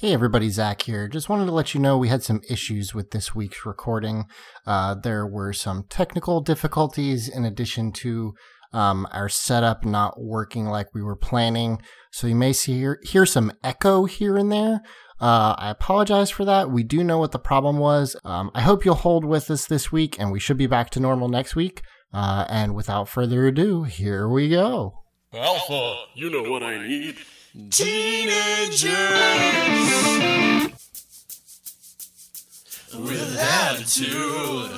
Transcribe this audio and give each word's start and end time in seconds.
Hey 0.00 0.14
everybody, 0.14 0.48
Zach 0.48 0.80
here. 0.80 1.08
Just 1.08 1.28
wanted 1.28 1.44
to 1.44 1.52
let 1.52 1.74
you 1.74 1.80
know 1.80 1.98
we 1.98 2.08
had 2.08 2.22
some 2.22 2.40
issues 2.48 2.94
with 2.94 3.10
this 3.10 3.34
week's 3.34 3.66
recording. 3.66 4.24
Uh, 4.66 4.94
there 4.94 5.26
were 5.26 5.52
some 5.52 5.84
technical 5.90 6.40
difficulties 6.40 7.28
in 7.28 7.44
addition 7.44 7.92
to 7.92 8.32
um, 8.72 9.06
our 9.12 9.28
setup 9.28 9.84
not 9.84 10.18
working 10.18 10.64
like 10.64 10.94
we 10.94 11.02
were 11.02 11.16
planning. 11.16 11.82
So 12.12 12.26
you 12.26 12.34
may 12.34 12.54
see 12.54 12.78
hear, 12.78 12.98
hear 13.02 13.26
some 13.26 13.52
echo 13.62 14.06
here 14.06 14.38
and 14.38 14.50
there. 14.50 14.80
Uh, 15.20 15.54
I 15.58 15.68
apologize 15.68 16.30
for 16.30 16.46
that. 16.46 16.70
We 16.70 16.82
do 16.82 17.04
know 17.04 17.18
what 17.18 17.32
the 17.32 17.38
problem 17.38 17.76
was. 17.76 18.16
Um, 18.24 18.50
I 18.54 18.62
hope 18.62 18.86
you'll 18.86 18.94
hold 18.94 19.26
with 19.26 19.50
us 19.50 19.66
this 19.66 19.92
week, 19.92 20.18
and 20.18 20.32
we 20.32 20.40
should 20.40 20.56
be 20.56 20.66
back 20.66 20.88
to 20.92 21.00
normal 21.00 21.28
next 21.28 21.54
week. 21.54 21.82
Uh, 22.10 22.46
and 22.48 22.74
without 22.74 23.10
further 23.10 23.46
ado, 23.46 23.82
here 23.82 24.26
we 24.26 24.48
go. 24.48 24.94
Alpha, 25.34 26.04
you 26.14 26.30
know 26.30 26.50
what 26.50 26.62
I 26.62 26.88
need. 26.88 27.18
Teenagers 27.52 28.94
with 32.94 33.38
attitude. 33.38 34.70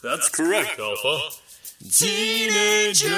That's 0.00 0.28
correct, 0.28 0.78
Alpha. 0.78 1.18
Teenagers 1.90 3.10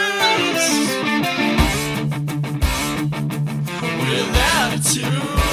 with 4.00 4.30
attitude. 4.56 5.45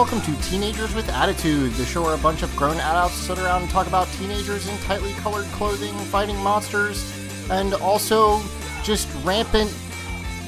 Welcome 0.00 0.22
to 0.22 0.34
Teenagers 0.48 0.94
with 0.94 1.06
Attitude, 1.10 1.72
the 1.72 1.84
show 1.84 2.02
where 2.02 2.14
a 2.14 2.18
bunch 2.18 2.42
of 2.42 2.56
grown 2.56 2.78
adults 2.78 3.12
sit 3.12 3.38
around 3.38 3.60
and 3.60 3.70
talk 3.70 3.86
about 3.86 4.08
teenagers 4.12 4.66
in 4.66 4.74
tightly 4.78 5.12
colored 5.20 5.44
clothing, 5.48 5.92
fighting 6.06 6.38
monsters, 6.38 7.04
and 7.50 7.74
also 7.74 8.40
just 8.82 9.06
rampant, 9.22 9.70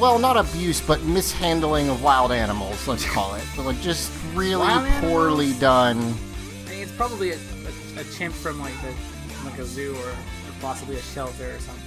well, 0.00 0.18
not 0.18 0.38
abuse, 0.38 0.80
but 0.80 1.02
mishandling 1.02 1.90
of 1.90 2.02
wild 2.02 2.32
animals, 2.32 2.88
let's 2.88 3.04
call 3.04 3.34
it. 3.34 3.44
But 3.54 3.66
like 3.66 3.80
just 3.82 4.10
really 4.32 4.56
Wild 4.56 4.88
poorly 5.02 5.44
animals? 5.44 5.60
done. 5.60 5.98
I 5.98 6.70
mean, 6.70 6.82
it's 6.84 6.92
probably 6.92 7.32
a, 7.32 7.36
a, 7.36 8.00
a 8.00 8.04
chimp 8.04 8.34
from 8.34 8.58
like 8.58 8.72
the 8.80 8.90
from, 9.34 9.50
like 9.50 9.58
a 9.58 9.66
zoo 9.66 9.94
or, 9.96 10.08
or 10.08 10.14
possibly 10.62 10.96
a 10.96 11.02
shelter 11.02 11.54
or 11.54 11.58
something. 11.58 11.84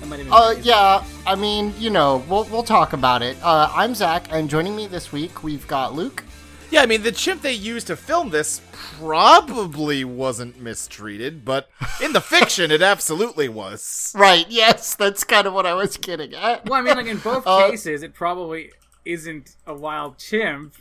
That 0.00 0.06
might 0.08 0.18
have 0.18 0.26
been 0.26 0.34
Uh, 0.34 0.60
yeah, 0.62 1.04
I 1.24 1.36
mean, 1.36 1.72
you 1.78 1.90
know, 1.90 2.24
we'll, 2.28 2.42
we'll 2.46 2.64
talk 2.64 2.92
about 2.92 3.22
it. 3.22 3.36
Uh, 3.40 3.70
I'm 3.72 3.94
Zach, 3.94 4.26
and 4.32 4.50
joining 4.50 4.74
me 4.74 4.88
this 4.88 5.12
week, 5.12 5.44
we've 5.44 5.66
got 5.68 5.94
Luke. 5.94 6.24
Yeah, 6.70 6.82
I 6.82 6.86
mean, 6.86 7.02
the 7.02 7.12
chimp 7.12 7.40
they 7.42 7.52
used 7.52 7.86
to 7.86 7.96
film 7.96 8.28
this 8.28 8.60
probably 8.98 10.04
wasn't 10.04 10.60
mistreated, 10.60 11.44
but 11.44 11.70
in 12.02 12.12
the 12.12 12.20
fiction, 12.20 12.70
it 12.70 12.82
absolutely 12.82 13.48
was. 13.48 14.12
Right, 14.18 14.46
yes, 14.48 14.94
that's 14.94 15.24
kind 15.24 15.46
of 15.46 15.52
what 15.54 15.64
I 15.64 15.74
was 15.74 15.96
getting 15.96 16.34
at. 16.34 16.68
Well, 16.68 16.80
I 16.80 16.82
mean, 16.82 16.96
like 16.96 17.06
in 17.06 17.18
both 17.18 17.42
Uh, 17.46 17.70
cases, 17.70 18.02
it 18.02 18.14
probably 18.14 18.72
isn't 19.04 19.56
a 19.66 19.74
wild 19.74 20.18
chimp. 20.18 20.74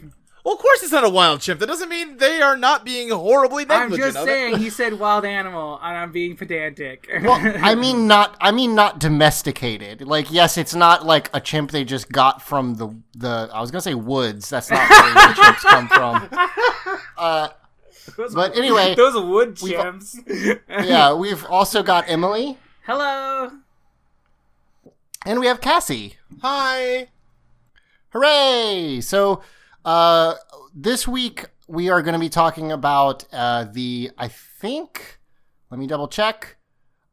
Well, 0.47 0.55
of 0.55 0.61
course, 0.61 0.81
it's 0.81 0.93
not 0.93 1.03
a 1.03 1.09
wild 1.09 1.41
chimp. 1.41 1.59
That 1.59 1.65
doesn't 1.65 1.89
mean 1.89 2.19
they 2.19 2.41
are 2.41 2.55
not 2.55 2.85
being 2.85 3.09
horribly 3.09 3.65
negligent. 3.65 4.01
I'm 4.01 4.13
just 4.13 4.25
saying, 4.25 4.57
he 4.59 4.69
said 4.79 4.93
wild 4.97 5.25
animal, 5.25 5.77
and 5.83 5.97
I'm 5.97 6.13
being 6.13 6.37
pedantic. 6.37 7.05
Well, 7.21 7.33
I 7.61 7.75
mean 7.83 8.07
not 8.07 8.37
I 8.39 8.51
mean 8.53 8.73
not 8.73 8.97
domesticated. 8.97 10.03
Like 10.07 10.31
yes, 10.31 10.57
it's 10.57 10.73
not 10.73 11.05
like 11.05 11.29
a 11.33 11.41
chimp 11.41 11.71
they 11.71 11.83
just 11.83 12.09
got 12.13 12.41
from 12.41 12.75
the 12.75 12.87
the 13.13 13.49
I 13.53 13.59
was 13.59 13.71
going 13.71 13.79
to 13.79 13.83
say 13.83 13.93
woods. 13.93 14.49
That's 14.49 14.71
not 14.71 14.89
where 14.89 15.13
the 15.13 15.33
chimps 15.33 15.63
come 15.63 15.87
from. 15.89 16.99
Uh 17.17 17.49
Those- 18.15 18.33
but 18.33 18.55
anyway, 18.55 18.95
those 18.95 19.15
wood 19.21 19.59
we've- 19.61 19.75
chimps. 19.75 20.15
yeah, 20.69 21.11
we've 21.13 21.43
also 21.47 21.83
got 21.83 22.05
Emily 22.07 22.57
Hello. 22.85 23.51
and 25.25 25.41
we 25.41 25.47
have 25.47 25.59
Cassie. 25.59 26.15
Hi. 26.41 27.09
Hooray! 28.11 29.01
So 29.01 29.41
uh 29.87 30.35
this 30.75 31.07
week 31.07 31.45
we 31.69 31.89
are 31.89 32.01
going 32.01 32.13
to 32.13 32.19
be 32.19 32.27
talking 32.29 32.71
about 32.73 33.23
uh 33.31 33.63
the 33.71 34.11
I 34.17 34.27
think 34.27 35.19
let 35.71 35.79
me 35.79 35.87
double 35.87 36.07
check. 36.09 36.57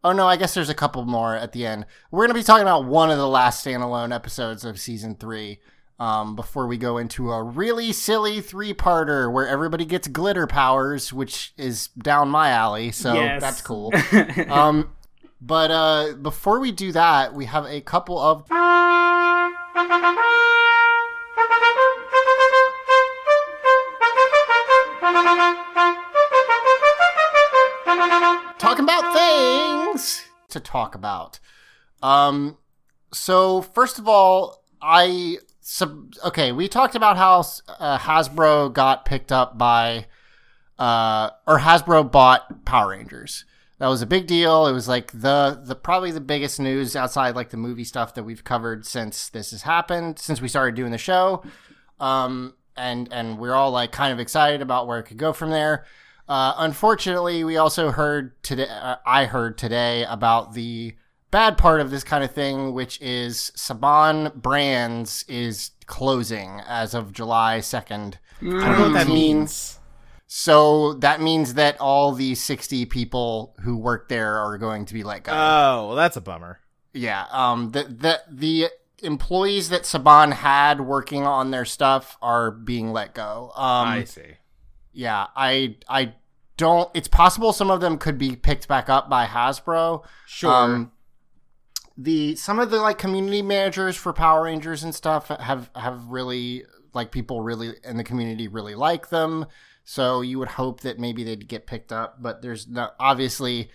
Oh 0.03 0.13
no, 0.13 0.27
I 0.27 0.37
guess 0.37 0.55
there's 0.55 0.69
a 0.69 0.75
couple 0.75 1.05
more 1.05 1.35
at 1.37 1.53
the 1.53 1.65
end. 1.67 1.87
We're 2.11 2.27
going 2.27 2.35
to 2.35 2.41
be 2.41 2.43
talking 2.45 2.63
about 2.63 2.85
one 2.85 3.11
of 3.11 3.17
the 3.19 3.27
last 3.29 3.65
standalone 3.65 4.15
episodes 4.15 4.65
of 4.65 4.79
season 4.81 5.15
3 5.15 5.61
um 6.01 6.35
before 6.35 6.67
we 6.67 6.77
go 6.77 6.99
into 6.99 7.31
a 7.31 7.41
really 7.43 7.93
silly 7.93 8.41
three-parter 8.41 9.33
where 9.33 9.47
everybody 9.47 9.85
gets 9.85 10.09
glitter 10.09 10.47
powers, 10.49 11.13
which 11.13 11.53
is 11.57 11.87
down 11.89 12.29
my 12.29 12.49
alley, 12.51 12.91
so 12.91 13.15
Yes. 13.15 13.41
that's 13.41 13.63
cool. 13.63 13.93
um 14.49 14.91
but 15.41 15.71
uh 15.71 16.15
before 16.21 16.59
we 16.59 16.73
do 16.73 16.91
that, 16.91 17.33
we 17.35 17.45
have 17.45 17.65
a 17.67 17.81
couple 17.81 18.19
of 18.19 18.49
talking 28.59 28.85
about 28.85 29.13
things 29.15 30.25
to 30.49 30.59
talk 30.59 30.95
about. 30.95 31.39
Um, 32.03 32.59
so 33.13 33.63
first 33.63 33.99
of 33.99 34.09
all, 34.09 34.65
I 34.83 35.39
sub- 35.61 36.15
okay, 36.25 36.51
we 36.51 36.67
talked 36.69 36.97
about 36.97 37.17
how 37.17 37.41
uh, 37.79 37.99
Hasbro 37.99 38.73
got 38.73 39.05
picked 39.05 39.31
up 39.31 39.57
by, 39.57 40.07
uh, 40.79 41.31
or 41.47 41.61
Hasbro 41.61 42.11
bought 42.11 42.65
Power 42.65 42.91
Rangers. 42.91 43.45
That 43.79 43.89
was 43.89 44.03
a 44.03 44.07
big 44.07 44.27
deal. 44.27 44.67
It 44.67 44.73
was 44.73 44.89
like 44.89 45.13
the 45.13 45.61
the 45.63 45.75
probably 45.75 46.11
the 46.11 46.21
biggest 46.21 46.59
news 46.59 46.97
outside 46.97 47.37
like 47.37 47.51
the 47.51 47.57
movie 47.57 47.85
stuff 47.85 48.15
that 48.15 48.25
we've 48.25 48.43
covered 48.43 48.87
since 48.87 49.29
this 49.29 49.51
has 49.51 49.63
happened 49.63 50.19
since 50.19 50.41
we 50.41 50.49
started 50.49 50.75
doing 50.75 50.91
the 50.93 50.99
show. 50.99 51.45
Um, 52.01 52.55
and 52.77 53.13
and 53.13 53.39
we're 53.39 53.55
all 53.55 53.71
like 53.71 53.93
kind 53.93 54.13
of 54.13 54.21
excited 54.21 54.63
about 54.63 54.87
where 54.87 54.99
it 54.99 55.05
could 55.05 55.17
go 55.17 55.33
from 55.33 55.51
there. 55.51 55.85
Uh, 56.29 56.55
unfortunately, 56.59 57.45
we 57.45 57.57
also 57.57 57.91
heard 57.91 58.43
today. 58.43 58.69
Uh, 58.69 58.97
I 59.07 59.27
heard 59.27 59.59
today 59.59 60.05
about 60.05 60.55
the 60.55 60.95
bad 61.31 61.59
part 61.59 61.81
of 61.81 61.91
this 61.91 62.05
kind 62.05 62.25
of 62.25 62.31
thing, 62.31 62.73
which 62.73 63.01
is 63.01 63.53
Saban 63.57 64.35
Brands 64.35 65.25
is 65.29 65.73
closing 65.87 66.61
as 66.67 66.95
of 66.95 67.13
July 67.13 67.61
second. 67.61 68.19
I 68.41 68.45
don't 68.45 68.61
know 68.61 68.81
what 68.83 68.93
that 68.95 69.09
means. 69.09 69.79
So 70.27 70.95
that 70.95 71.21
means 71.21 71.55
that 71.55 71.81
all 71.81 72.13
the 72.13 72.35
sixty 72.35 72.87
people 72.87 73.55
who 73.63 73.77
work 73.77 74.09
there 74.09 74.39
are 74.39 74.59
going 74.59 74.87
to 74.87 74.95
be 74.95 75.03
let 75.03 75.25
go. 75.25 75.33
Oh, 75.33 75.89
well, 75.89 75.97
that's 75.97 76.17
a 76.17 76.21
bummer. 76.21 76.61
Yeah, 76.93 77.27
um, 77.31 77.73
the 77.73 77.85
the 77.85 78.21
the 78.31 78.69
employees 79.03 79.69
that 79.71 79.83
Saban 79.83 80.33
had 80.33 80.81
working 80.81 81.25
on 81.25 81.51
their 81.51 81.65
stuff 81.65 82.17
are 82.23 82.51
being 82.51 82.93
let 82.93 83.15
go. 83.15 83.53
Um, 83.55 83.89
I 83.89 84.05
see. 84.05 84.37
yeah, 84.93 85.27
I 85.37 85.77
I 85.89 86.15
don't. 86.57 86.91
It's 86.95 87.09
possible 87.09 87.53
some 87.53 87.71
of 87.71 87.81
them 87.81 87.99
could 87.99 88.19
be 88.19 88.37
picked 88.37 88.69
back 88.69 88.89
up 88.89 89.09
by 89.09 89.27
Hasbro. 89.27 90.05
Sure. 90.27 90.53
Um, 90.53 90.93
the 91.97 92.35
some 92.37 92.59
of 92.59 92.71
the 92.71 92.79
like 92.81 92.99
community 92.99 93.43
managers 93.43 93.97
for 93.97 94.13
Power 94.13 94.45
Rangers 94.45 94.83
and 94.83 94.95
stuff 94.95 95.29
have 95.29 95.71
have 95.75 96.07
really 96.09 96.65
like 96.93 97.11
people 97.11 97.41
really 97.41 97.75
in 97.85 97.97
the 97.97 98.05
community 98.05 98.49
really 98.49 98.75
like 98.75 99.11
them. 99.11 99.47
So 99.85 100.23
you 100.23 100.39
would 100.39 100.49
hope 100.49 100.81
that 100.81 100.99
maybe 100.99 101.25
they'd 101.25 101.47
get 101.47 101.67
picked 101.67 101.93
up, 101.93 102.23
but 102.23 102.41
there's 102.41 102.67
no 102.67 102.91
obviously 102.99 103.71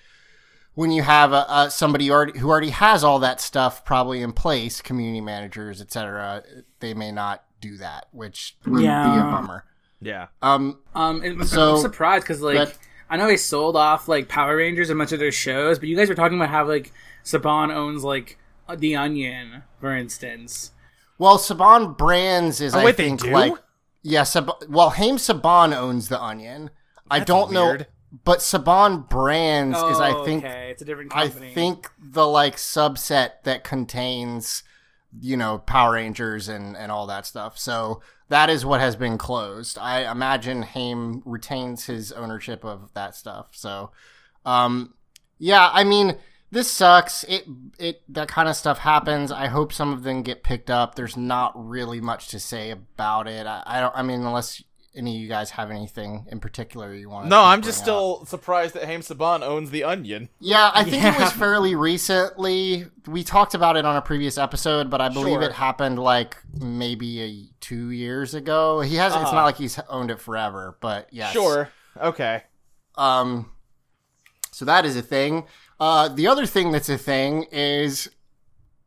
when 0.79 0.91
you 0.91 1.01
have 1.03 1.33
a, 1.33 1.45
a 1.49 1.69
somebody 1.69 2.09
already 2.09 2.39
who 2.39 2.49
already 2.49 2.69
has 2.69 3.03
all 3.03 3.19
that 3.19 3.41
stuff 3.41 3.83
probably 3.83 4.21
in 4.21 4.31
place, 4.31 4.79
community 4.81 5.19
managers, 5.19 5.81
etc., 5.81 6.41
they 6.79 6.93
may 6.93 7.11
not 7.11 7.43
do 7.59 7.75
that, 7.75 8.07
which 8.13 8.55
would 8.65 8.77
be 8.79 8.83
a 8.85 8.87
Yeah. 8.87 9.29
bummer. 9.29 9.65
Yeah. 9.99 10.27
Um, 10.41 10.79
Um, 10.95 11.21
and 11.21 11.45
So, 11.45 11.75
I'm 11.75 11.81
surprised 11.81 12.23
because 12.23 12.41
like 12.41 12.55
that- 12.55 12.77
I 13.09 13.17
know 13.17 13.27
they 13.27 13.35
sold 13.35 13.75
off 13.75 14.07
like 14.07 14.29
Power 14.29 14.55
Rangers 14.55 14.89
and 14.89 14.97
much 14.97 15.11
of 15.11 15.19
their 15.19 15.33
shows, 15.33 15.79
but 15.79 15.89
you 15.89 15.97
guys 15.97 16.07
were 16.07 16.15
talking 16.15 16.37
about 16.37 16.49
how 16.49 16.65
like 16.65 16.93
Saban 17.25 17.75
owns 17.75 18.05
like 18.05 18.37
uh, 18.69 18.75
The 18.75 18.95
Onion, 18.95 19.63
for 19.81 19.93
instance. 19.93 20.71
well, 21.17 21.37
Saban 21.37 21.97
Brands 21.97 22.61
is 22.61 22.73
Oh, 22.73 22.79
I 22.79 22.85
wait, 22.85 22.95
they 22.95 23.09
think 23.09 23.21
do? 23.23 23.31
like 23.31 23.53
yeah, 24.01 24.23
Sab- 24.23 24.63
well, 24.69 24.91
Haim 24.91 25.17
Saban 25.17 25.75
owns 25.75 26.07
the 26.07 26.21
Onion. 26.23 26.69
I 27.11 27.19
don't 27.19 27.49
weird. 27.51 27.79
know, 27.81 27.85
but 28.11 28.39
Saban 28.39 29.07
Brands 29.09 29.77
is 29.77 29.99
I 29.99 30.11
Oh, 30.13 30.25
think 30.25 30.43
okay, 30.43 30.69
it's 30.71 30.81
a 30.81 30.85
different 30.85 31.15
I 31.15 31.27
think 31.29 31.89
the 32.01 32.25
like 32.27 32.55
subset 32.55 33.43
that 33.43 33.63
contains, 33.63 34.63
you 35.19 35.37
know, 35.37 35.59
Power 35.59 35.93
Rangers 35.93 36.47
and 36.47 36.75
and 36.75 36.91
all 36.91 37.07
that 37.07 37.25
stuff. 37.25 37.57
So 37.57 38.01
that 38.29 38.49
is 38.49 38.65
what 38.65 38.79
has 38.79 38.95
been 38.95 39.17
closed. 39.17 39.77
I 39.79 40.09
imagine 40.11 40.61
Haim 40.63 41.21
retains 41.25 41.85
his 41.85 42.11
ownership 42.11 42.63
of 42.63 42.93
that 42.93 43.15
stuff. 43.15 43.47
So, 43.51 43.91
um, 44.45 44.93
yeah, 45.39 45.69
I 45.73 45.83
mean, 45.83 46.17
this 46.51 46.69
sucks. 46.71 47.23
It 47.25 47.45
it 47.77 48.01
that 48.09 48.27
kind 48.27 48.49
of 48.49 48.55
stuff 48.55 48.79
happens. 48.79 49.31
I 49.31 49.47
hope 49.47 49.71
some 49.71 49.93
of 49.93 50.03
them 50.03 50.23
get 50.23 50.43
picked 50.43 50.69
up. 50.69 50.95
There's 50.95 51.17
not 51.17 51.53
really 51.55 52.01
much 52.01 52.27
to 52.29 52.39
say 52.39 52.71
about 52.71 53.27
it. 53.27 53.45
I, 53.45 53.63
I 53.65 53.79
don't. 53.79 53.95
I 53.95 54.01
mean, 54.01 54.21
unless 54.21 54.63
any 54.95 55.15
of 55.15 55.21
you 55.21 55.27
guys 55.27 55.51
have 55.51 55.69
anything 55.71 56.25
in 56.31 56.39
particular 56.39 56.93
you 56.93 57.09
want. 57.09 57.27
No, 57.27 57.41
I'm 57.43 57.61
just 57.61 57.77
still 57.79 58.25
surprised 58.25 58.73
that 58.75 58.83
Haim 58.85 59.01
Saban 59.01 59.41
owns 59.43 59.69
the 59.71 59.83
Onion. 59.83 60.29
Yeah, 60.39 60.71
I 60.73 60.83
think 60.83 61.03
it 61.03 61.19
was 61.19 61.31
fairly 61.33 61.75
recently. 61.75 62.85
We 63.07 63.23
talked 63.23 63.53
about 63.53 63.77
it 63.77 63.85
on 63.85 63.95
a 63.95 64.01
previous 64.01 64.37
episode, 64.37 64.89
but 64.89 64.99
I 65.01 65.09
believe 65.09 65.35
Sure. 65.35 65.43
it 65.43 65.51
happened 65.53 65.99
like 65.99 66.37
maybe 66.59 67.21
a, 67.21 67.45
two 67.61 67.91
years 67.91 68.33
ago. 68.33 68.81
He 68.81 68.95
has. 68.95 69.13
It's 69.13 69.23
Uh-huh. 69.23 69.35
not 69.35 69.43
like 69.45 69.57
he's 69.57 69.79
owned 69.89 70.11
it 70.11 70.19
forever, 70.19 70.77
but 70.81 71.07
yeah. 71.11 71.29
Sure. 71.31 71.69
Okay. 72.01 72.43
Um. 72.95 73.51
So 74.51 74.65
that 74.65 74.85
is 74.85 74.97
a 74.97 75.01
thing. 75.01 75.45
Uh, 75.79 76.09
the 76.09 76.27
other 76.27 76.45
thing 76.45 76.71
that's 76.71 76.89
a 76.89 76.97
thing 76.97 77.45
is 77.51 78.09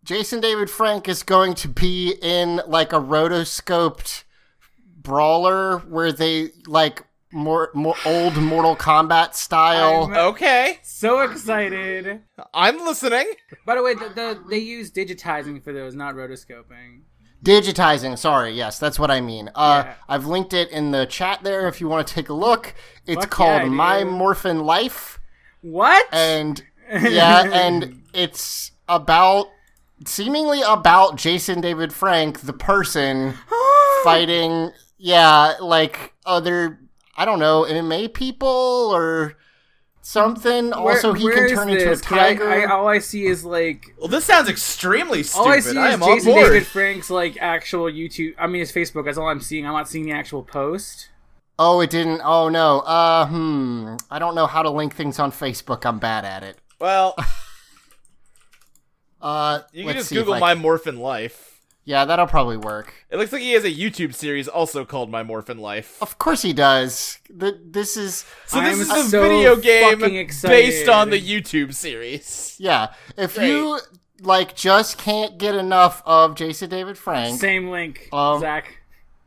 Jason 0.04 0.40
David 0.40 0.68
Frank 0.68 1.08
is 1.08 1.22
going 1.22 1.54
to 1.54 1.68
be 1.68 2.14
in 2.20 2.60
like 2.66 2.92
a 2.92 2.96
rotoscoped 3.00 4.24
brawler 5.02 5.78
where 5.78 6.12
they 6.12 6.50
like 6.66 7.02
more, 7.32 7.70
more 7.74 7.94
old 8.04 8.36
Mortal 8.36 8.76
Kombat 8.76 9.34
style. 9.34 10.04
I'm- 10.12 10.26
Okay. 10.28 10.78
so 10.82 11.20
excited. 11.20 12.20
I'm 12.52 12.78
listening. 12.78 13.26
By 13.64 13.76
the 13.76 13.82
way, 13.82 13.94
the, 13.94 14.08
the, 14.14 14.42
they 14.50 14.58
use 14.58 14.90
digitizing 14.90 15.62
for 15.64 15.72
those, 15.72 15.94
not 15.94 16.14
rotoscoping. 16.14 17.02
Digitizing, 17.42 18.16
sorry, 18.18 18.52
yes, 18.52 18.78
that's 18.78 18.98
what 19.00 19.10
I 19.10 19.20
mean. 19.20 19.50
Uh, 19.54 19.82
Yeah. 19.86 19.94
I've 20.08 20.26
linked 20.26 20.52
it 20.52 20.70
in 20.70 20.92
the 20.92 21.06
chat 21.06 21.42
there 21.42 21.66
if 21.68 21.80
you 21.80 21.88
want 21.88 22.06
to 22.06 22.14
take 22.14 22.28
a 22.28 22.34
look. 22.34 22.74
It's 23.06 23.22
Fuck 23.22 23.30
called 23.30 23.62
yeah, 23.62 23.68
My. 23.68 24.04
Morphin 24.04 24.60
Life, 24.60 25.18
What? 25.62 26.06
and 26.12 26.62
yeah, 26.92 27.50
and 27.50 28.02
it's 28.12 28.72
about 28.88 29.46
seemingly 30.06 30.60
about 30.62 31.16
Jason 31.16 31.60
David 31.60 31.92
Frank, 31.92 32.42
the 32.42 32.52
person 32.52 33.34
fighting, 34.04 34.70
yeah, 35.04 35.54
like 35.60 36.14
other, 36.24 36.78
I 37.16 37.24
don't 37.24 37.40
know, 37.40 37.64
MMA 37.68 38.14
people 38.14 38.48
or 38.94 39.36
something. 40.00 40.70
Where- 40.70 40.94
also, 40.94 41.12
he 41.12 41.28
can 41.28 41.44
is 41.46 41.52
turn 41.52 41.68
into 41.70 41.84
a 41.84 41.88
this? 41.90 42.00
'Cause 42.00 42.16
I- 42.18 42.28
tiger. 42.34 42.48
I, 42.48 42.64
all 42.66 42.86
I 42.86 42.98
see 43.00 43.26
is 43.26 43.44
like 43.44 43.84
Well, 43.98 44.06
this 44.08 44.24
sounds 44.24 44.48
extremely 44.48 45.22
stupid. 45.24 45.40
all 45.46 45.52
I 45.52 45.58
see 45.60 45.76
I 45.76 45.94
is 45.94 46.00
Jason. 46.00 46.34
David 46.34 46.66
Frank's 46.66 47.10
like 47.10 47.36
actual 47.40 47.86
YouTube. 47.86 48.34
I 48.38 48.46
mean, 48.46 48.60
his 48.60 48.70
Facebook. 48.70 49.04
That's 49.06 49.18
all 49.18 49.28
I'm 49.28 49.40
seeing. 49.40 49.66
I'm 49.66 49.72
not 49.72 49.88
seeing 49.88 50.04
the 50.06 50.12
actual 50.12 50.42
post. 50.44 51.08
Oh, 51.58 51.80
it 51.80 51.90
didn't. 51.90 52.20
Oh 52.24 52.48
no. 52.48 52.80
Uh, 52.80 53.26
hmm. 53.26 53.96
I 54.10 54.18
don't 54.20 54.34
know 54.36 54.46
how 54.46 54.62
to 54.62 54.70
link 54.70 54.94
things 54.94 55.18
on 55.18 55.30
Facebook. 55.32 55.84
I'm 55.84 55.98
bad 55.98 56.24
at 56.24 56.42
it. 56.44 56.58
Well, 56.80 57.16
Uh, 59.20 59.60
you 59.72 59.84
can 59.84 59.94
just 59.94 60.10
Google 60.12 60.34
I 60.34 60.40
My 60.40 60.54
can- 60.54 60.62
Morphin 60.62 60.98
Life. 60.98 61.51
Yeah, 61.84 62.04
that'll 62.04 62.28
probably 62.28 62.56
work. 62.56 62.94
It 63.10 63.16
looks 63.16 63.32
like 63.32 63.42
he 63.42 63.52
has 63.52 63.64
a 63.64 63.70
YouTube 63.72 64.14
series 64.14 64.46
also 64.46 64.84
called 64.84 65.10
My 65.10 65.24
Morphin 65.24 65.58
Life. 65.58 66.00
Of 66.00 66.16
course 66.16 66.42
he 66.42 66.52
does. 66.52 67.18
Th 67.40 67.54
this 67.64 67.96
is 67.96 68.24
So 68.46 68.60
this 68.60 68.74
I'm 68.74 68.80
is 68.80 69.06
a 69.06 69.08
so 69.10 69.22
video 69.22 69.56
game 69.56 69.98
based 70.42 70.88
on 70.88 71.10
the 71.10 71.20
YouTube 71.20 71.74
series. 71.74 72.54
yeah. 72.60 72.94
If 73.16 73.34
Great. 73.34 73.48
you 73.48 73.80
like 74.20 74.54
just 74.54 74.96
can't 74.98 75.38
get 75.38 75.56
enough 75.56 76.02
of 76.06 76.36
Jason 76.36 76.70
David 76.70 76.96
Frank, 76.96 77.40
Same 77.40 77.68
link, 77.68 78.08
Um, 78.12 78.38
Zach. 78.40 78.78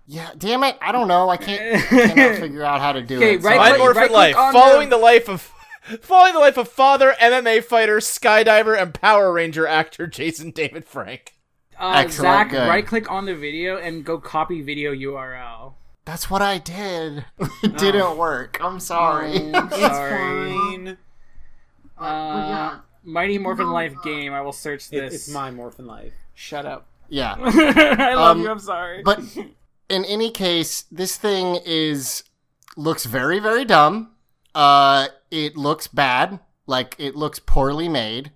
yeah. 0.08 0.30
Damn 0.38 0.64
it, 0.64 0.78
I 0.82 0.94
don't 0.94 1.10
know. 1.10 1.28
I 1.30 1.36
can't 1.36 1.84
cannot 1.90 2.38
figure 2.40 2.64
out 2.64 2.80
how 2.80 2.94
to 2.94 3.02
do 3.02 3.18
Okay, 3.18 3.34
it. 3.34 3.42
right 3.44 3.58
My 3.58 3.68
click- 3.72 3.80
Morphin 3.80 4.02
right-click 4.04 4.36
Life, 4.38 4.54
following 4.54 4.88
the- 4.90 4.96
the 4.96 5.02
life 5.04 5.28
of 5.28 5.42
following 6.02 6.34
the 6.34 6.40
life 6.40 6.56
of 6.58 6.70
father, 6.70 7.14
MMA 7.20 7.62
fighter, 7.66 7.98
skydiver, 7.98 8.82
and 8.82 8.94
Power 8.94 9.34
Ranger 9.34 9.68
actor 9.68 10.08
Jason 10.08 10.52
David 10.52 10.86
Frank. 10.88 11.34
Uh, 11.78 12.08
Zach, 12.08 12.50
good. 12.52 12.68
right 12.68 12.86
click 12.86 13.12
on 13.12 13.26
the 13.26 13.36
video 13.36 13.78
and 13.78 14.04
go 14.06 14.18
copy 14.18 14.62
video 14.62 14.94
URL. 14.94 15.74
That's 16.06 16.30
what 16.30 16.42
I 16.42 16.58
did. 16.60 17.26
it 17.64 17.78
didn't 17.78 18.18
work. 18.18 18.58
I'm 18.62 18.80
sorry. 18.80 19.52
Oh, 19.54 19.70
sorry. 19.72 20.98
Uh, 21.98 22.80
Mighty 23.04 23.38
Morphin 23.38 23.72
Life 23.72 23.96
game. 24.04 24.34
I 24.34 24.42
will 24.42 24.52
search 24.52 24.88
It, 24.92 25.02
this. 25.02 25.14
it's 25.14 25.30
my 25.30 25.52
Morphin 25.52 25.86
Life. 25.88 26.14
Shut 26.34 26.66
up. 26.66 26.88
yeah. 27.10 27.36
I 27.40 28.14
love 28.16 28.38
Um, 28.38 28.44
you. 28.44 28.50
I'm 28.52 28.60
sorry. 28.60 29.02
But 29.04 29.20
in 29.90 30.06
any 30.06 30.32
case, 30.32 30.84
this 30.92 31.18
thing 31.18 31.60
is 31.66 32.24
looks 32.76 33.06
very 33.06 33.40
very 33.40 33.64
dumb. 33.66 34.12
Uh, 34.54 35.08
it 35.32 35.56
looks 35.56 35.88
bad, 35.88 36.40
like 36.68 36.96
it 36.98 37.16
looks 37.16 37.40
poorly 37.40 37.88
made, 37.90 38.32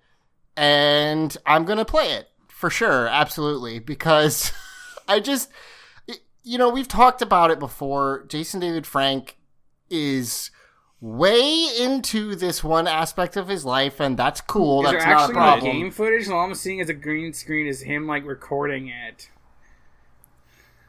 and 0.55 1.35
I'm 1.45 1.65
gonna 1.65 1.85
play 1.85 2.11
it 2.13 2.28
for 2.59 2.69
sure, 2.69 3.07
absolutely, 3.07 3.79
because 3.79 4.51
I 5.07 5.21
just, 5.21 5.49
you 6.43 6.57
know, 6.57 6.69
we've 6.69 6.89
talked 6.89 7.21
about 7.21 7.51
it 7.51 7.57
before. 7.57 8.25
Jason 8.27 8.59
David 8.59 8.85
Frank 8.85 9.37
is 9.89 10.51
way 10.99 11.69
into 11.79 12.35
this 12.35 12.61
one 12.61 12.85
aspect 12.85 13.37
of 13.37 13.47
his 13.47 13.63
life, 13.63 14.01
and 14.01 14.17
that's 14.17 14.41
cool. 14.41 14.81
that's 14.81 15.05
not 15.05 15.07
a 15.07 15.07
actually 15.07 15.33
problem. 15.35 15.71
game 15.71 15.89
footage? 15.89 16.27
All 16.27 16.43
I'm 16.43 16.53
seeing 16.53 16.79
is 16.79 16.89
a 16.89 16.93
green 16.93 17.31
screen. 17.31 17.65
Is 17.65 17.83
him 17.83 18.07
like 18.07 18.25
recording 18.25 18.89
it? 18.89 19.29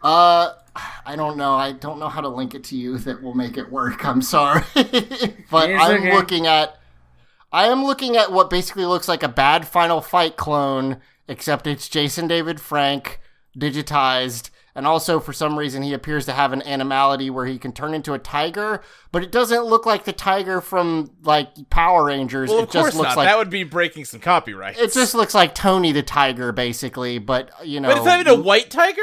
Uh, 0.02 0.54
I 1.06 1.14
don't 1.14 1.36
know. 1.36 1.54
I 1.54 1.70
don't 1.70 2.00
know 2.00 2.08
how 2.08 2.20
to 2.20 2.28
link 2.28 2.56
it 2.56 2.64
to 2.64 2.76
you 2.76 2.98
that 2.98 3.22
will 3.22 3.34
make 3.34 3.56
it 3.56 3.70
work. 3.70 4.04
I'm 4.04 4.22
sorry, 4.22 4.64
but 4.74 5.70
I'm 5.70 6.00
okay. 6.00 6.12
looking 6.16 6.48
at. 6.48 6.80
I 7.52 7.68
am 7.68 7.84
looking 7.84 8.16
at 8.16 8.32
what 8.32 8.50
basically 8.50 8.86
looks 8.86 9.06
like 9.06 9.22
a 9.22 9.28
bad 9.28 9.68
Final 9.68 10.00
Fight 10.00 10.36
clone, 10.36 11.00
except 11.30 11.66
it's 11.66 11.88
Jason 11.88 12.26
David 12.28 12.60
Frank 12.60 13.20
digitized, 13.58 14.50
and 14.74 14.86
also 14.86 15.18
for 15.20 15.32
some 15.32 15.58
reason 15.58 15.82
he 15.82 15.92
appears 15.92 16.24
to 16.26 16.32
have 16.32 16.52
an 16.52 16.62
animality 16.62 17.30
where 17.30 17.46
he 17.46 17.58
can 17.58 17.72
turn 17.72 17.94
into 17.94 18.12
a 18.12 18.18
tiger, 18.18 18.82
but 19.12 19.22
it 19.22 19.32
doesn't 19.32 19.64
look 19.64 19.86
like 19.86 20.04
the 20.04 20.12
tiger 20.12 20.60
from 20.60 21.10
like 21.22 21.48
Power 21.70 22.04
Rangers. 22.04 22.50
Well, 22.50 22.60
it 22.60 22.62
of 22.64 22.70
just 22.70 22.82
course 22.82 22.94
looks 22.94 23.08
not. 23.10 23.16
like 23.18 23.28
that 23.28 23.38
would 23.38 23.50
be 23.50 23.64
breaking 23.64 24.04
some 24.04 24.20
copyright. 24.20 24.78
it 24.78 24.92
just 24.92 25.14
looks 25.14 25.34
like 25.34 25.54
Tony 25.54 25.92
the 25.92 26.02
tiger, 26.02 26.52
basically. 26.52 27.18
But 27.18 27.50
you 27.64 27.80
know, 27.80 27.88
but 27.88 27.96
it's 27.98 28.06
not 28.06 28.20
even 28.20 28.38
a 28.38 28.40
white 28.42 28.70
tiger. 28.70 29.02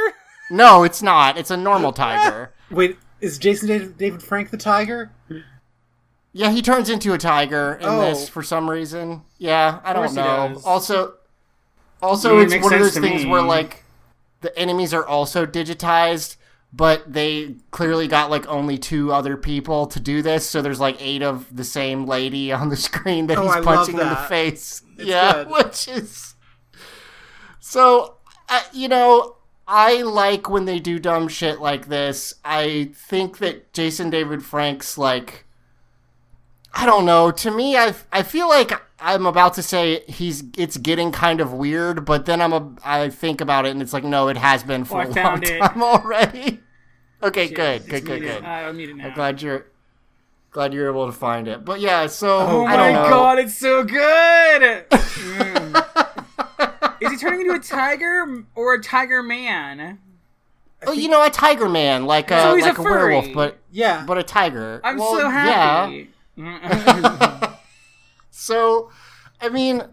no, 0.51 0.83
it's 0.83 1.01
not. 1.01 1.37
It's 1.37 1.51
a 1.51 1.57
normal 1.57 1.91
tiger. 2.05 2.53
Wait, 2.71 2.97
is 3.21 3.37
Jason 3.37 3.67
David, 3.67 3.97
David 3.97 4.23
Frank 4.23 4.49
the 4.51 4.57
tiger? 4.57 5.11
Yeah, 6.33 6.51
he 6.51 6.61
turns 6.61 6.89
into 6.89 7.13
a 7.13 7.17
tiger 7.17 7.75
in 7.81 7.87
Oh. 7.87 7.99
this 8.01 8.29
for 8.29 8.43
some 8.43 8.69
reason. 8.69 9.23
Yeah, 9.39 9.79
I 9.83 9.91
don't 9.93 10.13
know. 10.13 10.61
Also, 10.65 11.15
also 12.01 12.37
Yeah, 12.37 12.43
it's 12.43 12.51
makes 12.51 12.63
one 12.63 12.73
of 12.73 12.79
those 12.79 12.97
things 12.97 13.23
me. 13.23 13.29
where 13.29 13.41
like 13.41 13.83
the 14.41 14.57
enemies 14.57 14.93
are 14.93 15.05
also 15.05 15.45
digitized, 15.45 16.37
but 16.73 17.11
they 17.11 17.55
clearly 17.71 18.07
got 18.07 18.29
like 18.29 18.45
only 18.47 18.77
two 18.77 19.11
other 19.11 19.35
people 19.37 19.87
to 19.87 19.99
do 19.99 20.21
this. 20.21 20.47
So 20.49 20.61
there's 20.61 20.79
like 20.79 20.97
eight 21.01 21.23
of 21.23 21.55
the 21.55 21.63
same 21.63 22.05
lady 22.05 22.51
on 22.53 22.69
the 22.69 22.77
screen 22.77 23.27
that 23.27 23.37
Oh, 23.37 23.43
he's 23.43 23.51
I 23.51 23.61
punching 23.61 23.97
in 23.99 24.07
the 24.09 24.15
face. 24.15 24.81
It's 24.97 25.07
yeah, 25.07 25.43
good. 25.43 25.49
which 25.49 25.87
is 25.87 26.35
so. 27.59 28.13
Uh, 28.49 28.61
you 28.71 28.87
know, 28.87 29.35
I 29.67 30.01
like 30.03 30.49
when 30.49 30.63
they 30.65 30.79
do 30.79 30.99
dumb 30.99 31.27
shit 31.27 31.59
like 31.59 31.87
this. 31.89 32.33
I 32.45 32.91
think 32.95 33.39
that 33.39 33.73
Jason 33.73 34.09
David 34.09 34.41
Frank's 34.45 34.97
like 34.97 35.45
I 36.73 36.85
don't 36.85 37.05
know. 37.05 37.31
To 37.31 37.51
me, 37.51 37.75
I 37.75 37.93
I 38.11 38.23
feel 38.23 38.47
like 38.47 38.71
I'm 38.99 39.25
about 39.25 39.53
to 39.55 39.63
say 39.63 40.03
he's 40.07 40.43
it's 40.57 40.77
getting 40.77 41.11
kind 41.11 41.39
of 41.39 41.53
weird, 41.53 42.03
but 42.05 42.25
then 42.25 42.41
I'm 42.41 42.53
a 42.53 42.71
I 42.83 43.09
think 43.09 43.41
about 43.41 43.65
it 43.65 43.69
and 43.71 43.81
it's 43.81 43.93
like 43.93 44.03
no, 44.03 44.27
it 44.27 44.37
has 44.37 44.63
been 44.63 44.85
for 44.85 45.01
Oh, 45.01 45.07
a 45.07 45.11
long 45.11 45.43
it. 45.43 45.59
time 45.59 45.83
already. 45.83 46.59
Okay, 47.21 47.47
good, 47.49 47.81
It's 47.81 47.89
good, 47.89 48.05
good, 48.05 48.21
muted. 48.21 48.41
good. 48.41 48.45
Uh, 48.45 48.47
I'm. 48.47 49.01
I'm 49.01 49.13
glad 49.13 49.41
you're. 49.41 49.65
Glad 50.51 50.73
you're 50.73 50.89
able 50.89 51.05
to 51.05 51.11
find 51.11 51.47
it. 51.47 51.63
But 51.65 51.79
yeah, 51.81 52.07
so 52.07 52.39
Oh 52.39 52.65
I 52.65 52.75
my 52.75 52.77
don't 52.77 52.93
know. 52.93 53.09
god, 53.09 53.37
it's 53.39 53.55
so 53.57 53.83
good! 53.83 54.85
Mm. 54.89 55.83
Is 57.01 57.11
he 57.11 57.17
turning 57.17 57.41
into 57.41 57.53
a 57.53 57.59
tiger 57.59 58.43
or 58.55 58.73
a 58.73 58.81
tiger 58.81 59.21
man? 59.21 59.99
Oh, 60.87 60.93
you 60.93 61.09
know, 61.09 61.23
a 61.23 61.29
tiger 61.29 61.69
man, 61.69 62.05
like 62.05 62.31
a 62.31 62.41
So 62.41 62.55
he's 62.55 62.65
a 62.65 62.69
like 62.69 62.77
a, 62.79 62.81
werewolf, 62.83 63.27
but 63.33 63.59
Yeah. 63.71 64.03
but 64.07 64.17
a 64.17 64.23
tiger. 64.23 64.79
I'm 64.83 64.97
Well, 64.97 65.11
so 65.17 65.29
happy. 65.29 66.09
Yeah. 66.35 67.53
happy. 68.47 68.59
So, 68.59 68.91
I 69.41 69.49
mean, 69.49 69.83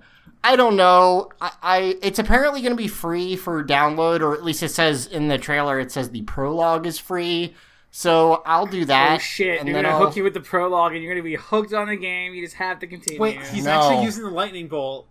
I 0.42 0.56
don't 0.56 0.76
know. 0.76 1.30
I, 1.40 1.52
I 1.62 1.98
it's 2.02 2.18
apparently 2.18 2.60
going 2.60 2.72
to 2.72 2.76
be 2.76 2.88
free 2.88 3.36
for 3.36 3.64
download, 3.64 4.20
or 4.20 4.34
at 4.34 4.44
least 4.44 4.62
it 4.62 4.68
says 4.70 5.06
in 5.06 5.28
the 5.28 5.38
trailer. 5.38 5.78
It 5.80 5.90
says 5.92 6.10
the 6.10 6.22
prologue 6.22 6.86
is 6.86 6.98
free. 6.98 7.54
So 7.90 8.42
I'll 8.44 8.66
do 8.66 8.84
that. 8.86 9.14
oh 9.14 9.18
shit, 9.18 9.60
and 9.60 9.68
they're 9.68 9.74
then 9.74 9.84
gonna 9.84 9.94
I'll- 9.96 10.06
hook 10.06 10.16
you 10.16 10.24
with 10.24 10.34
the 10.34 10.40
prologue 10.40 10.94
and 10.94 11.02
you're 11.02 11.14
gonna 11.14 11.22
be 11.22 11.36
hooked 11.36 11.72
on 11.72 11.86
the 11.86 11.94
game. 11.96 12.34
You 12.34 12.42
just 12.44 12.56
have 12.56 12.80
to 12.80 12.88
continue. 12.88 13.20
Wait, 13.20 13.40
he's 13.46 13.66
No. 13.66 13.70
actually 13.70 14.04
using 14.04 14.24
the 14.24 14.30
lightning 14.30 14.66
bolt. 14.66 15.06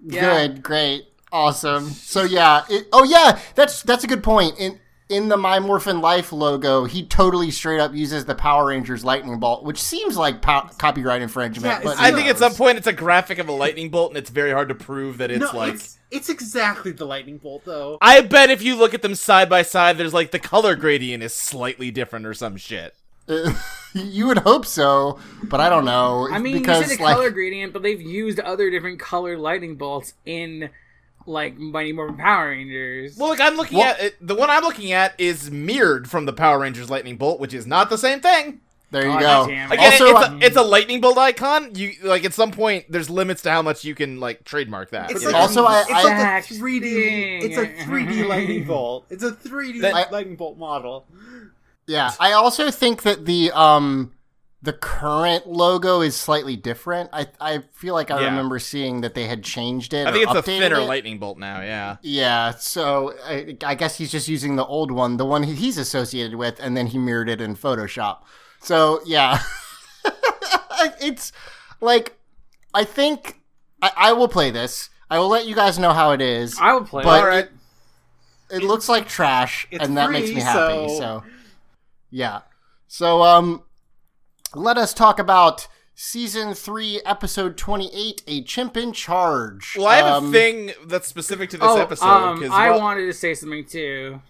Yeah. 0.00 0.46
Good, 0.46 0.62
great, 0.62 1.06
awesome. 1.32 1.88
So 1.90 2.22
yeah, 2.22 2.62
it, 2.70 2.86
oh 2.92 3.02
yeah, 3.02 3.40
that's 3.56 3.82
that's 3.82 4.04
a 4.04 4.06
good 4.06 4.22
point. 4.22 4.56
In 4.60 4.78
in 5.08 5.28
the 5.28 5.36
My 5.36 5.60
Morphin 5.60 6.00
Life 6.00 6.32
logo, 6.32 6.84
he 6.84 7.04
totally 7.04 7.50
straight 7.50 7.78
up 7.78 7.94
uses 7.94 8.24
the 8.24 8.34
Power 8.34 8.66
Rangers 8.66 9.04
lightning 9.04 9.38
bolt, 9.38 9.62
which 9.62 9.80
seems 9.80 10.16
like 10.16 10.40
po- 10.40 10.68
copyright 10.78 11.20
infringement. 11.20 11.66
Yeah, 11.66 11.80
but 11.82 11.98
I 11.98 12.12
think 12.12 12.28
at 12.28 12.38
some 12.38 12.54
point 12.54 12.78
it's 12.78 12.86
a 12.86 12.92
graphic 12.92 13.38
of 13.38 13.48
a 13.48 13.52
lightning 13.52 13.90
bolt, 13.90 14.10
and 14.10 14.18
it's 14.18 14.30
very 14.30 14.52
hard 14.52 14.68
to 14.70 14.74
prove 14.74 15.18
that 15.18 15.30
it's 15.30 15.52
no, 15.52 15.58
like. 15.58 15.74
it's 15.74 15.98
it's 16.10 16.28
exactly 16.28 16.92
the 16.92 17.04
lightning 17.04 17.38
bolt 17.38 17.64
though. 17.64 17.98
I 18.00 18.22
bet 18.22 18.50
if 18.50 18.62
you 18.62 18.76
look 18.76 18.94
at 18.94 19.02
them 19.02 19.14
side 19.14 19.50
by 19.50 19.62
side, 19.62 19.98
there's 19.98 20.14
like 20.14 20.30
the 20.30 20.38
color 20.38 20.74
gradient 20.74 21.22
is 21.22 21.34
slightly 21.34 21.90
different 21.90 22.24
or 22.24 22.34
some 22.34 22.56
shit. 22.56 22.94
Uh, 23.28 23.54
you 23.94 24.26
would 24.26 24.38
hope 24.38 24.64
so, 24.64 25.18
but 25.44 25.60
I 25.60 25.68
don't 25.68 25.84
know. 25.84 26.28
I 26.30 26.38
mean, 26.38 26.58
because 26.58 26.82
you 26.82 26.88
say 26.88 26.96
the 26.96 27.02
like, 27.02 27.14
color 27.16 27.30
gradient, 27.30 27.74
but 27.74 27.82
they've 27.82 28.00
used 28.00 28.40
other 28.40 28.70
different 28.70 29.00
color 29.00 29.36
lightning 29.36 29.76
bolts 29.76 30.14
in 30.24 30.70
like 31.26 31.56
Mighty 31.58 31.92
Morphin 31.92 32.16
Power 32.16 32.48
Rangers. 32.50 33.16
Well, 33.16 33.30
look, 33.30 33.40
I'm 33.40 33.56
looking 33.56 33.78
Well- 33.78 33.88
at 33.94 34.00
it, 34.00 34.16
the 34.26 34.34
one 34.34 34.50
I'm 34.50 34.62
looking 34.62 34.92
at 34.92 35.14
is 35.18 35.50
mirrored 35.50 36.08
from 36.10 36.26
the 36.26 36.32
Power 36.32 36.58
Rangers 36.58 36.90
lightning 36.90 37.16
bolt, 37.16 37.40
which 37.40 37.54
is 37.54 37.66
not 37.66 37.90
the 37.90 37.98
same 37.98 38.20
thing. 38.20 38.60
there 38.90 39.02
you 39.06 39.18
God 39.18 39.20
go. 39.20 39.44
Again, 39.52 39.70
Also, 39.78 40.04
it's, 40.06 40.18
I- 40.20 40.32
a, 40.34 40.38
it's 40.38 40.56
a 40.56 40.62
lightning 40.62 41.00
bolt 41.00 41.18
icon. 41.18 41.74
You 41.74 41.92
like 42.02 42.24
at 42.24 42.32
some 42.34 42.52
point 42.52 42.84
there's 42.88 43.10
limits 43.10 43.42
to 43.42 43.50
how 43.50 43.60
much 43.62 43.84
you 43.84 43.94
can 43.94 44.20
like 44.20 44.44
trademark 44.44 44.90
that. 44.90 45.10
It's 45.10 45.24
like? 45.24 45.34
Also, 45.34 45.64
I- 45.64 45.80
it's 45.80 45.90
I- 45.90 46.02
like 46.04 46.44
a 46.50 46.54
3D. 46.54 46.80
thing. 46.80 47.42
It's 47.50 47.56
a 47.58 47.84
3D 47.84 48.24
lightning 48.28 48.64
bolt. 48.66 49.06
It's 49.10 49.24
a 49.24 49.32
3D 49.32 49.80
That- 49.80 50.12
lightning 50.12 50.36
bolt 50.36 50.58
model. 50.58 51.06
Yeah, 51.86 52.12
I 52.20 52.32
also 52.32 52.70
think 52.70 53.02
that 53.02 53.26
the 53.26 53.50
um 53.52 54.12
the 54.64 54.72
current 54.72 55.46
logo 55.46 56.00
is 56.00 56.16
slightly 56.16 56.56
different. 56.56 57.10
I 57.12 57.26
I 57.40 57.58
feel 57.72 57.92
like 57.94 58.10
I 58.10 58.20
Yeah. 58.20 58.26
remember 58.26 58.58
seeing 58.58 59.02
that 59.02 59.14
they 59.14 59.26
had 59.26 59.42
changed 59.44 59.92
it. 59.92 60.06
I 60.06 60.12
think 60.12 60.26
or 60.26 60.30
it's 60.30 60.38
a 60.38 60.42
thinner 60.42 60.76
it. 60.80 60.84
lightning 60.86 61.18
bolt 61.18 61.38
now. 61.38 61.60
Yeah. 61.60 61.96
Yeah, 62.02 62.52
so 62.52 63.14
I, 63.26 63.56
I 63.64 63.74
guess 63.74 63.98
he's 63.98 64.10
just 64.10 64.26
using 64.26 64.56
the 64.56 64.64
old 64.64 64.90
one, 64.90 65.18
the 65.18 65.26
one 65.26 65.42
he's 65.42 65.76
associated 65.76 66.36
with, 66.36 66.58
and 66.60 66.76
then 66.76 66.86
he 66.88 66.98
mirrored 66.98 67.28
it 67.28 67.40
in 67.40 67.56
Photoshop. 67.56 68.18
So 68.60 69.00
yeah, 69.04 69.40
it's 71.00 71.32
like 71.80 72.16
I 72.72 72.84
think 72.84 73.40
I, 73.82 73.90
I 73.96 74.12
will 74.12 74.28
play 74.28 74.50
this. 74.50 74.90
I 75.10 75.18
will 75.18 75.28
let 75.28 75.46
you 75.46 75.54
guys 75.54 75.78
know 75.78 75.92
how 75.92 76.12
it 76.12 76.20
is. 76.20 76.58
I 76.58 76.72
will 76.72 76.84
play. 76.84 77.04
but 77.04 77.18
it. 77.18 77.22
Alright. 77.22 77.48
it, 78.50 78.62
it 78.62 78.64
looks 78.64 78.88
like 78.88 79.06
trash, 79.08 79.66
and 79.72 79.96
that 79.96 80.10
makes 80.10 80.30
me 80.30 80.40
happy. 80.40 80.88
so- 80.88 80.98
So. 80.98 81.24
yeah, 82.10 82.40
so 82.88 83.22
um, 83.22 83.62
let 84.56 84.78
us 84.78 84.92
talk 84.94 85.18
about 85.18 85.66
season 85.94 86.54
three, 86.54 87.00
episode 87.04 87.56
twenty-eight, 87.56 88.22
"A 88.26 88.42
Chimp 88.42 88.76
in 88.76 88.92
Charge." 88.92 89.74
Well, 89.76 89.86
I 89.86 89.96
have 89.96 90.06
Um, 90.06 90.28
a 90.28 90.32
thing 90.32 90.72
that's 90.86 91.08
specific 91.08 91.50
to 91.50 91.56
this 91.58 91.68
oh, 91.68 91.80
episode. 91.80 92.06
um, 92.06 92.40
'cause, 92.40 92.50
I 92.52 92.70
wanted 92.70 93.06
to 93.06 93.12
say 93.12 93.34
something 93.34 93.64
too. 93.64 94.20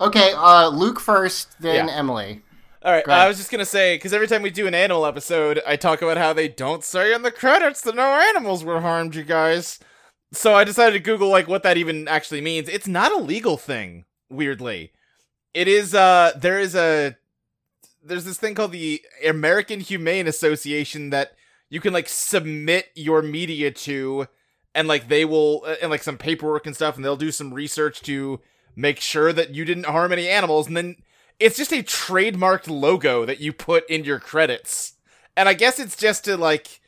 Okay, 0.00 0.32
uh, 0.36 0.68
Luke 0.68 1.00
first, 1.00 1.48
then 1.60 1.88
Yeah. 1.88 1.94
Emily. 1.96 2.42
All 2.84 2.92
right, 2.92 3.04
Go. 3.04 3.12
I 3.12 3.26
was 3.26 3.36
just 3.38 3.50
gonna 3.50 3.64
say 3.64 3.96
because 3.96 4.12
every 4.12 4.28
time 4.28 4.42
we 4.42 4.50
do 4.50 4.66
an 4.66 4.74
animal 4.74 5.06
episode, 5.06 5.60
I 5.66 5.76
talk 5.76 6.02
about 6.02 6.18
how 6.18 6.32
they 6.32 6.48
don't 6.48 6.84
say 6.84 7.12
in 7.14 7.22
the 7.22 7.30
credits 7.32 7.80
that 7.82 7.94
no 7.96 8.02
animals 8.14 8.62
were 8.64 8.80
harmed, 8.80 9.14
you 9.14 9.24
guys. 9.24 9.78
So 10.32 10.54
I 10.54 10.64
decided 10.64 10.92
to 10.92 11.00
Google 11.00 11.28
like 11.28 11.48
what 11.48 11.62
that 11.62 11.76
even 11.76 12.06
actually 12.08 12.40
means. 12.40 12.68
It's 12.68 12.86
not 12.86 13.12
a 13.12 13.16
legal 13.16 13.56
thing, 13.56 14.04
weirdly. 14.28 14.92
It 15.54 15.66
is. 15.68 15.94
Uh, 15.94 16.32
there 16.36 16.60
is 16.60 16.74
a 16.76 17.16
there's 18.06 18.24
this 18.24 18.38
thing 18.38 18.54
called 18.54 18.72
the 18.72 19.02
American 19.26 19.80
Humane 19.80 20.26
Association 20.26 21.10
that 21.10 21.32
you 21.68 21.80
can 21.80 21.92
like 21.92 22.08
submit 22.08 22.86
your 22.94 23.22
media 23.22 23.70
to, 23.70 24.26
and 24.74 24.86
like 24.88 25.08
they 25.08 25.24
will 25.24 25.64
uh, 25.66 25.74
and 25.82 25.90
like 25.90 26.02
some 26.02 26.18
paperwork 26.18 26.66
and 26.66 26.74
stuff, 26.74 26.96
and 26.96 27.04
they'll 27.04 27.16
do 27.16 27.32
some 27.32 27.52
research 27.54 28.00
to 28.02 28.40
make 28.76 29.00
sure 29.00 29.32
that 29.32 29.54
you 29.54 29.64
didn't 29.64 29.86
harm 29.86 30.12
any 30.12 30.28
animals, 30.28 30.66
and 30.66 30.76
then 30.76 30.96
it's 31.40 31.56
just 31.56 31.72
a 31.72 31.82
trademarked 31.82 32.68
logo 32.68 33.24
that 33.26 33.40
you 33.40 33.52
put 33.52 33.88
in 33.90 34.04
your 34.04 34.18
credits. 34.20 34.94
And 35.36 35.48
I 35.48 35.54
guess 35.54 35.78
it's 35.78 35.96
just 35.96 36.24
to 36.24 36.36
like 36.36 36.80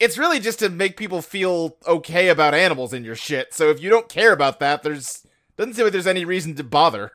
it's 0.00 0.16
really 0.18 0.40
just 0.40 0.58
to 0.60 0.68
make 0.68 0.96
people 0.96 1.22
feel 1.22 1.76
okay 1.86 2.28
about 2.28 2.54
animals 2.54 2.92
in 2.92 3.04
your 3.04 3.14
shit. 3.14 3.52
So 3.54 3.70
if 3.70 3.80
you 3.82 3.90
don't 3.90 4.08
care 4.08 4.32
about 4.32 4.60
that, 4.60 4.82
there's 4.82 5.26
doesn't 5.56 5.74
seem 5.74 5.84
like 5.84 5.92
there's 5.92 6.06
any 6.06 6.24
reason 6.24 6.54
to 6.56 6.64
bother. 6.64 7.12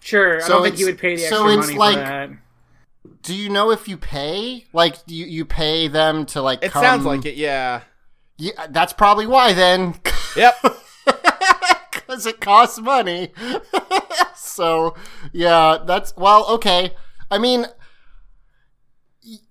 Sure, 0.00 0.38
I 0.38 0.40
So 0.40 0.48
don't 0.54 0.62
think 0.64 0.78
you 0.78 0.86
would 0.86 0.98
pay 0.98 1.16
the 1.16 1.22
so 1.22 1.44
extra 1.46 1.58
it's 1.58 1.66
money 1.68 1.78
like- 1.78 1.94
for 1.96 2.00
that. 2.04 2.30
Do 3.22 3.34
you 3.34 3.48
know 3.48 3.70
if 3.70 3.88
you 3.88 3.96
pay? 3.96 4.66
Like, 4.72 4.96
you 5.06 5.26
you 5.26 5.44
pay 5.44 5.88
them 5.88 6.26
to 6.26 6.42
like? 6.42 6.62
It 6.62 6.72
come- 6.72 6.82
sounds 6.82 7.04
like 7.04 7.24
it, 7.24 7.36
yeah. 7.36 7.82
Yeah, 8.38 8.66
that's 8.70 8.92
probably 8.92 9.26
why 9.26 9.52
then. 9.52 9.94
Yep. 10.34 10.54
because 11.92 12.24
it 12.24 12.40
costs 12.40 12.78
money. 12.78 13.32
so, 14.34 14.94
yeah, 15.30 15.76
that's 15.84 16.16
well, 16.16 16.46
okay. 16.52 16.94
I 17.30 17.36
mean, 17.36 17.66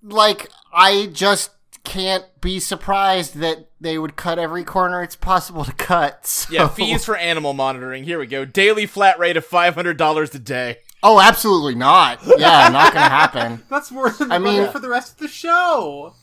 like, 0.02 0.48
I 0.72 1.06
just 1.12 1.50
can't 1.84 2.24
be 2.40 2.60
surprised 2.60 3.36
that 3.36 3.68
they 3.80 3.98
would 3.98 4.16
cut 4.16 4.38
every 4.38 4.64
corner 4.64 5.02
it's 5.02 5.16
possible 5.16 5.64
to 5.64 5.72
cut. 5.72 6.20
So. 6.26 6.52
Yeah, 6.52 6.68
fees 6.68 7.04
for 7.04 7.16
animal 7.16 7.52
monitoring. 7.52 8.04
Here 8.04 8.18
we 8.18 8.26
go. 8.26 8.44
Daily 8.44 8.86
flat 8.86 9.18
rate 9.18 9.36
of 9.36 9.44
five 9.44 9.74
hundred 9.74 9.96
dollars 9.96 10.34
a 10.34 10.38
day. 10.38 10.78
Oh, 11.02 11.20
absolutely 11.20 11.74
not. 11.74 12.20
Yeah, 12.38 12.68
not 12.68 12.92
gonna 12.94 13.08
happen. 13.08 13.62
That's 13.68 13.90
more 13.90 14.10
than 14.10 14.30
I 14.30 14.38
mean- 14.38 14.68
for 14.70 14.78
the 14.78 14.88
rest 14.88 15.12
of 15.12 15.18
the 15.18 15.28
show. 15.28 16.14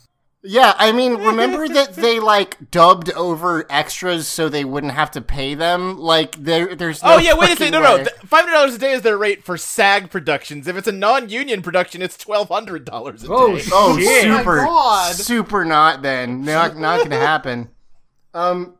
Yeah, 0.41 0.73
I 0.77 0.93
mean, 0.93 1.15
remember 1.15 1.67
that 1.67 1.95
they 1.95 2.21
like 2.21 2.71
dubbed 2.71 3.11
over 3.11 3.65
extras 3.69 4.25
so 4.25 4.47
they 4.47 4.63
wouldn't 4.63 4.93
have 4.93 5.11
to 5.11 5.21
pay 5.21 5.53
them. 5.53 5.97
Like, 5.97 6.31
there, 6.37 6.75
there's. 6.77 7.03
No 7.03 7.15
oh 7.15 7.17
yeah, 7.17 7.33
wait 7.37 7.49
a 7.51 7.55
second. 7.57 7.73
No, 7.73 7.81
no. 7.81 8.05
Five 8.25 8.45
hundred 8.45 8.53
dollars 8.53 8.73
a 8.75 8.77
day 8.77 8.93
is 8.93 9.01
their 9.01 9.17
rate 9.17 9.43
for 9.43 9.57
SAG 9.57 10.09
productions. 10.09 10.65
If 10.69 10.77
it's 10.77 10.87
a 10.87 10.93
non-union 10.93 11.61
production, 11.61 12.01
it's 12.01 12.15
twelve 12.15 12.47
hundred 12.47 12.85
dollars 12.85 13.25
a 13.25 13.27
Oh, 13.29 13.55
day. 13.57 13.61
shit. 13.63 13.73
Oh, 13.75 13.97
Shit. 13.99 14.25
Oh 14.27 14.29
my 14.29 14.37
super, 14.37 14.55
God. 14.63 15.15
super 15.15 15.65
not. 15.65 16.01
Then 16.03 16.45
not 16.45 16.77
not 16.77 17.03
gonna 17.03 17.17
happen. 17.19 17.67
Um. 18.33 18.75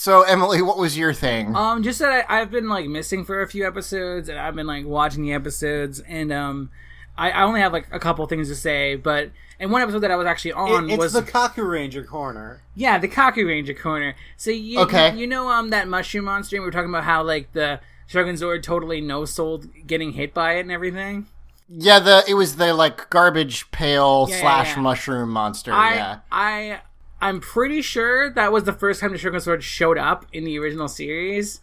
So 0.00 0.22
Emily, 0.22 0.62
what 0.62 0.78
was 0.78 0.96
your 0.96 1.12
thing? 1.12 1.56
Um, 1.56 1.82
just 1.82 1.98
that 1.98 2.24
I, 2.30 2.40
I've 2.40 2.52
been 2.52 2.68
like 2.68 2.86
missing 2.86 3.24
for 3.24 3.42
a 3.42 3.48
few 3.48 3.66
episodes, 3.66 4.28
and 4.28 4.38
I've 4.38 4.54
been 4.54 4.66
like 4.66 4.86
watching 4.86 5.24
the 5.24 5.32
episodes, 5.32 5.98
and 5.98 6.32
um, 6.32 6.70
I, 7.16 7.32
I 7.32 7.42
only 7.42 7.58
have 7.60 7.72
like 7.72 7.88
a 7.90 7.98
couple 7.98 8.24
things 8.28 8.46
to 8.48 8.54
say, 8.54 8.94
but 8.94 9.32
and 9.58 9.72
one 9.72 9.82
episode 9.82 9.98
that 10.00 10.12
I 10.12 10.16
was 10.16 10.24
actually 10.28 10.52
on 10.52 10.88
It- 10.88 10.92
it's 10.94 10.98
was 10.98 11.12
the 11.14 11.22
Kakuranger 11.22 12.06
corner. 12.06 12.62
yeah 12.76 12.96
the 12.98 13.08
Kakuranger 13.08 13.76
corner. 13.76 14.14
So 14.36 14.52
you 14.52 14.78
Okay. 14.82 15.10
you, 15.14 15.22
you 15.22 15.26
know 15.26 15.48
um 15.50 15.70
that 15.70 15.88
mushroom 15.88 16.26
monster, 16.26 16.54
and 16.54 16.62
we 16.62 16.66
were 16.68 16.72
talking 16.72 16.90
about 16.90 17.02
how 17.02 17.24
like 17.24 17.50
the 17.52 17.80
Shogun 18.06 18.36
Zord 18.36 18.62
totally 18.62 19.00
no 19.00 19.24
sold 19.24 19.66
getting 19.84 20.12
hit 20.12 20.32
by 20.32 20.58
it 20.58 20.60
and 20.60 20.70
everything. 20.70 21.26
yeah, 21.68 21.98
the 21.98 22.22
it 22.28 22.34
was 22.34 22.54
the 22.54 22.72
like 22.72 23.10
garbage 23.10 23.68
pail 23.72 24.26
Yeah, 24.28 24.36
yeah, 24.36 24.40
slash 24.42 24.76
yeah. 24.76 24.80
mushroom 24.82 25.30
monster. 25.30 25.72
I 25.72 25.94
yeah. 25.96 26.18
I 26.30 26.80
I'm 27.20 27.40
pretty 27.40 27.82
sure 27.82 28.30
that 28.30 28.52
was 28.52 28.64
the 28.64 28.72
first 28.72 29.00
time 29.00 29.12
the 29.12 29.18
Shogun 29.18 29.40
Zord 29.40 29.62
showed 29.62 29.98
up 29.98 30.26
in 30.32 30.44
the 30.44 30.58
original 30.58 30.88
series. 30.88 31.60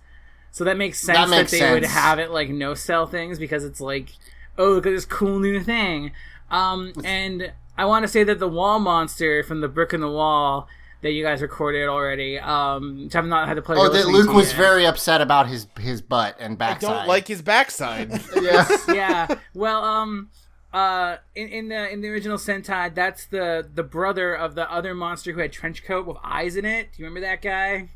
So 0.51 0.63
that 0.63 0.77
makes 0.77 0.99
sense 0.99 1.17
that, 1.17 1.29
makes 1.29 1.51
they 1.51 1.73
would 1.73 1.83
have 1.83 2.19
it 2.19 2.31
like 2.31 2.49
no 2.49 2.73
sell 2.73 3.07
things 3.07 3.39
because 3.39 3.63
it's 3.63 3.81
like, 3.81 4.09
oh 4.57 4.71
look 4.73 4.85
at 4.85 4.91
this 4.91 5.05
cool 5.05 5.39
new 5.39 5.61
thing. 5.61 6.11
Um 6.49 6.93
and 7.03 7.51
I 7.77 7.85
want 7.85 8.03
to 8.03 8.07
say 8.07 8.23
that 8.23 8.39
the 8.39 8.47
wall 8.47 8.79
monster 8.79 9.43
from 9.43 9.61
the 9.61 9.67
brick 9.67 9.93
in 9.93 10.01
the 10.01 10.09
wall 10.09 10.67
that 11.01 11.11
you 11.11 11.23
guys 11.23 11.41
recorded 11.41 11.87
already, 11.87 12.39
um, 12.39 13.03
which 13.03 13.15
I've 13.15 13.25
not 13.27 13.47
had 13.47 13.57
the 13.57 13.61
pleasure. 13.61 13.81
Oh, 13.81 13.87
of 13.87 13.93
that 13.93 14.07
Luke 14.07 14.27
to 14.27 14.33
was 14.33 14.47
yet. 14.49 14.57
very 14.57 14.85
upset 14.87 15.21
about 15.21 15.47
his 15.47 15.67
his 15.79 16.01
butt 16.01 16.35
and 16.39 16.57
backside. 16.57 16.89
I 16.89 16.97
don't 16.99 17.07
like 17.07 17.27
his 17.27 17.41
backside. 17.41 18.11
Yeah. 18.41 18.67
yeah. 18.87 19.27
Well, 19.53 19.83
um, 19.83 20.29
uh, 20.75 21.17
in, 21.35 21.47
in 21.49 21.67
the 21.69 21.89
in 21.91 22.01
the 22.01 22.09
original 22.09 22.37
Sentai, 22.37 22.93
that's 22.93 23.25
the 23.27 23.67
the 23.73 23.83
brother 23.83 24.33
of 24.35 24.55
the 24.55 24.69
other 24.71 24.93
monster 24.93 25.31
who 25.31 25.39
had 25.39 25.51
trench 25.51 25.83
coat 25.85 26.05
with 26.05 26.17
eyes 26.23 26.55
in 26.57 26.65
it. 26.65 26.91
Do 26.91 27.01
you 27.01 27.05
remember 27.05 27.21
that 27.27 27.41
guy? 27.41 27.89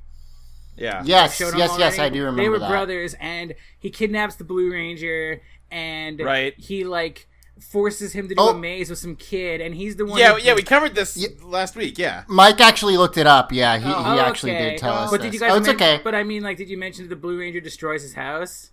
yeah. 0.77 1.01
yes, 1.03 1.39
yes, 1.41 1.51
him 1.53 1.79
yes. 1.79 1.99
I 1.99 2.07
do 2.07 2.19
remember 2.21 2.41
They 2.41 2.47
were 2.49 2.59
that. 2.59 2.69
brothers, 2.69 3.13
and 3.19 3.53
he 3.77 3.89
kidnaps 3.89 4.35
the 4.35 4.45
Blue 4.45 4.71
Ranger, 4.71 5.41
and 5.69 6.19
Right. 6.21 6.53
he 6.57 6.85
like 6.85 7.27
forces 7.59 8.13
him 8.13 8.29
to 8.29 8.35
do 8.35 8.41
Oh. 8.41 8.49
a 8.51 8.57
maze 8.57 8.89
with 8.89 8.99
some 8.99 9.17
kid, 9.17 9.59
and 9.59 9.75
he's 9.75 9.97
the 9.97 10.05
one. 10.05 10.17
Yeah, 10.17 10.35
who- 10.35 10.41
yeah, 10.41 10.53
we 10.53 10.61
covered 10.63 10.95
this 10.95 11.21
last 11.43 11.75
week. 11.75 11.97
Yeah. 11.97 12.23
Mike 12.29 12.61
actually 12.61 12.95
looked 12.95 13.17
it 13.17 13.27
up. 13.27 13.51
Yeah, 13.51 13.77
he, 13.77 13.83
Oh, 13.93 14.13
he 14.13 14.19
actually 14.21 14.53
okay. 14.55 14.69
did 14.69 14.77
tell 14.79 14.93
us. 14.93 15.11
But 15.11 15.17
this. 15.17 15.25
did 15.27 15.33
you 15.33 15.39
guys? 15.41 15.51
oh, 15.51 15.57
it's 15.57 15.67
men- 15.67 15.75
okay. 15.75 15.99
But 16.01 16.15
I 16.15 16.23
mean, 16.23 16.41
like, 16.43 16.55
did 16.55 16.69
you 16.69 16.77
mention 16.77 17.03
that 17.03 17.09
the 17.09 17.17
Blue 17.19 17.37
Ranger 17.37 17.59
destroys 17.59 18.01
his 18.03 18.13
house 18.13 18.71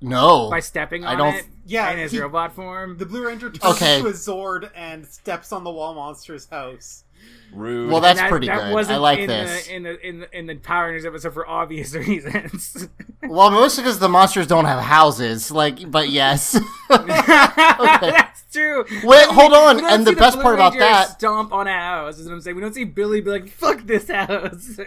no, 0.00 0.48
by 0.50 0.60
stepping 0.60 1.04
on 1.04 1.14
I 1.14 1.18
don't- 1.18 1.34
it? 1.34 1.46
Yeah, 1.66 1.90
in 1.92 1.98
his 1.98 2.10
he- 2.12 2.18
robot 2.20 2.54
form. 2.54 2.98
The 2.98 3.06
Blue 3.06 3.26
Ranger 3.26 3.48
turns 3.50 3.76
Okay. 3.76 3.98
into 3.98 4.08
a 4.08 4.12
Zord 4.12 4.70
and 4.74 5.06
steps 5.06 5.52
on 5.52 5.62
the 5.64 5.70
wall 5.70 5.94
monster's 5.94 6.48
house. 6.50 7.04
Rude. 7.52 7.90
Well, 7.90 8.00
that's 8.00 8.18
that, 8.18 8.30
pretty 8.30 8.46
that 8.46 8.58
good. 8.68 8.74
Wasn't 8.74 8.96
I 8.96 8.98
like 8.98 9.18
in 9.20 9.28
this. 9.28 9.66
The, 9.66 9.74
in 9.74 9.82
the 9.82 10.00
in 10.08 10.20
the 10.20 10.38
in 10.38 10.46
the 10.46 10.54
Power 10.56 10.86
Rangers 10.86 11.04
episode 11.04 11.34
for 11.34 11.46
obvious 11.46 11.94
reasons. 12.08 12.88
Well, 13.22 13.50
mostly 13.50 13.82
because 13.84 13.98
the 13.98 14.08
monsters 14.08 14.46
don't 14.46 14.64
have 14.64 14.80
houses. 14.82 15.50
Like, 15.50 15.90
but 15.90 16.08
yes. 16.08 16.58
That's 16.88 18.44
true. 18.52 18.84
Wait, 19.04 19.26
hold 19.26 19.52
on. 19.52 19.84
And 19.84 20.06
the 20.06 20.12
see 20.12 20.16
best 20.16 20.36
Blue 20.36 20.42
part 20.42 20.54
about 20.54 20.78
that- 20.78 21.10
stomp 21.10 21.52
on 21.52 21.66
a 21.66 21.72
house. 21.72 22.18
Is 22.18 22.26
what 22.26 22.34
I'm 22.34 22.40
saying. 22.40 22.56
We 22.56 22.62
don't 22.62 22.74
see 22.74 22.84
Billy 22.84 23.20
be 23.20 23.30
like, 23.30 23.48
"Fuck 23.50 23.82
this 23.86 24.08
house." 24.10 24.80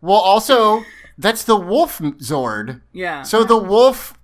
well, 0.00 0.18
also 0.18 0.84
that's 1.18 1.44
the 1.44 1.56
wolf 1.56 1.98
Zord. 1.98 2.80
yeah. 2.92 3.22
So 3.22 3.44
the 3.44 3.58
wolf 3.58 4.18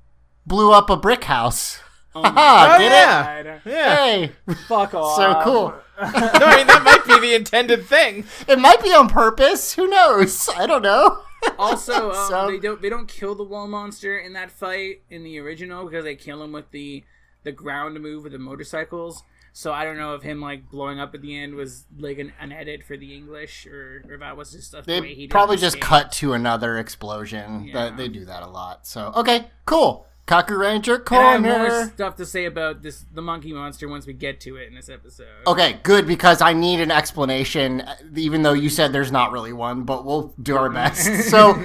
blew 0.49 0.73
up 0.73 0.91
a 0.91 0.97
brick 0.97 1.25
house. 1.25 1.81
Oh 2.15 2.23
Haha, 2.25 2.79
get 2.79 2.91
yeah. 2.91 3.35
It? 3.39 3.61
Yeah. 3.67 3.97
Hey, 3.97 4.33
Fuck 4.67 4.95
off. 4.95 5.17
so 5.17 5.41
cool. 5.45 5.69
no, 5.69 5.75
I 6.01 6.57
mean 6.57 6.67
that 6.67 6.83
might 6.85 7.05
be 7.07 7.21
the 7.29 7.35
intended 7.35 7.85
thing. 7.87 8.25
It 8.49 8.59
might 8.59 8.83
be 8.83 8.93
on 8.93 9.09
purpose. 9.09 9.75
Who 9.75 9.87
knows? 9.89 10.49
I 10.49 10.67
don't 10.67 10.83
know. 10.83 11.21
Also, 11.57 12.11
um, 12.11 12.29
So- 12.29 12.51
they 12.51 12.59
don't 12.59 12.83
they 12.83 12.89
don't 12.89 13.07
kill 13.07 13.37
the 13.37 13.45
wall 13.45 13.69
monster 13.69 14.19
in 14.19 14.33
that 14.33 14.51
fight 14.51 15.03
in 15.09 15.23
the 15.23 15.39
original 15.39 15.85
because 15.85 16.03
they 16.03 16.17
kill 16.17 16.43
him 16.43 16.51
with 16.51 16.73
the 16.73 17.05
the 17.45 17.53
ground 17.53 18.01
move 18.01 18.25
with 18.25 18.33
the 18.33 18.41
motorcycles. 18.41 19.23
So 19.53 19.73
I 19.73 19.85
don't 19.85 19.97
know 19.97 20.15
if 20.15 20.23
him 20.23 20.41
like 20.41 20.69
blowing 20.69 20.99
up 20.99 21.15
at 21.15 21.23
the 21.23 21.37
end 21.39 21.55
was 21.55 21.85
like 21.97 22.19
an, 22.19 22.33
an 22.41 22.51
edit 22.51 22.83
for 22.83 22.97
the 22.97 23.15
English 23.15 23.67
or, 23.69 24.03
or 24.09 24.15
if 24.15 24.21
that 24.21 24.37
was 24.37 24.51
just 24.51 24.75
a 24.75 24.83
They 24.83 25.01
way 25.01 25.15
he 25.15 25.29
probably 25.29 25.57
just 25.57 25.79
cut 25.81 26.11
to 26.13 26.33
another 26.33 26.77
explosion. 26.77 27.65
Yeah. 27.67 27.73
That 27.75 27.97
they 27.97 28.09
do 28.09 28.25
that 28.25 28.43
a 28.43 28.49
lot. 28.49 28.85
So 28.87 29.13
okay, 29.17 29.47
cool. 29.65 30.07
Kakuranger 30.29 31.11
And 31.11 31.47
I 31.47 31.49
have 31.59 31.71
more 31.71 31.87
stuff 31.87 32.17
to 32.17 32.27
say 32.27 32.45
about 32.45 32.83
this 32.83 33.07
the 33.15 33.23
monkey 33.23 33.53
monster 33.53 33.89
once 33.89 34.07
we 34.07 34.13
get 34.13 34.41
to 34.43 34.57
it 34.57 34.69
in 34.69 34.75
this 34.75 34.91
episode. 34.91 35.27
Okay, 35.47 35.81
good 35.83 36.07
because 36.07 36.43
I 36.43 36.53
need 36.53 36.81
an 36.81 36.91
explanation. 36.91 37.83
Even 38.15 38.43
though 38.43 38.53
you 38.53 38.69
said 38.69 38.93
there's 38.93 39.11
not 39.11 39.33
really 39.33 39.55
one, 39.55 39.85
but 39.85 40.05
we'll 40.05 40.35
do 40.41 40.57
our 40.57 40.71
best. 40.71 41.09
So 41.29 41.63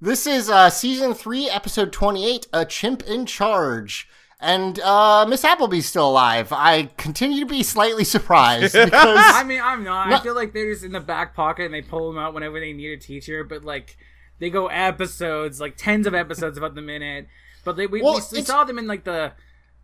this 0.00 0.26
is 0.26 0.48
uh, 0.48 0.70
season 0.70 1.12
three, 1.14 1.48
episode 1.48 1.92
twenty-eight, 1.92 2.46
"A 2.52 2.64
Chimp 2.64 3.02
in 3.02 3.26
Charge." 3.26 4.08
And 4.40 4.80
uh, 4.80 5.26
Miss 5.28 5.44
Appleby's 5.44 5.86
still 5.86 6.08
alive. 6.08 6.50
I 6.50 6.88
continue 6.96 7.40
to 7.40 7.46
be 7.46 7.62
slightly 7.62 8.04
surprised 8.04 8.72
because 8.84 9.18
I 9.18 9.44
mean, 9.44 9.60
I'm 9.62 9.84
not. 9.84 10.10
I 10.10 10.20
feel 10.20 10.34
like 10.34 10.54
they're 10.54 10.72
just 10.72 10.84
in 10.84 10.92
the 10.92 11.00
back 11.00 11.34
pocket 11.34 11.66
and 11.66 11.74
they 11.74 11.82
pull 11.82 12.10
them 12.10 12.18
out 12.18 12.32
whenever 12.32 12.58
they 12.58 12.72
need 12.72 12.92
a 12.92 12.96
teacher. 12.96 13.44
But 13.44 13.64
like, 13.64 13.98
they 14.38 14.48
go 14.48 14.68
episodes, 14.68 15.60
like 15.60 15.76
tens 15.76 16.06
of 16.06 16.14
episodes 16.14 16.56
about 16.56 16.74
the 16.74 16.82
minute. 16.82 17.28
But 17.70 17.76
they 17.76 17.86
we, 17.86 18.02
Well, 18.02 18.14
we, 18.32 18.38
we 18.38 18.42
saw 18.44 18.64
them 18.64 18.78
in 18.78 18.86
like 18.86 19.04
the. 19.04 19.32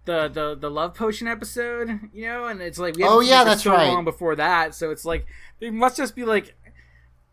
The, 0.05 0.28
the 0.28 0.55
the 0.55 0.71
love 0.71 0.95
potion 0.95 1.26
episode, 1.26 1.99
you 2.12 2.26
know, 2.26 2.45
and 2.45 2.62
it's 2.62 2.78
like 2.78 2.95
we 2.95 3.02
Oh, 3.02 3.19
yeah, 3.19 3.43
that's 3.43 3.64
so 3.64 3.73
right. 3.73 3.88
long 3.88 4.05
before 4.05 4.37
that, 4.37 4.73
so 4.73 4.93
it's 4.93 5.05
like 5.05 5.26
they 5.59 5.69
must 5.69 5.97
just 5.97 6.14
be 6.14 6.25
like 6.25 6.55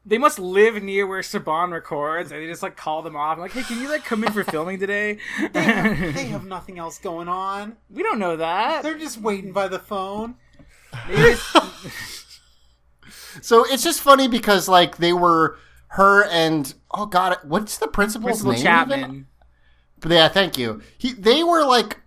they 0.07 0.17
must 0.17 0.39
live 0.39 0.81
near 0.81 1.05
where 1.05 1.21
Saban 1.21 1.71
records, 1.71 2.31
and 2.31 2.41
they 2.41 2.47
just 2.47 2.63
like 2.63 2.75
call 2.75 3.03
them 3.03 3.15
off, 3.15 3.37
like, 3.37 3.51
hey, 3.51 3.61
can 3.61 3.79
you 3.79 3.89
like 3.89 4.03
come 4.05 4.23
in 4.23 4.31
for 4.33 4.43
filming 4.43 4.79
today? 4.79 5.19
They 5.51 5.61
have, 5.61 6.13
they 6.15 6.25
have 6.25 6.45
nothing 6.45 6.79
else 6.79 6.97
going 6.97 7.27
on. 7.27 7.77
we 7.91 8.01
don't 8.01 8.17
know 8.17 8.37
that. 8.37 8.81
They're 8.81 8.97
just 8.97 9.21
waiting 9.21 9.53
by 9.53 9.67
the 9.67 9.77
phone. 9.77 10.33
Just- 11.07 11.55
so 13.41 13.65
it's 13.71 13.83
just 13.83 14.01
funny 14.01 14.27
because 14.27 14.67
like 14.67 14.97
they 14.97 15.13
were 15.13 15.57
her 15.89 16.23
and 16.25 16.73
oh 16.91 17.05
god, 17.05 17.37
what's 17.43 17.77
the 17.77 17.87
principal's 17.87 18.41
Principal 18.41 18.53
name? 18.53 18.61
Chapman. 18.63 18.99
Even? 18.99 19.27
But 20.03 20.11
yeah, 20.11 20.27
thank 20.27 20.57
you. 20.57 20.81
He 20.97 21.13
they 21.13 21.43
were 21.43 21.63
like 21.65 21.97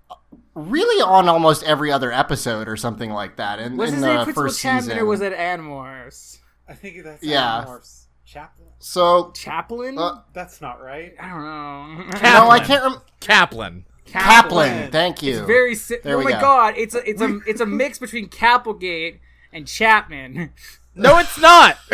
really 0.54 1.02
on 1.02 1.28
almost 1.28 1.64
every 1.64 1.90
other 1.90 2.12
episode 2.12 2.68
or 2.68 2.76
something 2.76 3.10
like 3.10 3.36
that 3.36 3.58
in, 3.58 3.76
Was 3.76 3.88
in 3.90 3.94
his 3.96 4.02
the 4.02 4.06
name 4.08 4.16
Principal 4.24 4.42
first 4.44 4.60
Chapman 4.60 4.82
season. 4.84 4.98
or 4.98 5.04
was 5.06 5.20
it 5.20 5.34
Anmores? 5.36 6.38
I 6.68 6.74
think 6.74 7.02
that's 7.04 7.22
Yeah. 7.24 7.64
Animorphs. 7.66 8.04
Chaplain. 8.24 8.68
so 8.78 9.30
Chaplin? 9.34 9.98
uh, 9.98 10.20
That's 10.32 10.60
not 10.60 10.82
right. 10.82 11.14
I 11.20 11.28
don't 11.28 11.42
know. 11.42 12.20
no, 12.22 12.50
I 12.50 12.58
can't. 12.64 12.82
Rem- 12.82 13.00
Kaplan. 13.20 13.84
Kaplan, 14.04 14.90
thank 14.92 15.22
you. 15.22 15.38
It's 15.38 15.46
very. 15.46 15.74
Si- 15.74 15.98
There 16.02 16.14
oh 16.16 16.18
we 16.18 16.24
my 16.24 16.32
go. 16.32 16.40
god! 16.40 16.74
It's 16.76 16.94
a 16.94 17.08
it's 17.08 17.20
a 17.20 17.38
it's 17.46 17.60
a 17.60 17.66
mix 17.66 17.98
between 17.98 18.28
Capelgate 18.28 19.18
and 19.52 19.66
Chapman. 19.66 20.50
No, 20.94 21.18
it's 21.18 21.38
not. 21.38 21.76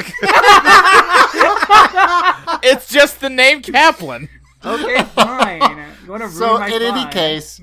it's 2.63 2.89
just 2.89 3.21
the 3.21 3.31
name 3.31 3.61
Kaplan. 3.63 4.29
Okay, 4.65 5.03
fine. 5.15 5.61
You 6.05 6.11
want 6.11 6.23
to 6.23 6.29
ruin 6.29 6.31
so 6.31 6.63
in 6.63 6.83
any 6.83 7.11
case, 7.11 7.61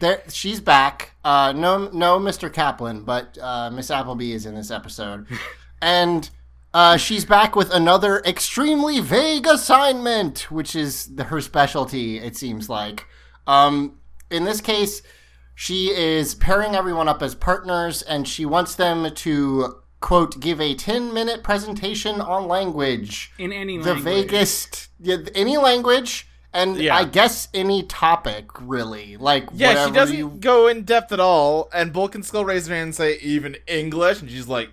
there 0.00 0.22
she's 0.28 0.60
back. 0.60 1.12
Uh, 1.24 1.52
no, 1.52 1.88
no, 1.92 2.18
Mr. 2.18 2.52
Kaplan, 2.52 3.04
but 3.04 3.38
uh, 3.40 3.70
Miss 3.70 3.90
Appleby 3.90 4.32
is 4.32 4.46
in 4.46 4.54
this 4.54 4.70
episode, 4.70 5.26
and 5.82 6.30
uh, 6.72 6.96
she's 6.96 7.24
back 7.24 7.54
with 7.54 7.72
another 7.72 8.20
extremely 8.20 9.00
vague 9.00 9.46
assignment, 9.46 10.50
which 10.50 10.74
is 10.74 11.14
the, 11.16 11.24
her 11.24 11.40
specialty. 11.40 12.18
It 12.18 12.36
seems 12.36 12.68
like. 12.68 13.06
Um, 13.46 13.98
in 14.30 14.44
this 14.44 14.60
case, 14.60 15.02
she 15.54 15.88
is 15.88 16.34
pairing 16.34 16.74
everyone 16.74 17.08
up 17.08 17.22
as 17.22 17.34
partners, 17.34 18.02
and 18.02 18.26
she 18.26 18.46
wants 18.46 18.74
them 18.74 19.12
to 19.14 19.80
quote 20.00 20.40
give 20.40 20.60
a 20.60 20.74
10 20.74 21.12
minute 21.12 21.42
presentation 21.42 22.20
on 22.20 22.48
language 22.48 23.32
in 23.38 23.52
any 23.52 23.76
the 23.76 23.94
language. 23.94 24.30
vaguest 24.30 24.88
yeah, 24.98 25.18
any 25.34 25.58
language 25.58 26.26
and 26.52 26.76
Yeah. 26.76 26.96
i 26.96 27.04
guess 27.04 27.48
any 27.54 27.82
topic 27.84 28.46
really 28.60 29.16
like 29.16 29.44
Yeah, 29.52 29.68
whatever 29.68 29.88
she 29.88 29.94
doesn't 29.94 30.16
you 30.16 30.28
go 30.40 30.66
in 30.68 30.82
depth 30.84 31.12
at 31.12 31.20
all. 31.20 31.68
And 31.72 31.92
Bulk 31.92 32.14
and 32.14 32.24
Skull 32.26 32.44
raise 32.44 32.66
their 32.66 32.76
hand 32.76 32.88
and 32.88 32.94
say, 32.94 33.18
even 33.18 33.56
English? 33.66 34.20
And 34.20 34.30
she's 34.30 34.48
like, 34.48 34.70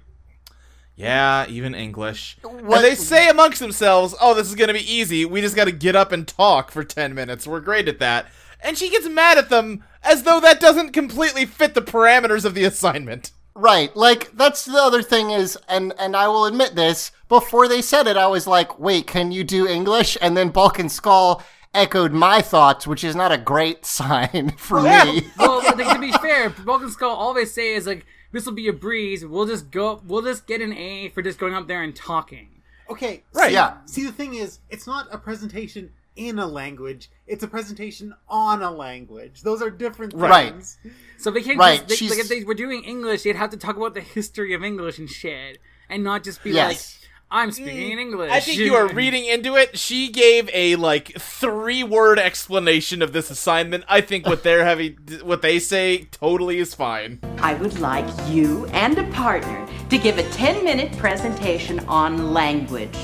yeah, 0.96 1.46
even 1.48 1.76
English. 1.76 2.38
What- 2.42 2.78
And 2.78 2.84
they 2.86 2.96
say 2.96 3.30
amongst 3.30 3.60
themselves, 3.60 4.16
oh, 4.20 4.34
this 4.34 4.48
is 4.48 4.56
going 4.56 4.70
to 4.70 4.74
be 4.74 4.92
easy. 4.92 5.26
We 5.26 5.42
just 5.42 5.56
got 5.56 5.66
to 5.66 5.72
get 5.72 5.96
up 5.96 6.12
and 6.12 6.28
talk 6.28 6.72
for 6.72 6.84
10 6.84 7.14
minutes. 7.14 7.46
We're 7.46 7.60
great 7.60 7.88
at 7.88 8.00
that. 8.00 8.26
And 8.62 8.76
she 8.78 8.90
gets 8.90 9.08
mad 9.08 9.38
at 9.38 9.50
them 9.50 9.84
as 10.04 10.24
though 10.24 10.40
that 10.40 10.60
doesn't 10.60 10.94
completely 10.94 11.46
fit 11.46 11.76
the 11.76 11.82
parameters 11.82 12.46
of 12.46 12.56
the 12.56 12.64
assignment. 12.64 13.32
right 13.54 13.96
like 13.96 14.32
that's 14.38 14.66
the 14.66 14.78
other 14.78 15.02
thing 15.02 15.32
is 15.32 15.58
and 15.68 15.92
and 15.98 16.16
i 16.16 16.28
will 16.28 16.46
admit 16.46 16.76
this 16.76 17.12
before 17.28 17.68
they 17.68 17.82
said 17.82 18.06
it 18.06 18.16
i 18.16 18.28
was 18.28 18.46
like 18.46 18.78
wait 18.78 19.08
can 19.08 19.32
you 19.32 19.44
do 19.44 19.68
english 19.68 20.16
and 20.22 20.38
then 20.38 20.50
bulk 20.50 20.78
and 20.78 20.92
skull 20.92 21.42
echoed 21.78 22.12
my 22.12 22.42
thoughts 22.42 22.86
which 22.88 23.04
is 23.04 23.16
not 23.16 23.32
a 23.32 23.38
great 23.38 23.86
sign 23.98 24.52
for 24.58 24.84
Yeah. 24.84 25.06
me 25.06 25.22
well, 25.40 25.62
to 25.62 26.00
be 26.00 26.12
fair, 26.14 26.50
Bulk 26.50 26.82
and 26.82 26.92
Skull 26.92 27.12
all 27.16 27.34
they 27.34 27.46
say 27.46 27.74
is 27.76 27.86
like, 27.88 28.06
"This 28.32 28.46
will 28.46 28.54
be 28.54 28.68
a 28.68 28.74
breeze. 28.74 29.26
We'll 29.26 29.46
just 29.46 29.72
go. 29.72 30.02
We'll 30.06 30.22
just 30.24 30.48
get 30.48 30.62
an 30.62 30.74
A 30.74 31.10
for 31.10 31.22
just 31.22 31.40
going 31.40 31.54
up 31.54 31.68
there 31.68 31.82
and 31.84 31.96
talking." 31.96 32.50
Okay. 32.90 33.24
Right. 33.34 33.48
See, 33.50 33.54
Yeah. 33.54 33.78
See, 33.86 34.04
the 34.06 34.12
thing 34.12 34.36
is, 34.36 34.60
it's 34.70 34.88
not 34.88 35.08
a 35.12 35.18
presentation 35.18 35.92
in 36.16 36.40
a 36.40 36.48
language. 36.48 37.12
It's 37.28 37.44
a 37.44 37.48
presentation 37.48 38.16
on 38.28 38.64
a 38.64 38.72
language. 38.72 39.42
Those 39.44 39.62
are 39.62 39.70
different 39.70 40.14
Right. 40.16 40.52
things. 40.52 40.78
So 41.18 41.30
they 41.30 41.42
can't 41.44 41.60
Right, 41.60 41.86
just 41.88 42.00
they, 42.00 42.10
like 42.10 42.18
if 42.20 42.28
they 42.30 42.44
were 42.44 42.56
doing 42.56 42.84
English, 42.84 43.24
they'd 43.24 43.36
have 43.36 43.52
to 43.52 43.58
talk 43.58 43.76
about 43.78 43.94
the 43.94 44.02
history 44.02 44.54
of 44.54 44.64
English 44.64 44.98
and 44.98 45.08
shit, 45.10 45.60
and 45.90 46.04
not 46.04 46.24
just 46.24 46.44
be 46.44 46.52
Yes. 46.52 46.68
like, 46.70 46.97
"I'm 47.30 47.50
hmm. 47.50 47.54
speaking 47.54 47.92
in 47.92 48.00
English." 48.00 48.32
I 48.32 48.40
think 48.40 48.60
you 48.60 48.76
are 48.76 48.88
reading 48.94 49.26
into 49.26 49.56
it. 49.56 49.78
She 49.78 50.10
gave 50.10 50.50
a 50.54 50.76
like 50.76 51.14
three 51.20 51.84
word 51.84 52.20
explanation 52.20 53.02
of 53.02 53.14
this 53.14 53.30
assignment. 53.30 53.84
I 53.88 54.02
think 54.02 54.26
what 54.26 54.44
they're 54.44 54.66
having, 54.72 54.98
what 55.24 55.42
they 55.42 55.60
say, 55.60 56.06
totally 56.12 56.60
is 56.60 56.74
fine. 56.74 57.20
I 57.40 57.54
would 57.56 57.80
like 57.80 58.08
you 58.28 58.66
and 58.68 58.98
a 58.98 59.04
partner 59.12 59.68
to 59.90 59.98
give 59.98 60.18
a 60.18 60.30
10 60.32 60.64
minute 60.64 60.96
presentation 60.98 61.80
on 61.88 62.34
language. 62.34 62.98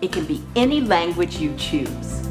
It 0.00 0.12
can 0.12 0.26
be 0.26 0.42
any 0.54 0.80
language 0.80 1.38
you 1.38 1.54
choose. 1.56 2.28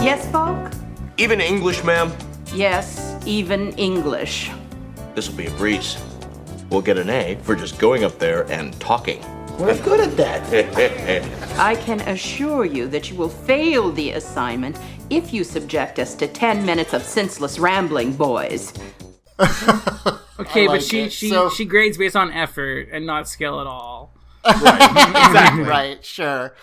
Yes, 0.00 0.26
Bulk? 0.32 0.72
Even 1.18 1.40
English, 1.40 1.82
ma'am? 1.84 2.12
Yes, 2.54 3.16
even 3.26 3.72
English. 3.72 4.50
This 5.14 5.28
will 5.28 5.36
be 5.36 5.46
a 5.46 5.50
breeze. 5.52 5.98
We'll 6.70 6.82
get 6.82 6.96
an 6.96 7.10
A 7.10 7.36
for 7.42 7.56
just 7.56 7.78
going 7.78 8.04
up 8.04 8.18
there 8.18 8.50
and 8.50 8.78
talking. 8.80 9.24
We're 9.58 9.82
good 9.82 10.00
at 10.00 10.16
that. 10.16 11.58
I 11.58 11.74
can 11.76 12.00
assure 12.02 12.64
you 12.64 12.86
that 12.88 13.10
you 13.10 13.16
will 13.16 13.28
fail 13.28 13.90
the 13.90 14.12
assignment 14.12 14.78
if 15.10 15.32
you 15.32 15.42
subject 15.44 15.98
us 15.98 16.14
to 16.16 16.28
10 16.28 16.64
minutes 16.64 16.92
of 16.94 17.02
senseless 17.02 17.58
rambling, 17.58 18.12
boys. 18.14 18.72
Okay, 20.40 20.68
like 20.68 20.78
but 20.78 20.84
she 20.84 21.00
it. 21.00 21.12
she 21.12 21.30
So- 21.30 21.50
she 21.50 21.64
grades 21.64 21.98
based 21.98 22.14
on 22.14 22.30
effort 22.30 22.90
and 22.92 23.04
not 23.04 23.28
skill 23.28 23.60
at 23.60 23.66
all. 23.66 24.14
Right. 24.44 24.90
Exactly. 25.26 25.64
right, 25.64 26.04
sure. 26.04 26.54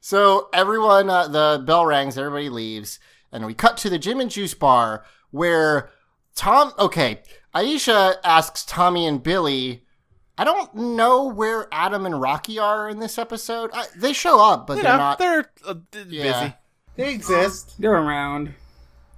So 0.00 0.48
everyone, 0.52 1.08
uh, 1.08 1.28
the 1.28 1.62
bell 1.64 1.86
rings, 1.86 2.18
everybody 2.18 2.48
leaves, 2.48 2.98
and 3.30 3.46
we 3.46 3.54
cut 3.54 3.76
to 3.78 3.88
the 3.90 4.00
Gym 4.00 4.18
and 4.18 4.30
Juice 4.32 4.54
bar 4.54 5.04
where 5.30 5.90
Tom, 6.34 6.72
okay. 6.76 7.20
Aisha 7.54 8.16
asks 8.24 8.64
Tommy 8.64 9.06
and 9.06 9.22
Billy. 9.22 9.84
I 10.40 10.44
don't 10.44 10.74
know 10.74 11.24
where 11.26 11.68
Adam 11.70 12.06
and 12.06 12.18
Rocky 12.18 12.58
are 12.58 12.88
in 12.88 12.98
this 12.98 13.18
episode. 13.18 13.70
I, 13.74 13.84
they 13.96 14.14
show 14.14 14.40
up, 14.40 14.66
but 14.66 14.78
You 14.78 14.84
they're 14.84 14.92
know, 14.92 14.98
not. 14.98 15.18
they're 15.18 15.50
uh, 15.66 15.74
d- 15.90 16.04
Yeah. 16.08 16.22
busy. 16.42 16.54
They 16.96 17.12
exist. 17.12 17.74
They're 17.78 17.92
around. 17.92 18.54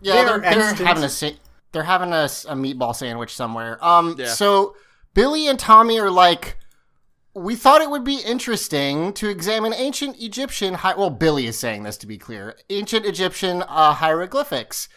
Yeah, 0.00 0.14
They 0.14 0.24
they're, 0.24 0.40
they're 0.74 0.86
having 0.86 1.04
a 1.04 1.08
sa- 1.08 1.30
they're 1.70 1.84
having 1.84 2.12
a, 2.12 2.24
s- 2.24 2.44
a 2.44 2.54
meatball 2.54 2.94
sandwich 2.94 3.34
somewhere. 3.36 3.82
Um, 3.84 4.16
Yeah. 4.18 4.26
so 4.26 4.74
Billy 5.14 5.46
and 5.46 5.60
Tommy 5.60 6.00
are 6.00 6.10
like, 6.10 6.58
we 7.34 7.54
thought 7.54 7.80
it 7.82 7.88
would 7.90 8.02
be 8.04 8.16
interesting 8.18 9.12
to 9.14 9.28
examine 9.28 9.72
ancient 9.74 10.20
Egyptian. 10.20 10.74
Hi- 10.74 10.96
well, 10.96 11.10
Billy 11.10 11.46
is 11.46 11.56
saying 11.56 11.84
this 11.84 11.96
to 11.98 12.06
be 12.08 12.18
clear. 12.18 12.56
Ancient 12.68 13.06
Egyptian 13.06 13.62
uh, 13.62 13.94
hieroglyphics. 13.94 14.88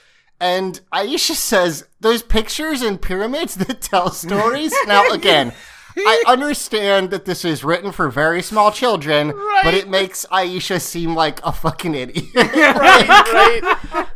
And 0.41 0.81
Aisha 0.91 1.35
says 1.35 1.88
those 2.01 2.23
pictures 2.23 2.81
and 2.81 2.99
pyramids 3.01 3.55
that 3.55 3.79
tell 3.81 4.09
stories. 4.09 4.73
now, 4.88 5.07
again, 5.11 5.53
I 5.97 6.23
understand 6.27 7.10
that 7.12 7.25
this 7.25 7.45
is 7.45 7.63
written 7.63 7.91
for 7.91 8.10
very 8.10 8.41
small 8.41 8.71
children, 8.71 9.34
but 9.63 9.73
it 9.73 9.88
makes 9.89 10.25
Aisha 10.31 10.81
seem 10.81 11.15
like 11.15 11.39
a 11.45 11.51
fucking 11.51 11.95
idiot. 11.95 12.25
right, 12.36 13.62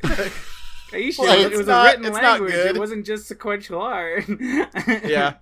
right. 0.03 0.31
Aisha, 0.91 1.19
Like, 1.19 1.39
it 1.39 1.51
was 1.57 1.67
not- 1.67 1.85
a 1.85 1.89
written 1.89 2.05
it's 2.05 2.15
not 2.15 2.23
language. 2.23 2.51
good. 2.53 2.75
It 2.75 2.79
wasn't 2.79 3.05
just 3.05 3.27
sequential 3.27 3.81
art. 3.81 4.25
Yeah. 4.27 5.35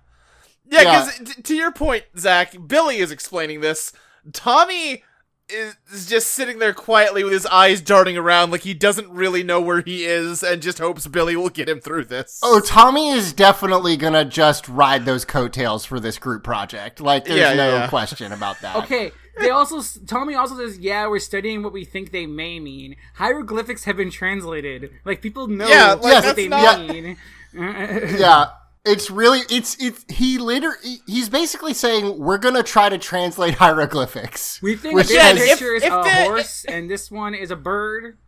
Yeah, 0.70 0.80
because 1.10 1.34
to 1.44 1.54
your 1.54 1.72
point, 1.72 2.04
Zach, 2.18 2.54
Billy 2.66 2.98
is 2.98 3.10
explaining 3.10 3.60
this. 3.62 3.92
Tommy 4.32 5.02
is, 5.50 5.76
is 5.92 6.06
just 6.06 6.28
sitting 6.28 6.58
there 6.58 6.72
quietly 6.74 7.24
with 7.24 7.32
his 7.32 7.46
eyes 7.46 7.80
darting 7.80 8.16
around 8.16 8.50
like 8.50 8.62
he 8.62 8.74
doesn't 8.74 9.08
really 9.10 9.42
know 9.42 9.60
where 9.60 9.80
he 9.82 10.04
is 10.04 10.42
and 10.42 10.60
just 10.62 10.78
hopes 10.78 11.06
Billy 11.06 11.36
will 11.36 11.48
get 11.48 11.68
him 11.68 11.80
through 11.80 12.04
this. 12.06 12.40
Oh, 12.42 12.60
Tommy 12.60 13.08
is 13.10 13.32
definitely 13.32 13.96
gonna 13.96 14.24
just 14.24 14.68
ride 14.68 15.04
those 15.04 15.24
coattails 15.24 15.84
for 15.84 15.98
this 16.00 16.18
group 16.18 16.44
project. 16.44 17.00
Like, 17.00 17.24
there's 17.24 17.38
Yeah, 17.40 17.50
yeah, 17.50 17.56
no 17.56 17.68
yeah. 17.76 17.88
question 17.90 18.32
about 18.32 18.60
that. 18.60 18.76
Okay. 18.76 19.12
They 19.40 19.50
also 19.50 19.80
Tommy 20.06 20.34
also 20.34 20.56
says, 20.56 20.78
"Yeah, 20.78 21.06
we're 21.06 21.20
studying 21.20 21.62
what 21.62 21.72
we 21.72 21.84
think 21.84 22.10
they 22.10 22.26
may 22.26 22.58
mean. 22.58 22.96
Hieroglyphics 23.14 23.84
have 23.84 23.96
been 23.96 24.10
translated. 24.10 24.90
Like 25.04 25.22
people 25.22 25.46
know 25.46 25.68
Yeah, 25.68 25.92
like, 25.92 26.24
what 26.24 26.34
they 26.34 26.48
not- 26.48 26.80
mean." 26.88 27.16
Yeah, 27.54 28.50
it's 28.88 29.10
really 29.10 29.40
it's 29.50 29.76
it's 29.80 30.04
he 30.08 30.38
later 30.38 30.76
he's 31.06 31.28
basically 31.28 31.74
saying 31.74 32.18
we're 32.18 32.38
gonna 32.38 32.62
try 32.62 32.88
to 32.88 32.98
translate 32.98 33.54
hieroglyphics. 33.58 34.60
We 34.62 34.76
think 34.76 34.94
Which 34.94 35.08
this 35.08 35.16
Yeah, 35.16 35.22
has- 35.24 35.40
if- 35.40 35.48
picture 35.50 35.74
is 35.74 35.82
if 35.82 35.92
a 35.92 36.02
the- 36.02 36.10
horse, 36.24 36.64
and 36.66 36.90
this 36.90 37.10
one 37.10 37.34
is 37.34 37.50
a 37.50 37.56
bird. 37.56 38.18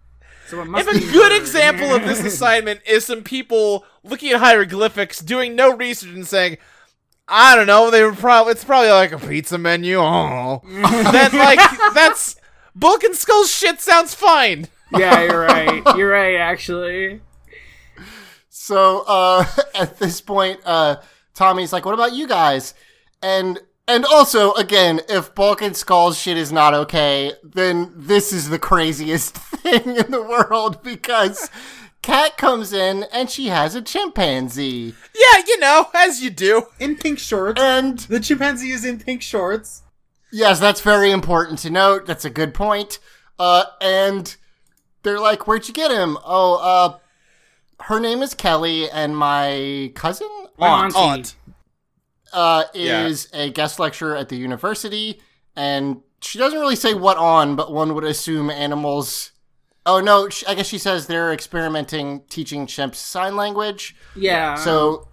So 0.49 0.61
it 0.61 0.65
must 0.67 0.89
If 0.89 0.97
a 0.97 1.13
good 1.13 1.31
bird. 1.31 1.41
example 1.41 1.95
of 1.95 2.03
this 2.05 2.25
assignment 2.33 2.81
is 2.87 3.05
some 3.05 3.23
people 3.23 3.85
looking 4.03 4.33
at 4.33 4.41
hieroglyphics, 4.41 5.21
doing 5.21 5.55
no 5.55 5.75
research, 5.77 6.11
and 6.11 6.27
saying, 6.27 6.59
"I 7.29 7.55
don't 7.55 7.67
know, 7.69 7.91
they 7.91 8.03
were 8.03 8.13
probably 8.13 8.53
it's 8.53 8.65
probably 8.65 8.91
like 8.91 9.13
a 9.13 9.19
pizza 9.19 9.59
menu." 9.59 9.99
Oh, 10.01 10.61
then 10.67 11.33
like 11.33 11.61
that's 11.95 12.35
Bulk 12.75 13.05
and 13.05 13.15
Skull 13.15 13.45
shit 13.45 13.81
sounds 13.81 14.15
fine. 14.15 14.67
yeah, 14.93 15.23
you're 15.23 15.41
right. 15.41 15.83
You're 15.97 16.11
right. 16.11 16.35
Actually, 16.37 17.21
So 18.61 19.05
uh, 19.07 19.47
at 19.75 19.99
this 19.99 20.21
point, 20.21 20.61
uh, 20.67 20.97
Tommy's 21.35 21.73
like, 21.73 21.87
"What 21.87 21.95
about 21.95 22.13
you 22.13 22.29
guys?" 22.29 22.75
And 23.23 23.59
and 23.89 24.05
also, 24.05 24.53
again, 24.53 25.01
if 25.09 25.35
Bulk 25.35 25.63
and 25.63 25.75
Skull's 25.75 26.19
shit 26.19 26.37
is 26.37 26.53
not 26.53 26.75
okay, 26.75 27.33
then 27.43 27.91
this 27.97 28.35
is 28.35 28.51
the 28.51 28.59
craziest 28.59 29.35
thing 29.63 29.97
in 29.97 30.11
the 30.11 30.23
world 30.23 30.83
because 30.83 31.51
Kat 32.03 32.37
comes 32.37 32.75
in 32.75 33.07
and 33.15 33.31
she 33.31 33.47
has 33.47 33.75
a 33.75 33.81
chimpanzee, 33.81 34.95
Yeah, 35.15 35.43
you 35.47 35.59
know, 35.59 35.89
as 35.95 36.23
you 36.23 36.29
do. 36.29 36.67
In 36.79 36.97
pink 36.97 37.19
shorts. 37.19 37.61
and 37.61 37.99
The 37.99 38.21
chimpanzee 38.21 38.73
is 38.73 38.85
in 38.85 38.99
pink 38.99 39.23
shorts. 39.23 39.83
Yes, 40.31 40.61
that's 40.61 40.83
very 40.83 41.11
important 41.11 41.61
to 41.61 41.71
note. 41.71 42.05
That's 42.07 42.27
a 42.27 42.31
good 42.31 42.53
point. 42.53 42.99
Uh, 43.39 43.65
and 43.81 44.37
they're 45.03 45.19
like, 45.19 45.47
"Where'd 45.47 45.67
you 45.67 45.73
get 45.73 45.91
him?" 45.91 46.19
Oh, 46.23 46.57
uh, 46.57 46.99
her 47.91 48.01
name 48.01 48.23
is 48.23 48.35
Kelly, 48.35 48.89
and 48.91 49.17
my 49.17 49.93
cousin 49.95 50.29
aunt. 50.59 50.97
Aunt. 50.97 51.35
uh, 52.33 52.65
Yeah. 52.73 53.07
is 53.07 53.29
a 53.35 53.51
guest 53.51 53.79
lecturer 53.79 54.17
at 54.17 54.29
the 54.29 54.37
university, 54.37 55.21
and 55.57 56.01
she 56.23 56.39
doesn't 56.39 56.59
really 56.61 56.77
say 56.77 56.95
what 56.95 57.17
on, 57.19 57.57
but 57.57 57.73
one 57.73 57.95
would 57.95 58.05
assume 58.05 58.49
animals. 58.51 59.33
Oh 59.85 59.99
no, 60.01 60.29
I 60.47 60.55
guess 60.55 60.67
she 60.69 60.79
says 60.79 61.07
they're 61.09 61.33
experimenting 61.33 62.23
teaching 62.29 62.67
chimps 62.67 62.97
sign 62.97 63.35
language. 63.37 63.97
yeah. 64.15 64.55
So 64.55 65.09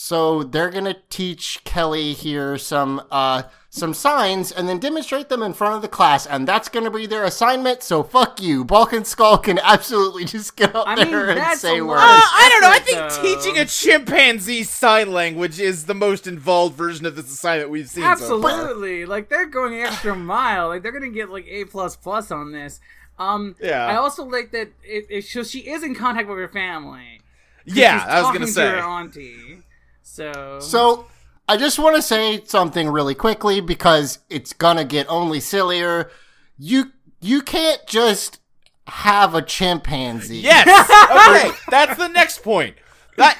so 0.00 0.44
they're 0.44 0.70
gonna 0.70 0.94
teach 1.10 1.64
Kelly 1.64 2.12
here 2.12 2.56
some 2.56 3.02
uh 3.10 3.42
some 3.68 3.92
signs 3.92 4.52
and 4.52 4.68
then 4.68 4.78
demonstrate 4.78 5.28
them 5.28 5.42
in 5.42 5.52
front 5.52 5.74
of 5.74 5.82
the 5.82 5.88
class, 5.88 6.24
and 6.24 6.46
that's 6.46 6.68
gonna 6.68 6.90
be 6.90 7.04
their 7.04 7.24
assignment. 7.24 7.82
So 7.82 8.04
fuck 8.04 8.40
you, 8.40 8.64
Bulk 8.64 8.92
and 8.92 9.04
Skull 9.04 9.38
can 9.38 9.58
absolutely 9.58 10.24
just 10.24 10.54
get 10.54 10.72
up 10.76 10.86
I 10.86 10.94
mean, 10.94 11.10
there 11.10 11.30
and 11.30 11.58
say 11.58 11.80
words. 11.80 12.00
Uh, 12.00 12.04
I 12.04 12.48
don't 12.48 12.60
know. 12.62 12.70
I 12.70 12.78
think 12.78 12.98
Effort, 12.98 13.22
teaching 13.22 13.58
a 13.58 13.64
chimpanzee 13.64 14.62
sign 14.62 15.10
language 15.10 15.58
is 15.58 15.86
the 15.86 15.94
most 15.94 16.28
involved 16.28 16.76
version 16.76 17.04
of 17.04 17.16
this 17.16 17.26
assignment 17.26 17.68
we've 17.68 17.88
seen. 17.88 18.04
So 18.18 18.40
far. 18.40 18.50
Absolutely. 18.52 19.04
Like 19.04 19.28
they're 19.28 19.46
going 19.46 19.72
the 19.72 19.80
extra 19.80 20.14
mile. 20.14 20.68
Like 20.68 20.84
they're 20.84 20.92
gonna 20.92 21.08
get 21.08 21.28
like 21.28 21.46
A 21.48 21.64
plus 21.64 21.96
plus 21.96 22.30
on 22.30 22.52
this. 22.52 22.78
Um 23.18 23.56
Yeah. 23.60 23.84
I 23.84 23.96
also 23.96 24.24
like 24.24 24.52
that 24.52 24.68
it, 24.84 25.06
it 25.10 25.22
shows 25.22 25.50
she 25.50 25.68
is 25.68 25.82
in 25.82 25.96
contact 25.96 26.28
with 26.28 26.38
her 26.38 26.46
family. 26.46 27.20
Yeah, 27.64 27.98
She's 27.98 28.08
I 28.08 28.22
was 28.22 28.28
gonna 28.28 28.46
to 28.46 28.52
say. 28.52 28.68
her 28.70 28.78
auntie. 28.78 29.64
So 30.08 30.58
So 30.60 31.06
I 31.48 31.56
just 31.56 31.78
want 31.78 31.96
to 31.96 32.02
say 32.02 32.42
something 32.44 32.88
really 32.88 33.14
quickly 33.14 33.60
because 33.60 34.18
it's 34.28 34.52
gonna 34.52 34.84
get 34.84 35.06
only 35.08 35.40
sillier. 35.40 36.10
You 36.58 36.92
you 37.20 37.42
can't 37.42 37.86
just 37.86 38.40
have 38.86 39.34
a 39.34 39.42
chimpanzee. 39.42 40.38
Yes. 40.38 40.66
Okay, 41.28 41.50
that's 41.70 41.98
the 41.98 42.08
next 42.08 42.42
point. 42.42 42.74
That 43.16 43.38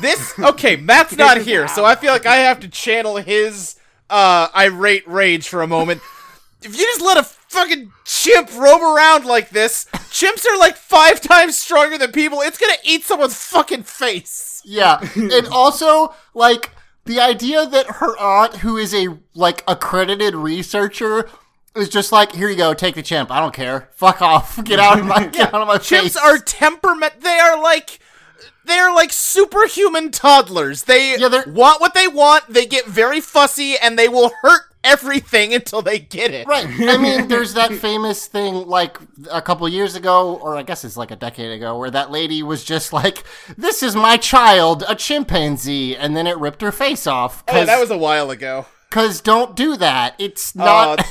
this 0.00 0.38
okay. 0.38 0.76
Matt's 0.76 1.16
not 1.16 1.38
here, 1.38 1.68
so 1.68 1.84
I 1.84 1.94
feel 1.94 2.12
like 2.12 2.26
I 2.26 2.36
have 2.36 2.60
to 2.60 2.68
channel 2.68 3.16
his 3.16 3.76
uh 4.10 4.48
irate 4.54 5.06
rage 5.08 5.48
for 5.48 5.62
a 5.62 5.66
moment. 5.66 6.02
If 6.64 6.78
you 6.78 6.84
just 6.84 7.00
let 7.02 7.16
a 7.18 7.22
fucking 7.22 7.92
chimp 8.04 8.50
roam 8.56 8.82
around 8.82 9.24
like 9.24 9.50
this, 9.50 9.86
chimps 10.10 10.46
are 10.46 10.58
like 10.58 10.76
five 10.76 11.20
times 11.32 11.58
stronger 11.58 11.98
than 11.98 12.12
people. 12.12 12.40
It's 12.40 12.58
gonna 12.58 12.74
eat 12.84 13.04
someone's 13.04 13.36
fucking 13.36 13.82
face. 13.84 14.62
Yeah, 14.64 15.00
and 15.16 15.46
also 15.52 16.14
like 16.34 16.70
the 17.04 17.20
idea 17.20 17.66
that 17.66 17.86
her 17.96 18.16
aunt, 18.18 18.56
who 18.56 18.76
is 18.76 18.94
a 18.94 19.18
like 19.34 19.64
accredited 19.66 20.34
researcher, 20.34 21.28
is 21.74 21.88
just 21.88 22.12
like, 22.12 22.34
"Here 22.34 22.48
you 22.48 22.56
go, 22.56 22.74
take 22.74 22.94
the 22.94 23.02
chimp. 23.02 23.30
I 23.30 23.40
don't 23.40 23.54
care. 23.54 23.88
Fuck 23.94 24.22
off. 24.22 24.62
Get 24.64 24.78
out 24.78 24.98
of 25.00 25.06
my 25.06 25.26
get 25.26 25.52
out 25.52 25.60
of 25.62 25.68
my 25.68 25.78
face." 25.78 26.16
Chimps 26.16 26.20
are 26.20 26.38
temperament. 26.38 27.20
They 27.20 27.38
are 27.38 27.60
like. 27.60 27.98
They're 28.64 28.94
like 28.94 29.12
superhuman 29.12 30.12
toddlers. 30.12 30.84
They 30.84 31.18
Yeah, 31.18 31.42
want 31.48 31.80
what 31.80 31.94
they 31.94 32.06
want. 32.06 32.44
They 32.48 32.64
get 32.64 32.86
very 32.86 33.20
fussy, 33.20 33.76
and 33.76 33.98
they 33.98 34.06
will 34.08 34.30
hurt 34.40 34.71
everything 34.84 35.54
until 35.58 35.82
they 35.82 35.98
get 35.98 36.32
it. 36.32 36.46
Right. 36.46 36.66
I 36.66 36.96
mean, 36.96 37.28
there's 37.28 37.54
that 37.54 37.72
famous 37.72 38.26
thing 38.26 38.54
like 38.66 38.98
a 39.30 39.42
couple 39.42 39.68
years 39.68 39.94
ago, 39.94 40.36
or 40.36 40.56
I 40.56 40.62
guess 40.62 40.84
it's 40.84 40.96
like 40.96 41.10
a 41.10 41.16
decade 41.16 41.50
ago, 41.52 41.78
where 41.78 41.90
that 41.90 42.10
lady 42.10 42.42
was 42.42 42.64
just 42.64 42.92
like, 42.92 43.24
"This 43.56 43.82
is 43.82 43.94
my 43.94 44.16
child, 44.16 44.84
a 44.88 44.94
chimpanzee," 44.94 45.96
and 45.96 46.16
then 46.16 46.26
it 46.26 46.36
ripped 46.38 46.62
her 46.62 46.72
face 46.72 47.06
off. 47.06 47.42
Oh, 47.48 47.64
that 47.64 47.80
was 47.80 47.90
a 47.90 47.98
while 47.98 48.30
ago. 48.30 48.66
because 48.90 49.20
don't 49.20 49.56
do 49.56 49.76
that. 49.76 50.14
It's 50.18 50.54
not. 50.54 51.00
Uh, 51.00 51.04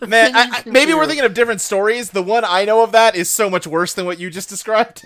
Man, 0.06 0.30
I, 0.36 0.62
I, 0.64 0.70
maybe 0.70 0.94
we're 0.94 1.06
thinking 1.06 1.24
of 1.24 1.34
different 1.34 1.60
stories. 1.60 2.10
The 2.10 2.22
one 2.22 2.44
I 2.44 2.64
know 2.64 2.84
of 2.84 2.92
that 2.92 3.16
is 3.16 3.28
so 3.28 3.50
much 3.50 3.66
worse 3.66 3.94
than 3.94 4.06
what 4.06 4.20
you 4.20 4.30
just 4.30 4.48
described. 4.48 5.04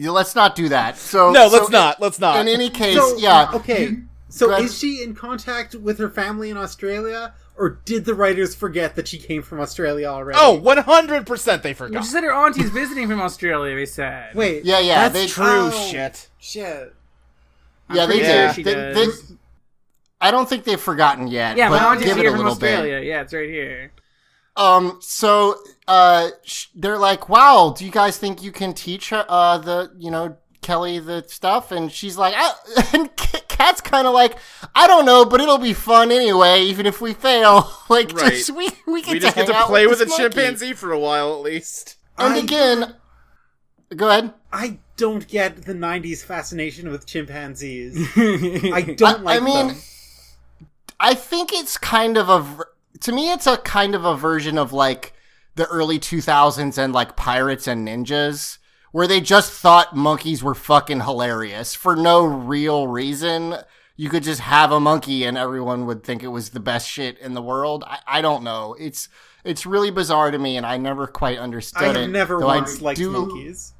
let's 0.00 0.36
not 0.36 0.54
do 0.54 0.68
that. 0.68 0.96
So 0.96 1.32
No, 1.32 1.48
let's 1.48 1.70
not. 1.70 2.00
Let's 2.00 2.20
not. 2.20 2.38
In 2.38 2.46
any 2.46 2.70
case, 2.70 2.96
So, 2.96 3.16
yeah. 3.16 3.50
Okay. 3.54 3.82
you- 3.86 4.02
so 4.28 4.48
go 4.48 4.56
is 4.56 4.76
she 4.78 5.02
in 5.02 5.14
contact 5.14 5.74
with 5.74 5.98
her 5.98 6.10
family 6.10 6.50
in 6.50 6.56
Australia? 6.56 7.34
Or 7.58 7.80
did 7.86 8.04
the 8.04 8.12
writers 8.14 8.54
forget 8.54 8.96
that 8.96 9.08
she 9.08 9.16
came 9.16 9.42
from 9.42 9.60
Australia 9.60 10.08
already? 10.08 10.38
oh, 10.38 10.60
100% 10.62 11.62
they 11.62 11.70
Well, 11.70 11.74
forgot. 11.74 12.04
she 12.04 12.10
said 12.10 12.22
her 12.22 12.32
auntie's 12.32 12.68
visiting 12.68 13.08
from 13.08 13.22
Australia, 13.22 13.74
they 13.74 13.86
said. 13.86 14.34
Wait. 14.34 14.64
Yeah, 14.66 14.78
yeah, 14.80 15.08
That's 15.08 15.14
they- 15.14 15.26
True 15.26 15.70
oh, 15.72 15.88
shit. 15.90 16.28
Shit. 16.38 16.94
I'm 17.88 17.96
yeah, 17.96 18.04
they 18.06 18.18
pretty 18.18 18.26
did. 18.26 18.54
sure 18.56 18.64
They- 18.64 19.06
they- 19.06 19.12
I 20.20 20.30
don't 20.30 20.46
think 20.48 20.64
they've 20.64 20.78
forgotten 20.80 21.28
yet. 21.28 21.56
Yeah, 21.56 21.70
but 21.70 21.80
my 21.80 21.88
auntie's 21.92 22.08
give 22.08 22.18
it 22.18 22.22
here 22.22 22.30
a 22.30 22.32
from 22.36 22.44
little 22.44 22.58
bit. 22.58 22.74
Australia. 22.74 23.00
Yeah, 23.00 23.20
it's 23.22 23.32
right 23.32 23.48
here. 23.48 23.92
Um, 24.56 24.98
so 25.00 25.56
uh, 25.86 26.28
sh- 26.42 26.66
they're 26.74 26.96
like, 26.98 27.28
"Wow, 27.28 27.74
do 27.76 27.84
you 27.84 27.90
guys 27.90 28.16
think 28.18 28.42
you 28.42 28.50
can 28.50 28.72
teach 28.72 29.10
her 29.10 29.24
uh 29.28 29.58
the 29.58 29.92
you 29.98 30.10
know 30.10 30.36
Kelly 30.62 30.98
the 30.98 31.24
stuff?" 31.28 31.70
And 31.72 31.90
she's 31.90 32.16
like, 32.16 32.34
I, 32.36 32.52
and 32.94 33.14
K- 33.16 33.40
Kat's 33.48 33.80
kind 33.80 34.06
of 34.06 34.12
like, 34.14 34.36
"I 34.74 34.86
don't 34.86 35.04
know, 35.06 35.24
but 35.24 35.40
it'll 35.40 35.58
be 35.58 35.72
fun 35.72 36.10
anyway, 36.12 36.62
even 36.62 36.86
if 36.86 37.00
we 37.00 37.14
fail. 37.14 37.70
like, 37.88 38.12
Right. 38.12 38.32
just 38.32 38.50
we 38.50 38.70
we 38.86 39.02
get 39.02 39.12
We 39.12 39.18
to 39.20 39.26
just 39.26 39.36
get 39.36 39.46
to 39.46 39.64
play 39.64 39.86
with 39.86 40.00
a 40.00 40.06
monkey." 40.06 40.22
chimpanzee 40.24 40.72
for 40.74 40.92
a 40.92 40.98
while 40.98 41.34
at 41.34 41.40
least. 41.42 41.96
And 42.18 42.34
I- 42.34 42.38
again, 42.38 42.94
go 43.94 44.08
ahead. 44.08 44.32
I 44.52 44.78
don't 44.96 45.26
get 45.28 45.64
the 45.64 45.74
'90s 45.74 46.24
fascination 46.24 46.90
with 46.90 47.06
chimpanzees. 47.06 47.96
I 48.16 48.94
don't 48.96 49.18
I- 49.20 49.22
like 49.22 49.42
I 49.42 49.44
mean, 49.44 49.68
them. 49.68 49.76
I 50.98 51.14
think 51.14 51.52
it's 51.52 51.76
kind 51.76 52.16
of 52.16 52.28
a 52.30 52.64
to 53.00 53.12
me 53.12 53.30
it's 53.32 53.46
a 53.46 53.58
kind 53.58 53.94
of 53.94 54.04
a 54.06 54.16
version 54.16 54.56
of 54.56 54.72
like 54.72 55.12
the 55.56 55.66
early 55.66 55.98
2000s 55.98 56.78
and 56.78 56.92
like 56.94 57.16
pirates 57.16 57.66
and 57.66 57.86
ninjas 57.86 58.56
where 58.96 59.06
they 59.06 59.20
just 59.20 59.52
thought 59.52 59.94
monkeys 59.94 60.42
were 60.42 60.54
fucking 60.54 61.00
hilarious 61.02 61.74
for 61.74 61.94
no 61.94 62.24
real 62.24 62.88
reason. 62.88 63.54
You 63.94 64.08
could 64.08 64.22
just 64.22 64.40
have 64.40 64.72
a 64.72 64.80
monkey 64.80 65.24
and 65.24 65.36
everyone 65.36 65.84
would 65.84 66.02
think 66.02 66.22
it 66.22 66.28
was 66.28 66.48
the 66.48 66.60
best 66.60 66.88
shit 66.88 67.18
in 67.18 67.34
the 67.34 67.42
world. 67.42 67.84
I, 67.86 67.98
I 68.06 68.22
don't 68.22 68.42
know. 68.42 68.74
It's 68.80 69.10
it's 69.44 69.66
really 69.66 69.90
bizarre 69.90 70.30
to 70.30 70.38
me 70.38 70.56
and 70.56 70.64
I 70.64 70.78
never 70.78 71.06
quite 71.06 71.36
understood 71.38 71.82
I 71.82 71.90
it. 71.90 71.96
have 71.96 72.08
never 72.10 72.40
though 72.40 72.48
I 72.48 72.64
liked 72.80 72.96
do- 72.96 73.10
monkeys. 73.10 73.74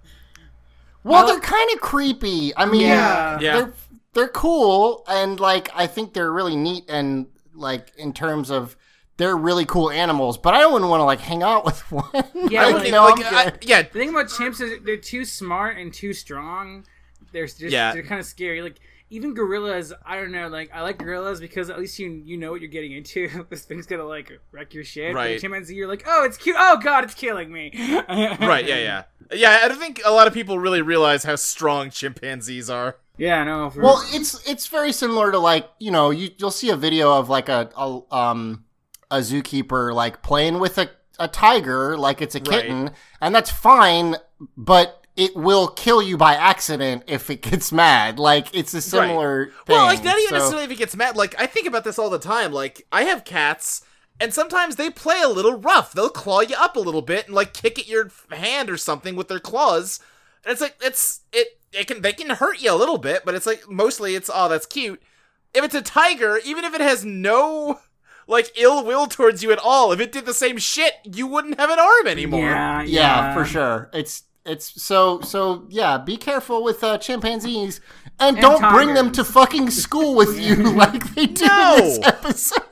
Well, 1.02 1.24
I 1.24 1.32
they're 1.32 1.40
kind 1.40 1.70
of 1.72 1.80
creepy. 1.80 2.54
I 2.54 2.66
mean, 2.66 2.82
Yeah. 2.82 3.38
Yeah. 3.40 3.52
they're 3.56 3.72
they're 4.12 4.28
cool 4.28 5.02
and 5.08 5.40
like 5.40 5.70
I 5.74 5.86
think 5.86 6.12
they're 6.12 6.30
really 6.30 6.56
neat 6.56 6.84
and 6.90 7.28
like 7.54 7.90
in 7.96 8.12
terms 8.12 8.50
of 8.50 8.76
they're 9.18 9.36
really 9.36 9.64
cool 9.64 9.90
animals, 9.90 10.36
but 10.38 10.54
I 10.54 10.66
wouldn't 10.66 10.90
want 10.90 11.00
to 11.00 11.04
like 11.04 11.20
hang 11.20 11.42
out 11.42 11.64
with 11.64 11.80
one. 11.92 12.04
Yeah, 12.50 12.66
Like, 12.66 12.74
like- 12.82 12.90
no, 12.92 13.04
like, 13.04 13.26
I'm 13.26 13.34
I- 13.34 13.44
good. 13.50 13.64
yeah, 13.68 13.82
The 13.82 13.88
thing 13.88 14.10
about 14.10 14.26
chimps 14.26 14.60
is 14.60 14.80
they're 14.84 14.96
too 14.96 15.24
smart 15.24 15.78
and 15.78 15.92
too 15.92 16.12
strong. 16.12 16.84
They're 17.32 17.46
just 17.46 17.60
Yeah. 17.60 17.92
they're 17.92 18.02
kind 18.02 18.20
of 18.20 18.26
scary. 18.26 18.62
Like 18.62 18.76
even 19.08 19.34
gorillas, 19.34 19.92
I 20.04 20.16
don't 20.16 20.32
know. 20.32 20.48
Like 20.48 20.70
I 20.74 20.82
like 20.82 20.98
gorillas 20.98 21.40
because 21.40 21.70
at 21.70 21.78
least 21.78 21.98
you 21.98 22.10
you 22.24 22.36
know 22.36 22.50
what 22.50 22.60
you're 22.60 22.70
getting 22.70 22.92
into. 22.92 23.46
this 23.50 23.64
thing's 23.64 23.86
gonna 23.86 24.04
like 24.04 24.32
wreck 24.52 24.74
your 24.74 24.84
shit. 24.84 25.12
But 25.12 25.18
Right. 25.18 25.40
chimpanzee, 25.40 25.74
you're 25.74 25.88
like, 25.88 26.04
oh, 26.06 26.24
it's 26.24 26.36
cute. 26.36 26.56
Oh 26.58 26.78
god, 26.82 27.04
it's 27.04 27.14
killing 27.14 27.52
me. 27.52 27.72
right, 28.08 28.66
yeah, 28.66 28.78
yeah. 28.78 29.02
Yeah, 29.32 29.60
I 29.62 29.68
don't 29.68 29.78
think 29.78 30.00
a 30.04 30.12
lot 30.12 30.26
of 30.28 30.34
people 30.34 30.58
really 30.58 30.82
realize 30.82 31.24
how 31.24 31.34
strong 31.36 31.90
chimpanzees 31.90 32.70
are. 32.70 32.96
Yeah, 33.18 33.42
no. 33.44 33.70
For, 33.70 33.80
Well, 33.82 34.02
it's 34.12 34.46
it's 34.48 34.66
very 34.68 34.92
similar 34.92 35.32
to 35.32 35.38
like 35.38 35.68
you 35.78 35.90
know 35.90 36.10
you 36.10 36.30
you'll 36.38 36.50
see 36.50 36.70
a 36.70 36.76
video 36.76 37.12
of 37.12 37.28
like 37.28 37.48
a, 37.48 37.70
a 37.76 38.00
um 38.14 38.64
a 39.10 39.18
zookeeper 39.18 39.92
like 39.94 40.22
playing 40.22 40.58
with 40.58 40.78
a 40.78 40.90
a 41.18 41.28
tiger 41.28 41.96
like 41.96 42.20
it's 42.20 42.34
a 42.34 42.38
Right. 42.40 42.48
kitten, 42.62 42.90
and 43.20 43.34
that's 43.34 43.50
fine, 43.50 44.16
but 44.56 45.02
it 45.16 45.34
will 45.34 45.68
kill 45.68 46.02
you 46.02 46.18
by 46.18 46.34
accident 46.34 47.02
if 47.06 47.30
it 47.30 47.40
gets 47.40 47.72
mad. 47.72 48.18
Like 48.18 48.54
it's 48.54 48.74
a 48.74 48.82
similar 48.82 49.46
thing. 49.46 49.74
Well, 49.76 49.86
like 49.86 50.04
not 50.04 50.18
even 50.18 50.28
so- 50.28 50.34
necessarily 50.36 50.64
if 50.64 50.70
it 50.72 50.78
gets 50.78 50.94
mad. 50.94 51.16
Like 51.16 51.34
I 51.40 51.46
think 51.46 51.66
about 51.66 51.84
this 51.84 51.98
all 51.98 52.10
the 52.10 52.18
time. 52.18 52.52
Like 52.52 52.86
I 52.92 53.04
have 53.04 53.24
cats, 53.24 53.80
and 54.20 54.34
sometimes 54.34 54.76
they 54.76 54.90
play 54.90 55.22
a 55.22 55.28
little 55.28 55.56
rough. 55.58 55.92
They'll 55.94 56.10
claw 56.10 56.40
you 56.40 56.56
up 56.58 56.76
a 56.76 56.80
little 56.80 57.02
bit 57.02 57.26
and 57.26 57.34
like 57.34 57.54
kick 57.54 57.78
at 57.78 57.88
your 57.88 58.10
hand 58.30 58.68
or 58.68 58.76
something 58.76 59.16
with 59.16 59.28
their 59.28 59.40
claws. 59.40 60.00
And 60.44 60.52
it's 60.52 60.60
like 60.60 60.76
it's 60.82 61.20
it 61.32 61.58
it 61.72 61.86
can 61.86 62.02
they 62.02 62.12
can 62.12 62.28
hurt 62.28 62.60
you 62.60 62.70
a 62.72 62.76
little 62.76 62.98
bit, 62.98 63.24
but 63.24 63.34
it's 63.34 63.46
like 63.46 63.70
mostly 63.70 64.14
it's 64.16 64.30
oh 64.32 64.50
that's 64.50 64.66
cute. 64.66 65.00
If 65.54 65.64
it's 65.64 65.74
a 65.74 65.80
tiger, 65.80 66.38
even 66.44 66.64
if 66.64 66.74
it 66.74 66.82
has 66.82 67.06
no 67.06 67.80
like 68.26 68.50
ill 68.56 68.84
will 68.84 69.06
towards 69.06 69.42
you 69.42 69.52
at 69.52 69.58
all, 69.58 69.92
if 69.92 70.00
it 70.00 70.12
did 70.12 70.26
the 70.26 70.34
same 70.34 70.58
shit, 70.58 70.94
you 71.04 71.26
wouldn't 71.26 71.58
have 71.60 71.70
an 71.70 71.78
arm 71.78 72.06
anymore. 72.06 72.40
yeah, 72.40 72.82
yeah, 72.82 73.34
for 73.34 73.44
sure. 73.44 73.90
It's 73.92 74.24
it's 74.44 74.80
so 74.82 75.20
so 75.20 75.66
yeah. 75.68 75.98
Be 75.98 76.16
careful 76.16 76.62
with 76.62 76.82
uh, 76.82 76.98
chimpanzees, 76.98 77.80
and, 78.18 78.36
don't 78.38 78.62
bring 78.72 78.94
them 78.94 79.12
to 79.12 79.24
fucking 79.24 79.70
school 79.70 80.14
with 80.14 80.40
you 80.40 80.56
like 80.72 81.14
they 81.14 81.26
do 81.26 81.46
No! 81.46 81.76
in 81.76 81.84
this 81.84 81.98
episode. 82.04 82.62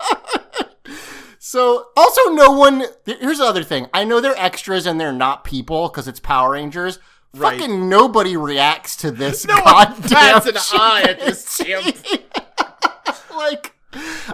so 1.38 1.87
also, 1.97 2.31
no 2.31 2.53
one. 2.53 2.85
Here's 3.05 3.38
the 3.38 3.45
other 3.45 3.64
thing. 3.64 3.88
I 3.93 4.05
know 4.05 4.21
they're 4.21 4.38
extras 4.38 4.87
and 4.87 5.01
they're 5.01 5.12
not 5.12 5.45
people 5.45 5.88
because 5.88 6.09
it's 6.09 6.21
Power 6.21 6.53
Rangers. 6.53 6.99
Right. 7.35 7.59
Fucking 7.59 7.88
nobody 7.88 8.37
reacts 8.37 8.95
to 8.99 9.11
this 9.11 9.45
No 9.45 9.61
one 9.61 10.01
bats 10.03 10.47
an 10.47 10.55
eye 10.57 11.03
at 11.09 11.19
this 11.21 11.57
chimpanzee. 11.57 12.25
like. 13.35 13.74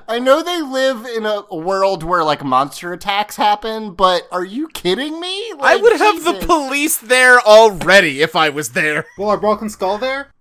I 0.09 0.19
know 0.19 0.43
they 0.43 0.61
live 0.63 1.05
in 1.07 1.27
a 1.27 1.43
a 1.51 1.57
world 1.57 2.03
where 2.03 2.23
like 2.25 2.45
monster 2.45 2.93
attacks 2.93 3.37
happen, 3.37 3.95
but 3.95 4.27
are 4.33 4.45
you 4.45 4.69
kidding 4.69 5.21
me? 5.21 5.51
I 5.53 5.57
Like, 5.75 5.83
would 5.83 5.99
have 5.99 6.25
the 6.25 6.47
police 6.47 6.97
there 6.99 7.41
already 7.41 8.23
if 8.23 8.35
I 8.37 8.49
was 8.49 8.71
there. 8.71 9.07
Well, 9.19 9.31
our 9.31 9.37
Bulk 9.37 9.61
and 9.61 9.71
Skull 9.73 9.99
there. 9.99 10.33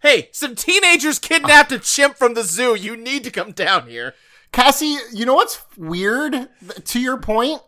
Hey, 0.00 0.28
some 0.32 0.54
teenagers 0.54 1.18
kidnapped 1.18 1.72
a 1.72 1.78
chimp 1.78 2.16
from 2.16 2.34
the 2.34 2.44
zoo. 2.44 2.74
You 2.76 2.96
need 2.96 3.24
to 3.24 3.30
come 3.30 3.52
down 3.52 3.88
here. 3.88 4.14
Cassie, 4.52 4.96
you 5.12 5.26
know 5.26 5.34
what's 5.34 5.60
weird? 5.76 6.48
To 6.84 7.00
your 7.00 7.18
point, 7.18 7.60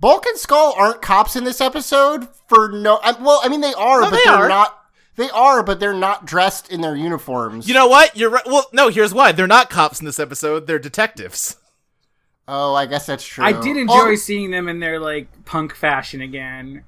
Bulk 0.00 0.26
and 0.26 0.36
Skull 0.38 0.74
aren't 0.76 1.00
cops 1.00 1.36
in 1.36 1.44
this 1.44 1.60
episode 1.60 2.28
for 2.48 2.68
no. 2.70 2.98
I, 3.02 3.12
well, 3.12 3.40
I 3.42 3.48
mean 3.48 3.60
they 3.60 3.72
are, 3.74 4.00
No, 4.02 4.10
but 4.10 4.20
they 4.24 4.30
are 4.30 4.44
are. 4.44 4.48
not. 4.48 4.78
They 5.16 5.30
are, 5.30 5.62
but 5.62 5.80
they're 5.80 5.94
not 5.94 6.26
dressed 6.26 6.70
in 6.70 6.82
their 6.82 6.94
uniforms. 6.94 7.66
You 7.68 7.74
know 7.74 7.86
what? 7.88 8.16
You're 8.16 8.30
right. 8.30 8.46
Well, 8.46 8.66
no, 8.72 8.88
here's 8.88 9.14
why. 9.14 9.32
They're 9.32 9.46
not 9.46 9.70
cops 9.70 9.98
in 10.00 10.06
this 10.06 10.20
episode. 10.20 10.66
They're 10.66 10.78
detectives. 10.78 11.56
Oh, 12.48 12.74
I 12.74 12.86
guess 12.86 13.06
that's 13.06 13.24
true. 13.26 13.44
I 13.44 13.52
did 13.52 13.76
enjoy 13.76 14.12
Oh, 14.12 14.14
seeing 14.14 14.50
them 14.50 14.68
in 14.68 14.78
their 14.80 15.00
like 15.00 15.28
punk 15.46 15.74
fashion 15.74 16.20
again. 16.20 16.84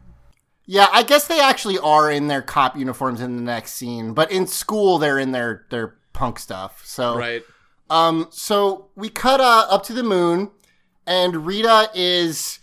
yeah, 0.67 0.87
I 0.93 1.03
guess 1.03 1.27
they 1.27 1.41
actually 1.41 1.79
are 1.79 2.11
in 2.11 2.29
their 2.29 2.43
cop 2.43 2.77
uniforms 2.77 3.21
in 3.21 3.37
the 3.37 3.43
next 3.43 3.73
scene, 3.73 4.13
but 4.15 4.31
in 4.31 4.47
school 4.47 4.99
they're 4.99 5.19
in 5.19 5.33
their 5.33 5.65
their 5.71 5.97
punk 6.13 6.39
stuff. 6.39 6.83
So 6.85 7.17
Right. 7.17 7.43
Um, 7.91 8.29
so 8.31 8.91
we 8.95 9.09
cut 9.09 9.41
uh, 9.41 9.67
up 9.71 9.83
to 9.85 9.95
the 9.95 10.03
moon, 10.03 10.51
and 11.07 11.47
Rita 11.47 11.91
is 11.95 12.59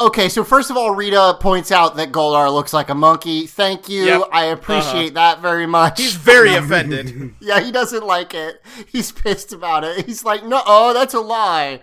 okay. 0.00 0.28
So 0.28 0.44
first 0.44 0.70
of 0.70 0.76
all, 0.76 0.94
Rita 0.94 1.36
points 1.40 1.72
out 1.72 1.96
that 1.96 2.12
Goldar 2.12 2.52
looks 2.52 2.72
like 2.72 2.90
a 2.90 2.94
monkey. 2.94 3.46
Thank 3.46 3.88
you, 3.88 4.04
Yep. 4.04 4.22
I 4.32 4.46
appreciate 4.46 5.14
that 5.14 5.40
very 5.40 5.66
much. 5.66 6.00
He's 6.00 6.14
very 6.14 6.54
offended. 6.62 7.34
yeah, 7.40 7.60
he 7.60 7.72
doesn't 7.72 8.04
like 8.06 8.34
it. 8.34 8.62
He's 8.88 9.12
pissed 9.12 9.52
about 9.52 9.84
it. 9.84 10.06
He's 10.06 10.24
like, 10.24 10.44
no, 10.44 10.62
oh, 10.66 10.92
that's 10.94 11.14
a 11.14 11.20
lie. 11.20 11.80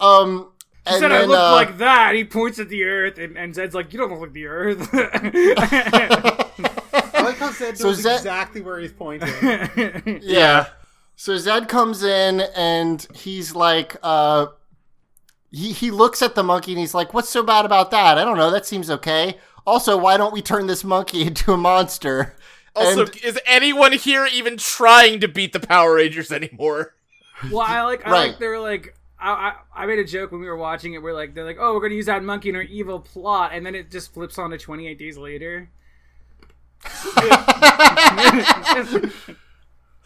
Um, 0.00 0.50
He 0.86 0.94
and 0.94 1.00
said 1.00 1.12
I 1.12 1.18
then, 1.20 1.28
look 1.28 1.38
uh, 1.38 1.52
like 1.52 1.78
that. 1.78 2.14
He 2.14 2.24
points 2.24 2.58
at 2.58 2.68
the 2.68 2.84
earth, 2.84 3.18
and, 3.18 3.36
and 3.38 3.54
Zedd's 3.54 3.74
like, 3.74 3.92
"You 3.92 4.00
don't 4.00 4.10
look 4.10 4.20
like 4.20 4.32
the 4.32 4.46
earth." 4.46 4.88
I 4.92 7.22
like 7.22 7.36
how 7.36 7.50
Zedd 7.50 7.76
So 7.76 7.88
knows 7.88 8.04
Zedd- 8.04 8.16
exactly 8.18 8.60
where 8.62 8.78
he's 8.80 8.92
pointing. 8.92 9.28
Yeah. 10.22 10.66
So 11.14 11.34
Zedd 11.36 11.68
comes 11.68 12.02
in 12.02 12.40
and 12.56 13.06
he's 13.14 13.54
like, 13.54 13.96
uh, 14.02 14.46
he, 15.52 15.72
he 15.72 15.90
looks 15.90 16.22
at 16.22 16.34
the 16.34 16.42
monkey 16.42 16.72
and 16.72 16.80
he's 16.80 16.94
like, 16.94 17.14
what's 17.14 17.28
so 17.28 17.42
bad 17.42 17.64
about 17.64 17.90
that? 17.92 18.18
I 18.18 18.24
don't 18.24 18.38
know. 18.38 18.50
That 18.50 18.66
seems 18.66 18.90
okay. 18.90 19.38
Also, 19.66 19.96
why 19.96 20.16
don't 20.16 20.32
we 20.32 20.42
turn 20.42 20.66
this 20.66 20.82
monkey 20.82 21.22
into 21.26 21.52
a 21.52 21.56
monster? 21.56 22.34
Also, 22.74 23.04
And- 23.06 23.16
is 23.22 23.38
anyone 23.46 23.92
here 23.92 24.26
even 24.32 24.56
trying 24.56 25.20
to 25.20 25.28
beat 25.28 25.52
the 25.52 25.60
Power 25.60 25.94
Rangers 25.96 26.32
anymore? 26.32 26.94
well, 27.50 27.60
I 27.60 27.82
like, 27.82 28.06
I 28.06 28.10
Right. 28.10 28.28
like 28.30 28.38
they 28.38 28.48
were 28.48 28.60
like, 28.60 28.96
I, 29.20 29.54
I, 29.74 29.82
I 29.82 29.86
made 29.86 29.98
a 29.98 30.04
joke 30.04 30.32
when 30.32 30.40
we 30.40 30.48
were 30.48 30.56
watching 30.56 30.94
it. 30.94 31.02
We're 31.02 31.12
like, 31.14 31.34
they're 31.34 31.44
like, 31.44 31.58
oh, 31.60 31.74
we're 31.74 31.80
gonna 31.80 31.94
use 31.94 32.06
that 32.06 32.24
monkey 32.24 32.48
in 32.48 32.56
our 32.56 32.62
evil 32.62 32.98
plot, 32.98 33.50
and 33.52 33.64
then 33.64 33.74
it 33.74 33.90
just 33.90 34.12
flips 34.14 34.38
on 34.38 34.50
to 34.50 34.58
28 34.58 34.98
days 34.98 35.18
later. 35.18 35.68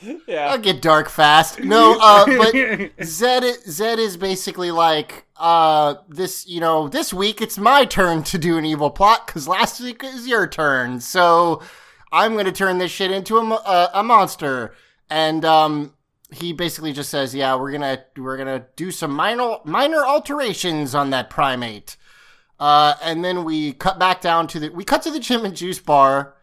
Yeah. 0.00 0.48
I'll 0.50 0.58
get 0.58 0.82
dark 0.82 1.08
fast. 1.08 1.60
No, 1.60 1.96
uh, 2.00 2.26
but 2.26 2.54
Zedd, 2.54 3.42
i- 3.42 3.56
Zedd 3.68 3.98
is 3.98 4.16
basically 4.16 4.70
like, 4.70 5.26
uh, 5.38 5.94
this, 6.08 6.46
you 6.46 6.60
know, 6.60 6.88
this 6.88 7.12
week 7.14 7.40
it's 7.40 7.56
my 7.58 7.84
turn 7.84 8.22
to 8.24 8.38
do 8.38 8.58
an 8.58 8.64
evil 8.64 8.90
plot 8.90 9.26
because 9.26 9.48
last 9.48 9.80
week 9.80 10.04
is 10.04 10.26
your 10.28 10.46
turn. 10.46 11.00
So 11.00 11.62
I'm 12.12 12.32
going 12.34 12.44
to 12.44 12.52
turn 12.52 12.78
this 12.78 12.90
shit 12.90 13.10
into 13.10 13.38
a, 13.38 13.42
mo- 13.44 13.62
uh, 13.64 13.88
a 13.94 14.02
monster. 14.02 14.74
And, 15.08 15.44
um, 15.44 15.94
he 16.32 16.52
basically 16.52 16.92
just 16.92 17.08
says, 17.08 17.34
yeah, 17.34 17.54
we're 17.54 17.70
going 17.70 17.80
to, 17.82 18.20
we're 18.20 18.36
going 18.36 18.60
to 18.60 18.66
do 18.76 18.90
some 18.90 19.12
minor, 19.12 19.58
minor 19.64 20.04
alterations 20.04 20.94
on 20.94 21.10
that 21.10 21.30
primate. 21.30 21.96
Uh, 22.58 22.94
and 23.02 23.24
then 23.24 23.44
we 23.44 23.72
cut 23.72 23.98
back 23.98 24.20
down 24.20 24.46
to 24.48 24.58
the, 24.58 24.68
we 24.70 24.84
cut 24.84 25.02
to 25.02 25.10
the 25.10 25.20
Gym 25.20 25.44
and 25.44 25.54
Juice 25.56 25.78
bar. 25.78 26.34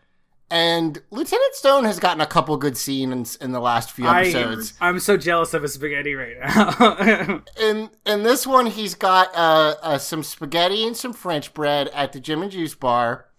And 0.49 1.01
Lieutenant 1.09 1.55
Stone 1.55 1.85
has 1.85 1.99
gotten 1.99 2.21
a 2.21 2.27
couple 2.27 2.55
good 2.57 2.77
scenes 2.77 3.35
in 3.37 3.53
the 3.53 3.59
last 3.59 3.91
few 3.91 4.05
I, 4.05 4.21
episodes. 4.21 4.73
I'm 4.79 4.99
so 4.99 5.17
jealous 5.17 5.53
of 5.53 5.63
his 5.63 5.73
spaghetti 5.73 6.13
right 6.13 6.37
now. 6.39 7.41
in 7.59 7.89
in 8.05 8.23
this 8.23 8.45
one, 8.45 8.67
he's 8.67 8.93
got 8.93 9.33
uh, 9.33 9.75
uh, 9.81 9.97
some 9.97 10.21
spaghetti 10.21 10.85
and 10.85 10.95
some 10.95 11.13
French 11.13 11.53
bread 11.53 11.87
at 11.89 12.13
the 12.13 12.19
Gym 12.19 12.43
and 12.43 12.51
Juice 12.51 12.75
bar, 12.75 13.29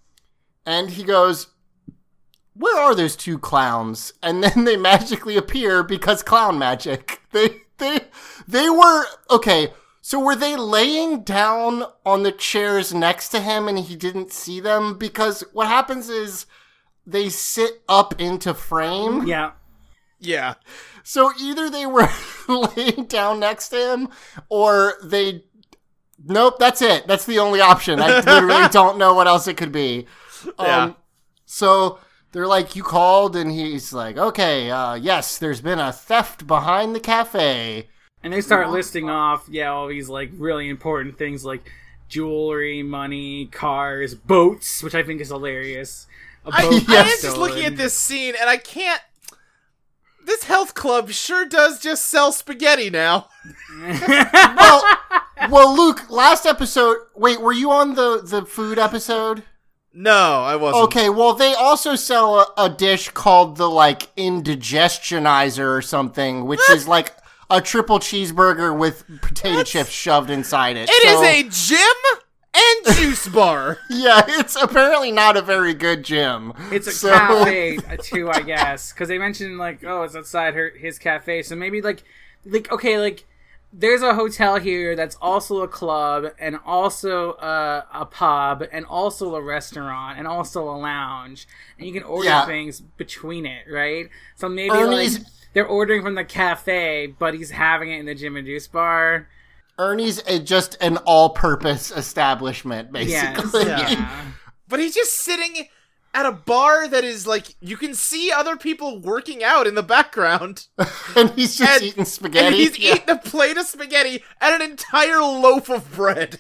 and 0.67 0.91
he 0.91 1.05
goes, 1.05 1.49
"Where 2.55 2.81
are 2.83 2.97
those 2.97 3.15
two 3.15 3.39
clowns?" 3.39 4.13
And 4.21 4.43
then 4.43 4.65
they 4.65 4.77
magically 4.77 5.37
appear 5.37 5.85
because 5.85 6.23
clown 6.23 6.59
magic. 6.59 7.21
They 7.33 7.63
they 7.79 7.99
they 8.47 8.71
were 8.71 9.07
okay. 9.29 9.73
So 10.01 10.21
were 10.21 10.37
they 10.37 10.55
laying 10.55 11.23
down 11.23 11.85
on 12.05 12.25
the 12.25 12.31
chairs 12.31 12.93
next 12.93 13.31
to 13.31 13.41
him 13.41 13.67
and 13.67 13.79
he 13.79 13.97
didn't 13.97 14.33
see 14.33 14.61
them? 14.61 14.99
Because 14.99 15.43
what 15.53 15.67
happens 15.67 16.09
is 16.09 16.47
they 17.07 17.29
sit 17.29 17.83
up 17.89 18.21
into 18.21 18.55
frame. 18.55 19.27
yeah. 19.27 19.53
Yeah. 20.21 20.55
So 21.03 21.33
either 21.39 21.69
they 21.69 21.85
were 21.85 22.09
laying 22.49 23.05
down 23.07 23.41
next 23.41 23.69
to 23.71 23.93
him 23.93 24.09
or 24.49 24.95
they. 25.03 25.45
Nope, 26.27 26.55
that's 26.59 26.81
it. 26.81 27.07
That's 27.07 27.27
the 27.27 27.39
only 27.41 27.61
option. 27.61 28.01
I 28.01 28.21
literally 28.21 28.69
don't 28.73 28.97
know 28.97 29.13
what 29.13 29.27
else 29.27 29.47
it 29.47 29.57
could 29.59 29.73
be. 29.73 30.07
Um, 30.59 30.67
Yeah. 30.67 30.93
So 31.45 31.99
they're 32.33 32.47
like, 32.47 32.75
you 32.75 32.83
called, 32.83 33.37
and 33.37 33.51
he's 33.51 33.93
like, 33.93 34.17
okay, 34.17 34.71
uh, 34.71 34.95
yes, 34.95 35.37
there's 35.39 35.61
been 35.61 35.79
a 35.79 35.93
theft 35.93 36.47
behind 36.47 36.95
the 36.95 37.01
cafe. 37.01 37.89
And 38.23 38.33
they 38.33 38.41
start 38.41 38.71
listing 38.71 39.11
off, 39.11 39.47
yeah, 39.51 39.69
all 39.71 39.87
these 39.89 40.09
like 40.09 40.31
really 40.39 40.71
important 40.71 41.19
things 41.19 41.45
like 41.45 41.71
jewelry, 42.09 42.83
money, 42.83 43.47
cars, 43.47 44.15
boats, 44.15 44.83
which 44.83 44.95
I 44.95 45.03
think 45.03 45.21
is 45.21 45.29
hilarious. 45.29 46.07
A 46.47 46.51
I, 46.53 46.63
boat 46.63 46.75
I 46.75 46.79
got 46.87 46.91
am 46.91 47.07
just 47.07 47.21
stolen. 47.21 47.41
looking 47.41 47.65
at 47.65 47.77
this 47.77 47.95
scene 47.95 48.35
and 48.41 48.49
I 48.51 48.57
can't. 48.57 49.01
This 50.27 50.45
health 50.45 50.73
club 50.75 51.11
sure 51.11 51.45
does 51.47 51.81
just 51.81 52.07
sell 52.07 52.33
spaghetti 52.33 52.91
now. 52.91 53.29
Well, 54.57 54.85
well, 55.51 55.77
Luke, 55.77 56.09
last 56.11 56.47
episode. 56.47 56.97
Wait, 57.15 57.41
were 57.41 57.53
you 57.53 57.71
on 57.71 57.95
the 57.97 58.23
the 58.25 58.47
food 58.47 58.79
episode? 58.79 59.43
No, 59.93 60.43
I 60.43 60.57
wasn't. 60.57 60.85
Okay, 60.85 61.09
well, 61.11 61.35
they 61.35 61.55
also 61.55 61.95
sell 61.97 62.39
a, 62.41 62.47
a 62.57 62.69
dish 62.71 63.09
called 63.11 63.57
the 63.57 63.69
like 63.69 64.15
indigestionizer 64.17 65.77
or 65.77 65.83
something, 65.83 66.47
which 66.47 66.61
is 66.71 66.89
like 66.89 67.15
a 67.51 67.61
triple 67.61 67.99
cheeseburger 67.99 68.77
with 68.77 69.05
potato 69.23 69.63
chips 69.65 69.91
shoved 69.91 70.31
inside 70.31 70.77
it. 70.77 70.89
It 70.89 71.05
is 71.05 71.19
So- 71.19 71.25
a 71.25 71.77
gym 71.79 72.21
and 72.55 72.97
juice 72.97 73.29
bar. 73.29 73.79
yeah. 73.91 74.23
It's 74.27 74.57
apparently 74.57 75.11
not 75.13 75.37
a 75.37 75.43
very 75.43 75.75
good 75.75 76.05
gym. 76.05 76.53
It's 76.71 76.87
a 76.87 76.93
So- 76.93 77.11
cafe 77.11 77.77
uh, 77.91 77.97
too, 78.01 78.31
I 78.31 78.43
guess, 78.43 78.93
because 78.93 79.09
they 79.09 79.19
mentioned 79.19 79.59
like, 79.59 79.85
oh, 79.85 80.03
it's 80.03 80.17
outside 80.17 80.55
her 80.55 80.71
his 80.71 80.99
cafe. 80.99 81.43
So 81.43 81.57
maybe 81.57 81.83
like, 81.83 82.05
like 82.45 82.71
okay, 82.73 82.99
like 82.99 83.27
there's 83.77 84.03
a 84.03 84.15
hotel 84.15 84.57
here 84.61 84.95
that's 84.95 85.17
also 85.21 85.63
a 85.63 85.69
club 85.69 86.27
and 86.39 86.59
also 86.65 87.33
a, 87.33 87.85
a 87.93 88.07
pub 88.07 88.63
and 88.71 88.85
also 88.87 89.35
a 89.35 89.43
restaurant 89.43 90.17
and 90.17 90.29
also 90.29 90.69
a 90.69 90.77
lounge, 90.79 91.49
and 91.77 91.87
you 91.89 91.93
can 91.93 92.05
order 92.05 92.29
Yeah. 92.29 92.47
things 92.47 92.81
between 92.81 93.47
it, 93.47 93.65
right? 93.69 94.09
So 94.37 94.49
maybe 94.49 94.77
Ernie's- 94.77 95.19
like 95.19 95.27
they're 95.55 95.67
ordering 95.67 96.03
from 96.03 96.15
the 96.15 96.25
cafe, 96.25 97.07
but 97.19 97.35
he's 97.35 97.51
having 97.53 97.91
it 97.91 97.99
in 98.01 98.07
the 98.07 98.15
gym 98.15 98.37
and 98.37 98.47
juice 98.47 98.67
bar. 98.69 99.29
Ernie's 99.79 100.19
a, 100.27 100.39
just 100.39 100.77
an 100.81 100.99
all-purpose 100.99 101.91
establishment, 101.91 102.91
Yes, 102.95 103.37
basically. 103.41 103.67
yeah. 103.67 104.23
But 104.69 104.81
he's 104.81 104.95
just 104.95 105.13
sitting 105.19 105.69
at 106.15 106.25
a 106.27 106.33
bar 106.33 106.89
that 106.89 107.05
is 107.05 107.27
like 107.27 107.55
you 107.61 107.77
can 107.77 107.93
see 107.95 108.31
other 108.33 108.57
people 108.57 109.01
working 109.01 109.45
out 109.45 109.67
in 109.67 109.75
the 109.75 109.83
background. 109.83 110.69
and 111.17 111.31
he's 111.31 111.57
just 111.57 111.71
And- 111.81 111.83
eating 111.83 112.05
spaghetti. 112.05 112.47
And 112.47 112.55
he's 112.55 112.79
Yeah. 112.79 112.95
eating 112.95 113.11
a 113.11 113.17
plate 113.19 113.57
of 113.59 113.67
spaghetti 113.67 114.23
and 114.41 114.55
an 114.63 114.71
entire 114.71 115.21
loaf 115.21 115.69
of 115.69 115.93
bread. 115.95 116.39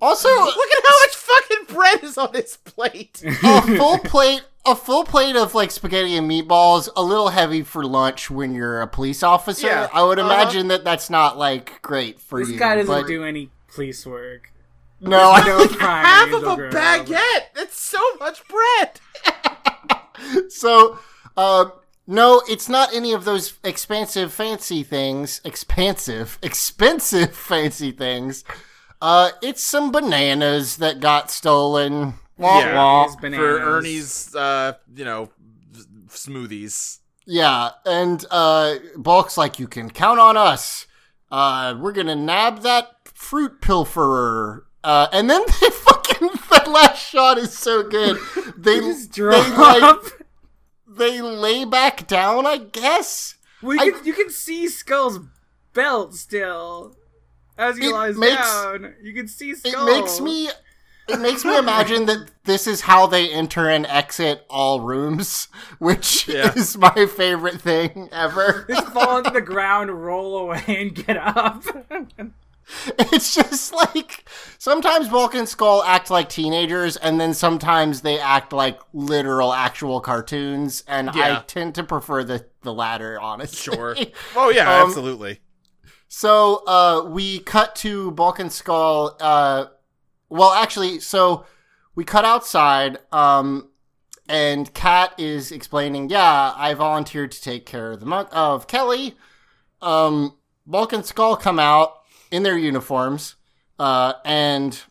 Also, 0.00 0.28
Look 0.30 0.48
at 0.48 0.84
how 0.84 0.98
much 1.02 1.14
fucking 1.14 1.74
bread 1.74 2.02
is 2.04 2.16
on 2.16 2.30
this 2.32 2.56
plate. 2.56 3.22
a 3.24 3.60
full 3.76 3.98
plate 3.98 4.42
a 4.66 4.74
full 4.74 5.04
plate 5.04 5.36
of 5.36 5.54
like 5.54 5.70
spaghetti 5.70 6.16
and 6.16 6.30
meatballs 6.30 6.88
a 6.96 7.02
little 7.02 7.28
heavy 7.28 7.62
for 7.62 7.84
lunch 7.84 8.30
when 8.30 8.54
you're 8.54 8.80
a 8.80 8.86
police 8.86 9.22
officer 9.22 9.66
Yeah, 9.66 9.88
i 9.92 10.02
would 10.02 10.18
uh-huh. 10.18 10.32
imagine 10.32 10.68
that 10.68 10.84
that's 10.84 11.10
not 11.10 11.36
like 11.38 11.82
great 11.82 12.20
for 12.20 12.40
This 12.40 12.50
you 12.50 12.58
guy 12.58 12.76
doesn't 12.76 12.86
but- 12.94 13.06
do 13.06 13.24
any 13.24 13.50
police 13.74 14.06
work. 14.06 14.52
no 15.00 15.32
I 15.32 15.46
No 15.46 15.58
think- 15.66 15.78
crime 15.78 16.04
Half 16.04 16.28
of 16.32 16.44
a 16.44 16.56
grow 16.56 16.68
up. 16.68 16.72
baguette. 16.74 17.46
That's 17.54 17.78
so 17.78 17.98
much 18.20 18.42
bread. 18.48 19.00
so 20.48 20.98
uh 21.36 21.66
no 22.06 22.42
it's 22.48 22.68
not 22.68 22.94
any 22.94 23.12
of 23.12 23.24
those 23.24 23.54
expansive 23.64 24.32
fancy 24.32 24.82
things 24.82 25.40
expansive 25.44 26.38
expensive 26.42 27.34
fancy 27.34 27.90
things 27.90 28.44
uh 29.02 29.30
it's 29.42 29.62
some 29.62 29.90
bananas 29.90 30.76
that 30.76 31.00
got 31.00 31.30
stolen 31.30 32.14
Wah, 32.36 32.58
Yeah. 32.60 32.74
wah. 32.76 33.06
His 33.06 33.16
For. 33.34 33.60
Ernie's, 33.60 34.34
uh, 34.34 34.72
you 34.94 35.04
know, 35.04 35.30
smoothies. 36.08 36.98
Yeah, 37.26 37.70
and 37.86 38.24
uh 38.30 38.76
Bulk's 38.96 39.36
like, 39.38 39.58
you 39.58 39.66
can 39.66 39.90
count 39.90 40.20
on 40.20 40.36
us. 40.36 40.86
Uh 41.30 41.74
we're 41.78 41.92
gonna 41.92 42.14
nab 42.16 42.60
that 42.62 42.88
fruit 43.14 43.60
pilferer. 43.60 44.64
Uh 44.82 45.08
and 45.12 45.30
then 45.30 45.42
they 45.60 45.70
fucking 45.70 46.28
that 46.50 46.68
last 46.68 46.98
shot 47.08 47.38
is 47.38 47.56
so 47.56 47.82
good. 47.82 48.18
They 48.56 48.78
just 48.80 49.12
they 49.12 49.22
drop. 49.22 50.02
like 50.04 50.12
they 50.86 51.20
lay 51.20 51.64
back 51.64 52.06
down, 52.06 52.46
I 52.46 52.58
guess. 52.58 53.34
Well, 53.62 53.80
I- 53.80 53.84
you, 53.84 53.92
can, 53.92 54.04
you 54.06 54.12
can 54.12 54.30
see 54.30 54.68
Skull's 54.68 55.18
belt 55.72 56.14
still 56.14 56.96
as 57.58 57.76
he 57.78 57.90
lies 57.90 58.16
makes- 58.16 58.36
down. 58.36 58.94
You 59.02 59.12
can 59.14 59.28
see 59.28 59.54
Skull's. 59.54 59.74
It 59.74 59.84
makes 59.84 60.20
me 60.20 60.48
it 61.08 61.20
makes 61.20 61.44
me 61.44 61.56
imagine 61.56 62.06
that 62.06 62.30
this 62.44 62.66
is 62.66 62.82
how 62.82 63.06
they 63.06 63.30
enter 63.30 63.68
and 63.68 63.86
exit 63.86 64.44
all 64.48 64.80
rooms, 64.80 65.48
which 65.78 66.28
Yeah. 66.28 66.52
is 66.54 66.76
my 66.76 67.06
favorite 67.06 67.60
thing 67.60 68.08
ever. 68.12 68.66
just 68.68 68.88
fall 68.92 69.18
into 69.18 69.30
the 69.30 69.40
ground, 69.40 69.90
roll 69.90 70.36
away, 70.38 70.62
and 70.68 70.94
get 70.94 71.16
up. 71.16 71.64
It's 72.98 73.34
just 73.34 73.74
like 73.74 74.26
sometimes 74.58 75.10
Bulk 75.10 75.34
and 75.34 75.46
Skull 75.46 75.82
act 75.84 76.10
like 76.10 76.30
teenagers, 76.30 76.96
and 76.96 77.20
then 77.20 77.34
sometimes 77.34 78.00
they 78.00 78.18
act 78.18 78.54
like 78.54 78.80
literal, 78.94 79.52
actual 79.52 80.00
cartoons. 80.00 80.82
And 80.88 81.10
I 81.10 81.42
tend 81.46 81.74
to 81.74 81.84
prefer 81.84 82.24
the 82.24 82.46
the 82.62 82.72
latter, 82.72 83.20
honestly. 83.20 83.74
Sure. 83.74 83.94
Oh 84.34 84.48
yeah, 84.48 84.80
Um, 84.80 84.86
absolutely. 84.88 85.40
So 86.08 86.62
uh, 86.66 87.04
we 87.10 87.40
cut 87.40 87.76
to 87.76 88.12
Bulk 88.12 88.38
and 88.38 88.50
Skull. 88.50 89.14
Uh, 89.20 89.66
well, 90.34 90.52
actually, 90.52 90.98
so 91.00 91.46
we 91.94 92.04
cut 92.04 92.24
outside, 92.24 92.98
um, 93.12 93.68
and 94.28 94.72
Kat 94.74 95.14
is 95.18 95.52
explaining, 95.52 96.08
"Yeah, 96.10 96.52
I 96.56 96.74
volunteered 96.74 97.30
to 97.32 97.40
take 97.40 97.66
care 97.66 97.92
of 97.92 98.00
the 98.00 98.06
monk 98.06 98.28
of 98.32 98.66
Kelly." 98.66 99.16
Um, 99.80 100.34
Bulk 100.66 100.92
and 100.92 101.04
Skull 101.04 101.36
come 101.36 101.58
out 101.58 101.92
in 102.30 102.42
their 102.42 102.56
uniforms, 102.58 103.36
uh, 103.78 104.14
and 104.24 104.82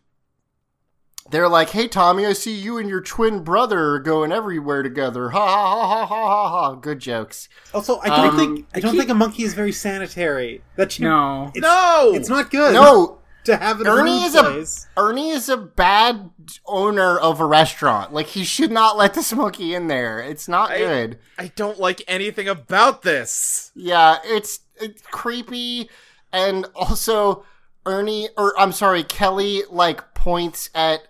they're 1.31 1.49
like, 1.49 1.71
"Hey, 1.71 1.87
Tommy, 1.87 2.25
I 2.25 2.33
see 2.33 2.53
you 2.53 2.77
and 2.77 2.87
your 2.87 3.01
twin 3.01 3.43
brother 3.43 3.93
are 3.95 3.99
going 3.99 4.31
everywhere 4.31 4.83
together." 4.83 5.29
Ha 5.31 5.39
ha 5.39 5.65
ha 5.65 5.87
ha 5.87 6.05
ha 6.05 6.27
ha 6.27 6.49
ha! 6.49 6.75
Good 6.75 6.99
jokes. 6.99 7.49
Also, 7.73 7.99
I 8.01 8.09
don't 8.09 8.29
Um, 8.29 8.37
think 8.37 8.67
I 8.75 8.79
don't 8.79 8.91
keep- 8.91 8.99
think 8.99 9.09
a 9.09 9.15
monkey 9.15 9.43
is 9.43 9.53
very 9.55 9.71
sanitary. 9.71 10.63
That 10.75 10.91
should, 10.91 11.03
no. 11.03 11.51
it's, 11.55 11.61
no, 11.61 12.11
it's 12.13 12.29
not 12.29 12.51
good. 12.51 12.73
No, 12.73 13.17
to 13.45 13.57
have 13.57 13.81
it 13.81 13.87
Ernie 13.87 14.23
is 14.23 14.35
a. 14.35 14.65
Ernie 14.99 15.29
is 15.29 15.49
a 15.49 15.57
bad 15.57 16.29
owner 16.65 17.17
of 17.17 17.39
a 17.39 17.45
restaurant. 17.45 18.13
Like 18.13 18.27
he 18.27 18.43
should 18.43 18.71
not 18.71 18.97
let 18.97 19.13
the 19.13 19.33
monkey 19.35 19.73
in 19.73 19.87
there. 19.87 20.19
It's 20.19 20.47
not 20.47 20.71
I- 20.71 20.77
good. 20.77 21.19
I 21.37 21.47
don't 21.55 21.79
like 21.79 22.03
anything 22.07 22.47
about 22.47 23.01
this. 23.01 23.71
Yeah, 23.75 24.17
it's 24.23 24.59
it's 24.79 25.01
creepy, 25.03 25.89
and 26.31 26.65
also 26.75 27.45
Ernie 27.85 28.29
or 28.37 28.57
I'm 28.59 28.71
sorry, 28.71 29.03
Kelly 29.03 29.63
like 29.69 30.13
points 30.13 30.69
at 30.73 31.01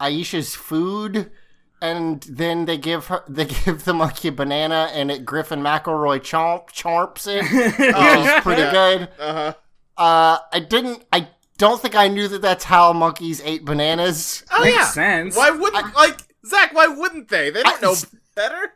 Aisha's 0.00 0.54
food. 0.54 1.30
And 1.82 2.20
then 2.24 2.66
they 2.66 2.76
give 2.76 3.06
her, 3.06 3.24
they 3.26 3.44
give 3.64 3.84
the 3.86 3.94
monkey 3.94 4.28
a 4.28 4.32
banana, 4.32 4.90
and 4.92 5.10
it 5.10 5.24
Griffin 5.24 5.60
McElroy 5.60 6.20
chomp 6.20 6.68
chomps 6.72 7.26
it, 7.26 7.42
which 7.78 8.36
is 8.36 8.42
pretty 8.42 8.70
good. 8.70 9.08
Uh 9.18 9.32
huh. 9.32 9.54
Uh, 9.96 10.38
I 10.52 10.60
didn't, 10.60 11.04
I 11.10 11.28
don't 11.60 11.80
think 11.80 11.94
I 11.94 12.08
knew 12.08 12.26
that 12.28 12.42
that's 12.42 12.64
how 12.64 12.92
monkeys 12.92 13.40
ate 13.44 13.64
bananas. 13.64 14.44
Oh 14.50 14.64
Makes 14.64 14.76
yeah. 14.76 14.84
sense. 14.86 15.36
Why 15.36 15.50
wouldn't 15.50 15.94
like 15.94 16.18
Zach? 16.46 16.72
Why 16.74 16.86
wouldn't 16.88 17.28
they? 17.28 17.50
They 17.50 17.62
don't 17.62 17.78
I- 17.78 17.80
know 17.86 17.94
better. 18.34 18.72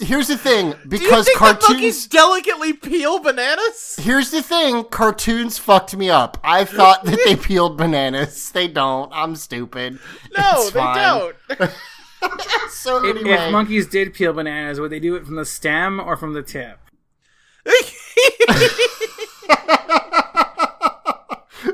Here's 0.00 0.28
the 0.28 0.36
thing, 0.38 0.70
Do 0.72 0.76
you 0.78 0.88
because 0.88 1.26
think 1.26 1.38
that 1.38 1.44
cartoons. 1.60 1.68
monkeys 1.70 2.06
delicately 2.08 2.72
peel 2.72 3.20
bananas? 3.20 3.96
Here's 4.00 4.30
the 4.30 4.42
thing, 4.42 4.84
cartoons 4.84 5.58
fucked 5.58 5.94
me 5.94 6.10
up. 6.10 6.38
I 6.42 6.64
thought 6.64 7.04
that 7.04 7.20
they 7.24 7.36
peeled 7.48 7.76
bananas. 7.76 8.50
They 8.50 8.66
don't. 8.66 9.12
I'm 9.12 9.36
stupid. 9.36 9.98
No, 10.36 10.50
It's 10.54 10.70
they 10.72 10.80
fine. 10.80 10.96
don't. 10.96 11.70
So 12.70 13.04
if, 13.04 13.16
anyway, 13.16 13.36
if 13.36 13.52
monkeys 13.52 13.86
did 13.86 14.14
peel 14.14 14.32
bananas, 14.32 14.80
would 14.80 14.90
they 14.90 15.00
do 15.00 15.14
it 15.16 15.26
from 15.26 15.36
the 15.36 15.44
stem 15.44 16.00
or 16.00 16.16
from 16.16 16.32
the 16.32 16.42
tip? 16.42 16.78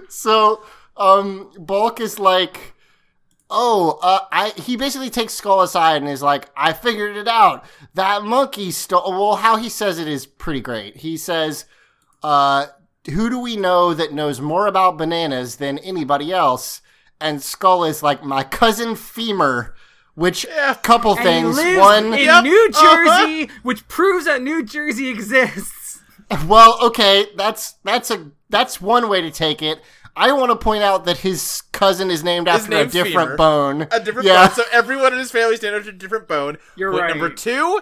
So 0.09 0.63
um, 0.97 1.53
Bulk 1.59 2.01
is 2.01 2.19
like, 2.19 2.75
oh, 3.51 3.99
uh, 4.03 4.21
I. 4.33 4.51
He 4.51 4.77
basically 4.77 5.11
takes 5.11 5.35
Skull 5.35 5.61
aside 5.63 6.03
and 6.03 6.11
is 6.11 6.23
like, 6.23 6.51
I 6.57 6.73
figured 6.73 7.17
it 7.17 7.29
out. 7.29 7.65
That 7.95 8.23
monkey 8.23 8.71
stole. 8.71 9.11
Well, 9.13 9.37
how 9.37 9.57
he 9.57 9.69
says 9.69 9.99
it 9.99 10.09
is 10.09 10.27
pretty 10.27 10.61
great. 10.61 10.97
He 10.99 11.17
says, 11.17 11.65
uh, 12.23 12.67
who 13.11 13.31
do 13.31 13.39
we 13.39 13.57
know 13.57 13.95
that 13.95 14.13
knows 14.13 14.41
more 14.41 14.67
about 14.67 14.99
bananas 14.99 15.57
than 15.57 15.79
anybody 15.79 16.33
else? 16.33 16.83
And 17.21 17.43
Skull 17.43 17.85
is 17.85 18.03
like, 18.03 18.23
my 18.23 18.45
cousin 18.45 18.95
Femur. 18.95 19.75
Which 20.15 20.45
Yeah. 20.53 20.75
couple 20.75 21.15
And 21.15 21.23
things. 21.23 21.57
he 21.57 21.65
lives 21.65 21.79
One, 21.79 22.07
in 22.07 22.25
Yep, 22.25 22.43
New 22.43 22.71
uh-huh. 22.75 23.25
Jersey, 23.25 23.51
which 23.63 23.87
proves 23.87 24.25
that 24.25 24.43
New 24.43 24.65
Jersey 24.65 25.09
exists. 25.09 26.01
Well, 26.49 26.77
okay, 26.83 27.29
that's 27.37 27.75
that's 27.85 28.11
a 28.11 28.33
that's 28.51 28.81
one 28.81 29.09
way 29.09 29.21
to 29.21 29.31
take 29.31 29.63
it. 29.63 29.81
I 30.19 30.33
want 30.33 30.51
to 30.51 30.57
point 30.57 30.83
out 30.83 31.05
that 31.05 31.19
his 31.19 31.63
cousin 31.73 32.11
is 32.11 32.25
named 32.25 32.49
after 32.49 32.77
a 32.77 32.87
different 32.87 33.31
Femur. 33.31 33.37
bone. 33.37 33.83
a 33.93 34.01
different 34.01 34.27
yeah. 34.27 34.49
bone. 34.49 34.57
So 34.57 34.65
everyone 34.73 35.13
in 35.13 35.19
his 35.19 35.31
family 35.31 35.55
is 35.55 35.63
named 35.63 35.77
after 35.77 35.91
a 35.91 35.93
different 35.93 36.27
bone. 36.27 36.59
You're 36.77 36.91
Point 36.91 37.03
right. 37.03 37.11
Number 37.11 37.31
two, 37.31 37.81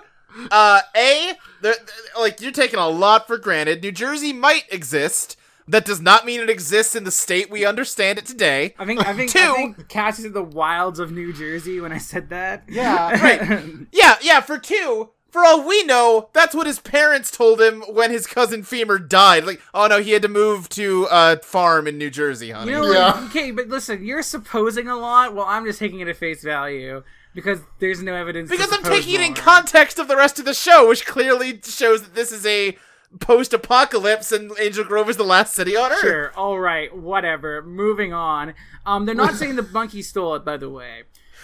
uh, 0.50 0.80
A, 0.94 1.32
the, 1.62 1.70
the- 2.14 2.20
like 2.20 2.40
you're 2.40 2.52
taking 2.52 2.78
a 2.78 2.88
lot 2.88 3.26
for 3.26 3.38
granted. 3.38 3.82
New 3.82 3.92
Jersey 3.92 4.32
might 4.32 4.64
exist. 4.70 5.36
That 5.68 5.84
does 5.84 6.00
not 6.00 6.24
mean 6.24 6.40
it 6.40 6.48
exists 6.48 6.94
in 6.94 7.02
the 7.02 7.10
state 7.10 7.50
we 7.50 7.64
understand 7.64 8.18
it 8.20 8.26
today. 8.26 8.74
I 8.78 8.84
think 8.84 9.04
I 9.04 9.12
think 9.14 9.32
Two. 9.32 9.40
I 9.40 9.54
think 9.54 9.88
Cassie 9.88 10.22
said 10.22 10.32
the 10.32 10.42
wilds 10.42 11.00
of 11.00 11.10
New 11.10 11.32
Jersey 11.32 11.80
when 11.80 11.90
I 11.90 11.98
said 11.98 12.28
that. 12.30 12.62
Yeah. 12.68 13.20
Right. 13.20 13.64
Yeah, 13.90 14.14
yeah. 14.22 14.40
For 14.42 14.58
two, 14.58 15.10
for 15.36 15.44
all 15.44 15.62
we 15.68 15.82
know, 15.84 16.30
that's 16.32 16.54
what 16.54 16.66
his 16.66 16.78
parents 16.80 17.30
told 17.30 17.60
him 17.60 17.82
when 17.82 18.10
his 18.10 18.26
cousin 18.26 18.62
Femur 18.62 18.98
died. 18.98 19.44
Like, 19.44 19.60
oh 19.74 19.86
no, 19.86 20.00
he 20.00 20.12
had 20.12 20.22
to 20.22 20.28
move 20.28 20.70
to 20.70 21.06
a 21.10 21.36
farm 21.42 21.86
in 21.86 21.98
New 21.98 22.08
Jersey, 22.08 22.52
honey. 22.52 22.72
You 22.72 22.78
know, 22.80 22.90
Yeah. 22.90 23.06
like, 23.12 23.24
okay, 23.30 23.50
but 23.50 23.68
listen, 23.68 24.02
you're 24.02 24.22
supposing 24.22 24.88
a 24.88 24.96
lot. 24.96 25.34
Well, 25.34 25.44
I'm 25.46 25.66
just 25.66 25.78
taking 25.78 26.00
it 26.00 26.08
at 26.08 26.16
face 26.16 26.42
value 26.42 27.02
because 27.34 27.58
there's 27.80 28.02
no 28.02 28.14
evidence. 28.14 28.48
to 28.48 28.56
because 28.56 28.72
I'm 28.72 28.82
suppose 28.82 29.04
taking 29.04 29.20
it 29.20 29.26
in 29.26 29.34
context 29.34 29.98
of 29.98 30.08
the 30.08 30.16
rest 30.16 30.38
of 30.38 30.46
the 30.46 30.54
show, 30.54 30.88
which 30.88 31.04
clearly 31.04 31.60
shows 31.62 32.00
that 32.00 32.14
this 32.14 32.32
is 32.32 32.46
a 32.46 32.78
post-apocalypse 33.20 34.32
and 34.32 34.52
Angel 34.58 34.84
Grove 34.84 35.10
is 35.10 35.16
the 35.18 35.22
last 35.24 35.52
city 35.54 35.76
on 35.76 35.92
Earth. 35.92 36.00
Sure, 36.00 36.32
all 36.36 36.58
right, 36.58 36.94
whatever. 36.96 37.62
Moving 37.62 38.12
on. 38.12 38.54
Um, 38.86 39.04
they're 39.04 39.14
not 39.14 39.34
saying 39.36 39.56
the 39.56 39.62
monkey 39.62 40.00
stole 40.00 40.34
it, 40.34 40.44
by 40.44 40.56
the 40.56 40.70
way. 40.70 41.02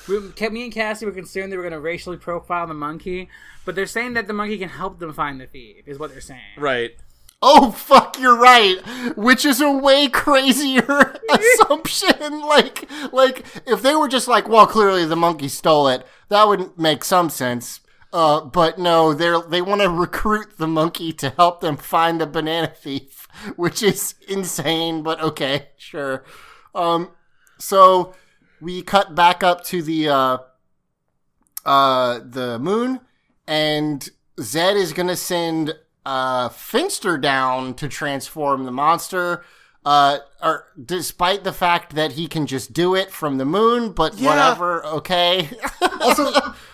We, 0.08 0.48
me 0.50 0.64
and 0.64 0.72
Cassie 0.72 1.06
were 1.06 1.12
concerned 1.12 1.52
they 1.52 1.56
were 1.56 1.62
going 1.62 1.72
to 1.72 1.80
racially 1.80 2.16
profile 2.16 2.66
the 2.66 2.74
monkey, 2.74 3.28
but 3.64 3.74
they're 3.74 3.86
saying 3.86 4.14
that 4.14 4.26
the 4.26 4.32
monkey 4.32 4.58
can 4.58 4.68
help 4.68 4.98
them 4.98 5.12
find 5.12 5.40
the 5.40 5.46
thief. 5.46 5.86
Is 5.86 5.98
what 5.98 6.10
they're 6.10 6.20
saying. 6.20 6.40
Right. 6.56 6.92
Oh 7.44 7.72
fuck, 7.72 8.18
you're 8.20 8.38
right. 8.38 8.76
Which 9.16 9.44
is 9.44 9.60
a 9.60 9.70
way 9.70 10.08
crazier 10.08 11.16
assumption. 11.30 12.12
Like, 12.52 12.88
like 13.12 13.46
if 13.66 13.82
they 13.82 13.94
were 13.94 14.08
just 14.08 14.28
like, 14.28 14.48
well, 14.48 14.66
clearly 14.66 15.06
the 15.06 15.16
monkey 15.16 15.48
stole 15.48 15.88
it, 15.88 16.06
that 16.28 16.46
would 16.46 16.78
make 16.78 17.02
some 17.02 17.30
sense. 17.30 17.80
Uh, 18.12 18.42
but 18.42 18.78
no, 18.78 19.14
they're 19.14 19.40
they 19.40 19.62
want 19.62 19.80
to 19.80 19.88
recruit 19.88 20.58
the 20.58 20.66
monkey 20.66 21.12
to 21.14 21.30
help 21.30 21.60
them 21.60 21.76
find 21.76 22.20
the 22.20 22.26
banana 22.26 22.68
thief, 22.68 23.26
which 23.56 23.82
is 23.82 24.14
insane. 24.28 25.02
But 25.02 25.20
okay, 25.20 25.68
sure. 25.78 26.24
Um, 26.74 27.10
so 27.58 28.14
we 28.62 28.80
cut 28.82 29.14
back 29.14 29.42
up 29.42 29.64
to 29.64 29.82
the 29.82 30.08
uh, 30.08 30.38
uh, 31.66 32.20
the 32.24 32.58
moon, 32.58 33.00
and 33.46 34.08
Zedd 34.38 34.76
is 34.76 34.92
gonna 34.92 35.16
send 35.16 35.74
uh, 36.06 36.48
Finster 36.48 37.18
down 37.18 37.74
to 37.74 37.88
transform 37.88 38.64
the 38.64 38.72
monster. 38.72 39.44
Uh, 39.84 40.18
or 40.40 40.66
despite 40.84 41.42
the 41.42 41.52
fact 41.52 41.96
that 41.96 42.12
he 42.12 42.28
can 42.28 42.46
just 42.46 42.72
do 42.72 42.94
it 42.94 43.10
from 43.10 43.38
the 43.38 43.44
moon, 43.44 43.90
but 43.90 44.14
Yeah. 44.16 44.28
whatever, 44.30 44.86
okay. 44.86 45.50
Also, 46.00 46.32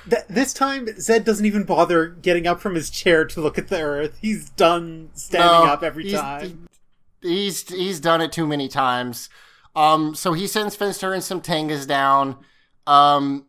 th- 0.08 0.24
this 0.28 0.52
time 0.54 0.86
Zedd 0.86 1.24
doesn't 1.24 1.44
even 1.46 1.64
bother 1.64 2.06
getting 2.08 2.46
up 2.46 2.60
from 2.60 2.74
his 2.74 2.88
chair 2.90 3.24
to 3.26 3.40
look 3.42 3.56
at 3.58 3.68
the 3.68 3.80
Earth. 3.80 4.16
He's 4.22 4.48
done 4.50 5.08
standing 5.14 5.46
No, 5.66 5.72
up 5.72 5.82
every 5.82 6.04
he's- 6.04 6.20
time. 6.20 6.68
he's 7.22 7.66
he's 7.68 7.98
done 8.00 8.20
it 8.22 8.30
too 8.32 8.46
many 8.46 8.68
times. 8.68 9.28
Um, 9.78 10.14
so 10.14 10.32
he 10.32 10.46
sends 10.46 10.74
Finster 10.74 11.12
and 11.14 11.22
some 11.22 11.40
Tengas 11.40 11.86
down. 11.86 12.36
Um, 12.86 13.46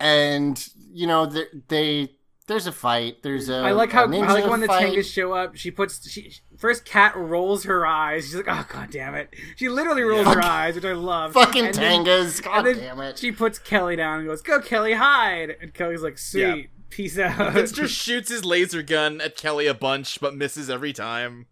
and 0.00 0.66
you 0.92 1.06
know 1.06 1.26
they, 1.26 1.44
they 1.68 2.10
there's 2.46 2.66
a 2.66 2.72
fight. 2.72 3.22
There's 3.22 3.48
a 3.48 3.58
I 3.58 3.72
like 3.72 3.92
how 3.92 4.04
I 4.04 4.06
like 4.06 4.48
when 4.50 4.60
the 4.60 4.66
fight. 4.66 4.92
Tengas 4.94 5.12
show 5.12 5.32
up. 5.32 5.56
She 5.56 5.70
puts 5.70 6.08
she 6.10 6.32
first 6.56 6.84
Kat 6.84 7.14
rolls 7.16 7.64
her 7.64 7.86
eyes. 7.86 8.24
She's 8.24 8.34
like, 8.36 8.46
oh 8.48 8.66
god 8.72 8.90
damn 8.90 9.14
it. 9.14 9.34
She 9.56 9.68
literally 9.68 10.02
rolls 10.02 10.26
her 10.26 10.42
eyes, 10.42 10.74
which 10.74 10.84
I 10.84 10.92
love. 10.92 11.32
Fucking 11.34 11.66
And 11.66 11.74
then- 11.74 12.04
Tengas, 12.04 12.42
god 12.42 12.66
and 12.66 12.80
damn 12.80 13.00
it! 13.00 13.18
She 13.18 13.30
puts 13.32 13.58
Kelly 13.58 13.96
down 13.96 14.20
and 14.20 14.28
goes, 14.28 14.42
"Go 14.42 14.60
Kelly, 14.60 14.94
hide!" 14.94 15.56
And 15.60 15.72
Kelly's 15.74 16.02
like, 16.02 16.16
"Sweet, 16.18 16.40
Yeah. 16.42 16.62
peace 16.90 17.18
out." 17.18 17.52
Finster 17.52 17.86
shoots 17.88 18.30
his 18.30 18.44
laser 18.44 18.82
gun 18.82 19.20
at 19.20 19.36
Kelly 19.36 19.66
a 19.66 19.74
bunch, 19.74 20.18
but 20.20 20.34
misses 20.34 20.70
every 20.70 20.92
time. 20.92 21.46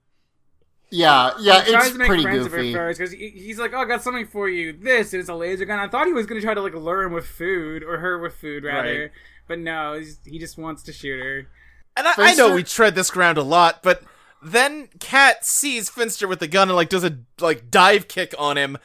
Yeah, 0.91 1.32
yeah, 1.41 1.64
He 1.64 1.72
tries 1.72 1.84
it's 1.84 1.93
to 1.93 1.99
make 1.99 2.09
pretty 2.09 2.22
friends 2.22 2.47
of 2.47 2.53
her 2.53 2.59
goofy. 2.59 2.72
first 2.74 2.99
because 2.99 3.12
he, 3.12 3.28
he's 3.30 3.59
like, 3.59 3.72
"Oh, 3.74 3.78
I 3.78 3.84
got 3.84 4.03
something 4.03 4.26
for 4.26 4.49
you. 4.49 4.72
This 4.72 5.12
is 5.14 5.28
a 5.28 5.34
laser 5.34 5.64
gun." 5.64 5.78
I 5.80 5.89
thought 5.89 6.07
he 6.07 6.12
was 6.12 6.26
gonna 6.26 6.41
try 6.41 6.55
to 6.55 6.62
like 6.62 6.74
lure 6.74 7.03
him 7.03 7.12
with 7.12 7.26
food 7.26 7.82
or 7.82 7.99
her 7.99 8.18
with 8.18 8.34
food 8.34 8.64
rather, 8.64 9.01
Right. 9.03 9.11
but 9.49 9.59
no, 9.59 9.95
he's, 9.99 10.18
he 10.24 10.39
just 10.39 10.57
wants 10.59 10.82
to 10.84 10.93
shoot 10.93 11.18
her. 11.22 11.49
And 11.97 12.07
I, 12.07 12.12
I 12.18 12.34
know 12.34 12.55
we 12.55 12.62
tread 12.62 12.95
this 12.95 13.11
ground 13.11 13.39
a 13.39 13.43
lot, 13.43 13.82
but 13.82 14.03
then 14.43 14.89
Kat 15.01 15.45
sees 15.45 15.89
Finster 15.89 16.28
with 16.28 16.41
the 16.41 16.47
gun 16.47 16.68
and 16.68 16.76
like 16.76 16.89
does 16.91 17.05
a 17.05 17.18
like 17.41 17.70
dive 17.70 18.07
kick 18.07 18.34
on 18.39 18.57
him. 18.57 18.76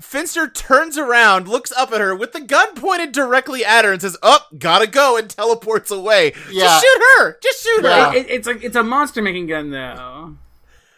Finster 0.00 0.48
turns 0.48 0.98
around, 0.98 1.46
looks 1.48 1.70
up 1.72 1.92
at 1.92 2.00
her 2.00 2.14
with 2.14 2.32
the 2.32 2.40
gun 2.40 2.74
pointed 2.74 3.12
directly 3.12 3.64
at 3.64 3.84
her, 3.84 3.92
and 3.92 4.02
says, 4.02 4.16
"Up, 4.22 4.48
gotta 4.58 4.86
go," 4.86 5.16
and 5.16 5.30
teleports 5.30 5.90
away. 5.90 6.32
Yeah. 6.50 6.64
Just 6.64 6.84
shoot 6.84 7.02
her. 7.18 7.38
Just 7.42 7.62
shoot 7.62 7.84
Yeah. 7.84 8.10
her. 8.10 8.16
It, 8.16 8.30
it's 8.30 8.46
like 8.46 8.62
it's 8.64 8.76
a 8.76 8.82
monster 8.82 9.22
making 9.22 9.46
gun 9.46 9.70
though. 9.70 10.36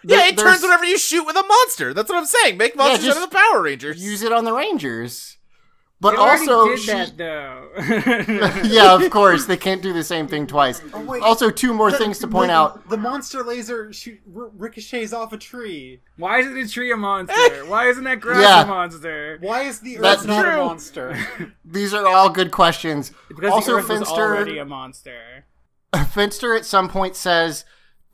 Yeah, 0.07 0.27
it 0.27 0.37
turns 0.39 0.63
whatever 0.63 0.85
you 0.85 0.99
shoot 0.99 1.25
with 1.25 1.37
a 1.37 1.43
monster. 1.43 1.95
That's 1.95 2.09
what 2.09 2.19
I'm 2.19 2.27
saying. 2.27 2.57
Make 2.59 2.77
monsters 2.77 3.05
just 3.05 3.19
out 3.19 3.25
of 3.25 3.31
the 3.31 3.37
Power 3.37 3.63
Rangers. 3.63 4.05
Use 4.05 4.23
it 4.23 4.33
on 4.33 4.45
the 4.45 4.53
Rangers. 4.53 5.39
But 6.01 6.11
They 6.11 6.17
already 6.19 6.51
also, 6.51 6.69
did 6.69 6.79
she- 6.81 6.87
that 6.93 7.17
though. 7.17 8.63
yeah, 8.69 8.95
of 8.95 9.09
course, 9.11 9.47
they 9.47 9.57
can't 9.57 9.81
do 9.81 9.95
the 9.95 10.05
same 10.05 10.27
thing 10.29 10.47
twice. 10.47 10.83
Oh, 10.93 11.01
wait. 11.03 11.23
Also, 11.23 11.49
two 11.51 11.73
more 11.73 11.91
The- 11.91 11.97
things 11.99 12.19
to 12.19 12.27
point 12.29 12.49
the- 12.49 12.55
out. 12.55 12.89
The 12.91 12.99
monster 12.99 13.43
laser 13.43 13.91
shoot, 13.93 14.21
r- 14.37 14.51
ricochets 14.55 15.15
off 15.15 15.33
a 15.33 15.39
tree. 15.39 16.03
Why 16.19 16.41
isn't 16.41 16.59
a 16.59 16.69
tree 16.69 16.93
a 16.93 16.97
monster? 16.97 17.35
Eh. 17.39 17.63
Why 17.63 17.89
isn't 17.89 18.05
that 18.05 18.21
grass 18.21 18.43
Yeah. 18.43 18.65
a 18.65 18.67
monster? 18.67 19.39
Why 19.41 19.63
is 19.63 19.81
the 19.81 19.97
Earth 19.97 20.03
That's 20.03 20.25
not 20.25 20.43
true. 20.43 20.53
a 20.61 20.65
monster? 20.65 21.19
These 21.65 21.95
are 21.95 22.07
all 22.07 22.29
good 22.29 22.51
questions. 22.51 23.13
Because 23.29 23.53
also, 23.53 23.73
the 23.73 23.79
Earth 23.79 23.87
Finster. 23.87 24.15
already 24.15 24.59
a 24.59 24.65
monster. 24.67 25.47
Finster 26.13 26.55
at 26.55 26.67
some 26.67 26.89
point 26.89 27.17
says, 27.17 27.65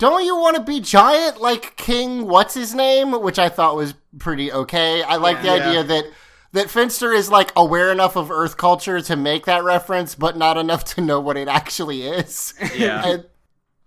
"Don't 0.00 0.24
you 0.24 0.34
want 0.36 0.56
to 0.56 0.62
be 0.62 0.80
giant 0.80 1.40
like 1.40 1.76
King? 1.76 2.26
What's 2.26 2.54
his 2.54 2.74
name?" 2.74 3.12
Which 3.22 3.38
I 3.38 3.48
thought 3.48 3.76
was 3.76 3.94
pretty 4.18 4.50
okay. 4.52 5.02
I 5.04 5.14
like 5.16 5.40
the 5.42 5.48
Yeah. 5.48 5.68
idea 5.68 5.84
that 5.84 6.04
that 6.52 6.68
Finster 6.70 7.12
is 7.12 7.30
like 7.30 7.52
aware 7.54 7.92
enough 7.92 8.16
of 8.16 8.30
Earth 8.32 8.56
culture 8.56 9.00
to 9.00 9.14
make 9.14 9.46
that 9.46 9.62
reference, 9.62 10.16
but 10.16 10.36
not 10.36 10.56
enough 10.56 10.82
to 10.96 11.00
know 11.00 11.20
what 11.20 11.36
it 11.36 11.46
actually 11.46 12.02
is. 12.02 12.54
Yeah. 12.74 13.06
and, 13.06 13.24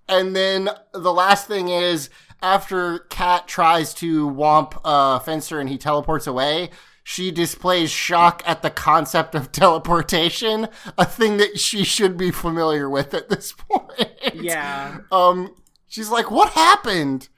and 0.08 0.34
then 0.36 0.70
the 0.94 1.12
last 1.14 1.48
thing 1.48 1.68
is 1.68 2.10
after 2.42 3.00
Kat 3.00 3.48
tries 3.50 3.94
to 3.96 4.30
womp 4.30 4.80
uh, 4.86 5.20
Finster 5.20 5.60
and 5.60 5.68
he 5.70 5.78
teleports 5.78 6.26
away. 6.28 6.70
She 7.06 7.32
displays 7.32 7.92
shock 7.92 8.42
at 8.46 8.62
the 8.62 8.70
concept 8.70 9.36
of 9.36 9.52
teleportation, 9.52 10.70
a 10.98 11.04
thing 11.04 11.36
that 11.38 11.60
she 11.60 11.84
should 11.84 12.16
be 12.16 12.32
familiar 12.32 12.90
with 12.90 13.14
at 13.14 13.28
this 13.28 13.52
point. 13.52 14.10
Yeah. 14.36 15.00
Um, 15.12 15.54
she's 15.94 16.10
like, 16.10 16.32
"What 16.32 16.50
happened?" 16.54 17.30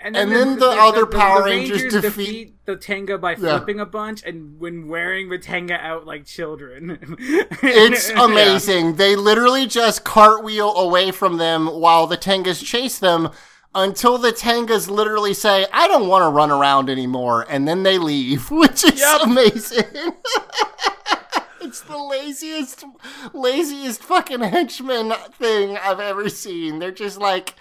And 0.00 0.14
And 0.18 0.30
then 0.30 0.58
the 0.58 0.68
other 0.68 1.06
Power 1.06 1.44
Rangers 1.44 1.90
defeat- 1.90 2.56
the 2.66 2.76
Tenga 2.76 3.16
by 3.16 3.30
Yeah. 3.32 3.36
flipping 3.56 3.80
a 3.80 3.86
bunch 3.86 4.22
and 4.22 4.60
when 4.60 4.86
wearing 4.86 5.30
the 5.30 5.38
Tenga 5.38 5.74
out 5.82 6.04
like 6.06 6.26
children. 6.26 6.98
It's 7.62 8.10
amazing. 8.10 8.96
They 8.96 9.16
literally 9.16 9.66
just 9.66 10.04
cartwheel 10.04 10.76
away 10.76 11.10
from 11.10 11.38
them 11.38 11.68
while 11.68 12.06
the 12.06 12.18
Tengas 12.18 12.62
chase 12.62 12.98
them 12.98 13.30
until 13.74 14.18
the 14.18 14.30
Tengas 14.32 14.90
literally 14.90 15.32
say, 15.32 15.66
I 15.72 15.88
don't 15.88 16.06
want 16.08 16.22
to 16.24 16.28
run 16.28 16.50
around 16.50 16.90
anymore. 16.90 17.46
And 17.48 17.66
then 17.66 17.82
they 17.82 17.96
leave, 17.96 18.50
which 18.50 18.84
is 18.84 19.00
Yep. 19.00 19.20
amazing. 19.22 19.84
it's 21.62 21.80
the 21.80 21.96
laziest, 21.98 22.84
laziest 23.32 24.02
fucking 24.02 24.40
henchman 24.40 25.12
thing 25.38 25.78
I've 25.78 26.00
ever 26.00 26.28
seen. 26.28 26.78
They're 26.78 26.90
just 26.92 27.18
like, 27.18 27.54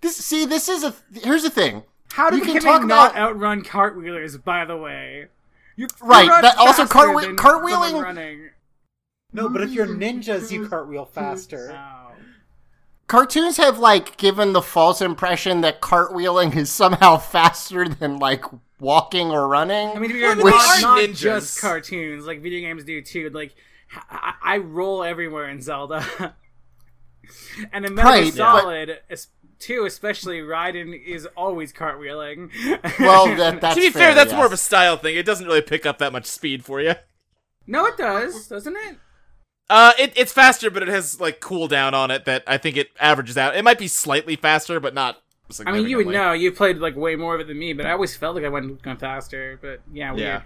this, 0.00 0.16
see, 0.16 0.46
this 0.46 0.68
is 0.68 0.84
a, 0.84 0.94
here's 1.12 1.42
the 1.42 1.50
thing. 1.50 1.82
How 2.12 2.30
do 2.30 2.36
You 2.38 2.44
did 2.44 2.52
can 2.52 2.62
can 2.62 2.72
talk 2.72 2.84
not 2.86 3.10
about- 3.12 3.20
outrun 3.34 3.62
cartwheelers? 3.62 4.42
By 4.42 4.64
the 4.64 4.76
way, 4.76 5.26
you 5.76 5.86
you 6.00 6.06
Right, 6.06 6.26
that- 6.42 6.56
also 6.58 6.86
faster 6.86 7.20
than 7.20 7.36
cartwheeling- 7.36 8.02
running. 8.02 8.50
no, 9.32 9.48
but 9.48 9.62
if 9.62 9.70
you're 9.70 9.86
ninjas, 9.86 10.50
you 10.50 10.68
cartwheel 10.68 11.04
faster. 11.04 11.70
Oh. 11.76 11.94
cartoons 13.06 13.56
have 13.56 13.78
like 13.78 14.16
given 14.18 14.52
the 14.52 14.60
false 14.62 15.00
impression 15.00 15.60
that 15.62 15.80
cartwheeling 15.80 16.54
is 16.56 16.70
somehow 16.70 17.16
faster 17.16 17.88
than 17.88 18.18
like 18.18 18.44
walking 18.80 19.30
or 19.30 19.48
running. 19.48 19.88
I 19.90 19.98
mean, 19.98 20.10
to 20.10 20.14
be 20.14 20.20
fair, 20.20 20.36
Which- 20.36 20.54
not, 20.54 20.80
not 20.82 21.10
just 21.14 21.60
cartoons. 21.60 22.26
Like 22.26 22.42
video 22.42 22.60
games 22.60 22.84
do 22.84 23.00
too. 23.02 23.30
Like 23.30 23.54
I, 24.10 24.34
I 24.42 24.56
roll 24.58 25.02
everywhere 25.02 25.48
in 25.48 25.62
Zelda, 25.62 26.04
and 27.72 27.84
in 27.86 27.94
Metal 27.94 28.10
Right, 28.12 28.24
Gear 28.24 28.32
but- 28.44 28.60
Solid, 28.62 28.98
es- 29.10 29.28
too, 29.58 29.84
especially 29.86 30.40
Raiden 30.40 31.00
is 31.00 31.26
always 31.36 31.72
cartwheeling. 31.72 32.50
well, 33.00 33.26
that 33.36 33.60
that's 33.60 33.74
to 33.74 33.80
be 33.80 33.90
fair, 33.90 34.14
that's 34.14 34.30
yes. 34.30 34.36
more 34.36 34.46
of 34.46 34.52
a 34.52 34.56
style 34.56 34.96
thing. 34.96 35.16
It 35.16 35.26
doesn't 35.26 35.46
really 35.46 35.62
pick 35.62 35.86
up 35.86 35.98
that 35.98 36.12
much 36.12 36.26
speed 36.26 36.64
for 36.64 36.80
you. 36.80 36.94
no, 37.66 37.86
it 37.86 37.96
does, 37.96 38.48
doesn't 38.48 38.76
it? 38.76 38.96
Uh, 39.70 39.92
it, 39.98 40.12
it's 40.16 40.32
faster, 40.32 40.70
but 40.70 40.82
it 40.82 40.88
has 40.88 41.20
like 41.20 41.40
cooldown 41.40 41.92
on 41.92 42.10
it 42.10 42.24
that 42.24 42.42
I 42.46 42.56
think 42.56 42.76
it 42.76 42.90
averages 42.98 43.36
out. 43.36 43.54
It 43.54 43.64
might 43.64 43.78
be 43.78 43.88
slightly 43.88 44.36
faster, 44.36 44.80
but 44.80 44.94
not. 44.94 45.22
I 45.64 45.72
mean, 45.72 45.88
you 45.88 45.98
would 45.98 46.06
know. 46.06 46.32
You 46.32 46.52
played 46.52 46.78
like 46.78 46.96
way 46.96 47.16
more 47.16 47.34
of 47.34 47.40
it 47.40 47.46
than 47.48 47.58
me, 47.58 47.72
but 47.72 47.86
I 47.86 47.92
always 47.92 48.16
felt 48.16 48.36
like 48.36 48.44
I 48.44 48.48
went 48.48 48.82
going 48.82 48.96
faster. 48.96 49.58
But 49.60 49.80
yeah, 49.92 50.12
weird. 50.12 50.20
Yeah. 50.20 50.42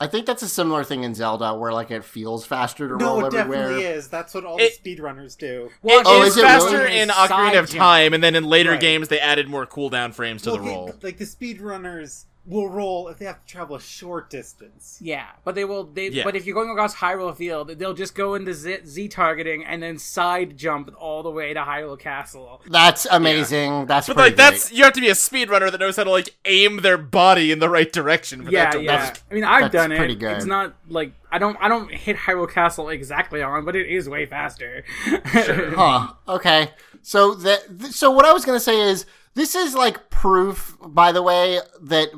I 0.00 0.06
think 0.08 0.26
that's 0.26 0.42
a 0.42 0.48
similar 0.48 0.82
thing 0.84 1.04
in 1.04 1.14
Zelda 1.14 1.54
where 1.54 1.72
like 1.72 1.90
it 1.90 2.04
feels 2.04 2.44
faster 2.44 2.88
to 2.88 2.96
No, 2.96 3.06
roll 3.20 3.24
it 3.26 3.34
everywhere. 3.34 3.62
definitely 3.68 3.84
is. 3.84 4.08
That's 4.08 4.34
what 4.34 4.44
all 4.44 4.56
It- 4.58 4.82
the 4.82 4.96
speedrunners 4.96 5.38
do. 5.38 5.70
Well, 5.82 6.02
Oh, 6.04 6.22
it 6.22 6.26
is 6.28 6.36
is 6.36 6.42
faster 6.42 6.78
really? 6.78 6.98
in 6.98 7.08
Side 7.10 7.30
Ocarina 7.30 7.58
of 7.60 7.66
jump. 7.68 7.78
Time, 7.78 8.12
and 8.14 8.22
then 8.22 8.34
in 8.34 8.44
later 8.44 8.72
Right. 8.72 8.80
games 8.80 9.08
they 9.08 9.20
added 9.20 9.48
more 9.48 9.66
cooldown 9.66 10.12
frames 10.12 10.42
to 10.42 10.50
Well, 10.50 10.58
the 10.58 10.64
they- 10.64 10.68
roll. 10.70 10.94
like 11.02 11.18
the 11.18 11.24
speedrunners 11.24 12.24
will 12.46 12.68
roll 12.68 13.08
if 13.08 13.18
they 13.18 13.24
have 13.24 13.40
to 13.44 13.50
travel 13.50 13.74
a 13.76 13.80
short 13.80 14.28
distance. 14.28 14.98
Yeah, 15.00 15.26
but 15.44 15.54
they 15.54 15.64
will. 15.64 15.84
They 15.84 16.08
Yeah. 16.08 16.24
but 16.24 16.36
if 16.36 16.44
you're 16.44 16.54
going 16.54 16.68
across 16.68 16.94
Hyrule 16.96 17.34
Field, 17.34 17.68
they'll 17.78 17.94
just 17.94 18.14
go 18.14 18.34
into 18.34 18.52
Z, 18.52 18.80
Z 18.84 19.08
targeting 19.08 19.64
and 19.64 19.82
then 19.82 19.96
side 19.98 20.58
jump 20.58 20.94
all 20.98 21.22
the 21.22 21.30
way 21.30 21.54
to 21.54 21.60
Hyrule 21.60 21.98
Castle. 21.98 22.60
That's 22.68 23.06
amazing. 23.10 23.86
That's 23.86 24.06
But 24.06 24.16
pretty 24.16 24.30
like 24.30 24.36
that's 24.36 24.70
you 24.72 24.84
have 24.84 24.92
to 24.92 25.00
be 25.00 25.08
a 25.08 25.14
speedrunner 25.14 25.70
that 25.70 25.80
knows 25.80 25.96
how 25.96 26.04
to 26.04 26.10
like 26.10 26.34
aim 26.44 26.78
their 26.82 26.98
body 26.98 27.50
in 27.50 27.60
the 27.60 27.70
right 27.70 27.90
direction 27.90 28.44
for 28.44 28.50
Yeah, 28.50 28.64
that 28.64 28.72
to 28.72 28.82
yeah. 28.82 29.06
work. 29.08 29.20
I 29.30 29.34
mean, 29.34 29.44
I've 29.44 29.62
that's 29.62 29.72
done 29.72 29.92
it. 29.92 29.96
pretty 29.98 30.14
good. 30.16 30.36
It's 30.36 30.44
not 30.46 30.74
like 30.88 31.12
I 31.32 31.38
don't. 31.38 31.56
I 31.60 31.68
don't 31.68 31.90
hit 31.90 32.16
Hyrule 32.16 32.50
Castle 32.50 32.90
exactly 32.90 33.42
on, 33.42 33.64
but 33.64 33.74
it 33.74 33.88
is 33.88 34.08
way 34.08 34.26
faster. 34.26 34.84
Huh. 35.34 36.12
Okay. 36.28 36.70
So 37.02 37.34
that 37.34 37.78
th- 37.80 37.92
so 37.92 38.10
what 38.10 38.24
I 38.24 38.32
was 38.32 38.44
gonna 38.44 38.60
say 38.60 38.78
is 38.80 39.06
this 39.34 39.54
is 39.54 39.74
like 39.74 40.10
proof, 40.10 40.76
by 40.80 41.12
the 41.12 41.22
way, 41.22 41.60
that 41.82 42.08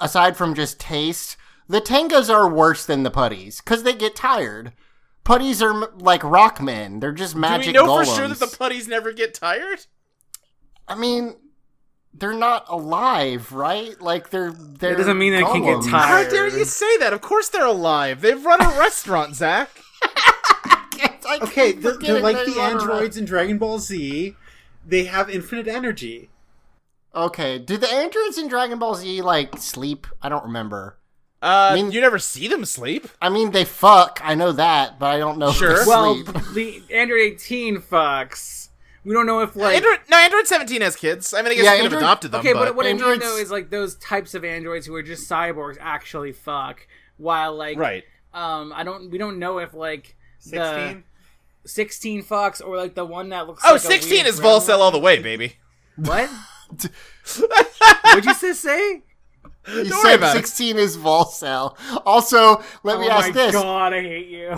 aside 0.00 0.36
from 0.36 0.54
just 0.54 0.80
taste, 0.80 1.36
the 1.68 1.80
tengas 1.80 2.28
are 2.32 2.48
worse 2.48 2.84
than 2.84 3.02
the 3.02 3.10
putties 3.10 3.60
because 3.60 3.82
they 3.82 3.94
get 3.94 4.16
tired. 4.16 4.72
Putties 5.24 5.62
are 5.62 5.84
m- 5.84 5.98
like 5.98 6.22
rock 6.22 6.60
men; 6.60 7.00
they're 7.00 7.12
just 7.12 7.34
magic. 7.34 7.72
Do 7.72 7.72
magic 7.72 7.82
we 7.82 7.86
know 7.86 7.92
golems. 7.94 8.06
for 8.06 8.14
sure 8.16 8.28
that 8.28 8.40
the 8.40 8.56
putties 8.56 8.88
never 8.88 9.12
get 9.12 9.32
tired? 9.32 9.86
I 10.86 10.94
mean, 10.94 11.36
they're 12.12 12.34
not 12.34 12.66
alive, 12.68 13.52
right? 13.52 13.98
Like 14.00 14.30
they're 14.30 14.52
they're. 14.52 14.92
It 14.92 14.98
doesn't 14.98 15.16
mean 15.16 15.32
they 15.32 15.42
can 15.42 15.62
get 15.62 15.90
tired. 15.90 16.24
How 16.26 16.30
dare 16.30 16.48
you 16.48 16.64
say 16.64 16.98
that? 16.98 17.12
Of 17.12 17.22
course 17.22 17.48
they're 17.48 17.64
alive. 17.66 18.20
They've 18.20 18.44
run 18.44 18.60
a 18.60 18.78
restaurant, 18.78 19.34
Zach. 19.36 19.70
I 20.02 21.38
keep 21.38 21.42
Okay, 21.48 21.72
they're, 21.72 21.96
they're 21.96 22.20
like 22.20 22.36
they 22.36 22.52
the 22.52 22.58
run 22.58 22.72
androids 22.72 23.16
in 23.16 23.24
Dragon 23.24 23.58
Ball 23.58 23.78
Z. 23.78 24.36
They 24.86 25.04
have 25.04 25.30
infinite 25.30 25.66
energy. 25.66 26.28
Okay, 27.14 27.58
do 27.58 27.76
the 27.76 27.88
androids 27.88 28.38
in 28.38 28.48
Dragon 28.48 28.78
Ball 28.78 28.94
Z 28.94 29.22
like 29.22 29.56
sleep? 29.58 30.06
I 30.20 30.28
don't 30.28 30.44
remember. 30.44 30.98
Uh, 31.42 31.68
I 31.72 31.74
mean- 31.74 31.92
you 31.92 32.00
never 32.00 32.18
see 32.18 32.48
them 32.48 32.64
sleep. 32.64 33.06
I 33.20 33.28
mean, 33.28 33.50
they 33.50 33.64
fuck. 33.64 34.20
I 34.24 34.34
know 34.34 34.50
that, 34.52 34.98
but 34.98 35.06
I 35.06 35.18
don't 35.18 35.38
know. 35.38 35.52
Sure. 35.52 35.72
If 35.72 35.80
they 35.80 35.86
well, 35.86 36.14
the 36.54 36.82
Android 36.92 37.20
18 37.34 37.78
fucks. 37.82 38.68
We 39.04 39.12
don't 39.12 39.26
know 39.26 39.40
if 39.40 39.54
like. 39.54 39.76
Android, 39.76 39.98
no, 40.10 40.16
Android 40.16 40.46
17 40.46 40.80
has 40.80 40.96
kids. 40.96 41.34
I 41.34 41.42
mean, 41.42 41.52
I 41.52 41.54
guess 41.56 41.64
Yeah, 41.64 41.74
you 41.74 41.82
could 41.82 41.92
have 41.92 42.00
adopted 42.00 42.32
them. 42.32 42.40
Okay, 42.40 42.54
but, 42.54 42.64
but 42.64 42.74
what 42.76 42.86
I 42.86 42.94
mean 42.94 43.02
Androids- 43.02 43.22
though 43.22 43.36
is 43.36 43.50
like 43.50 43.68
those 43.68 43.96
types 43.96 44.32
of 44.34 44.44
androids 44.44 44.86
who 44.86 44.94
are 44.94 45.02
just 45.02 45.28
cyborgs 45.28 45.76
actually 45.78 46.32
fuck, 46.32 46.86
while 47.18 47.54
like 47.54 47.76
right. 47.78 48.04
um 48.32 48.72
I 48.74 48.82
don't 48.82 49.10
we 49.10 49.18
don't 49.18 49.38
know 49.38 49.58
if 49.58 49.74
like 49.74 50.16
Sixteen. 50.38 51.04
the 51.62 51.68
16 51.68 52.24
fucks 52.24 52.66
or 52.66 52.78
like 52.78 52.94
the 52.94 53.04
one 53.04 53.28
that 53.28 53.46
looks 53.46 53.62
Oh, 53.66 53.72
like 53.72 53.76
a 53.76 53.80
16 53.80 54.10
weird 54.10 54.26
is 54.26 54.40
gremlin. 54.40 54.60
Volcel 54.60 54.78
all 54.78 54.90
the 54.90 54.98
way, 54.98 55.18
baby. 55.18 55.56
What? 55.96 56.30
What'd 56.82 58.24
you 58.24 58.32
just 58.34 58.60
say? 58.60 59.02
You 59.66 59.84
Don't 59.84 60.02
said 60.02 60.32
16 60.32 60.76
is 60.78 60.96
Volcel. 60.98 61.76
Also, 62.04 62.62
let 62.82 63.00
me 63.00 63.08
ask 63.08 63.32
this. 63.32 63.54
oh 63.54 63.58
ask 63.58 63.58
my 63.58 63.60
this. 63.60 63.62
god, 63.62 63.92
I 63.94 64.02
hate 64.02 64.28
you. 64.28 64.48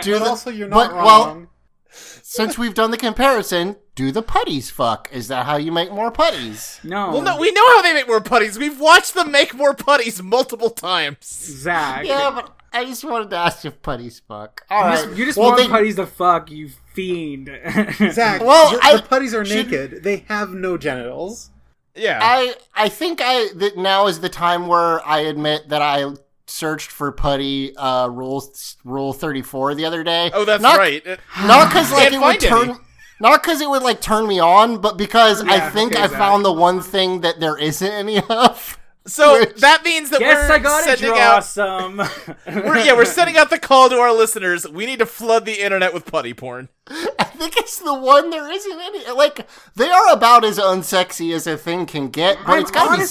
Do 0.00 0.12
But 0.12 0.24
the- 0.24 0.24
also, 0.28 0.50
you're 0.50 0.68
not 0.68 0.90
but- 0.90 0.96
wrong. 0.96 1.04
Well, 1.04 1.48
since 1.94 2.56
we've 2.56 2.72
done 2.72 2.90
the 2.90 2.96
comparison, 2.96 3.76
do 3.94 4.10
the 4.10 4.22
putties 4.22 4.70
fuck? 4.70 5.10
Is 5.12 5.28
that 5.28 5.44
how 5.44 5.56
you 5.56 5.70
make 5.70 5.92
more 5.92 6.10
putties? 6.10 6.80
no. 6.82 7.10
Well, 7.12 7.20
no, 7.20 7.36
we 7.36 7.52
know 7.52 7.66
how 7.76 7.82
they 7.82 7.92
make 7.92 8.08
more 8.08 8.22
putties. 8.22 8.58
We've 8.58 8.80
watched 8.80 9.12
them 9.12 9.30
make 9.30 9.52
more 9.52 9.74
putties 9.74 10.22
multiple 10.22 10.70
times. 10.70 11.18
Zach. 11.22 12.06
Yeah, 12.06 12.30
but 12.34 12.56
I 12.72 12.84
just 12.84 13.04
wanted 13.04 13.30
to 13.30 13.36
ask 13.36 13.64
if 13.64 13.80
putties 13.82 14.20
fuck. 14.26 14.64
All 14.70 14.80
You 14.80 14.84
right. 14.86 15.04
just, 15.04 15.16
you 15.18 15.24
just 15.26 15.38
well, 15.38 15.48
want 15.50 15.60
they- 15.62 15.68
putties 15.68 15.96
to 15.96 16.06
fuck, 16.06 16.50
you 16.50 16.70
fiend. 16.94 17.48
Zach, 18.12 18.40
Well, 18.42 18.70
the, 18.72 18.80
I- 18.82 18.96
the 18.96 19.02
putties 19.02 19.34
are 19.34 19.44
should- 19.44 19.70
naked. 19.70 20.02
They 20.02 20.18
have 20.28 20.50
no 20.50 20.76
genitals. 20.78 21.50
Yeah. 21.94 22.18
I 22.22 22.54
I 22.74 22.88
think 22.88 23.20
I 23.22 23.48
that 23.56 23.76
now 23.76 24.06
is 24.06 24.20
the 24.20 24.28
time 24.30 24.66
where 24.66 25.06
I 25.06 25.20
admit 25.20 25.68
that 25.68 25.82
I 25.82 26.06
searched 26.46 26.90
for 26.90 27.12
putty 27.12 27.76
uh 27.76 28.08
rule 28.08 28.42
rule 28.84 29.12
34 29.12 29.74
the 29.74 29.84
other 29.84 30.02
day. 30.02 30.30
oh, 30.32 30.44
that's 30.46 30.62
Not- 30.62 30.78
right. 30.78 31.04
Not 31.44 31.68
because 31.68 31.92
like 31.92 32.12
it 32.12 32.16
would 32.18 32.22
find 32.40 32.44
any. 32.44 32.66
turn. 32.72 32.78
Not 33.20 33.42
because 33.42 33.60
it 33.60 33.68
would 33.70 33.82
like 33.82 34.00
turn 34.00 34.26
me 34.26 34.40
on, 34.40 34.78
but 34.80 34.96
because 34.96 35.42
I 35.42 35.60
think 35.70 35.92
okay, 35.92 36.02
I 36.02 36.06
Zach. 36.08 36.18
found 36.18 36.44
the 36.44 36.52
one 36.52 36.80
thing 36.80 37.20
that 37.20 37.38
there 37.40 37.56
isn't 37.58 37.86
any 37.92 38.18
of. 38.20 38.78
So 39.06 39.40
Which- 39.40 39.56
that 39.56 39.82
means 39.82 40.10
that 40.10 40.20
Guess 40.20 40.48
we're 40.48 40.54
I 40.54 40.58
gotta 40.58 40.84
sending 40.84 41.08
draw 41.08 41.18
out. 41.18 41.44
some. 41.44 41.96
We're, 42.46 42.78
yeah, 42.78 42.94
we're 42.94 43.04
sending 43.04 43.36
out 43.36 43.50
the 43.50 43.58
call 43.58 43.88
to 43.88 43.96
our 43.96 44.12
listeners. 44.12 44.68
We 44.68 44.86
need 44.86 45.00
to 45.00 45.06
flood 45.06 45.44
the 45.44 45.60
internet 45.60 45.92
with 45.92 46.06
putty 46.06 46.34
porn. 46.34 46.68
I 46.86 47.24
think 47.24 47.56
it's 47.56 47.78
the 47.78 47.94
one 47.94 48.30
there 48.30 48.48
isn't 48.50 48.80
any. 48.80 49.10
Like 49.10 49.48
they 49.74 49.88
are 49.90 50.12
about 50.12 50.44
as 50.44 50.58
unsexy 50.58 51.34
as 51.34 51.46
a 51.48 51.56
thing 51.56 51.86
can 51.86 52.10
get, 52.10 52.38
but 52.46 52.58
it's 52.60 52.70
got 52.70 52.84
to 52.84 52.90
be 52.90 52.94
honestly 52.98 53.06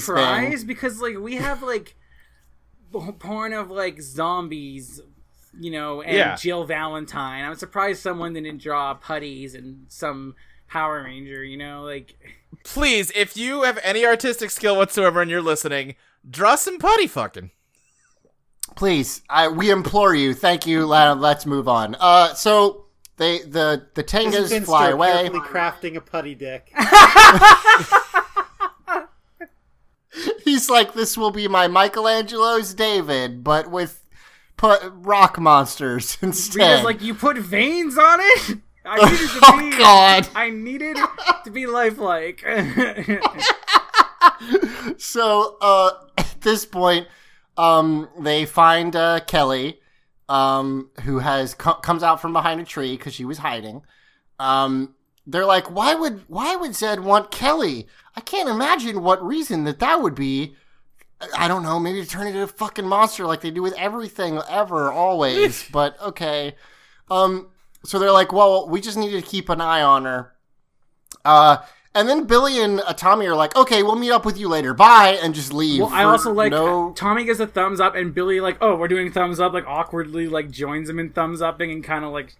somebody's 0.00 0.06
thing. 0.06 0.66
because 0.66 1.00
like 1.00 1.18
we 1.18 1.36
have 1.36 1.62
like 1.62 1.94
porn 3.18 3.52
of 3.52 3.70
like 3.70 4.00
zombies, 4.00 5.00
you 5.58 5.70
know, 5.70 6.02
and 6.02 6.16
Yeah. 6.16 6.36
Jill 6.36 6.64
Valentine. 6.64 7.44
I'm 7.44 7.54
surprised 7.56 8.02
someone 8.02 8.32
didn't 8.32 8.60
draw 8.60 8.94
putties 8.94 9.54
and 9.54 9.86
some 9.88 10.34
Power 10.68 11.02
Ranger. 11.04 11.42
You 11.44 11.56
know, 11.56 11.82
like 11.82 12.14
Please, 12.64 13.12
if 13.14 13.36
you 13.36 13.62
have 13.62 13.78
any 13.82 14.04
artistic 14.04 14.50
skill 14.50 14.76
whatsoever 14.76 15.22
and 15.22 15.30
you're 15.30 15.40
listening, 15.42 15.94
draw 16.28 16.56
some 16.56 16.78
putty 16.78 17.06
fucking. 17.06 17.50
Please, 18.74 19.22
I 19.30 19.48
we 19.48 19.70
implore 19.70 20.14
you. 20.14 20.34
Thank 20.34 20.66
you. 20.66 20.84
Let, 20.86 21.18
let's 21.18 21.46
move 21.46 21.68
on. 21.68 21.96
Uh, 21.98 22.34
so 22.34 22.86
they 23.16 23.38
the 23.42 23.86
the 23.94 24.02
This 24.02 24.12
tengas 24.12 24.64
fly 24.64 24.90
away. 24.90 25.28
crafting 25.32 25.96
a 25.96 26.00
putty 26.00 26.34
dick. 26.34 26.72
He's 30.44 30.70
like, 30.70 30.94
this 30.94 31.16
will 31.18 31.30
be 31.30 31.46
my 31.48 31.68
Michelangelo's 31.68 32.72
David, 32.74 33.44
but 33.44 33.70
with 33.70 34.02
put 34.56 34.80
rock 34.84 35.38
monsters 35.38 36.18
instead. 36.22 36.54
because 36.58 36.84
like 36.84 37.02
you 37.02 37.14
put 37.14 37.36
veins 37.38 37.96
on 37.96 38.18
it. 38.20 38.58
I 38.86 39.10
needed 39.10 39.28
to 39.28 39.38
Oh, 39.42 39.58
be. 39.70 39.78
God. 39.78 40.28
I 40.34 40.50
needed 40.50 40.96
to 41.44 41.50
be 41.50 41.66
lifelike. 41.66 42.44
so 44.98 45.56
uh, 45.60 45.90
at 46.18 46.36
this 46.40 46.64
point, 46.64 47.06
um, 47.56 48.08
they 48.18 48.44
find 48.46 48.94
uh, 48.94 49.20
Kelly, 49.26 49.80
um, 50.28 50.90
who 51.04 51.18
has 51.20 51.54
co- 51.54 51.74
comes 51.74 52.02
out 52.02 52.20
from 52.20 52.32
behind 52.32 52.60
a 52.60 52.64
tree 52.64 52.96
because 52.96 53.14
she 53.14 53.24
was 53.24 53.38
hiding. 53.38 53.82
Um, 54.38 54.94
they're 55.26 55.46
like, 55.46 55.70
why 55.70 55.94
would 55.94 56.22
why 56.28 56.56
would 56.56 56.72
Zedd 56.72 57.00
want 57.00 57.30
Kelly? 57.30 57.86
I 58.14 58.20
can't 58.20 58.48
imagine 58.48 59.02
what 59.02 59.24
reason 59.24 59.64
that 59.64 59.78
that 59.80 60.02
would 60.02 60.14
be. 60.14 60.54
I- 61.20 61.44
I 61.44 61.48
don't 61.48 61.62
know. 61.62 61.80
Maybe 61.80 62.02
to 62.02 62.08
turn 62.08 62.26
into 62.26 62.42
a 62.42 62.46
fucking 62.46 62.86
monster 62.86 63.26
like 63.26 63.40
they 63.40 63.50
do 63.50 63.62
with 63.62 63.74
everything 63.78 64.40
ever, 64.48 64.92
always. 64.92 65.66
but 65.72 66.00
okay. 66.00 66.54
Um, 67.10 67.48
so 67.86 67.98
they're 67.98 68.12
like, 68.12 68.32
well, 68.32 68.68
we 68.68 68.80
just 68.80 68.98
need 68.98 69.10
to 69.10 69.22
keep 69.22 69.48
an 69.48 69.60
eye 69.60 69.82
on 69.82 70.04
her. 70.04 70.32
Uh, 71.24 71.58
and 71.94 72.08
then 72.08 72.24
Billy 72.24 72.60
and 72.60 72.80
uh, 72.80 72.92
Tommy 72.92 73.26
are 73.26 73.34
like, 73.34 73.56
okay, 73.56 73.82
we'll 73.82 73.96
meet 73.96 74.10
up 74.10 74.26
with 74.26 74.36
you 74.36 74.48
later. 74.48 74.74
Bye, 74.74 75.18
and 75.22 75.34
just 75.34 75.52
leave. 75.52 75.80
Well, 75.80 75.90
I 75.90 76.04
also 76.04 76.30
like 76.30 76.50
no. 76.50 76.92
Tommy 76.92 77.24
gives 77.24 77.40
a 77.40 77.46
thumbs 77.46 77.80
up, 77.80 77.94
and 77.94 78.14
Billy 78.14 78.38
like, 78.38 78.58
oh, 78.60 78.76
we're 78.76 78.88
doing 78.88 79.10
thumbs 79.10 79.40
up, 79.40 79.54
like 79.54 79.66
awkwardly 79.66 80.28
like 80.28 80.50
joins 80.50 80.90
him 80.90 80.98
in 80.98 81.10
thumbs 81.10 81.40
upping, 81.40 81.70
and 81.70 81.82
kind 81.82 82.04
of 82.04 82.12
like 82.12 82.36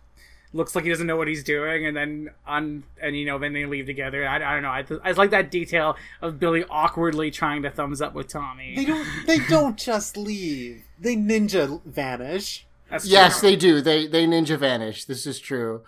looks 0.53 0.75
like 0.75 0.85
he 0.85 0.91
doesn't 0.91 1.07
know 1.07 1.17
what 1.17 1.27
he's 1.27 1.43
doing, 1.43 1.87
and 1.87 1.97
then 1.97 2.31
on 2.47 2.85
and 3.01 3.17
you 3.17 3.25
know 3.25 3.39
then 3.39 3.55
they 3.55 3.65
leave 3.65 3.87
together. 3.87 4.29
I, 4.29 4.37
I 4.37 4.61
don't 4.61 4.63
know. 4.63 4.99
I, 5.03 5.09
I 5.09 5.13
like 5.13 5.31
that 5.31 5.51
detail 5.51 5.97
of 6.21 6.39
Billy 6.39 6.65
awkwardly 6.69 7.31
trying 7.31 7.63
to 7.63 7.71
thumbs 7.71 8.03
up 8.03 8.15
with 8.15 8.29
Tommy. 8.29 8.75
They 8.77 8.85
don't. 8.85 9.09
They 9.27 9.39
don't 9.39 9.79
just 9.79 10.19
leave. 10.19 10.85
They 10.99 11.17
ninja 11.17 11.83
vanish. 11.85 12.66
That's 12.91 13.07
Yes, 13.07 13.41
true. 13.41 13.51
they 13.51 13.57
do. 13.57 13.81
They 13.81 14.07
they 14.07 14.27
ninja 14.27 14.59
vanish. 14.59 15.05
This 15.05 15.27
is 15.27 15.39
true. 15.39 15.83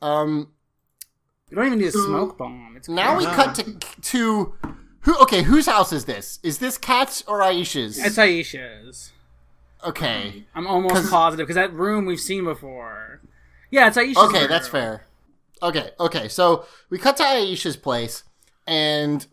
Um, 0.00 0.48
We 1.50 1.56
don't 1.56 1.66
even 1.66 1.78
need 1.78 1.86
a 1.88 1.92
smoke 1.92 2.36
bomb. 2.38 2.74
It's 2.76 2.88
now 2.88 3.16
we 3.16 3.24
cut 3.26 3.54
to 3.56 3.74
to 4.12 4.54
who? 5.00 5.18
Okay, 5.22 5.42
whose 5.42 5.66
house 5.66 5.92
is 5.92 6.04
this? 6.04 6.38
Is 6.42 6.58
this 6.58 6.78
Kat's 6.78 7.22
or 7.26 7.40
Aisha's? 7.40 7.98
it's 7.98 8.16
Aisha's. 8.16 9.12
okay. 9.84 10.44
I'm 10.54 10.66
almost 10.66 11.10
positive 11.10 11.46
because 11.46 11.56
that 11.56 11.72
room 11.72 12.06
we've 12.06 12.20
seen 12.20 12.44
before. 12.44 13.20
Yeah, 13.70 13.88
it's 13.88 13.96
Aisha's. 13.96 14.16
Okay, 14.16 14.40
room. 14.40 14.48
that's 14.48 14.68
fair. 14.68 15.06
Okay, 15.62 15.90
okay. 16.00 16.28
So 16.28 16.66
we 16.90 16.98
cut 16.98 17.16
to 17.18 17.22
Aisha's 17.22 17.76
place, 17.76 18.24
and 18.66 19.24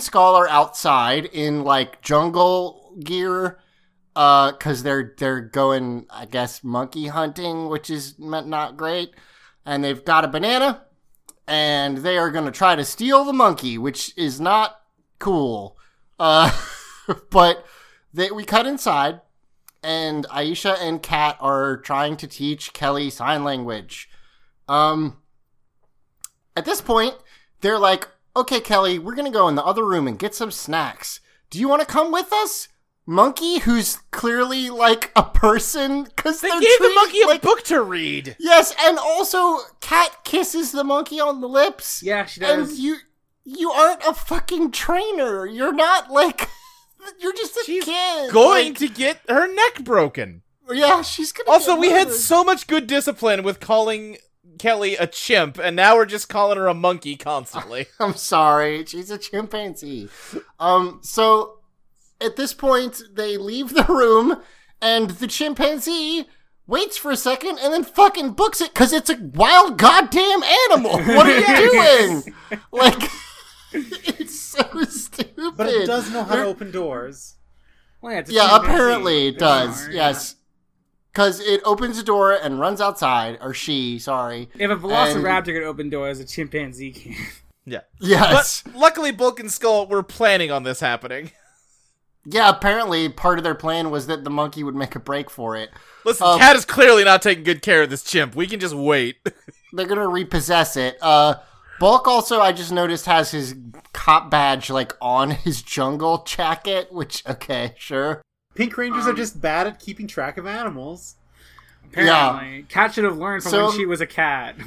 Skull 0.00 0.34
are 0.34 0.48
outside 0.48 1.26
in 1.26 1.62
like 1.62 2.00
jungle 2.00 2.94
gear, 3.02 3.58
uh, 4.16 4.52
because 4.52 4.82
they're 4.82 5.14
they're 5.18 5.40
going, 5.40 6.06
I 6.10 6.26
guess, 6.26 6.62
monkey 6.62 7.08
hunting, 7.08 7.68
which 7.68 7.90
is 7.90 8.18
not 8.18 8.76
great. 8.76 9.12
And 9.66 9.82
they've 9.82 10.04
got 10.04 10.24
a 10.24 10.28
banana, 10.28 10.82
and 11.46 11.98
they 11.98 12.18
are 12.18 12.30
going 12.30 12.44
to 12.44 12.50
try 12.50 12.76
to 12.76 12.84
steal 12.84 13.24
the 13.24 13.32
monkey, 13.32 13.78
which 13.78 14.16
is 14.16 14.40
not 14.40 14.80
cool. 15.18 15.78
Uh, 16.18 16.50
but 17.30 17.64
they 18.12 18.30
we 18.30 18.44
cut 18.44 18.66
inside, 18.66 19.20
and 19.82 20.26
Aisha 20.26 20.76
and 20.80 21.02
Kat 21.02 21.36
are 21.40 21.78
trying 21.78 22.16
to 22.18 22.28
teach 22.28 22.72
Kelly 22.72 23.10
sign 23.10 23.42
language. 23.42 24.08
Um, 24.68 25.18
at 26.56 26.64
this 26.64 26.80
point, 26.80 27.16
they're 27.62 27.78
like, 27.78 28.08
"Okay, 28.36 28.60
Kelly, 28.60 28.98
we're 28.98 29.16
gonna 29.16 29.30
go 29.30 29.48
in 29.48 29.56
the 29.56 29.64
other 29.64 29.84
room 29.84 30.06
and 30.06 30.18
get 30.18 30.34
some 30.34 30.52
snacks. 30.52 31.20
Do 31.50 31.58
you 31.58 31.68
want 31.68 31.80
to 31.80 31.86
come 31.86 32.12
with 32.12 32.32
us?" 32.32 32.68
Monkey, 33.06 33.58
who's 33.58 33.96
clearly 34.10 34.70
like 34.70 35.12
a 35.14 35.22
person, 35.22 36.04
because 36.04 36.40
They 36.40 36.48
gave 36.48 36.78
the 36.78 36.92
monkey 36.94 37.20
a 37.20 37.38
book 37.38 37.62
to 37.64 37.82
read. 37.82 38.36
Yes, 38.38 38.74
and 38.80 38.98
also 38.98 39.58
Kat 39.80 40.24
kisses 40.24 40.72
the 40.72 40.84
monkey 40.84 41.20
on 41.20 41.40
the 41.40 41.48
lips. 41.48 42.02
Yeah, 42.02 42.24
she 42.24 42.42
And 42.42 42.66
does. 42.66 42.78
you 42.78 42.96
you 43.44 43.70
aren't 43.70 44.02
a 44.06 44.14
fucking 44.14 44.70
trainer. 44.70 45.44
You're 45.46 45.74
not 45.74 46.10
like 46.10 46.48
you're 47.20 47.34
just 47.34 47.56
a 47.56 47.62
She's 47.66 47.84
kid. 47.84 48.32
Going 48.32 48.68
Like, 48.68 48.78
to 48.78 48.88
get 48.88 49.20
her 49.28 49.52
neck 49.52 49.84
broken. 49.84 50.40
Yeah, 50.72 51.02
she's 51.02 51.30
gonna 51.30 51.50
Also, 51.50 51.72
get 51.72 51.80
we 51.80 51.88
had 51.90 52.10
so 52.10 52.42
much 52.42 52.66
good 52.66 52.86
discipline 52.86 53.42
with 53.42 53.60
calling 53.60 54.16
Kelly 54.58 54.96
a 54.96 55.06
chimp, 55.06 55.58
and 55.58 55.76
now 55.76 55.94
we're 55.96 56.06
just 56.06 56.30
calling 56.30 56.56
her 56.56 56.68
a 56.68 56.72
monkey 56.74 57.16
constantly. 57.16 57.86
I'm 58.00 58.14
sorry. 58.14 58.86
She's 58.86 59.10
a 59.10 59.18
chimpanzee. 59.18 60.08
Um 60.58 61.00
so 61.02 61.58
at 62.24 62.36
this 62.36 62.54
point 62.54 63.02
they 63.12 63.36
leave 63.36 63.74
the 63.74 63.84
room 63.84 64.40
and 64.80 65.10
the 65.10 65.26
chimpanzee 65.26 66.26
waits 66.66 66.96
for 66.96 67.10
a 67.10 67.16
second 67.16 67.58
and 67.62 67.72
then 67.72 67.84
fucking 67.84 68.30
books 68.32 68.60
it 68.60 68.74
cuz 68.74 68.92
it's 68.92 69.10
a 69.10 69.16
wild 69.34 69.76
goddamn 69.78 70.42
animal. 70.42 70.92
What 71.14 71.26
are 71.26 71.38
you 71.38 71.70
doing? 71.70 72.34
Like 72.72 73.02
it's 73.72 74.38
so 74.38 74.62
stupid. 74.84 75.52
But 75.56 75.68
it 75.68 75.86
does 75.86 76.10
know 76.10 76.22
how 76.24 76.30
to 76.34 76.36
They're- 76.36 76.44
open 76.46 76.70
doors. 76.70 77.34
Well, 78.00 78.12
yeah, 78.14 78.22
Yeah, 78.28 78.56
apparently 78.56 79.28
it 79.28 79.38
They 79.38 79.44
are, 79.46 79.66
does. 79.66 79.88
yeah. 79.88 79.94
Yes. 79.94 80.36
Cuz 81.14 81.40
it 81.40 81.60
opens 81.64 81.96
the 81.96 82.02
door 82.02 82.32
and 82.32 82.58
runs 82.60 82.80
outside 82.80 83.38
or 83.40 83.54
she, 83.54 83.98
sorry. 83.98 84.48
If 84.58 84.70
a 84.70 84.76
velociraptor 84.76 85.46
could 85.46 85.62
open 85.62 85.88
doors, 85.90 86.18
a 86.20 86.24
chimpanzee 86.24 86.92
can. 86.92 87.14
yeah. 87.64 87.80
Yes. 88.00 88.62
But 88.64 88.74
luckily, 88.76 89.10
Bulk 89.12 89.38
and 89.40 89.50
Skull 89.50 89.86
were 89.86 90.02
planning 90.02 90.50
on 90.50 90.64
this 90.64 90.80
happening. 90.80 91.30
Yeah, 92.26 92.48
apparently 92.48 93.08
part 93.08 93.38
of 93.38 93.44
their 93.44 93.54
plan 93.54 93.90
was 93.90 94.06
that 94.06 94.24
the 94.24 94.30
monkey 94.30 94.64
would 94.64 94.74
make 94.74 94.94
a 94.96 95.00
break 95.00 95.28
for 95.28 95.56
it. 95.56 95.70
Listen, 96.04 96.26
Um, 96.26 96.38
Kat 96.38 96.56
is 96.56 96.64
clearly 96.64 97.04
not 97.04 97.20
taking 97.22 97.44
good 97.44 97.60
care 97.62 97.82
of 97.82 97.90
this 97.90 98.02
chimp. 98.02 98.34
We 98.34 98.46
can 98.46 98.60
just 98.60 98.74
wait. 98.74 99.16
They're 99.72 99.86
gonna 99.86 100.08
repossess 100.08 100.76
it. 100.76 100.96
Uh, 101.02 101.34
Bulk 101.80 102.06
also, 102.08 102.40
I 102.40 102.52
just 102.52 102.72
noticed, 102.72 103.06
has 103.06 103.32
his 103.32 103.54
cop 103.92 104.30
badge 104.30 104.70
like 104.70 104.92
on 105.02 105.32
his 105.32 105.60
jungle 105.62 106.22
jacket. 106.26 106.88
Which, 106.92 107.22
okay, 107.26 107.74
sure. 107.76 108.22
Pink 108.54 108.76
Rangers 108.78 109.06
are 109.06 109.12
just 109.12 109.40
bad 109.40 109.66
at 109.66 109.80
keeping 109.80 110.06
track 110.06 110.38
of 110.38 110.46
animals. 110.46 111.16
Apparently, 111.92 112.62
cat 112.68 112.94
should 112.94 113.04
have 113.04 113.18
learned 113.18 113.42
from 113.42 113.50
So- 113.50 113.66
when 113.68 113.76
she 113.76 113.86
was 113.86 114.00
a 114.00 114.06
cat. 114.06 114.56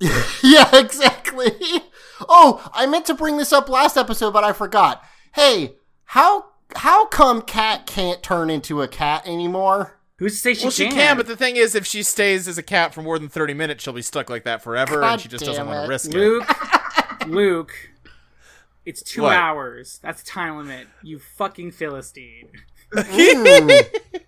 yeah, 0.42 0.68
exactly. 0.76 1.52
Oh, 2.28 2.68
I 2.74 2.86
meant 2.86 3.06
to 3.06 3.14
bring 3.14 3.36
this 3.36 3.52
up 3.52 3.68
last 3.68 3.96
episode, 3.96 4.32
but 4.32 4.42
I 4.44 4.52
forgot. 4.52 5.02
Hey, 5.34 5.76
how 6.06 6.46
how 6.76 7.06
come 7.06 7.42
Kat 7.42 7.86
can't 7.86 8.22
turn 8.22 8.50
into 8.50 8.82
a 8.82 8.88
cat 8.88 9.26
anymore? 9.26 9.98
Who's 10.18 10.34
to 10.34 10.38
say 10.38 10.54
she 10.54 10.60
can't? 10.60 10.64
well, 10.64 10.70
she 10.70 10.84
can? 10.88 10.94
can, 10.94 11.16
but 11.16 11.26
the 11.26 11.36
thing 11.36 11.56
is, 11.56 11.74
if 11.74 11.84
she 11.86 12.02
stays 12.02 12.46
as 12.46 12.56
a 12.58 12.62
cat 12.62 12.94
for 12.94 13.02
more 13.02 13.18
than 13.18 13.28
30 13.28 13.54
minutes, 13.54 13.82
she'll 13.82 13.92
be 13.92 14.02
stuck 14.02 14.30
like 14.30 14.44
that 14.44 14.62
forever, 14.62 15.00
God 15.00 15.12
and 15.14 15.20
she 15.20 15.28
just 15.28 15.44
doesn't 15.44 15.64
damn 15.66 15.74
want 15.74 15.84
to 15.84 15.88
risk 15.88 16.10
it. 16.14 16.16
Luke, 16.16 16.46
Luke, 17.26 17.72
it's 18.84 19.02
two 19.02 19.22
What? 19.22 19.36
hours. 19.36 19.98
That's 20.02 20.22
the 20.22 20.30
time 20.30 20.56
limit. 20.58 20.86
You 21.02 21.18
fucking 21.18 21.72
philistine. 21.72 22.48
Mm. 22.92 24.00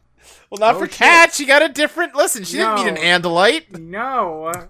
Well, 0.51 0.59
not 0.61 0.77
Oh, 0.77 0.79
for 0.81 0.87
shit. 0.87 0.95
Cat. 0.95 1.35
She 1.35 1.47
got 1.47 1.63
a 1.63 1.69
different. 1.69 2.15
Listen, 2.15 2.45
she 2.45 2.59
didn't 2.59 2.77
No. 2.77 2.85
meet 2.85 2.89
an 2.91 2.97
Andalite. 3.23 3.77
No. 3.79 4.49
If 4.51 4.67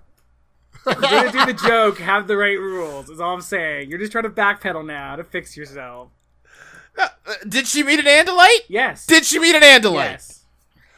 you're 0.87 0.95
gonna 0.95 1.31
do 1.33 1.45
the 1.47 1.53
joke, 1.69 1.99
have 1.99 2.27
the 2.27 2.37
right 2.39 2.59
rules. 2.59 3.11
Is 3.11 3.21
all 3.21 3.35
I'm 3.35 3.41
saying. 3.43 3.91
You're 3.91 3.99
just 3.99 4.11
trying 4.11 4.25
to 4.25 4.31
backpedal 4.31 4.85
now 4.87 5.17
to 5.17 5.25
fix 5.25 5.57
yourself. 5.57 6.09
Uh, 6.99 7.09
uh, 7.27 7.35
did 7.49 7.67
she 7.67 7.83
meet 7.83 7.99
an 7.99 8.07
Andalite? 8.07 8.65
Yes. 8.69 9.07
Did 9.07 9.25
she 9.25 9.39
meet 9.39 9.55
an 9.55 9.63
Andalite? 9.63 9.95
Yes. 10.13 10.45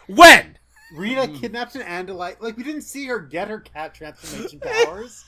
When? 0.06 0.58
Rita 0.94 1.28
kidnapped 1.28 1.74
an 1.74 1.82
Andalite. 1.82 2.40
Like 2.40 2.56
we 2.56 2.62
didn't 2.62 2.82
see 2.82 3.06
her 3.06 3.18
get 3.18 3.48
her 3.48 3.60
cat 3.60 3.94
transformation 3.94 4.60
powers. 4.84 5.24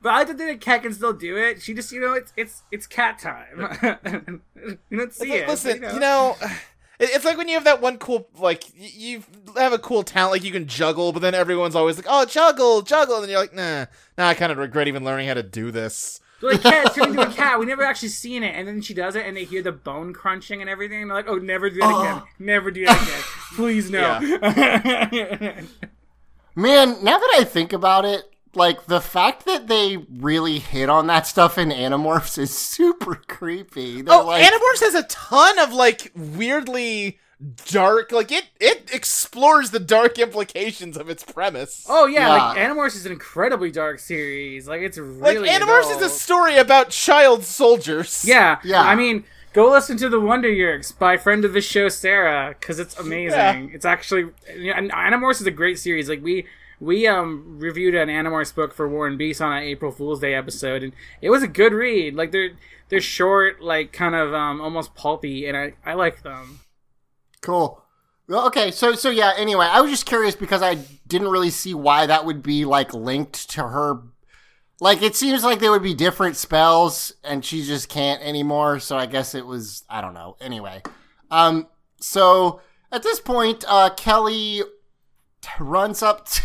But 0.00 0.12
I 0.14 0.24
think 0.24 0.40
a 0.40 0.56
cat 0.56 0.82
can 0.82 0.92
still 0.92 1.12
do 1.12 1.36
it. 1.36 1.62
She 1.62 1.74
just, 1.74 1.92
you 1.92 2.00
know, 2.00 2.12
it's 2.14 2.32
it's 2.36 2.62
it's 2.72 2.86
cat 2.86 3.18
time. 3.18 3.58
you 4.90 4.98
don't 4.98 5.12
see 5.14 5.32
it. 5.32 5.48
Listen, 5.48 5.80
but, 5.80 5.94
you 5.94 6.00
know, 6.00 6.36
it- 6.40 6.50
it's 7.10 7.24
like 7.24 7.36
when 7.36 7.48
you 7.48 7.54
have 7.54 7.64
that 7.64 7.80
one 7.80 7.98
cool, 7.98 8.28
like, 8.38 8.64
you 8.74 9.24
have 9.56 9.72
a 9.72 9.78
cool 9.78 10.02
talent, 10.02 10.32
like 10.32 10.44
you 10.44 10.52
can 10.52 10.66
juggle, 10.66 11.12
but 11.12 11.20
then 11.20 11.34
everyone's 11.34 11.74
always 11.74 11.96
like, 11.96 12.06
oh, 12.08 12.24
juggle, 12.24 12.82
juggle. 12.82 13.16
And 13.16 13.24
then 13.24 13.30
you're 13.30 13.40
like, 13.40 13.54
nah, 13.54 13.86
nah, 14.16 14.28
I 14.28 14.34
kind 14.34 14.52
of 14.52 14.58
regret 14.58 14.88
even 14.88 15.04
learning 15.04 15.28
how 15.28 15.34
to 15.34 15.42
do 15.42 15.70
this. 15.70 16.20
So 16.40 16.50
the 16.50 16.58
cat 16.58 16.92
turned 16.92 17.10
into 17.10 17.22
a 17.22 17.32
cat. 17.32 17.60
We 17.60 17.66
never 17.66 17.84
actually 17.84 18.08
seen 18.08 18.42
it, 18.42 18.56
and 18.56 18.66
then 18.66 18.82
she 18.82 18.94
does 18.94 19.14
it, 19.14 19.26
and 19.26 19.36
they 19.36 19.44
hear 19.44 19.62
the 19.62 19.70
bone 19.70 20.12
crunching 20.12 20.60
and 20.60 20.68
everything, 20.68 21.02
and 21.02 21.08
they're 21.08 21.18
like, 21.18 21.28
"Oh, 21.28 21.36
never 21.36 21.70
do 21.70 21.78
that 21.78 21.92
oh. 21.92 22.00
again! 22.00 22.22
Never 22.40 22.72
do 22.72 22.84
that 22.84 23.00
again! 23.00 23.20
Please 23.54 23.92
no!" 23.92 24.18
Man, 26.56 27.04
now 27.04 27.18
that 27.18 27.34
I 27.38 27.44
think 27.44 27.72
about 27.72 28.04
it, 28.04 28.24
like 28.54 28.86
the 28.86 29.00
fact 29.00 29.44
that 29.46 29.66
they 29.68 29.96
really 29.96 30.58
hit 30.58 30.88
on 30.88 31.06
that 31.06 31.26
stuff 31.26 31.56
in 31.58 31.70
Animorphs 31.70 32.38
is 32.38 32.56
super 32.76 33.14
creepy. 33.14 34.02
They're 34.02 34.14
Oh, 34.14 34.26
like, 34.26 34.44
Animorphs 34.44 34.80
has 34.80 34.94
a 34.94 35.04
ton 35.04 35.58
of, 35.58 35.72
like, 35.72 36.12
weirdly 36.14 37.18
dark, 37.72 38.12
like, 38.12 38.30
it, 38.30 38.44
it 38.60 38.90
explores 38.94 39.70
the 39.70 39.80
dark 39.80 40.18
implications 40.18 40.96
of 40.96 41.08
its 41.10 41.24
premise. 41.24 41.84
oh 41.88 42.06
yeah, 42.06 42.28
like 42.28 42.56
Animorphs 42.56 42.94
is 42.94 43.04
an 43.06 43.10
incredibly 43.12 43.70
dark 43.72 43.98
series. 43.98 44.68
Like 44.68 44.82
it's 44.82 44.96
really 44.96 45.48
like, 45.48 45.60
Animorphs 45.60 45.90
is 45.96 46.02
a 46.02 46.08
story 46.08 46.56
about 46.56 46.90
child 46.90 47.42
soldiers. 47.42 48.24
Yeah, 48.24 48.60
Yeah. 48.62 48.82
I 48.82 48.94
mean, 48.94 49.24
go 49.54 49.70
listen 49.72 49.96
to 49.96 50.08
the 50.08 50.20
Wonder 50.20 50.48
Years 50.48 50.92
by 50.92 51.16
friend 51.16 51.44
of 51.44 51.52
the 51.52 51.60
show 51.60 51.88
Sarah 51.88 52.54
because 52.60 52.78
it's 52.78 52.96
amazing. 52.96 53.38
Yeah. 53.38 53.74
It's 53.74 53.84
actually 53.84 54.28
you 54.56 54.70
know, 54.70 54.74
and 54.76 54.92
Animorphs 54.92 55.40
is 55.40 55.46
a 55.48 55.50
great 55.50 55.80
series. 55.80 56.08
Like 56.08 56.22
we 56.22 56.46
we 56.82 57.06
um 57.06 57.58
reviewed 57.60 57.94
an 57.94 58.08
Animorphs 58.08 58.54
book 58.54 58.74
for 58.74 58.88
Warren 58.88 59.16
Beast 59.16 59.40
on 59.40 59.52
an 59.52 59.62
April 59.62 59.92
Fool's 59.92 60.20
Day 60.20 60.34
episode, 60.34 60.82
and 60.82 60.92
it 61.20 61.30
was 61.30 61.42
a 61.42 61.48
good 61.48 61.72
read. 61.72 62.14
Like 62.14 62.32
they're 62.32 62.50
they're 62.88 63.00
short, 63.00 63.62
like 63.62 63.92
kind 63.92 64.16
of 64.16 64.34
um 64.34 64.60
almost 64.60 64.94
pulpy, 64.94 65.46
and 65.46 65.56
I 65.56 65.74
I 65.86 65.94
like 65.94 66.22
them. 66.22 66.60
Cool. 67.40 67.80
Well, 68.28 68.46
okay, 68.48 68.72
so 68.72 68.94
so 68.94 69.10
yeah. 69.10 69.32
Anyway, 69.36 69.64
I 69.64 69.80
was 69.80 69.90
just 69.92 70.06
curious 70.06 70.34
because 70.34 70.60
I 70.60 70.78
didn't 71.06 71.28
really 71.28 71.50
see 71.50 71.72
why 71.72 72.06
that 72.06 72.26
would 72.26 72.42
be 72.42 72.64
like 72.64 72.92
linked 72.92 73.48
to 73.50 73.62
her. 73.68 74.02
Like 74.80 75.02
it 75.02 75.14
seems 75.14 75.44
like 75.44 75.60
there 75.60 75.70
would 75.70 75.84
be 75.84 75.94
different 75.94 76.36
spells, 76.36 77.14
and 77.22 77.44
she 77.44 77.62
just 77.62 77.88
can't 77.88 78.20
anymore. 78.22 78.80
So 78.80 78.96
I 78.96 79.06
guess 79.06 79.36
it 79.36 79.46
was 79.46 79.84
I 79.88 80.00
don't 80.00 80.14
know. 80.14 80.36
Anyway, 80.40 80.82
um, 81.30 81.68
so 82.00 82.60
at 82.90 83.04
this 83.04 83.20
point, 83.20 83.64
uh, 83.68 83.90
Kelly 83.90 84.62
runs 85.60 86.02
up 86.02 86.26
to, 86.26 86.42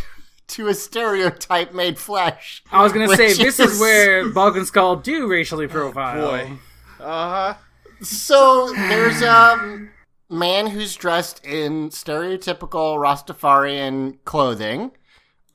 to 0.47 0.67
a 0.67 0.73
stereotype 0.73 1.73
made 1.73 1.97
flesh. 1.97 2.63
I 2.71 2.81
was 2.83 2.93
gonna 2.93 3.15
say 3.15 3.27
Which 3.29 3.37
this 3.37 3.59
is- 3.59 3.73
is 3.73 3.79
where 3.79 4.29
Bulk 4.29 4.55
and 4.55 4.65
Skull 4.67 4.95
do 4.97 5.27
racially 5.27 5.67
profile. 5.67 6.29
Boy. 6.31 6.51
Uh 6.99 7.29
huh. 7.29 7.53
So 8.01 8.71
there's 8.73 9.21
a 9.21 9.87
man 10.29 10.67
who's 10.67 10.95
dressed 10.95 11.43
in 11.45 11.89
stereotypical 11.89 12.97
Rastafarian 12.97 14.17
clothing. 14.25 14.91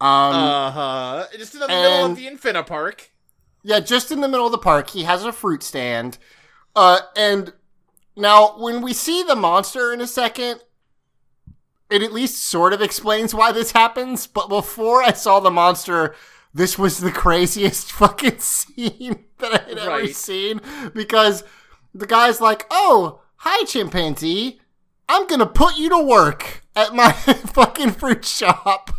Um, 0.00 0.34
Uh 0.34 0.70
huh. 0.70 1.26
Just 1.36 1.54
in 1.54 1.60
the 1.60 1.68
middle 1.68 2.04
of 2.06 2.16
the 2.16 2.26
Infina 2.26 2.66
Park. 2.66 3.10
yeah, 3.62 3.80
just 3.80 4.10
in 4.10 4.20
the 4.20 4.28
middle 4.28 4.46
of 4.46 4.52
the 4.52 4.58
park, 4.58 4.90
he 4.90 5.04
has 5.04 5.24
a 5.24 5.32
fruit 5.32 5.62
stand. 5.62 6.18
Uh, 6.74 7.00
and 7.16 7.52
now 8.16 8.58
when 8.58 8.82
we 8.82 8.92
see 8.92 9.22
the 9.22 9.36
monster 9.36 9.92
in 9.92 10.00
a 10.00 10.06
second, 10.06 10.60
it 11.92 12.02
at 12.02 12.12
least 12.12 12.42
sort 12.42 12.72
of 12.72 12.80
explains 12.80 13.34
why 13.34 13.52
this 13.52 13.72
happens. 13.72 14.26
But 14.26 14.48
before 14.48 15.02
I 15.02 15.12
saw 15.12 15.40
the 15.40 15.50
monster, 15.50 16.14
this 16.54 16.78
was 16.78 16.98
the 16.98 17.12
craziest 17.12 17.92
fucking 17.92 18.38
scene 18.38 19.24
that 19.38 19.52
I 19.52 19.68
had 19.68 19.78
ever 19.78 20.06
seen 20.08 20.60
because 20.94 21.44
the 21.94 22.06
guy's 22.06 22.40
like, 22.40 22.66
"Oh, 22.70 23.20
hi, 23.36 23.64
chimpanzee. 23.64 24.60
I'm 25.08 25.26
gonna 25.26 25.46
put 25.46 25.76
you 25.76 25.90
to 25.90 26.02
work 26.02 26.64
at 26.74 26.94
my 26.94 27.12
fucking 27.54 27.92
fruit 27.92 28.24
shop." 28.24 28.90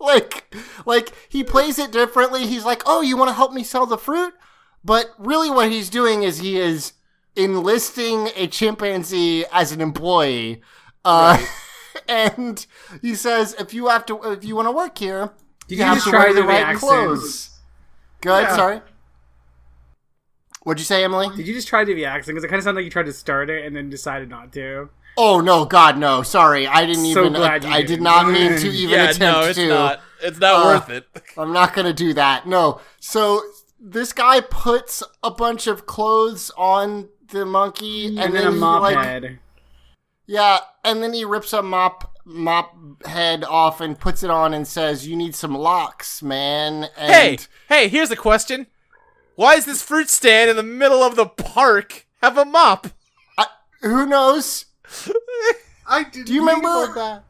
like, 0.00 0.52
like 0.84 1.12
he 1.28 1.44
plays 1.44 1.78
it 1.78 1.92
differently. 1.92 2.46
He's 2.46 2.64
like, 2.64 2.82
"Oh, 2.86 3.02
you 3.02 3.16
want 3.16 3.28
to 3.28 3.34
help 3.34 3.52
me 3.52 3.62
sell 3.62 3.86
the 3.86 3.96
fruit?" 3.98 4.34
But 4.84 5.10
really, 5.16 5.48
what 5.48 5.70
he's 5.70 5.88
doing 5.88 6.24
is 6.24 6.38
he 6.38 6.58
is 6.58 6.94
enlisting 7.36 8.28
a 8.34 8.48
chimpanzee 8.48 9.44
as 9.52 9.70
an 9.70 9.80
employee. 9.80 10.60
Uh, 11.04 11.38
and 12.08 12.64
he 13.00 13.14
says, 13.14 13.54
"If 13.58 13.72
you 13.74 13.88
have 13.88 14.04
to, 14.06 14.22
if 14.32 14.44
you 14.44 14.56
want 14.56 14.66
to 14.68 14.72
work 14.72 14.98
here, 14.98 15.30
you 15.68 15.78
you 15.78 15.84
have 15.84 16.02
to 16.04 16.10
try 16.10 16.24
wear 16.24 16.34
the 16.34 16.42
the 16.42 16.46
right 16.46 16.62
accent? 16.62 16.80
clothes." 16.80 17.50
Good, 18.20 18.42
Yeah. 18.44 18.56
sorry. 18.56 18.80
What'd 20.64 20.78
you 20.80 20.84
say, 20.84 21.02
Emily? 21.02 21.28
Did 21.34 21.48
you 21.48 21.54
just 21.54 21.66
try 21.66 21.84
to 21.84 21.94
be 21.94 22.04
accent? 22.04 22.34
Because 22.34 22.44
it 22.44 22.48
kind 22.48 22.58
of 22.58 22.64
sounded 22.64 22.78
like 22.80 22.84
you 22.84 22.90
tried 22.90 23.06
to 23.06 23.12
start 23.12 23.50
it 23.50 23.64
and 23.66 23.74
then 23.74 23.90
decided 23.90 24.28
not 24.30 24.52
to. 24.52 24.90
Oh 25.16 25.40
no, 25.40 25.64
God, 25.64 25.98
no! 25.98 26.22
Sorry, 26.22 26.66
I 26.66 26.86
didn't 26.86 27.04
So 27.12 27.20
even. 27.22 27.32
glad 27.34 27.64
you 27.64 27.70
I 27.70 27.80
did 27.80 27.88
didn't. 27.88 28.04
not 28.04 28.28
mean 28.30 28.56
to 28.58 28.68
even 28.70 28.90
yeah, 28.94 29.10
attempt 29.10 29.20
no, 29.20 29.40
it's 29.48 29.58
to. 29.58 29.68
not. 29.68 30.00
It's 30.22 30.38
not 30.38 30.54
Uh, 30.54 30.64
worth 30.78 30.88
it. 30.90 31.06
I'm 31.36 31.52
not 31.52 31.74
gonna 31.74 31.92
do 31.92 32.14
that. 32.14 32.46
No. 32.46 32.80
So 33.00 33.42
this 33.80 34.12
guy 34.12 34.40
puts 34.40 35.02
a 35.22 35.30
bunch 35.32 35.66
of 35.66 35.84
clothes 35.86 36.50
on 36.56 37.08
the 37.28 37.44
monkey, 37.44 38.06
and, 38.06 38.18
And, 38.20 38.32
then, 38.34 38.44
then 38.44 38.52
a 38.52 38.54
he, 38.54 38.58
mop 38.60 38.82
like, 38.82 38.96
head. 38.96 39.38
Yeah, 40.32 40.60
and 40.82 41.02
then 41.02 41.12
he 41.12 41.26
rips 41.26 41.52
a 41.52 41.62
mop 41.62 42.16
mop 42.24 42.74
head 43.04 43.44
off 43.44 43.82
and 43.82 43.98
puts 44.00 44.22
it 44.22 44.30
on 44.30 44.54
and 44.54 44.66
says, 44.66 45.06
"You 45.06 45.14
need 45.14 45.34
some 45.34 45.54
locks, 45.54 46.22
man." 46.22 46.88
And 46.96 47.12
Hey, 47.12 47.38
hey, 47.68 47.88
here's 47.88 48.10
a 48.10 48.16
question. 48.16 48.66
Why 49.34 49.56
is 49.56 49.66
this 49.66 49.82
fruit 49.82 50.08
stand 50.08 50.48
in 50.48 50.56
the 50.56 50.62
middle 50.62 51.02
of 51.02 51.16
the 51.16 51.26
park 51.26 52.06
have 52.22 52.38
a 52.38 52.46
mop? 52.46 52.86
who 53.82 54.06
knows? 54.06 54.64
I 55.86 56.04
did. 56.04 56.24
Do 56.24 56.32
you 56.32 56.40
remember- 56.40 56.94
that? 56.94 57.24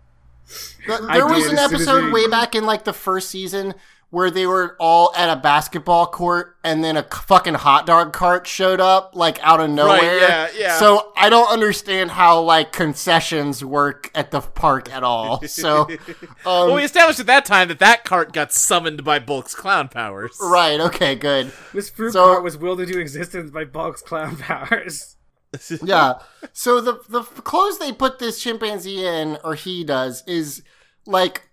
Th- 0.86 1.00
I 1.08 1.16
There 1.16 1.26
was 1.26 1.46
an 1.46 1.58
as 1.58 1.70
soon 1.70 1.80
as 1.80 1.88
episode 1.88 2.12
way 2.12 2.28
back 2.28 2.54
in 2.54 2.64
like 2.66 2.84
the 2.84 2.92
first 2.92 3.30
season 3.30 3.74
where 4.12 4.30
they 4.30 4.46
were 4.46 4.76
all 4.78 5.10
at 5.16 5.30
a 5.30 5.40
basketball 5.40 6.06
court 6.06 6.54
and 6.62 6.84
then 6.84 6.98
a 6.98 7.02
fucking 7.02 7.54
hot 7.54 7.86
dog 7.86 8.12
cart 8.12 8.46
showed 8.46 8.78
up 8.78 9.12
like 9.14 9.38
out 9.42 9.58
of 9.58 9.70
nowhere. 9.70 10.18
yeah, 10.18 10.48
yeah. 10.54 10.78
So 10.78 11.14
I 11.16 11.30
don't 11.30 11.50
understand 11.50 12.10
how 12.10 12.42
like 12.42 12.72
concessions 12.72 13.64
work 13.64 14.10
at 14.14 14.30
the 14.30 14.42
park 14.42 14.92
at 14.92 15.02
all. 15.02 15.40
So, 15.48 15.88
um, 15.90 15.96
well, 16.44 16.74
we 16.74 16.84
established 16.84 17.20
at 17.20 17.26
that 17.26 17.46
time 17.46 17.68
that 17.68 17.78
that 17.78 18.04
cart 18.04 18.34
got 18.34 18.52
summoned 18.52 19.02
by 19.02 19.18
Bulk's 19.18 19.54
clown 19.54 19.88
powers. 19.88 20.36
right, 20.42 20.78
okay, 20.78 21.14
good. 21.14 21.50
This 21.72 21.88
fruit 21.88 22.12
So- 22.12 22.26
cart 22.26 22.44
was 22.44 22.58
willed 22.58 22.80
into 22.82 23.00
existence 23.00 23.50
by 23.50 23.64
Bulk's 23.64 24.02
clown 24.02 24.36
powers. 24.36 25.16
yeah. 25.82 26.16
So 26.52 26.82
the 26.82 27.00
the 27.08 27.22
clothes 27.22 27.78
they 27.78 27.92
put 27.92 28.18
this 28.18 28.42
chimpanzee 28.42 29.06
in, 29.06 29.38
or 29.42 29.54
he 29.54 29.84
does, 29.84 30.22
is 30.26 30.62
like 31.06 31.48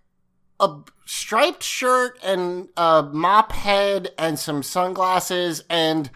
a 0.60 0.78
striped 1.06 1.64
shirt 1.64 2.20
and 2.24 2.70
a 2.78 3.04
mop 3.12 3.52
head 3.52 4.10
and 4.18 4.38
some 4.38 4.62
sunglasses 4.64 5.64
and 5.70 6.10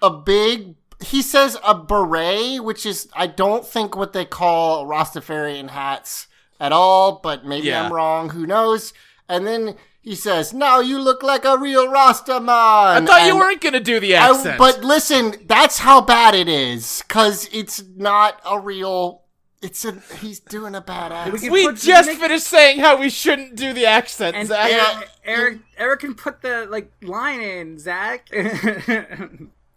a 0.00 0.10
big. 0.10 0.76
He 1.00 1.20
says 1.20 1.56
a 1.64 1.74
beret, 1.74 2.62
which 2.62 2.86
is 2.86 3.08
I 3.14 3.26
don't 3.26 3.66
think 3.66 3.96
what 3.96 4.12
they 4.12 4.24
call 4.24 4.86
Rastafarian 4.86 5.70
hats 5.70 6.28
at 6.60 6.70
all, 6.72 7.20
but 7.22 7.44
maybe 7.44 7.68
Yeah. 7.68 7.84
I'm 7.86 7.92
wrong. 7.92 8.30
Who 8.30 8.46
knows? 8.46 8.92
And 9.28 9.46
then 9.46 9.76
he 10.00 10.14
says, 10.14 10.52
"Now 10.52 10.78
you 10.80 10.98
look 11.00 11.22
like 11.22 11.44
a 11.44 11.58
real 11.58 11.88
Rasta 11.88 12.38
man." 12.40 13.02
I 13.02 13.06
thought 13.06 13.26
you 13.26 13.36
weren't 13.36 13.60
gonna 13.60 13.80
do 13.80 13.98
the 14.00 14.16
I- 14.16 14.28
accent. 14.30 14.58
but 14.58 14.82
listen, 14.84 15.44
that's 15.46 15.78
how 15.78 16.00
bad 16.00 16.34
it 16.34 16.48
is 16.48 17.02
because 17.06 17.48
it's 17.52 17.82
not 17.96 18.40
a 18.44 18.58
real. 18.60 19.22
It's 19.62 19.84
a 19.84 19.92
he's 20.20 20.40
doing 20.40 20.74
a 20.74 20.80
bad 20.80 21.12
accent. 21.12 21.40
can 21.40 21.52
we 21.52 21.66
put- 21.66 21.76
just 21.76 22.08
make- 22.08 22.18
finished 22.18 22.46
saying 22.46 22.80
how 22.80 22.98
we 22.98 23.08
shouldn't 23.08 23.54
do 23.54 23.72
the 23.72 23.86
accent, 23.86 24.34
And 24.36 24.48
Zach. 24.48 24.70
Eric, 24.70 25.08
Eric, 25.24 25.58
Eric 25.78 26.00
can 26.00 26.14
put 26.14 26.42
the 26.42 26.66
like 26.68 26.90
line 27.02 27.40
in, 27.40 27.78
Zach. 27.78 28.28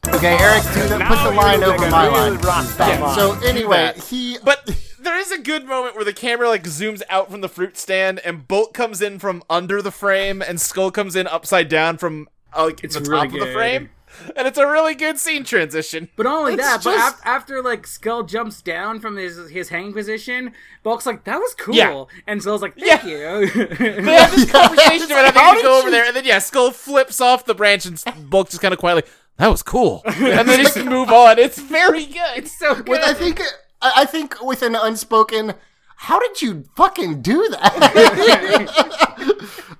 Okay, 0.08 0.38
Eric, 0.40 0.62
do 0.76 0.88
the, 0.88 1.04
put 1.08 1.24
the 1.24 1.32
line 1.36 1.64
over 1.64 1.90
my 1.90 2.08
line. 2.08 3.16
So 3.16 3.34
anyway, 3.44 3.94
he 4.08 4.38
But 4.44 4.70
there 5.00 5.18
is 5.18 5.32
a 5.32 5.40
good 5.40 5.66
moment 5.66 5.96
where 5.96 6.06
the 6.06 6.14
camera 6.14 6.48
like 6.48 6.64
zooms 6.66 7.02
out 7.10 7.32
from 7.32 7.42
the 7.42 7.50
fruit 7.50 7.76
stand, 7.76 8.20
and 8.20 8.48
Bulk 8.48 8.76
comes 8.76 9.02
in 9.02 9.18
from 9.18 9.42
under 9.50 9.82
the 9.82 9.90
frame, 9.92 10.44
and 10.44 10.62
Skull 10.62 10.92
comes 10.92 11.16
in 11.16 11.26
upside 11.26 11.70
down 11.70 11.98
from 11.98 12.28
uh, 12.56 12.66
like 12.66 12.84
It's 12.84 12.94
the 12.94 13.02
top 13.02 13.10
really 13.10 13.26
of 13.26 13.32
the 13.34 13.40
good. 13.40 13.54
frame, 13.56 13.90
and 14.36 14.48
it's 14.48 14.58
a 14.58 14.66
really 14.68 14.96
good 14.96 15.18
scene 15.20 15.44
transition. 15.44 16.10
But 16.16 16.24
not 16.24 16.40
only 16.40 16.54
It's 16.54 16.64
that, 16.64 16.84
but 16.84 16.96
just- 16.96 17.16
af- 17.16 17.22
after 17.26 17.62
like 17.62 17.86
Skull 17.88 18.24
jumps 18.24 18.62
down 18.62 19.00
from 19.00 19.16
his 19.18 19.50
his 19.50 19.70
hanging 19.70 19.94
position, 19.94 20.54
Bulk's 20.84 21.06
like, 21.06 21.24
"That 21.26 21.38
was 21.38 21.54
cool," 21.56 21.76
Yeah. 21.76 22.06
and 22.28 22.42
Skull's 22.42 22.62
like, 22.62 22.78
"Thank 22.78 23.04
Yeah. 23.04 23.40
you." 23.40 23.48
They 23.48 24.14
have 24.16 24.36
this 24.36 24.52
conversation 24.52 24.94
It's 25.04 25.06
about 25.12 25.26
like, 25.26 25.34
having 25.36 25.62
to 25.62 25.64
go 25.68 25.78
over 25.80 25.88
you- 25.88 25.92
there, 25.92 26.06
and 26.06 26.16
then 26.16 26.26
yeah, 26.26 26.40
Skull 26.40 26.72
flips 26.72 27.20
off 27.22 27.46
the 27.46 27.56
branch, 27.56 27.86
and 27.86 28.02
Bulk 28.30 28.50
just 28.50 28.62
kind 28.62 28.74
of 28.74 28.80
quietly, 28.80 29.04
"That 29.38 29.48
was 29.50 29.62
cool," 29.64 30.02
and 30.06 30.48
then 30.48 30.60
just 30.64 30.78
move 30.78 31.10
on. 31.10 31.40
It's 31.40 31.60
very 31.60 32.06
good. 32.06 32.48
so 32.48 32.76
good. 32.76 32.88
with 32.90 33.02
I 33.04 33.14
think 33.14 33.42
I 33.82 33.92
I 33.98 34.06
think 34.06 34.42
with 34.42 34.62
an 34.62 34.76
unspoken. 34.76 35.54
How 35.98 36.20
did 36.20 36.42
you 36.42 36.66
fucking 36.76 37.22
do 37.22 37.48
that? 37.52 38.70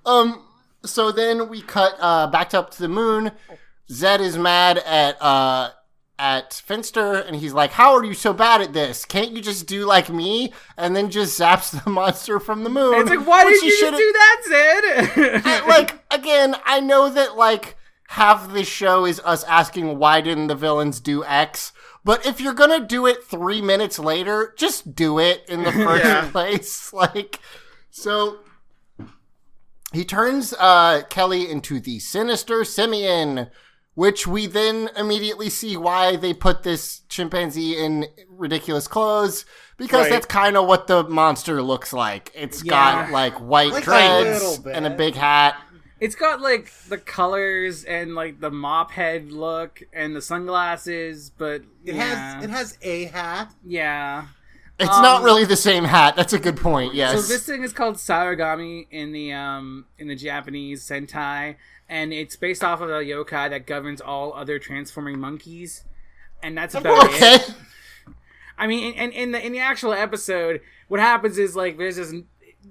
um. 0.06 0.42
So 0.86 1.12
then 1.12 1.50
we 1.50 1.62
cut 1.64 1.96
uh, 2.00 2.28
back 2.28 2.54
up 2.54 2.70
to 2.72 2.80
the 2.80 2.88
moon. 2.88 3.32
Zedd 3.90 4.20
is 4.20 4.38
mad 4.38 4.78
at 4.80 5.22
uh 5.22 5.72
at 6.18 6.54
Finster, 6.54 7.14
and 7.16 7.36
he's 7.36 7.54
like, 7.54 7.72
"How 7.72 7.94
are 7.94 8.04
you 8.04 8.14
so 8.14 8.32
bad 8.34 8.62
at 8.62 8.74
this? 8.74 9.04
Can't 9.06 9.32
you 9.32 9.42
just 9.42 9.68
do 9.68 9.86
like 9.86 10.10
me?" 10.10 10.54
And 10.78 10.96
then 10.96 11.10
just 11.10 11.40
zaps 11.40 11.72
the 11.84 11.90
monster 11.90 12.40
from 12.40 12.64
the 12.64 12.70
moon. 12.70 13.02
it's 13.02 13.10
like, 13.10 13.28
why 13.28 13.44
did 13.44 13.62
you 13.62 13.78
just 13.80 13.98
do 13.98 14.14
that, 14.14 14.42
Zedd? 14.50 15.42
I- 15.46 15.68
like 15.68 16.00
again, 16.12 16.56
I 16.66 16.80
know 16.80 17.10
that 17.10 17.36
like 17.36 17.76
half 18.10 18.52
this 18.54 18.68
show 18.68 19.06
is 19.06 19.20
us 19.26 19.44
asking 19.44 19.98
why 20.00 20.22
didn't 20.22 20.48
the 20.48 20.56
villains 20.56 21.00
do 21.02 21.24
X, 21.26 21.74
but 22.06 22.26
if 22.26 22.40
you're 22.40 22.54
gonna 22.54 22.80
do 22.86 23.06
it 23.06 23.24
three 23.24 23.62
minutes 23.62 24.00
later, 24.00 24.54
just 24.58 24.96
do 24.96 25.20
it 25.20 25.44
in 25.50 25.64
the 25.64 25.72
first 25.74 26.06
Yeah. 26.06 26.30
place. 26.32 26.94
Like, 26.94 27.40
so 27.92 28.38
he 29.94 30.06
turns 30.06 30.54
uh, 30.60 31.04
Kelly 31.10 31.50
into 31.50 31.80
the 31.80 32.00
sinister 32.00 32.64
simian. 32.64 33.50
Which 33.96 34.28
we 34.28 34.46
then 34.46 34.90
immediately 34.98 35.50
see 35.50 35.78
why 35.78 36.16
they 36.18 36.34
put 36.34 36.64
this 36.64 37.02
chimpanzee 37.10 37.78
in 37.78 38.06
ridiculous 38.30 38.88
clothes 38.90 39.46
because 39.78 40.02
Right. 40.04 40.10
that's 40.12 40.26
kind 40.26 40.58
of 40.58 40.68
what 40.68 40.88
the 40.88 41.04
monster 41.06 41.62
looks 41.62 41.94
like. 41.94 42.30
It's 42.36 42.62
got 42.62 43.12
like 43.12 43.36
white 43.40 43.72
Like 43.72 43.84
dreads 43.86 44.44
little 44.44 44.64
bit. 44.66 44.76
and 44.76 44.86
a 44.86 44.90
big 44.90 45.16
hat. 45.16 45.56
It's 46.02 46.16
got 46.16 46.42
like 46.42 46.74
the 46.90 46.98
colors 46.98 47.86
and 47.86 48.16
like 48.16 48.42
the 48.42 48.52
mop 48.52 48.92
head 48.92 49.32
look 49.32 49.82
and 49.94 50.14
the 50.14 50.22
sunglasses, 50.22 51.30
but 51.30 51.62
It 51.86 51.96
yeah, 51.96 52.34
has 52.36 52.44
it 52.44 52.50
has 52.50 52.78
a 52.82 53.06
hat. 53.06 53.54
yeah. 53.66 54.26
It's 54.78 54.90
Um, 54.90 55.02
not 55.02 55.24
really 55.24 55.46
the 55.46 55.56
same 55.56 55.86
hat. 55.86 56.16
That's 56.16 56.34
a 56.34 56.40
good 56.40 56.58
point. 56.58 56.94
Yes. 56.94 57.22
So 57.22 57.34
this 57.34 57.46
thing 57.46 57.64
is 57.64 57.72
called 57.72 57.96
Saragami 57.96 58.88
in 58.92 59.14
the 59.14 59.32
um 59.32 59.86
in 59.98 60.08
the 60.08 60.16
Japanese 60.16 60.84
Sentai, 60.84 61.56
and 61.88 62.12
it's 62.12 62.36
based 62.36 62.64
off 62.64 62.82
of 62.82 62.90
a 62.90 63.02
yokai 63.04 63.50
that 63.50 63.66
governs 63.66 64.02
all 64.02 64.34
other 64.34 64.60
transforming 64.60 65.20
monkeys, 65.20 65.86
and 66.44 66.58
that's 66.58 66.76
about 66.80 67.06
okay. 67.08 67.36
it. 67.36 67.54
I 68.58 68.68
mean, 68.68 68.94
and 68.96 69.12
in, 69.14 69.32
the 69.32 69.46
in 69.46 69.52
the 69.52 69.60
actual 69.60 69.94
episode, 69.94 70.62
what 70.88 71.00
happens 71.00 71.38
is 71.38 71.56
like 71.56 71.78
there's 71.78 71.96
this 71.98 72.14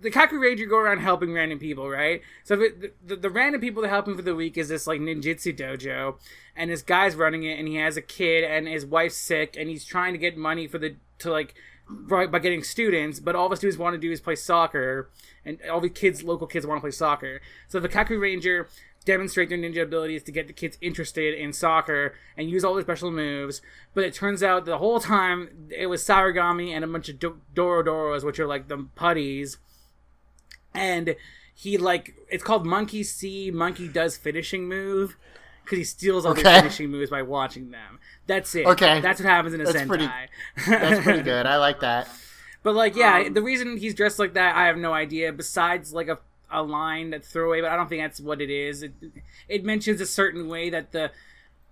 the 0.01 0.11
Kakuranger 0.11 0.69
go 0.69 0.79
around 0.79 0.99
helping 0.99 1.33
random 1.33 1.59
people, 1.59 1.89
right? 1.89 2.21
So 2.43 2.57
the, 2.57 2.93
the 3.07 3.17
the 3.17 3.31
random 3.31 3.61
people 3.61 3.83
that 3.83 3.89
help 3.89 4.09
him 4.09 4.17
for 4.17 4.23
the 4.23 4.35
week 4.35 4.59
is 4.59 4.69
this 4.69 4.87
like 4.87 5.01
ninjutsu 5.01 5.57
dojo, 5.57 6.17
and 6.57 6.71
this 6.71 6.83
guy's 6.83 7.17
running 7.17 7.45
it, 7.45 7.59
and 7.59 7.69
he 7.69 7.77
has 7.77 7.97
a 7.97 8.03
kid, 8.03 8.45
and 8.45 8.67
his 8.69 8.85
wife's 8.85 9.17
sick, 9.17 9.57
and 9.59 9.71
he's 9.71 9.85
trying 9.85 10.13
to 10.13 10.19
get 10.19 10.37
money 10.37 10.67
for 10.67 10.79
the 10.79 10.97
to 11.21 11.31
like 11.31 11.55
by, 11.89 12.27
by 12.27 12.39
getting 12.39 12.63
students, 12.63 13.21
but 13.21 13.37
all 13.37 13.49
the 13.49 13.57
students 13.57 13.79
want 13.79 13.95
to 13.95 13.99
do 13.99 14.11
is 14.11 14.21
play 14.21 14.37
soccer, 14.37 15.11
and 15.45 15.59
all 15.71 15.81
the 15.81 15.89
kids, 15.89 16.23
local 16.23 16.47
kids, 16.47 16.67
want 16.67 16.79
to 16.79 16.83
play 16.83 16.91
soccer. 16.91 17.41
So 17.69 17.81
the 17.81 17.89
Kakuranger 17.89 18.67
demonstrate 19.05 19.51
their 19.51 19.59
ninja 19.59 19.83
abilities 19.83 20.23
to 20.23 20.33
get 20.33 20.47
the 20.47 20.53
kids 20.53 20.79
interested 20.81 21.35
in 21.35 21.53
soccer 21.53 22.15
and 22.37 22.49
use 22.49 22.65
all 22.65 22.75
their 22.75 22.83
special 22.83 23.11
moves. 23.11 23.61
But 23.93 24.05
it 24.05 24.15
turns 24.15 24.43
out 24.43 24.65
the 24.65 24.79
whole 24.79 25.01
time 25.01 25.69
it 25.71 25.87
was 25.87 26.03
Saragami 26.03 26.71
and 26.71 26.85
a 26.85 26.89
bunch 26.89 27.09
of 27.09 27.19
do- 27.19 27.41
Dorodoros, 27.55 28.25
which 28.25 28.41
are 28.41 28.47
like 28.47 28.69
the 28.69 28.87
putties. 28.95 29.59
And 30.73 31.17
he 31.55 31.79
like 31.79 32.15
it's 32.29 32.43
called 32.43 32.67
Monkey 32.67 33.03
See 33.05 33.51
Monkey 33.51 33.87
Does 33.87 34.17
finishing 34.17 34.69
move 34.69 35.17
because 35.65 35.79
he 35.79 35.85
steals 35.85 36.25
all 36.27 36.33
Okay. 36.33 36.43
their 36.43 36.61
finishing 36.63 36.91
moves 36.91 37.11
by 37.11 37.23
watching 37.23 37.71
them. 37.71 37.99
That's 38.27 38.55
it. 38.55 38.67
Okay. 38.67 39.01
that's 39.01 39.21
what 39.21 39.29
happens 39.29 39.55
in 39.55 39.61
a 39.61 39.65
That's 39.65 39.77
Sentai. 39.79 39.87
pretty- 39.89 40.09
That's 40.69 41.03
pretty 41.05 41.23
good. 41.23 41.47
I 41.47 41.57
like 41.57 41.81
that. 41.81 42.09
But 42.63 42.75
like, 42.75 42.97
yeah, 42.97 43.29
the 43.29 43.43
reason 43.43 43.77
he's 43.77 43.95
dressed 43.95 44.19
like 44.19 44.35
that, 44.35 44.57
I 44.57 44.67
have 44.67 44.77
no 44.79 44.93
idea. 44.93 45.33
Besides, 45.33 45.93
like 45.93 46.09
a 46.09 46.19
a 46.51 46.63
line 46.63 47.11
that 47.11 47.25
throwaway, 47.25 47.61
but 47.61 47.71
I 47.71 47.77
don't 47.77 47.89
think 47.89 48.01
that's 48.03 48.21
what 48.21 48.41
it 48.41 48.49
is. 48.49 48.83
It 48.85 48.93
it 49.49 49.65
mentions 49.65 50.01
a 50.01 50.07
certain 50.07 50.49
way 50.49 50.71
that 50.71 50.93
the 50.93 51.11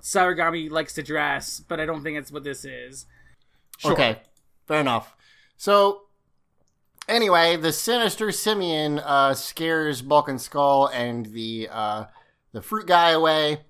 Saragami 0.02 0.70
likes 0.70 0.92
to 0.94 1.02
dress, 1.02 1.60
but 1.60 1.78
I 1.80 1.86
don't 1.86 2.02
think 2.02 2.16
that's 2.18 2.32
what 2.32 2.42
this 2.44 2.64
is. 2.64 3.06
Okay. 3.84 4.20
Fair 4.66 4.80
enough. 4.80 5.14
So 5.56 6.02
anyway, 7.08 7.56
the 7.56 7.72
sinister 7.72 8.32
simian 8.32 8.98
uh, 8.98 9.34
scares 9.34 10.02
Bulk 10.02 10.28
and 10.28 10.40
Skull 10.40 10.88
and 10.88 11.26
the 11.26 11.68
uh, 11.70 12.04
the 12.52 12.60
fruit 12.62 12.86
guy 12.86 13.10
away, 13.10 13.60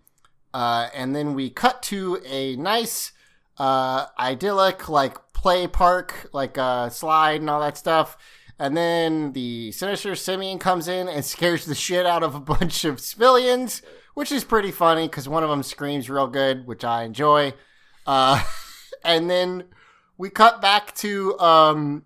uh, 0.54 0.88
and 0.94 1.14
then 1.14 1.34
we 1.34 1.50
cut 1.50 1.82
to 1.84 2.20
a 2.26 2.56
nice, 2.56 3.12
uh, 3.58 4.06
idyllic 4.18 4.88
like 4.88 5.16
play 5.32 5.66
park, 5.66 6.28
like 6.32 6.56
a 6.56 6.90
slide 6.92 7.40
and 7.40 7.50
all 7.50 7.60
that 7.60 7.76
stuff. 7.76 8.16
And 8.58 8.76
then 8.76 9.32
the 9.32 9.72
sinister 9.72 10.14
simian 10.14 10.58
comes 10.58 10.86
in 10.86 11.08
and 11.08 11.24
scares 11.24 11.64
the 11.64 11.74
shit 11.74 12.06
out 12.06 12.22
of 12.22 12.34
a 12.34 12.40
bunch 12.40 12.84
of 12.84 13.00
civilians, 13.00 13.82
which 14.14 14.30
is 14.30 14.44
pretty 14.44 14.70
funny 14.70 15.08
because 15.08 15.28
one 15.28 15.42
of 15.42 15.50
them 15.50 15.62
screams 15.62 16.08
real 16.08 16.28
good, 16.28 16.66
which 16.66 16.84
I 16.84 17.04
enjoy. 17.04 17.54
Uh, 18.06 18.42
and 19.04 19.28
then 19.28 19.64
we 20.16 20.30
cut 20.30 20.60
back 20.60 20.94
to 20.96 21.38
um, 21.40 22.04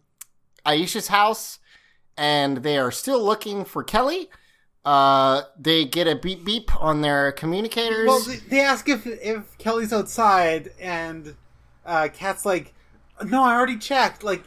Aisha's 0.64 1.08
house, 1.08 1.58
and 2.16 2.58
they 2.58 2.78
are 2.78 2.90
still 2.90 3.22
looking 3.22 3.64
for 3.64 3.84
Kelly. 3.84 4.30
Uh, 4.86 5.42
they 5.58 5.84
get 5.84 6.06
a 6.06 6.14
beep 6.14 6.44
beep 6.44 6.74
on 6.80 7.00
their 7.00 7.32
communicators. 7.32 8.06
Well, 8.06 8.20
they- 8.20 8.36
they 8.36 8.60
ask 8.60 8.88
if 8.88 9.04
if 9.06 9.58
Kelly's 9.58 9.92
outside, 9.92 10.70
and 10.80 11.34
uh, 11.84 12.08
Kat's 12.14 12.46
like, 12.46 12.72
"No, 13.24 13.42
I 13.42 13.54
already 13.56 13.78
checked. 13.78 14.22
Like, 14.22 14.44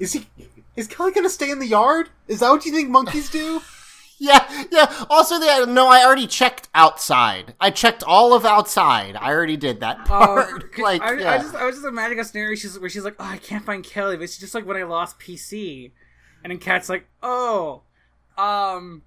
is 0.00 0.12
he? 0.12 0.26
Is 0.74 0.88
Kelly 0.88 1.12
gonna 1.12 1.30
stay 1.30 1.50
in 1.50 1.60
the 1.60 1.68
yard? 1.68 2.08
Is 2.26 2.40
that 2.40 2.50
what 2.50 2.66
you 2.66 2.72
think 2.72 2.90
monkeys 2.90 3.30
do?" 3.30 3.62
Yeah, 4.22 4.46
yeah. 4.70 5.06
Also, 5.08 5.38
they 5.40 5.64
no, 5.64 5.88
I 5.88 6.04
already 6.04 6.26
checked 6.26 6.68
outside. 6.74 7.54
I 7.58 7.70
checked 7.70 8.02
all 8.02 8.34
of 8.34 8.44
outside. 8.44 9.16
I 9.16 9.30
already 9.30 9.56
did 9.56 9.80
that 9.80 10.04
part. 10.04 10.64
Oh, 10.78 10.82
like, 10.82 11.00
I, 11.00 11.14
yeah. 11.18 11.32
I 11.32 11.38
just 11.38 11.54
I 11.54 11.64
was 11.64 11.76
just 11.76 11.86
imagining 11.86 12.18
a 12.18 12.24
scenario 12.24 12.54
she's, 12.54 12.78
where 12.78 12.90
she's 12.90 13.02
like, 13.02 13.14
"Oh, 13.18 13.24
I 13.24 13.38
can't 13.38 13.64
find 13.64 13.82
Kelly." 13.82 14.16
But 14.18 14.24
it's 14.24 14.36
just 14.36 14.54
like 14.54 14.66
when 14.66 14.76
I 14.76 14.82
lost 14.82 15.18
PC, 15.18 15.92
and 16.44 16.50
then 16.50 16.58
Kat's 16.58 16.90
like, 16.90 17.06
"Oh, 17.22 17.80
um, 18.36 19.04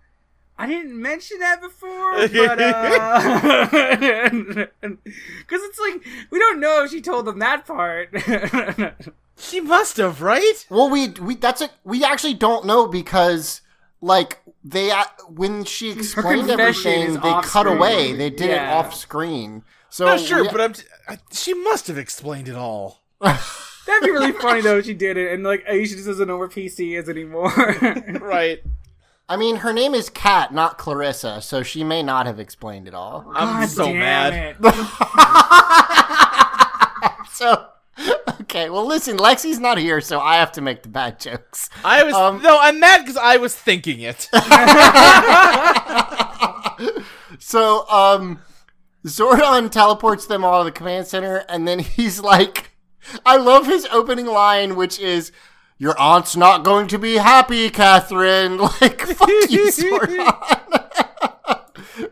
I 0.58 0.68
didn't 0.68 1.02
mention 1.02 1.40
that 1.40 1.62
before, 1.62 2.28
but 2.28 2.62
uh, 2.62 3.68
because 4.82 5.62
it's 5.64 5.80
like 5.80 6.04
we 6.30 6.40
don't 6.40 6.60
know 6.60 6.84
if 6.84 6.92
she 6.92 7.02
told 7.02 7.26
them 7.26 7.40
that 7.40 7.66
part." 7.66 8.10
She 9.36 9.60
must 9.60 9.98
have, 9.98 10.22
right? 10.22 10.64
well, 10.70 10.92
we 10.92 11.08
we 11.10 11.36
that's 11.36 11.60
a 11.60 11.70
we 11.84 12.04
actually 12.04 12.36
don't 12.36 12.66
know 12.68 12.88
because 12.88 13.62
like 14.00 14.40
they 14.64 14.92
uh, 14.92 15.06
when 15.28 15.66
she 15.66 15.90
explained 15.90 16.52
everything, 16.52 17.14
they 17.16 17.20
cut 17.20 17.46
screen. 17.66 17.78
away. 17.78 18.14
They 18.14 18.30
did 18.30 18.52
it 18.52 18.62
off 18.62 18.94
screen. 18.94 19.64
So 19.90 20.06
Not 20.06 20.20
sure, 20.20 20.44
we- 20.44 20.50
but 20.50 20.62
I'm. 20.62 20.74
I, 21.08 21.18
she 21.32 21.56
must 21.56 21.88
have 21.88 21.98
explained 21.98 22.48
it 22.48 22.56
all. 22.56 23.02
That'd 23.20 24.04
be 24.04 24.12
really 24.12 24.32
funny 24.40 24.62
though 24.62 24.78
if 24.78 24.86
she 24.86 24.94
did 24.94 25.18
it, 25.18 25.34
and 25.34 25.44
like 25.44 25.66
Aisha 25.66 25.90
just 25.96 26.06
doesn't 26.06 26.28
know 26.28 26.38
where 26.38 26.48
PC 26.48 26.98
is 26.98 27.10
anymore. 27.10 27.52
Right. 28.22 28.62
I 29.30 29.38
mean, 29.38 29.58
her 29.58 29.72
name 29.74 29.94
is 29.96 30.10
Kat, 30.10 30.54
not 30.54 30.78
Clarissa, 30.78 31.42
so 31.42 31.64
she 31.64 31.84
may 31.84 32.04
not 32.04 32.26
have 32.26 32.40
explained 32.40 32.88
it 32.88 32.94
all. 32.94 33.26
I'm 33.34 33.62
God 33.62 33.70
so 33.70 33.86
damn 33.86 34.00
mad. 34.00 34.56
it. 34.60 34.74
So 37.32 37.66
okay, 38.42 38.70
well, 38.70 38.86
listen, 38.86 39.18
Lexi's 39.18 39.60
not 39.60 39.78
here, 39.78 40.02
so 40.02 40.20
I 40.20 40.36
have 40.38 40.52
to 40.54 40.62
make 40.62 40.84
the 40.84 40.90
bad 40.90 41.20
jokes. 41.20 41.70
I 41.84 42.04
was 42.04 42.14
Um, 42.14 42.42
no, 42.42 42.58
I'm 42.60 42.80
mad 42.80 43.00
because 43.02 43.18
I 43.18 43.38
was 43.38 43.56
thinking 43.56 44.00
it. 44.02 44.30
So, 47.40 47.88
um, 47.90 48.40
Zordon 49.06 49.70
teleports 49.70 50.26
them 50.28 50.46
all 50.46 50.62
to 50.62 50.66
the 50.66 50.72
command 50.72 51.08
center, 51.08 51.38
and 51.50 51.68
then 51.68 51.80
he's 51.80 52.20
like, 52.20 52.72
I 53.26 53.38
love 53.38 53.66
his 53.66 53.86
opening 53.92 54.28
line, 54.28 54.76
which 54.76 54.98
is, 55.00 55.32
Your 55.78 56.00
aunt's 56.00 56.36
not 56.36 56.64
going 56.64 56.88
to 56.88 57.00
be 57.00 57.16
happy, 57.16 57.70
Catherine. 57.70 58.58
Like, 58.82 59.02
fuck 59.02 59.30
you. 59.50 59.72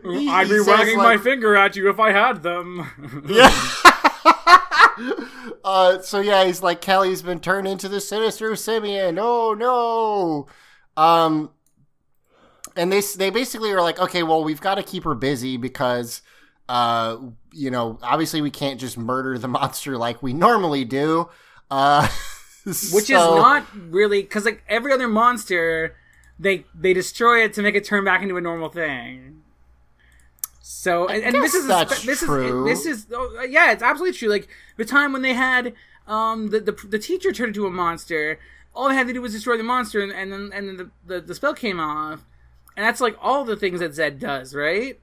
He- 0.04 0.28
I'd 0.30 0.48
be 0.48 0.60
wagging 0.60 0.96
my 0.98 1.16
finger 1.16 1.56
at 1.56 1.74
you 1.76 1.88
if 1.90 1.98
I 1.98 2.12
had 2.12 2.42
them. 2.42 2.88
Yeah. 3.26 3.50
uh, 5.64 6.00
so 6.02 6.20
yeah, 6.20 6.44
he's 6.44 6.62
like 6.62 6.80
Kelly's 6.80 7.22
been 7.22 7.40
turned 7.40 7.66
into 7.66 7.88
the 7.88 8.00
sinister 8.00 8.54
Simian. 8.56 9.18
Oh 9.18 9.54
no. 9.54 10.46
Um, 11.02 11.50
and 12.76 12.92
they 12.92 13.00
they 13.16 13.30
basically 13.30 13.72
are 13.72 13.82
like, 13.82 13.98
okay, 13.98 14.22
well, 14.22 14.44
we've 14.44 14.60
got 14.60 14.76
to 14.76 14.82
keep 14.82 15.04
her 15.04 15.14
busy 15.14 15.56
because, 15.56 16.22
uh, 16.68 17.16
you 17.52 17.70
know, 17.70 17.98
obviously 18.02 18.40
we 18.40 18.50
can't 18.50 18.78
just 18.80 18.96
murder 18.96 19.36
the 19.38 19.48
monster 19.48 19.96
like 19.96 20.22
we 20.22 20.32
normally 20.32 20.84
do. 20.84 21.28
Uh, 21.70 22.08
Which 22.92 23.10
is 23.10 23.16
not 23.16 23.66
really 23.74 24.22
because 24.22 24.44
like 24.44 24.62
every 24.68 24.92
other 24.92 25.08
monster, 25.08 25.96
they 26.38 26.64
they 26.74 26.92
destroy 26.92 27.42
it 27.42 27.52
to 27.54 27.62
make 27.62 27.74
it 27.74 27.84
turn 27.84 28.04
back 28.04 28.22
into 28.22 28.36
a 28.36 28.40
normal 28.40 28.68
thing. 28.68 29.42
So 30.60 31.08
and, 31.08 31.24
and 31.24 31.34
this 31.34 31.54
is 31.54 31.66
that's 31.66 32.04
this 32.04 32.20
true. 32.20 32.66
is 32.68 32.84
this 32.84 32.86
is 32.86 33.06
oh, 33.12 33.44
yeah, 33.48 33.72
it's 33.72 33.82
absolutely 33.82 34.16
true. 34.16 34.28
Like 34.28 34.48
the 34.76 34.84
time 34.84 35.12
when 35.12 35.22
they 35.22 35.34
had 35.34 35.74
um 36.06 36.50
the 36.50 36.60
the, 36.60 36.72
the 36.88 36.98
teacher 36.98 37.32
turned 37.32 37.48
into 37.48 37.66
a 37.66 37.70
monster, 37.70 38.38
all 38.74 38.88
they 38.88 38.94
had 38.94 39.08
to 39.08 39.12
do 39.12 39.20
was 39.20 39.32
destroy 39.32 39.56
the 39.56 39.64
monster, 39.64 40.00
and, 40.00 40.12
and 40.12 40.32
then 40.32 40.50
and 40.54 40.68
then 40.68 40.76
the, 40.76 40.90
the 41.04 41.20
the 41.20 41.34
spell 41.34 41.54
came 41.54 41.80
off, 41.80 42.24
and 42.76 42.86
that's 42.86 43.00
like 43.00 43.16
all 43.20 43.44
the 43.44 43.56
things 43.56 43.80
that 43.80 43.90
Zedd 43.90 44.20
does, 44.20 44.54
right? 44.54 45.00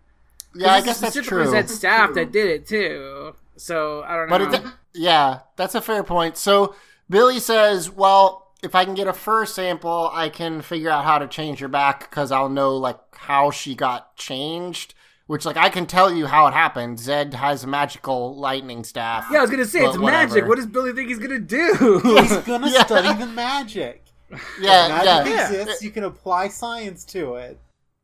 Yeah, 0.56 0.74
I 0.74 0.82
guess 0.82 1.00
that's 1.00 1.22
true. 1.22 1.46
Zedd's 1.46 1.76
staff 1.76 2.14
that 2.14 2.32
did 2.32 2.48
it 2.48 2.66
too. 2.66 3.36
So 3.56 4.04
I 4.04 4.16
don't 4.16 4.30
know. 4.30 4.38
But 4.38 4.66
it, 4.66 4.74
yeah, 4.94 5.40
that's 5.56 5.76
a 5.76 5.82
fair 5.82 6.04
point. 6.04 6.38
So 6.38 6.74
Billy 7.10 7.40
says, 7.40 7.90
"Well, 7.90 8.48
if 8.62 8.76
I 8.76 8.86
can 8.86 8.94
get 8.94 9.08
a 9.08 9.14
fur 9.14 9.46
sample, 9.46 10.10
I 10.14 10.30
can 10.30 10.62
figure 10.62 10.90
out 10.90 11.06
how 11.06 11.18
to 11.20 11.28
change 11.28 11.60
her 11.60 11.68
back 11.68 12.10
because 12.10 12.32
I'll 12.32 12.50
know 12.50 12.76
like 12.78 13.00
how 13.16 13.52
she 13.52 13.76
got 13.76 14.16
changed." 14.16 14.94
Which, 15.28 15.46
like, 15.46 15.58
I 15.58 15.70
can 15.70 15.86
tell 15.86 16.12
you 16.12 16.26
how 16.26 16.48
it 16.48 16.56
happened. 16.56 16.98
Zedd 16.98 17.34
has 17.36 17.64
a 17.64 17.68
magical 17.68 18.36
lightning 18.36 18.84
staff. 18.84 19.28
yeah, 19.32 19.38
I 19.38 19.42
was 19.42 19.52
gonna 19.52 19.64
say 19.66 19.86
it's 19.86 19.96
whatever. 19.96 20.28
magic. 20.34 20.48
What 20.50 20.56
does 20.56 20.66
Billy 20.66 20.92
think 20.92 21.08
he's 21.10 21.20
gonna 21.20 21.38
do? 21.40 22.02
He's 22.04 22.36
gonna 22.48 22.68
Yeah. 22.72 22.84
study 22.86 23.14
the 23.20 23.28
magic. 23.28 24.06
Yeah, 24.60 24.88
Magic 24.90 25.34
yeah. 25.34 25.52
exists. 25.52 25.84
You 25.84 25.90
can 25.92 26.04
apply 26.04 26.48
science 26.50 27.04
to 27.06 27.36
it. 27.36 27.60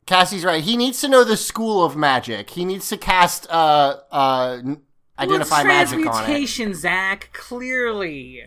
Cassie's 0.06 0.44
right. 0.44 0.62
He 0.62 0.76
needs 0.76 1.00
to 1.00 1.08
know 1.08 1.22
the 1.24 1.36
school 1.36 1.84
of 1.84 1.96
magic. 1.96 2.50
He 2.50 2.64
needs 2.64 2.88
to 2.90 2.96
cast 2.96 3.48
uh 3.50 3.96
uh 4.12 4.58
identify 5.18 5.62
well, 5.64 5.80
it's 5.82 5.92
magic 5.92 5.94
on 5.94 6.00
it. 6.00 6.04
transmutation, 6.04 6.74
Zach. 6.74 7.30
Clearly, 7.32 8.42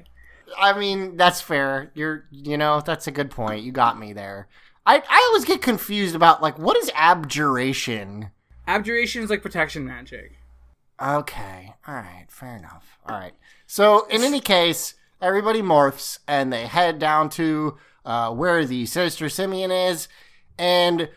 I 0.58 0.78
mean, 0.78 1.18
that's 1.18 1.42
fair. 1.42 1.92
You're, 1.94 2.26
you 2.32 2.58
know, 2.58 2.82
that's 2.82 3.08
a 3.08 3.12
good 3.12 3.32
point. 3.32 3.64
You 3.64 3.72
got 3.72 4.00
me 4.00 4.14
there. 4.14 4.48
I, 4.86 5.04
I 5.08 5.28
always 5.30 5.46
get 5.46 5.62
confused 5.62 6.16
about 6.16 6.42
like 6.42 6.58
what 6.58 6.78
is 6.78 6.90
abjuration. 6.96 8.32
abjuration 8.68 9.24
is 9.24 9.30
like 9.30 9.42
protection 9.42 9.86
magic. 9.86 10.34
Okay, 11.02 11.74
all 11.88 11.96
right, 11.96 12.26
fair 12.30 12.58
enough. 12.58 12.98
All 13.06 13.18
right. 13.18 13.34
So 13.68 14.06
in 14.08 14.24
any 14.24 14.42
case, 14.42 14.96
everybody 15.22 15.62
morphs 15.62 16.20
and 16.28 16.52
they 16.52 16.66
head 16.66 17.00
down 17.00 17.30
to 17.32 17.78
uh, 18.04 18.32
where 18.32 18.66
the 18.66 18.86
sinister 18.86 19.30
simian 19.30 19.72
is, 19.72 20.08
and 20.58 21.10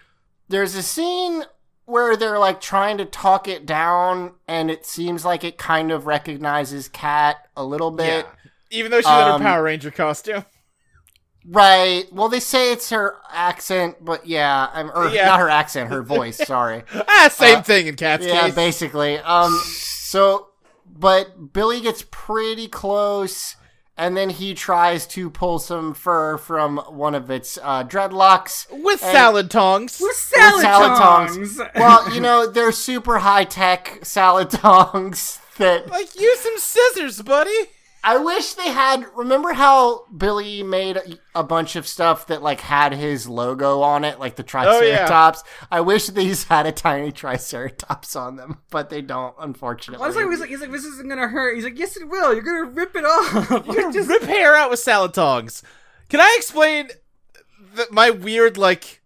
there's 0.48 0.74
a 0.74 0.82
scene 0.82 1.44
where 1.84 2.16
they're 2.16 2.38
like 2.38 2.60
trying 2.60 2.98
to 2.98 3.04
talk 3.04 3.48
it 3.48 3.66
down, 3.66 4.34
and 4.46 4.70
it 4.70 4.86
seems 4.86 5.24
like 5.24 5.42
it 5.44 5.58
kind 5.58 5.90
of 5.90 6.06
recognizes 6.06 6.88
Kat 6.88 7.48
a 7.56 7.64
little 7.64 7.90
bit. 7.90 8.26
Yeah. 8.26 8.41
Even 8.72 8.90
though 8.90 9.00
she's 9.00 9.06
in 9.06 9.12
Um, 9.12 9.40
her 9.40 9.46
Power 9.48 9.62
Ranger 9.62 9.90
costume. 9.90 10.44
Right. 11.44 12.04
Well, 12.12 12.28
they 12.28 12.40
say 12.40 12.72
it's 12.72 12.90
her 12.90 13.16
accent, 13.32 13.96
but 14.04 14.26
yeah, 14.26 14.68
I'm 14.72 14.90
or 14.94 15.08
Yeah. 15.08 15.26
not 15.26 15.40
her 15.40 15.48
accent, 15.48 15.90
her 15.90 16.02
voice. 16.02 16.36
Sorry. 16.46 16.84
Ah, 17.08 17.28
same 17.32 17.58
uh, 17.58 17.62
thing 17.62 17.86
in 17.88 17.96
Kat's 17.96 18.24
yeah, 18.26 18.42
case. 18.46 18.54
basically. 18.54 19.18
Um. 19.18 19.52
So, 19.64 20.48
but 20.86 21.52
Billy 21.52 21.80
gets 21.80 22.04
pretty 22.12 22.68
close, 22.68 23.56
and 23.96 24.16
then 24.16 24.30
he 24.30 24.54
tries 24.54 25.04
to 25.08 25.30
pull 25.30 25.58
some 25.58 25.94
fur 25.94 26.38
from 26.38 26.76
one 26.88 27.16
of 27.16 27.28
its 27.28 27.58
uh, 27.60 27.82
dreadlocks 27.84 28.66
With 28.70 29.00
salad 29.00 29.50
tongs. 29.50 29.98
With 30.00 30.10
with 30.10 30.16
salad, 30.16 30.62
salad 30.62 30.96
tongs. 30.98 31.60
well, 31.74 32.14
you 32.14 32.20
know 32.20 32.46
they're 32.46 32.70
super 32.72 33.18
high 33.18 33.44
tech 33.44 33.98
salad 34.04 34.50
tongs 34.50 35.40
that 35.58 35.88
Like, 35.88 36.14
use 36.18 36.38
some 36.38 36.56
scissors, 36.58 37.20
buddy. 37.22 37.50
I 38.04 38.18
wish 38.18 38.54
they 38.54 38.70
had. 38.70 39.06
Remember 39.14 39.52
how 39.52 40.06
Billy 40.06 40.62
made 40.62 40.96
a, 40.96 41.04
a 41.36 41.44
bunch 41.44 41.76
of 41.76 41.86
stuff 41.86 42.26
that 42.26 42.42
like 42.42 42.60
had 42.60 42.92
his 42.92 43.28
logo 43.28 43.80
on 43.80 44.04
it, 44.04 44.18
like 44.18 44.36
the 44.36 44.42
oh, 44.42 44.46
Triceratops. 44.46 45.44
I 45.70 45.80
wish 45.82 46.08
these 46.08 46.44
had 46.44 46.66
a 46.66 46.72
tiny 46.72 47.12
Triceratops 47.12 48.16
on 48.16 48.36
them, 48.36 48.58
but 48.70 48.90
they 48.90 49.02
don't, 49.02 49.34
unfortunately. 49.38 50.02
Honestly, 50.02 50.24
he's 50.28 50.40
like, 50.40 50.50
he's 50.50 50.60
like, 50.60 50.72
this 50.72 50.84
isn't 50.84 51.08
gonna 51.08 51.28
hurt. 51.28 51.54
He's 51.54 51.64
like, 51.64 51.78
yes, 51.78 51.96
it 51.96 52.08
will. 52.08 52.34
You're 52.34 52.42
gonna 52.42 52.70
rip 52.70 52.96
it 52.96 53.04
off. 53.04 53.50
You're 53.66 53.92
gonna 53.92 54.02
rip 54.02 54.22
hair 54.22 54.56
out 54.56 54.70
with 54.70 54.80
salad 54.80 55.14
tongs. 55.14 55.62
Can 56.08 56.20
I 56.20 56.34
explain 56.36 56.88
th- 57.76 57.90
my 57.90 58.10
weird, 58.10 58.58
like, 58.58 59.02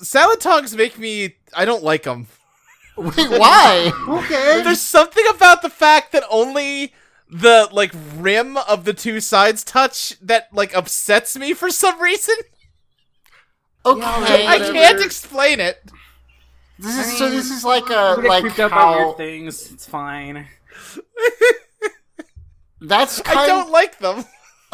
salad 0.00 0.40
tongs 0.40 0.74
make 0.74 0.98
me. 0.98 1.36
I 1.54 1.64
don't 1.64 1.82
like 1.82 2.04
them. 2.04 2.28
Wait, 2.96 3.14
why? 3.16 3.92
Okay. 4.08 4.62
There's 4.64 4.80
something 4.80 5.24
about 5.30 5.62
the 5.62 5.70
fact 5.70 6.12
that 6.12 6.24
only 6.30 6.94
the, 7.30 7.68
like, 7.72 7.92
rim 8.16 8.56
of 8.56 8.84
the 8.84 8.94
two 8.94 9.20
sides 9.20 9.64
touch 9.64 10.18
that, 10.20 10.48
like, 10.52 10.74
upsets 10.76 11.36
me 11.36 11.54
for 11.54 11.70
some 11.70 12.00
reason. 12.00 12.34
Okay, 13.86 14.46
I 14.46 14.58
can't 14.58 15.00
explain 15.00 15.60
it. 15.60 15.82
this 16.78 16.98
is 16.98 17.18
so. 17.18 17.30
This 17.30 17.50
is 17.50 17.64
like 17.64 17.88
a 17.90 18.20
like 18.20 18.42
creeped 18.42 18.58
out 18.58 18.70
by 18.70 18.76
how 18.76 19.06
weird 19.06 19.16
things. 19.16 19.72
It's 19.72 19.86
fine. 19.86 20.46
that's 22.80 23.22
kind. 23.22 23.38
I 23.38 23.46
don't 23.46 23.70
like 23.70 23.98
them. 23.98 24.24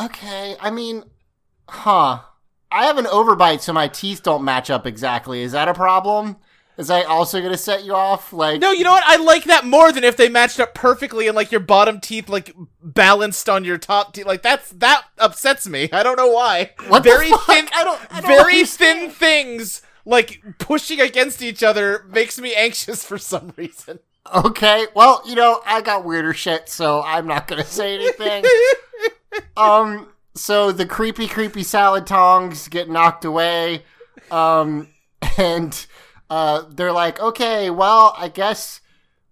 Okay, 0.01 0.57
I 0.61 0.71
mean, 0.71 1.05
huh? 1.69 2.21
I 2.73 2.87
have 2.87 2.99
an 2.99 3.05
overbite, 3.05 3.61
so 3.61 3.73
my 3.73 3.87
teeth 3.87 4.25
don't 4.25 4.45
match 4.45 4.69
up 4.69 4.85
exactly. 4.87 5.43
Is 5.43 5.53
that 5.53 5.69
a 5.69 5.75
problem? 5.75 6.37
Is 6.77 6.89
that 6.89 7.07
also 7.07 7.41
gonna 7.41 7.57
set 7.57 7.85
you 7.85 7.95
off? 7.95 8.33
Like 8.33 8.61
No, 8.61 8.73
you 8.73 8.83
know 8.85 8.91
what? 8.93 9.05
I 9.07 9.17
like 9.17 9.45
that 9.45 9.65
more 9.65 9.93
than 9.93 10.03
if 10.05 10.17
they 10.17 10.29
matched 10.29 10.59
up 10.59 10.75
perfectly 10.75 11.29
and 11.29 11.37
like 11.37 11.53
your 11.53 11.61
bottom 11.61 12.01
teeth 12.01 12.29
like 12.29 12.55
balanced 12.83 13.49
on 13.49 13.65
your 13.65 13.79
top 13.79 14.13
teeth. 14.13 14.27
Like 14.27 14.43
that's 14.43 14.71
that 14.71 15.05
upsets 15.19 15.69
me. 15.69 15.89
I 15.93 16.03
don't 16.03 16.17
know 16.17 16.31
why. 16.33 16.73
What 16.89 17.05
the 17.05 17.11
very 17.11 17.31
fuck? 17.31 17.47
thin, 17.47 17.69
I 17.75 17.85
don't- 17.85 18.01
I 18.11 18.21
don't 18.21 18.29
very 18.29 18.55
understand. 18.59 19.01
thin 19.03 19.11
things 19.11 19.83
like 20.05 20.43
pushing 20.59 21.01
against 21.01 21.43
each 21.43 21.63
other 21.63 22.05
makes 22.11 22.39
me 22.39 22.55
anxious 22.55 23.05
for 23.05 23.19
some 23.19 23.53
reason. 23.57 24.01
Okay, 24.35 24.87
well, 24.95 25.23
you 25.27 25.35
know, 25.35 25.61
I 25.67 25.81
got 25.83 26.05
weirder 26.05 26.33
shit, 26.35 26.69
so 26.69 27.03
I'm 27.03 27.27
not 27.27 27.47
gonna 27.47 27.65
say 27.65 27.95
anything. 27.95 28.43
um, 29.57 30.09
so 30.35 30.73
the 30.73 30.87
creepy, 30.87 31.29
creepy 31.29 31.63
salad 31.63 32.07
tongs 32.07 32.69
get 32.69 32.89
knocked 32.89 33.25
away, 33.25 33.85
um, 34.31 34.89
and 35.39 35.87
uh, 36.31 36.63
they're 36.71 36.93
like, 36.93 37.21
okay, 37.21 37.71
well, 37.71 38.15
I 38.17 38.29
guess 38.29 38.81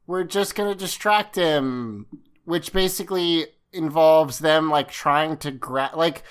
we're 0.06 0.24
just 0.24 0.54
gonna 0.54 0.74
distract 0.74 1.36
him, 1.36 2.06
which 2.44 2.72
basically 2.72 3.46
involves 3.72 4.38
them 4.38 4.70
like 4.70 4.90
trying 4.90 5.36
to 5.38 5.50
grab, 5.50 5.96
like, 5.96 6.22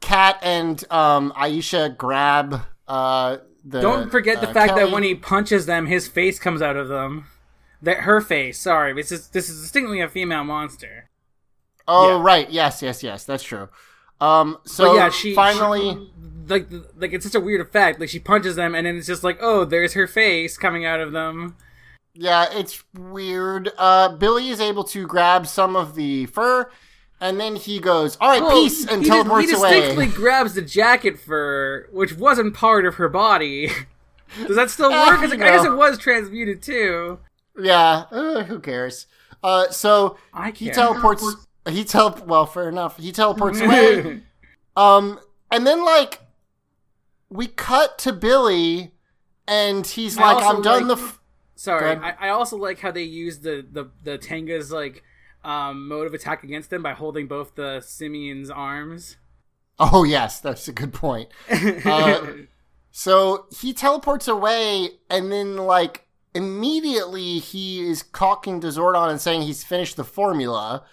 Kat 0.00 0.38
and 0.42 0.84
um, 0.92 1.32
Aisha 1.34 1.96
grab 1.96 2.60
uh 2.86 3.38
the. 3.64 3.80
Don't 3.80 4.10
forget 4.10 4.42
the 4.42 4.50
uh, 4.50 4.52
fact 4.52 4.74
that 4.76 4.90
when 4.90 5.02
he 5.02 5.14
punches 5.14 5.64
them, 5.64 5.86
his 5.86 6.06
face 6.06 6.38
comes 6.38 6.60
out 6.60 6.76
of 6.76 6.88
them. 6.88 7.26
That 7.80 8.00
her 8.00 8.20
face. 8.20 8.58
Sorry, 8.58 8.92
this 8.92 9.10
is 9.10 9.28
this 9.28 9.48
is 9.48 9.62
distinctly 9.62 10.00
a 10.00 10.08
female 10.08 10.44
monster. 10.44 11.08
Oh 11.88 12.16
Yeah. 12.18 12.22
right, 12.22 12.50
yes, 12.50 12.82
yes, 12.82 13.02
yes, 13.02 13.24
that's 13.24 13.42
true. 13.42 13.68
Um, 14.20 14.58
so 14.64 14.88
But 14.88 14.94
yeah, 14.96 15.08
she 15.10 15.34
finally, 15.34 15.94
she- 15.94 16.12
like 16.48 16.68
like 16.96 17.12
it's 17.12 17.24
such 17.24 17.34
a 17.34 17.40
weird 17.40 17.60
effect. 17.60 18.00
Like 18.00 18.08
she 18.08 18.18
punches 18.18 18.56
them, 18.56 18.74
and 18.74 18.86
then 18.86 18.96
it's 18.96 19.06
just 19.06 19.24
like, 19.24 19.38
oh, 19.40 19.64
there's 19.64 19.94
her 19.94 20.06
face 20.06 20.56
coming 20.56 20.84
out 20.84 21.00
of 21.00 21.12
them. 21.12 21.56
yeah, 22.14 22.46
it's 22.52 22.82
weird. 22.94 23.72
Uh, 23.78 24.08
Billy 24.16 24.48
is 24.48 24.60
able 24.60 24.84
to 24.84 25.06
grab 25.06 25.46
some 25.46 25.74
of 25.76 25.94
the 25.94 26.26
fur, 26.26 26.70
and 27.20 27.40
then 27.40 27.56
he 27.56 27.78
goes, 27.80 28.16
"All 28.20 28.28
right, 28.28 28.42
Well, 28.42 28.62
peace," 28.62 28.86
and 28.86 29.02
he, 29.02 29.08
teleports 29.08 29.50
he 29.50 29.56
away. 29.56 29.70
distinctly 29.80 30.06
grabs 30.08 30.54
the 30.54 30.62
jacket 30.62 31.18
fur, 31.18 31.88
which 31.92 32.14
wasn't 32.16 32.54
part 32.54 32.86
of 32.86 32.96
her 32.96 33.08
body. 33.08 33.70
Does 34.46 34.56
that 34.56 34.70
still 34.70 34.90
work? 34.90 35.08
work? 35.08 35.20
'Cause, 35.20 35.30
like, 35.30 35.42
I 35.42 35.50
guess 35.56 35.64
it 35.64 35.74
was 35.76 35.96
transmuted 35.98 36.60
too. 36.62 37.18
Yeah, 37.58 38.04
uh, 38.10 38.42
who 38.44 38.58
cares? 38.58 39.06
Uh, 39.42 39.68
so 39.70 40.16
I 40.32 40.50
he 40.50 40.70
teleports. 40.70 41.24
He 41.68 41.84
tel. 41.84 42.18
Well, 42.26 42.44
fair 42.46 42.68
enough. 42.68 42.96
He 42.98 43.12
teleports 43.12 43.60
away. 43.60 44.22
Um, 44.76 45.20
and 45.52 45.64
then 45.64 45.84
like 45.84 46.18
we 47.34 47.46
cut 47.48 47.98
to 48.00 48.12
Billy, 48.12 48.92
and 49.46 49.86
he's 49.86 50.16
I 50.16 50.32
like, 50.32 50.44
"I'm 50.44 50.62
done 50.62 50.88
like- 50.88 50.96
the." 50.98 51.04
F- 51.04 51.20
Sorry, 51.56 51.96
I, 51.96 52.14
I 52.26 52.28
also 52.30 52.56
like 52.56 52.80
how 52.80 52.90
they 52.90 53.02
use 53.02 53.40
the 53.40 53.64
the 53.70 53.90
the 54.02 54.18
Tenga's 54.18 54.72
like 54.72 55.02
um, 55.44 55.86
mode 55.88 56.06
of 56.06 56.14
attack 56.14 56.42
against 56.42 56.70
them 56.70 56.82
by 56.82 56.92
holding 56.94 57.26
both 57.26 57.54
the 57.54 57.80
Simian's 57.80 58.50
arms. 58.50 59.16
oh 59.78 60.04
yes, 60.04 60.40
that's 60.40 60.68
a 60.68 60.72
good 60.72 60.92
point. 60.92 61.28
Uh, 61.84 62.26
So 62.96 63.46
he 63.60 63.72
teleports 63.72 64.28
away, 64.28 64.90
and 65.10 65.30
then 65.32 65.56
like 65.56 66.06
immediately 66.34 67.38
he 67.38 67.80
is 67.88 68.04
talking 68.12 68.60
to 68.60 68.68
Zordon 68.68 69.10
and 69.10 69.20
saying 69.20 69.42
he's 69.42 69.64
finished 69.64 69.96
the 69.96 70.04
formula. 70.04 70.84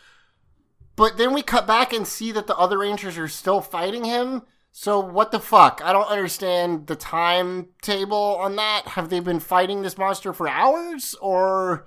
But 0.96 1.18
then 1.18 1.34
we 1.34 1.42
cut 1.42 1.66
back 1.68 1.94
and 1.94 2.08
see 2.08 2.32
that 2.32 2.48
the 2.48 2.58
other 2.58 2.78
Rangers 2.80 3.18
are 3.18 3.28
still 3.28 3.62
fighting 3.62 4.04
him. 4.04 4.42
So 4.72 5.00
what 5.00 5.32
the 5.32 5.40
fuck? 5.40 5.82
I 5.84 5.92
don't 5.92 6.08
understand 6.08 6.88
the 6.88 6.96
timetable 6.96 8.38
on 8.38 8.56
that. 8.56 8.84
Have 8.88 9.10
they 9.10 9.20
been 9.20 9.40
fighting 9.40 9.82
this 9.82 9.98
monster 9.98 10.32
for 10.32 10.48
hours, 10.48 11.14
or 11.22 11.86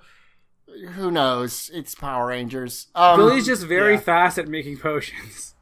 who 0.93 1.09
knows? 1.09 1.71
It's 1.73 1.95
Power 1.95 2.27
Rangers. 2.27 2.87
Um, 2.93 3.19
Billy's 3.19 3.47
just 3.47 3.63
very 3.63 3.95
yeah. 3.95 4.01
fast 4.01 4.37
at 4.37 4.47
making 4.47 4.77
potions. 4.77 5.55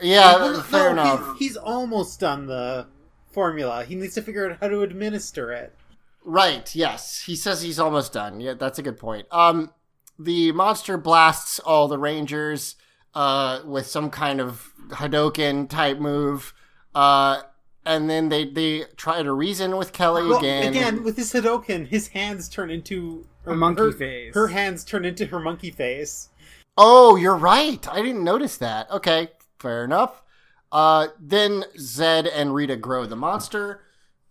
yeah, 0.00 0.36
Well, 0.36 0.62
fair 0.62 0.94
no, 0.94 1.02
enough. 1.02 1.38
He's, 1.38 1.48
he's 1.48 1.56
almost 1.56 2.20
done 2.20 2.46
the 2.46 2.86
formula. 3.32 3.84
He 3.84 3.94
needs 3.94 4.14
to 4.14 4.22
figure 4.22 4.50
out 4.50 4.58
how 4.60 4.68
to 4.68 4.82
administer 4.82 5.52
it. 5.52 5.74
Right, 6.22 6.74
yes. 6.74 7.22
He 7.24 7.36
says 7.36 7.62
he's 7.62 7.78
almost 7.78 8.12
done. 8.12 8.40
Yeah, 8.40 8.54
that's 8.54 8.78
a 8.78 8.82
good 8.82 8.98
point. 8.98 9.26
Um 9.30 9.70
the 10.18 10.52
monster 10.52 10.98
blasts 10.98 11.58
all 11.60 11.88
the 11.88 11.98
rangers 11.98 12.76
uh 13.14 13.60
with 13.64 13.86
some 13.86 14.10
kind 14.10 14.40
of 14.40 14.72
Hadoken 14.90 15.68
type 15.68 15.98
move. 15.98 16.52
Uh 16.94 17.42
and 17.86 18.08
then 18.10 18.28
they 18.28 18.44
they 18.44 18.84
try 18.96 19.22
to 19.22 19.32
reason 19.32 19.76
with 19.76 19.92
Kelly 19.92 20.26
Well, 20.28 20.38
again. 20.38 20.68
again, 20.68 21.02
with 21.02 21.16
his 21.16 21.32
Hadoken, 21.32 21.86
his 21.86 22.08
hands 22.08 22.48
turn 22.48 22.70
into 22.70 23.26
A 23.46 23.54
monkey 23.54 23.82
her, 23.82 23.92
face. 23.92 24.34
Her 24.34 24.48
hands 24.48 24.84
turn 24.84 25.04
into 25.04 25.26
her 25.26 25.40
monkey 25.40 25.70
face. 25.70 26.28
Oh, 26.76 27.16
you're 27.16 27.36
right. 27.36 27.86
I 27.88 28.02
didn't 28.02 28.22
notice 28.24 28.56
that. 28.58 28.90
Okay, 28.90 29.28
fair 29.58 29.84
enough. 29.84 30.22
Uh 30.70 31.08
then 31.18 31.64
Zedd 31.76 32.30
and 32.32 32.54
Rita 32.54 32.76
grow 32.76 33.06
the 33.06 33.16
monster. 33.16 33.82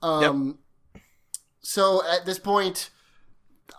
Um 0.01 0.59
so 1.61 2.05
at 2.07 2.25
this 2.25 2.39
point 2.39 2.89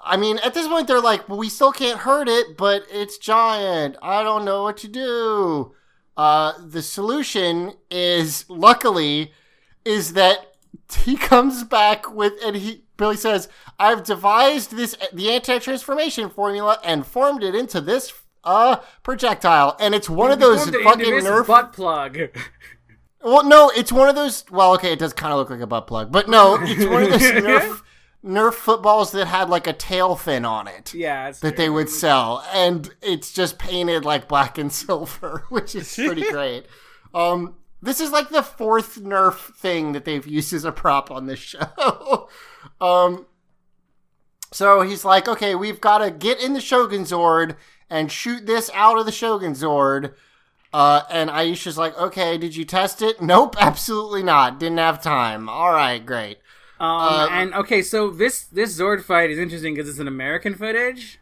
I 0.03 0.17
mean, 0.17 0.39
at 0.39 0.55
this 0.55 0.67
point 0.67 0.87
they're 0.87 1.01
like, 1.01 1.29
well, 1.29 1.39
we 1.39 1.49
still 1.49 1.73
can't 1.73 2.01
hurt 2.01 2.29
it, 2.29 2.57
but 2.57 2.85
it's 2.91 3.19
giant. 3.19 3.97
I 4.03 4.23
don't 4.23 4.45
know 4.45 4.63
what 4.65 4.77
to 4.79 4.89
do. 4.89 5.75
Uh 6.17 6.53
the 6.67 6.83
solution 6.83 7.75
is 7.91 8.45
luckily 8.49 9.33
is 9.85 10.13
that 10.15 10.55
he 11.05 11.17
comes 11.17 11.65
back 11.65 12.13
with 12.13 12.35
and 12.45 12.57
he 12.57 12.85
Billy 12.97 13.17
says, 13.17 13.49
"I've 13.79 14.05
devised 14.05 14.77
this 14.77 14.95
the 15.13 15.31
anti-transformation 15.31 16.29
formula 16.29 16.79
and 16.85 17.07
formed 17.07 17.43
it 17.43 17.55
into 17.55 17.81
this 17.81 18.13
uh 18.45 18.77
projectile, 19.03 19.77
and 19.81 19.95
it's 19.95 20.11
one 20.11 20.31
of 20.31 20.39
those 20.41 20.65
fucking 20.69 21.13
Nerf. 21.25 21.47
butt 21.47 21.73
plug. 21.73 22.19
Well, 23.23 23.45
no, 23.45 23.71
it's 23.75 23.93
one 23.93 24.09
of 24.09 24.15
those. 24.17 24.45
Well, 24.51 24.75
okay, 24.75 24.93
it 24.93 24.99
does 24.99 25.13
kind 25.13 25.33
of 25.33 25.39
look 25.39 25.51
like 25.51 25.61
a 25.61 25.67
butt 25.67 25.87
plug, 25.87 26.11
but 26.13 26.29
no, 26.29 26.59
it's 26.61 26.85
one 26.85 27.03
of 27.05 27.11
those 27.11 27.21
Nerf 27.23 27.81
Nerf 28.25 28.55
footballs 28.55 29.13
that 29.13 29.27
had 29.27 29.49
like 29.49 29.67
a 29.67 29.73
tail 29.73 30.15
fin 30.15 30.45
on 30.45 30.69
it 30.69 30.93
yeah, 30.93 31.31
that 31.41 31.57
they 31.57 31.71
would 31.71 31.89
sell, 31.89 32.45
and 32.53 32.91
it's 33.01 33.33
just 33.33 33.59
painted 33.59 34.05
like 34.05 34.29
black 34.29 34.59
and 34.59 34.71
silver, 34.73 35.45
which 35.49 35.75
is 35.75 35.95
pretty 35.95 36.23
great. 36.31 36.67
Um, 37.15 37.57
this 37.83 38.01
is 38.01 38.11
like 38.11 38.29
the 38.29 38.43
fourth 38.43 39.01
Nerf 39.01 39.55
thing 39.57 39.93
that 39.93 40.05
they've 40.05 40.27
used 40.27 40.53
as 40.53 40.65
a 40.65 40.73
prop 40.73 41.11
on 41.11 41.27
this 41.27 41.39
show. 41.39 42.29
um, 42.81 43.27
so 44.53 44.83
he's 44.83 45.05
like, 45.05 45.27
okay, 45.29 45.55
we've 45.55 45.81
got 45.81 45.99
to 45.99 46.11
get 46.11 46.43
in 46.43 46.53
the 46.53 46.61
Shogun 46.61 47.05
Zord 47.05 47.57
and 47.89 48.13
shoot 48.13 48.47
this 48.47 48.71
out 48.75 48.99
of 48.99 49.07
the 49.07 49.13
Shogun 49.13 49.55
Zord. 49.55 50.15
Uh, 50.73 51.03
and 51.11 51.31
Aisha's 51.31 51.79
like, 51.79 51.99
okay, 51.99 52.39
did 52.39 52.55
you 52.55 52.65
test 52.65 53.03
it? 53.03 53.21
Nope, 53.21 53.57
absolutely 53.59 54.23
not. 54.23 54.61
Didn't 54.61 54.79
have 54.79 55.03
time. 55.03 55.49
All 55.49 55.73
right, 55.73 56.05
great. 56.05 56.39
Um, 56.81 56.89
Uh, 56.89 57.29
and 57.31 57.55
okay, 57.55 57.83
so 57.83 58.11
this 58.11 58.45
this 58.45 58.79
Zord 58.79 59.03
fight 59.05 59.31
is 59.31 59.39
interesting 59.39 59.75
because 59.75 59.89
it's 59.89 59.99
an 59.99 60.09
American 60.09 60.55
footage. 60.55 61.21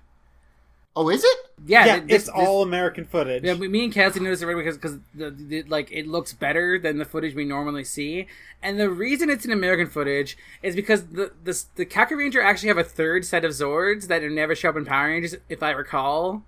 Oh, 0.97 1.09
is 1.11 1.23
it? 1.23 1.39
Yeah, 1.65 1.85
Yeah, 1.87 2.01
this, 2.01 2.23
it's 2.23 2.29
all 2.29 2.63
American 2.63 3.05
footage. 3.05 3.45
Yeah, 3.45 3.55
me 3.55 3.85
and 3.85 3.93
Cassie 3.93 4.21
noticed 4.21 4.43
it 4.43 4.47
right 4.47 4.57
because 4.57 4.77
because 4.77 4.99
the, 5.15 5.31
the, 5.31 5.63
like 5.65 5.91
it 5.93 6.07
looks 6.09 6.33
better 6.33 6.79
than 6.79 6.99
the 6.99 7.05
footage 7.05 7.35
we 7.35 7.45
normally 7.45 7.85
see, 7.85 8.27
and 8.63 8.81
the 8.81 8.91
reason 8.91 9.31
it's 9.31 9.45
an 9.45 9.53
American 9.53 9.89
footage 9.89 10.37
is 10.63 10.75
because 10.77 11.07
the 11.07 11.33
the 11.45 11.65
the 11.77 11.87
Kakuranger 11.87 12.43
actually 12.43 12.69
have 12.69 12.79
a 12.79 12.85
third 12.85 13.25
set 13.25 13.45
of 13.45 13.53
Zords 13.53 14.09
that 14.09 14.23
are 14.25 14.31
never 14.31 14.55
show 14.57 14.71
up 14.71 14.77
in 14.77 14.85
Power 14.85 15.09
Rangers, 15.09 15.37
if 15.49 15.63
I 15.63 15.71
recall. 15.71 16.43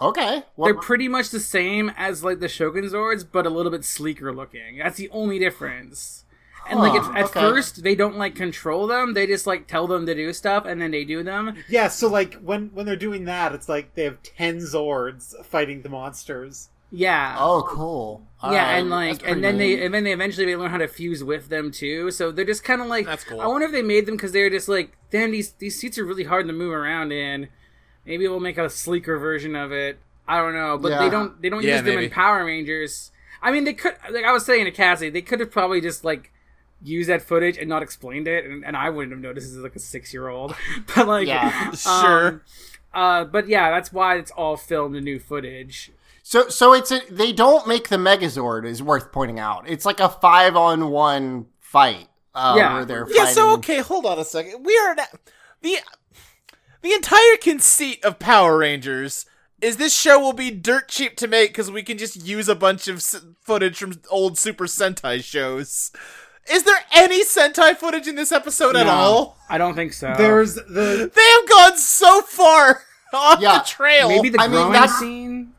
Okay. 0.00 0.42
What, 0.56 0.66
They're 0.66 0.74
pretty 0.74 1.08
much 1.08 1.30
the 1.30 1.40
same 1.40 1.90
as 1.96 2.24
like 2.24 2.40
the 2.40 2.48
Shogun 2.48 2.84
Zords, 2.84 3.24
but 3.30 3.46
a 3.46 3.50
little 3.50 3.70
bit 3.70 3.84
sleeker 3.84 4.32
looking. 4.32 4.78
That's 4.78 4.96
the 4.96 5.08
only 5.10 5.38
difference. 5.38 6.23
And 6.68 6.80
like 6.80 6.94
at, 6.94 7.16
at 7.16 7.24
okay. 7.26 7.40
first, 7.40 7.82
they 7.82 7.94
don't 7.94 8.16
like 8.16 8.34
control 8.34 8.86
them; 8.86 9.14
they 9.14 9.26
just 9.26 9.46
like 9.46 9.66
tell 9.66 9.86
them 9.86 10.06
to 10.06 10.14
do 10.14 10.32
stuff, 10.32 10.64
and 10.66 10.80
then 10.80 10.90
they 10.90 11.04
do 11.04 11.22
them. 11.22 11.56
yeah, 11.68 11.88
so 11.88 12.08
like 12.08 12.34
when 12.36 12.70
when 12.74 12.86
they're 12.86 12.96
doing 12.96 13.24
that, 13.26 13.52
it's 13.54 13.68
like 13.68 13.94
they 13.94 14.04
have 14.04 14.22
ten 14.22 14.58
Zords 14.58 15.34
fighting 15.44 15.82
the 15.82 15.88
monsters. 15.88 16.70
Yeah. 16.90 17.34
oh, 17.40 17.64
cool. 17.66 18.22
All 18.40 18.52
yeah, 18.52 18.66
right, 18.66 18.74
and 18.78 18.84
um, 18.84 18.90
like, 18.90 19.28
and 19.28 19.42
then 19.42 19.58
neat. 19.58 19.76
they, 19.76 19.84
and 19.84 19.92
then 19.92 20.04
they 20.04 20.12
eventually 20.12 20.46
they 20.46 20.54
learn 20.54 20.70
how 20.70 20.78
to 20.78 20.86
fuse 20.86 21.24
with 21.24 21.48
them 21.48 21.72
too. 21.72 22.12
So 22.12 22.30
they're 22.30 22.44
just 22.44 22.62
kind 22.62 22.80
of 22.80 22.86
like, 22.86 23.04
That's 23.06 23.24
cool. 23.24 23.40
I 23.40 23.48
wonder 23.48 23.66
if 23.66 23.72
they 23.72 23.82
made 23.82 24.06
them 24.06 24.14
because 24.14 24.30
they're 24.30 24.48
just 24.50 24.68
like, 24.68 24.96
damn, 25.10 25.32
these 25.32 25.52
these 25.52 25.78
seats 25.78 25.98
are 25.98 26.04
really 26.04 26.24
hard 26.24 26.46
to 26.46 26.52
move 26.52 26.72
around 26.72 27.10
in. 27.10 27.48
Maybe 28.06 28.28
we'll 28.28 28.38
make 28.38 28.58
a 28.58 28.70
sleeker 28.70 29.18
version 29.18 29.56
of 29.56 29.72
it. 29.72 29.98
I 30.28 30.38
don't 30.38 30.54
know, 30.54 30.78
but 30.78 30.92
Yeah. 30.92 30.98
they 31.00 31.10
don't 31.10 31.42
they 31.42 31.48
don't 31.48 31.64
Yeah, 31.64 31.76
use 31.76 31.82
them 31.82 31.94
maybe. 31.96 32.04
in 32.04 32.10
Power 32.10 32.44
Rangers. 32.44 33.10
I 33.42 33.50
mean, 33.50 33.64
they 33.64 33.74
could 33.74 33.96
like 34.12 34.24
I 34.24 34.30
was 34.32 34.46
saying 34.46 34.64
to 34.66 34.70
Cassie, 34.70 35.10
they 35.10 35.22
could 35.22 35.40
have 35.40 35.50
probably 35.50 35.80
just 35.80 36.04
like 36.04 36.30
used 36.84 37.08
that 37.08 37.22
footage 37.22 37.56
and 37.58 37.68
not 37.68 37.82
explained 37.82 38.28
it, 38.28 38.44
and, 38.44 38.64
and 38.64 38.76
I 38.76 38.90
wouldn't 38.90 39.12
have 39.12 39.20
noticed 39.20 39.50
as 39.50 39.56
like 39.56 39.74
a 39.74 39.80
six 39.80 40.12
year 40.12 40.28
old. 40.28 40.54
But 40.94 41.08
like, 41.08 41.26
Yeah. 41.26 41.70
Sure. 41.74 42.28
um, 42.28 42.40
uh, 42.92 43.24
but 43.24 43.48
yeah, 43.48 43.70
that's 43.72 43.92
why 43.92 44.16
it's 44.18 44.30
all 44.30 44.56
filmed 44.56 44.94
in 44.94 45.02
new 45.04 45.18
footage. 45.18 45.90
So, 46.22 46.48
so 46.48 46.72
it's 46.72 46.90
a, 46.92 47.00
they 47.10 47.32
don't 47.32 47.66
make 47.66 47.88
the 47.88 47.96
Megazord 47.96 48.64
is 48.66 48.82
worth 48.82 49.10
pointing 49.12 49.38
out. 49.40 49.68
It's 49.68 49.84
like 49.84 49.98
a 50.00 50.08
five 50.08 50.54
on 50.56 50.90
one 50.90 51.46
fight. 51.60 52.08
Uh, 52.34 52.54
Yeah. 52.56 52.74
where 52.74 52.84
they're 52.84 53.06
Yeah, 53.10 53.26
so 53.26 53.52
okay, 53.54 53.78
hold 53.80 54.06
on 54.06 54.18
a 54.18 54.24
second. 54.24 54.64
We 54.64 54.76
are 54.78 54.94
not, 54.94 55.08
the 55.62 55.76
the 56.82 56.92
entire 56.92 57.36
conceit 57.40 58.04
of 58.04 58.18
Power 58.18 58.58
Rangers 58.58 59.24
is 59.60 59.76
this 59.76 59.98
show 59.98 60.18
will 60.20 60.32
be 60.32 60.50
dirt 60.50 60.88
cheap 60.88 61.16
to 61.16 61.26
make 61.28 61.50
because 61.50 61.70
we 61.70 61.82
can 61.82 61.96
just 61.96 62.26
use 62.26 62.48
a 62.48 62.54
bunch 62.54 62.88
of 62.88 62.96
s- 62.96 63.24
footage 63.40 63.78
from 63.78 64.00
old 64.10 64.36
Super 64.36 64.64
Sentai 64.66 65.22
shows. 65.22 65.90
Is 66.50 66.62
there 66.64 66.76
any 66.92 67.24
Sentai 67.24 67.76
footage 67.76 68.06
in 68.06 68.16
this 68.16 68.30
episode 68.32 68.76
at 68.76 68.86
all? 68.86 69.36
I 69.48 69.56
don't 69.58 69.74
think 69.74 69.92
so. 69.92 70.14
There's 70.16 70.54
the 70.54 71.10
They 71.14 71.22
have 71.22 71.48
gone 71.48 71.78
so 71.78 72.20
far 72.22 72.82
off 73.14 73.40
Yeah, 73.40 73.58
the 73.58 73.64
trail. 73.64 74.08
maybe 74.08 74.28
the 74.28 74.40
I 74.40 74.48
mean, 74.48 74.56
growing 74.56 74.72
that's- 74.72 74.98
scene. 74.98 75.52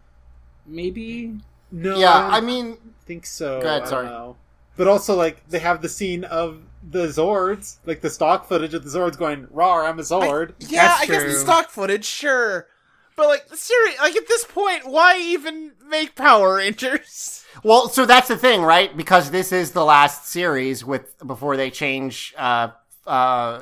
Maybe. 0.67 1.33
no. 1.71 1.97
Yeah, 1.97 2.11
I, 2.11 2.37
I 2.37 2.41
mean, 2.41 2.77
think 3.05 3.25
so. 3.25 3.61
Go 3.61 3.67
ahead, 3.67 3.77
I 3.77 3.79
don't 3.79 3.87
sorry. 3.89 4.05
know. 4.07 4.35
But 4.77 4.87
also, 4.87 5.15
like 5.15 5.47
they 5.49 5.59
have 5.59 5.81
the 5.81 5.89
scene 5.89 6.23
of 6.25 6.61
the 6.89 7.07
Zords, 7.07 7.77
like 7.85 8.01
the 8.01 8.09
stock 8.09 8.47
footage 8.47 8.73
of 8.73 8.83
the 8.83 8.89
Zords 8.99 9.17
going, 9.17 9.47
"Raw, 9.51 9.85
I'm 9.85 9.99
a 9.99 10.01
Zord." 10.01 10.53
yeah, 10.59 10.87
That's 10.87 11.01
I 11.01 11.05
guess 11.05 11.23
the 11.23 11.33
stock 11.33 11.69
footage, 11.69 12.03
sure. 12.05 12.67
But 13.15 13.27
like, 13.27 13.45
seriously, 13.55 13.97
like 14.01 14.15
at 14.17 14.27
this 14.27 14.43
point, 14.43 14.85
why 14.87 15.17
even 15.19 15.71
make 15.87 16.15
Power 16.15 16.55
Rangers? 16.55 17.44
well, 17.63 17.89
so 17.89 18.05
that's 18.05 18.27
the 18.27 18.37
thing, 18.37 18.61
right? 18.61 18.95
Because 18.95 19.31
this 19.31 19.51
is 19.51 19.71
the 19.71 19.83
last 19.85 20.27
series 20.27 20.83
with 20.85 21.15
before 21.25 21.57
they 21.57 21.69
change 21.71 22.33
uh, 22.37 22.69
uh, 23.07 23.61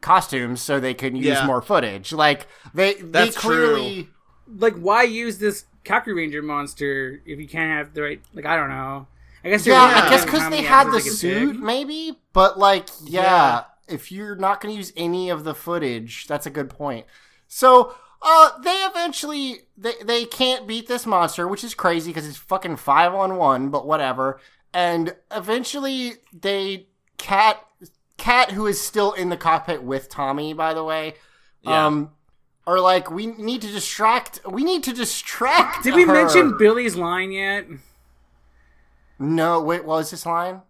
costumes, 0.00 0.60
so 0.60 0.80
they 0.80 0.94
can 0.94 1.16
use 1.16 1.26
Yeah. 1.26 1.46
more 1.46 1.62
footage. 1.62 2.12
Like 2.12 2.46
they, 2.74 2.94
they 2.94 3.02
That's 3.02 3.36
clearly. 3.36 4.08
Like, 4.58 4.74
why 4.76 5.04
use 5.04 5.38
this 5.38 5.64
Kakuranger 5.84 6.42
monster 6.42 7.20
if 7.24 7.38
you 7.38 7.48
can't 7.48 7.70
have 7.70 7.94
the 7.94 8.02
right? 8.02 8.20
Like, 8.34 8.46
I 8.46 8.56
don't 8.56 8.68
know. 8.68 9.06
I 9.42 9.50
guess. 9.50 9.66
Yeah, 9.66 9.80
I 9.82 10.08
guess 10.10 10.24
because 10.24 10.48
they 10.50 10.62
had 10.62 10.88
the 10.88 10.92
they 10.92 11.00
suit, 11.00 11.52
pick. 11.52 11.60
maybe. 11.60 12.18
But 12.32 12.58
like, 12.58 12.88
yeah, 13.04 13.22
Yeah. 13.22 13.64
if 13.88 14.12
you're 14.12 14.36
not 14.36 14.60
going 14.60 14.72
to 14.74 14.76
use 14.78 14.92
any 14.96 15.30
of 15.30 15.44
the 15.44 15.54
footage, 15.54 16.26
that's 16.26 16.46
a 16.46 16.50
good 16.50 16.68
point. 16.70 17.06
So, 17.48 17.94
uh, 18.24 18.58
they 18.58 18.70
eventually 18.90 19.58
they 19.76 19.92
they 20.02 20.24
can't 20.24 20.66
beat 20.66 20.88
this 20.88 21.04
monster, 21.04 21.46
which 21.46 21.62
is 21.62 21.74
crazy 21.74 22.10
because 22.10 22.26
it's 22.26 22.38
fucking 22.38 22.76
five 22.76 23.14
on 23.14 23.36
one. 23.36 23.68
But 23.68 23.86
whatever. 23.86 24.40
And 24.72 25.14
eventually, 25.30 26.14
they 26.32 26.88
Kat 27.18 27.64
Kat 28.16 28.52
who 28.52 28.66
is 28.66 28.80
still 28.80 29.12
in 29.12 29.28
the 29.28 29.36
cockpit 29.36 29.82
with 29.82 30.08
Tommy, 30.08 30.54
by 30.54 30.74
the 30.74 30.82
way. 30.82 31.14
Yeah. 31.62 31.86
Um, 31.86 32.10
are 32.66 32.80
like 32.80 33.10
we 33.10 33.26
need 33.26 33.60
to 33.62 33.68
distract. 33.68 34.40
We 34.48 34.64
need 34.64 34.82
to 34.84 34.92
distract. 34.92 35.84
Did 35.84 35.94
we 35.94 36.04
her." 36.04 36.12
mention 36.12 36.56
Billy's 36.56 36.96
line 36.96 37.30
yet? 37.30 37.66
No, 39.18 39.60
wait. 39.60 39.84
What 39.84 39.98
was 39.98 40.10
this 40.10 40.24
line? 40.24 40.62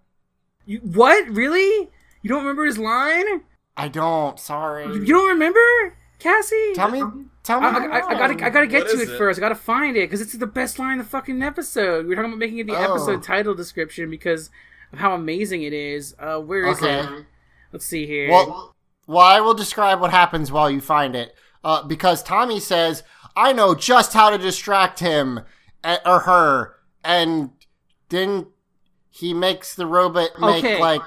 You, 0.66 0.78
what? 0.80 1.28
Really? 1.28 1.88
You 2.22 2.28
don't 2.28 2.40
remember 2.40 2.64
his 2.64 2.78
line? 2.78 3.42
I 3.76 3.88
don't. 3.88 4.38
Sorry. 4.40 4.84
You 4.84 5.04
don't 5.04 5.28
remember, 5.28 5.96
Cassie? 6.18 6.72
Tell 6.74 6.90
me, 6.90 7.02
tell 7.44 7.60
me. 7.60 7.66
I, 7.68 7.70
I, 7.70 7.98
I, 8.00 8.06
I 8.08 8.14
gotta, 8.18 8.44
I 8.46 8.50
gotta 8.50 8.66
get 8.66 8.84
What 8.84 8.92
to 8.96 9.00
it, 9.02 9.08
it? 9.10 9.16
first. 9.18 9.38
I 9.38 9.40
gotta 9.40 9.54
find 9.54 9.96
it 9.96 10.00
because 10.10 10.20
it's 10.20 10.32
the 10.32 10.46
best 10.46 10.78
line 10.80 10.92
in 10.92 10.98
the 10.98 11.04
fucking 11.04 11.40
episode. 11.42 12.06
We 12.06 12.14
are 12.14 12.16
talking 12.16 12.30
about 12.32 12.38
making 12.40 12.58
it 12.58 12.66
the 12.66 12.76
Oh. 12.76 12.92
episode 12.94 13.22
title 13.22 13.54
description 13.54 14.10
because 14.10 14.50
of 14.92 14.98
how 14.98 15.14
amazing 15.14 15.62
it 15.62 15.72
is. 15.72 16.16
Uh, 16.18 16.40
where 16.40 16.66
is 16.66 16.78
Okay. 16.82 17.00
it? 17.00 17.24
Let's 17.72 17.84
see 17.86 18.06
here. 18.06 18.28
Well, 18.30 18.74
well, 19.06 19.24
I 19.26 19.40
will 19.40 19.54
describe 19.54 20.00
what 20.00 20.10
happens 20.10 20.50
while 20.50 20.70
you 20.70 20.80
find 20.80 21.14
it. 21.14 21.34
Uh, 21.62 21.82
because 21.82 22.22
Tommy 22.22 22.58
says, 22.60 23.02
"I 23.36 23.52
know 23.52 23.74
just 23.74 24.12
how 24.12 24.30
to 24.30 24.38
distract 24.38 24.98
him 25.00 25.40
or 26.04 26.20
her," 26.20 26.76
and 27.04 27.50
then 28.08 28.46
he 29.10 29.32
makes 29.34 29.74
the 29.74 29.86
robot 29.86 30.30
make 30.40 30.64
Okay. 30.64 30.80
like, 30.80 31.02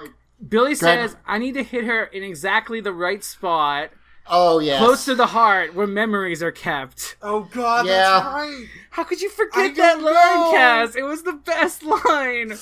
Billy 0.48 0.76
says, 0.76 1.16
"I 1.26 1.38
need 1.40 1.54
to 1.54 1.64
hit 1.64 1.86
her 1.86 2.04
in 2.06 2.24
exactly 2.24 2.80
the 2.80 2.94
right 2.94 3.24
spot, 3.24 3.90
"Oh 4.30 4.60
yeah. 4.60 4.78
close 4.80 5.06
to 5.06 5.16
the 5.16 5.28
heart, 5.28 5.74
where 5.74 5.88
memories 5.88 6.42
are 6.44 6.52
kept." 6.52 7.16
Oh 7.22 7.42
God, 7.52 7.86
Yeah. 7.86 7.94
that's 8.20 8.26
right. 8.26 8.66
How 8.92 9.04
could 9.04 9.22
you 9.22 9.30
I 9.30 9.34
forget 9.34 9.76
that 9.76 10.02
line, 10.02 10.14
know. 10.14 10.52
Cass? 10.54 10.96
It 10.96 11.04
was 11.04 11.24
the 11.24 11.34
best 11.34 11.84
line. 11.84 12.58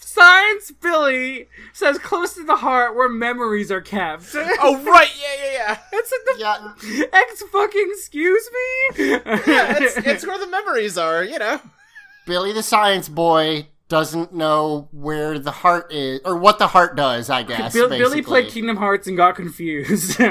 Science 0.00 0.70
Billy 0.72 1.48
says, 1.72 1.98
"Close 1.98 2.34
to 2.34 2.44
the 2.44 2.56
heart, 2.56 2.94
where 2.94 3.08
memories 3.08 3.70
are 3.72 3.80
kept." 3.80 4.26
oh 4.34 4.78
right, 4.84 5.10
yeah, 5.20 5.44
yeah, 5.44 5.52
yeah. 5.52 5.78
It's 5.92 6.12
like 6.12 6.36
the 6.36 6.40
yeah." 6.40 7.06
X 7.12 7.42
fucking 7.50 7.88
excuse 7.90 8.48
me. 8.52 9.04
Yeah, 9.08 9.76
it's, 9.80 9.96
it's 9.96 10.26
where 10.26 10.38
the 10.38 10.46
memories 10.48 10.98
are, 10.98 11.24
you 11.24 11.38
know. 11.38 11.60
Billy 12.26 12.52
the 12.52 12.62
science 12.62 13.08
boy 13.08 13.66
doesn't 13.92 14.32
know 14.32 14.88
where 14.90 15.38
the 15.38 15.50
heart 15.50 15.92
is 15.92 16.22
or 16.24 16.34
what 16.34 16.58
the 16.58 16.68
heart 16.68 16.96
does. 16.96 17.28
I 17.28 17.42
guess 17.52 17.74
Bill, 17.74 17.90
Billy 17.90 18.22
played 18.22 18.50
Kingdom 18.50 18.78
Hearts 18.78 19.06
and 19.06 19.18
got 19.18 19.36
confused. 19.36 20.18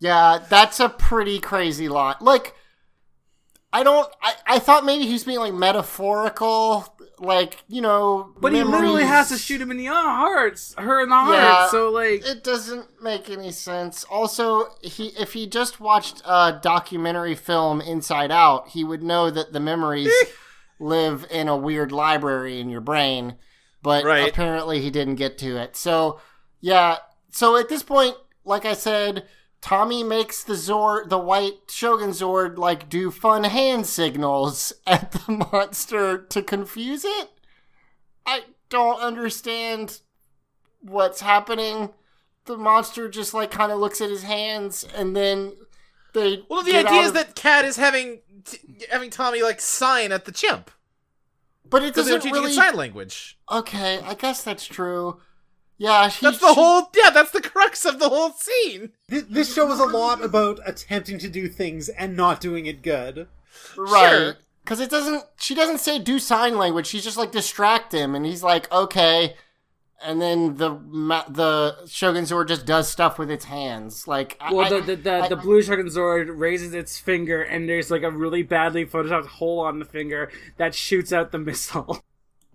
Yeah, 0.00 0.40
that's 0.50 0.80
a 0.80 0.90
pretty 0.90 1.38
crazy 1.38 1.88
lot. 1.88 2.20
Like, 2.20 2.54
I 3.72 3.82
don't. 3.82 4.06
I, 4.20 4.34
I 4.46 4.58
thought 4.58 4.84
maybe 4.84 5.06
he 5.06 5.14
was 5.14 5.24
being 5.24 5.38
like 5.38 5.54
metaphorical, 5.54 6.94
like 7.18 7.64
you 7.68 7.80
know. 7.80 8.34
but 8.38 8.52
he 8.52 8.62
literally 8.62 9.04
has 9.04 9.30
to 9.30 9.38
shoot 9.38 9.62
him 9.62 9.70
in 9.70 9.78
the 9.78 9.88
uh, 9.88 9.94
hearts, 9.94 10.74
her 10.76 11.00
in 11.00 11.08
the 11.08 11.14
heart. 11.14 11.38
Yeah, 11.38 11.68
so 11.68 11.90
like, 11.90 12.26
it 12.26 12.44
doesn't 12.44 13.02
make 13.02 13.30
any 13.30 13.50
sense. 13.50 14.04
Also, 14.10 14.66
he 14.82 15.06
if 15.18 15.32
he 15.32 15.46
just 15.46 15.80
watched 15.80 16.20
a 16.26 16.58
documentary 16.60 17.34
film 17.34 17.80
Inside 17.80 18.30
Out, 18.30 18.68
he 18.68 18.84
would 18.84 19.02
know 19.02 19.30
that 19.30 19.54
the 19.54 19.60
memories 19.60 20.12
live 20.78 21.26
in 21.30 21.48
a 21.48 21.56
weird 21.56 21.92
library 21.92 22.60
in 22.60 22.68
your 22.68 22.80
brain. 22.80 23.36
But 23.82 24.04
Right. 24.04 24.28
apparently, 24.30 24.80
he 24.80 24.90
didn't 24.90 25.16
get 25.16 25.38
to 25.38 25.56
it. 25.56 25.76
So 25.76 26.20
yeah. 26.60 26.98
So 27.30 27.56
at 27.56 27.68
this 27.68 27.82
point, 27.82 28.16
like 28.44 28.64
I 28.64 28.74
said, 28.74 29.26
Tommy 29.60 30.02
makes 30.02 30.42
the 30.44 30.54
Zord, 30.54 31.08
the 31.08 31.18
white 31.18 31.70
Shogun 31.70 32.10
Zord, 32.10 32.58
like 32.58 32.88
do 32.88 33.10
fun 33.10 33.44
hand 33.44 33.86
signals 33.86 34.72
at 34.86 35.12
the 35.12 35.32
monster 35.32 36.18
to 36.18 36.42
confuse 36.42 37.04
it. 37.04 37.30
I 38.26 38.42
don't 38.68 39.00
understand 39.00 40.00
what's 40.80 41.20
happening. 41.20 41.90
The 42.46 42.56
monster 42.58 43.08
just 43.08 43.32
like 43.34 43.50
kind 43.50 43.72
of 43.72 43.78
looks 43.78 44.00
at 44.02 44.10
his 44.10 44.22
hands, 44.24 44.84
and 44.94 45.16
then 45.16 45.54
they. 46.14 46.42
Well, 46.48 46.62
the 46.62 46.76
idea 46.76 47.00
is 47.02 47.08
of- 47.08 47.14
that 47.14 47.34
Kat 47.34 47.64
is 47.66 47.76
having 47.76 48.20
t- 48.44 48.58
having 48.90 49.10
Tommy 49.10 49.42
like 49.42 49.60
sign 49.60 50.10
at 50.12 50.24
the 50.24 50.32
chimp 50.32 50.70
but 51.68 51.82
it 51.82 51.94
doesn't 51.94 52.20
teaching 52.20 52.32
really. 52.34 52.52
sign 52.52 52.74
language. 52.76 53.38
Okay, 53.50 53.98
I 54.00 54.14
guess 54.14 54.42
that's 54.44 54.66
true. 54.66 55.20
Yeah, 55.76 56.08
he, 56.08 56.24
That's 56.24 56.38
the 56.38 56.48
she- 56.48 56.54
whole. 56.54 56.88
Yeah, 56.94 57.10
that's 57.10 57.32
the 57.32 57.40
crux 57.40 57.84
of 57.84 57.98
the 57.98 58.08
whole 58.08 58.30
scene. 58.30 58.92
Th- 59.10 59.24
This 59.28 59.52
show 59.52 59.70
is 59.72 59.80
a 59.80 59.86
lot 59.86 60.22
about 60.22 60.60
attempting 60.64 61.18
to 61.18 61.28
do 61.28 61.48
things 61.48 61.88
and 61.88 62.16
not 62.16 62.40
doing 62.40 62.66
it 62.66 62.80
good. 62.82 63.26
right 63.76 64.10
Sure. 64.10 64.36
because 64.62 64.78
it 64.78 64.88
doesn't. 64.90 65.24
She 65.36 65.54
doesn't 65.54 65.78
say 65.78 65.98
do 65.98 66.18
sign 66.20 66.56
language. 66.56 66.86
She's 66.86 67.02
just 67.02 67.16
like 67.16 67.32
distract 67.32 67.92
him, 67.92 68.14
and 68.14 68.24
he's 68.24 68.42
like 68.42 68.70
okay. 68.70 69.34
And 70.02 70.20
then 70.20 70.56
the 70.56 70.70
ma- 70.86 71.24
the 71.28 71.86
Shogun 71.86 72.24
Zord 72.24 72.48
just 72.48 72.66
does 72.66 72.90
stuff 72.90 73.18
with 73.18 73.30
its 73.30 73.46
hands, 73.46 74.06
like 74.06 74.36
well, 74.50 74.60
I- 74.66 74.68
the 74.68 74.80
the, 74.80 74.96
the, 74.96 75.14
I- 75.24 75.28
the 75.28 75.36
blue 75.36 75.62
Shogun 75.62 75.86
Zord 75.86 76.28
raises 76.36 76.74
its 76.74 76.98
finger, 76.98 77.42
and 77.42 77.68
there's 77.68 77.90
like 77.90 78.02
a 78.02 78.10
really 78.10 78.42
badly 78.42 78.84
photoshopped 78.84 79.26
hole 79.26 79.60
on 79.60 79.78
the 79.78 79.84
finger 79.86 80.30
that 80.58 80.74
shoots 80.74 81.12
out 81.12 81.32
the 81.32 81.38
missile. 81.50 82.02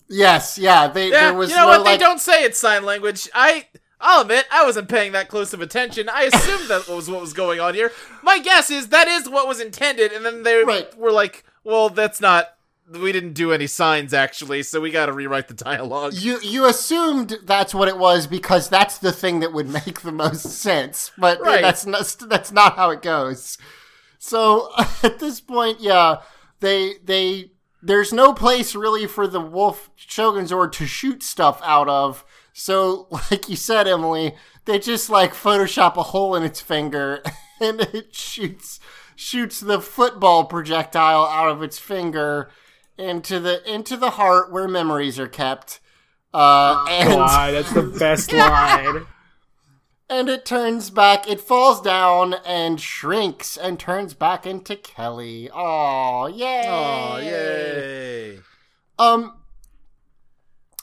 yes, 0.08 0.58
yeah. 0.58 0.88
They 0.88 1.10
Yeah, 1.12 1.30
there 1.30 1.34
was 1.34 1.50
you 1.50 1.56
know 1.56 1.64
no 1.64 1.68
what? 1.70 1.82
like 1.86 2.00
They 2.00 2.06
don't 2.06 2.20
say 2.20 2.44
it's 2.44 2.60
sign 2.60 2.86
language. 2.86 3.30
I. 3.34 3.68
I'll 4.02 4.22
admit, 4.22 4.46
I 4.50 4.64
wasn't 4.66 4.88
paying 4.88 5.12
that 5.12 5.28
close 5.28 5.54
of 5.54 5.60
attention. 5.60 6.08
I 6.08 6.22
assumed 6.24 6.70
that 6.70 6.88
was 6.88 7.10
what 7.10 7.20
was 7.20 7.34
going 7.34 7.60
on 7.60 7.74
here. 7.74 7.92
My 8.24 8.40
guess 8.40 8.72
is 8.72 8.88
that 8.90 9.10
is 9.10 9.28
what 9.28 9.46
was 9.46 9.60
intended, 9.60 10.14
and 10.14 10.24
then 10.26 10.44
they 10.44 10.64
Right. 10.64 10.98
were 10.98 11.12
like, 11.12 11.44
"Well, 11.66 11.90
that's 11.90 12.22
not. 12.22 12.48
We 12.92 13.12
didn't 13.12 13.34
do 13.34 13.52
any 13.52 13.68
signs 13.68 14.14
actually, 14.14 14.64
so 14.64 14.82
we 14.82 14.90
got 14.90 15.08
to 15.08 15.14
rewrite 15.14 15.48
the 15.48 15.54
dialogue. 15.54 16.14
you 16.16 16.40
you 16.42 16.66
assumed 16.66 17.38
that's 17.44 17.74
what 17.76 17.88
it 17.88 17.98
was 17.98 18.26
because 18.26 18.68
that's 18.70 18.98
the 18.98 19.12
thing 19.12 19.42
that 19.42 19.54
would 19.54 19.70
make 19.70 20.02
the 20.02 20.12
most 20.12 20.44
sense, 20.46 21.12
but 21.18 21.40
Right. 21.40 21.62
that's 21.62 21.86
not 21.86 22.16
that's 22.28 22.52
not 22.52 22.76
how 22.76 22.90
it 22.90 23.02
goes. 23.02 23.58
So 24.18 24.70
at 25.04 25.20
this 25.20 25.40
point, 25.40 25.80
yeah, 25.82 26.18
they 26.62 26.94
they 27.04 27.52
there's 27.82 28.12
no 28.12 28.34
place 28.34 28.76
really 28.76 29.06
for 29.08 29.28
the 29.28 29.40
Wolf 29.40 29.90
Shogun 29.96 30.46
Zord 30.46 30.72
to 30.74 30.86
shoot 30.88 31.22
stuff 31.24 31.62
out 31.64 31.88
of. 31.88 32.26
So 32.54 33.08
like 33.32 33.48
you 33.50 33.56
said, 33.56 33.88
Emily, 33.88 34.36
they 34.66 34.80
just 34.80 35.10
like 35.10 35.34
Photoshop 35.34 35.96
a 35.96 36.04
hole 36.04 36.36
in 36.36 36.44
its 36.44 36.60
finger 36.60 37.22
and 37.62 37.82
it 37.82 38.16
shoots 38.16 38.80
shoots 39.16 39.60
the 39.60 39.80
football 39.82 40.46
projectile 40.46 41.26
out 41.26 41.50
of 41.50 41.62
its 41.62 41.78
finger 41.78 42.50
into 43.00 43.40
the 43.40 43.62
into 43.72 43.96
the 43.98 44.12
heart 44.12 44.52
where 44.52 44.68
memories 44.68 45.18
are 45.20 45.28
kept. 45.28 45.80
Uh, 46.34 46.86
and 46.90 47.12
that's 47.56 47.72
the 47.74 47.82
best 47.82 48.32
line. 48.34 49.08
and 50.10 50.30
it 50.30 50.46
turns 50.46 50.90
back. 50.92 51.28
It 51.28 51.40
falls 51.42 51.82
down 51.82 52.36
and 52.46 52.80
shrinks 52.80 53.58
and 53.58 53.80
turns 53.80 54.14
back 54.14 54.46
into 54.46 54.76
Kelly. 54.76 55.50
Oh, 55.52 56.28
yay! 56.28 56.66
Oh, 56.68 57.18
yay! 57.18 58.40
Um. 59.00 59.38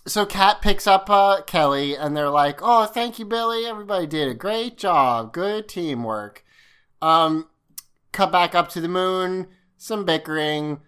so 0.07 0.27
Kat 0.27 0.61
picks 0.63 0.87
up 0.87 1.09
uh, 1.11 1.43
Kelly, 1.43 1.95
and 1.97 2.17
they're 2.17 2.31
like, 2.31 2.59
"Oh, 2.63 2.87
thank 2.87 3.19
you, 3.19 3.25
Billy. 3.25 3.67
Everybody 3.67 4.07
did 4.07 4.29
a 4.29 4.35
great 4.35 4.77
job. 4.79 5.33
Good 5.33 5.69
teamwork." 5.69 6.45
Um, 7.03 7.47
cut 8.13 8.33
back 8.33 8.55
up 8.55 8.69
to 8.71 8.81
the 8.81 8.89
moon. 8.89 9.47
Some 9.77 10.05
bickering. 10.05 10.81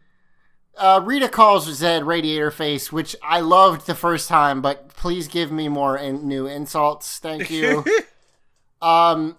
Uh, 0.78 1.00
Rita 1.04 1.28
calls 1.28 1.68
Zedd 1.68 2.06
Radiator 2.06 2.52
Face, 2.52 2.92
which 2.92 3.16
I 3.22 3.40
loved 3.40 3.86
the 3.86 3.96
first 3.96 4.28
time, 4.28 4.62
but 4.62 4.88
please 4.90 5.26
give 5.26 5.50
me 5.50 5.68
more 5.68 5.96
in- 5.98 6.26
new 6.28 6.46
insults. 6.46 7.18
Thank 7.18 7.50
you. 7.50 7.84
um, 8.82 9.36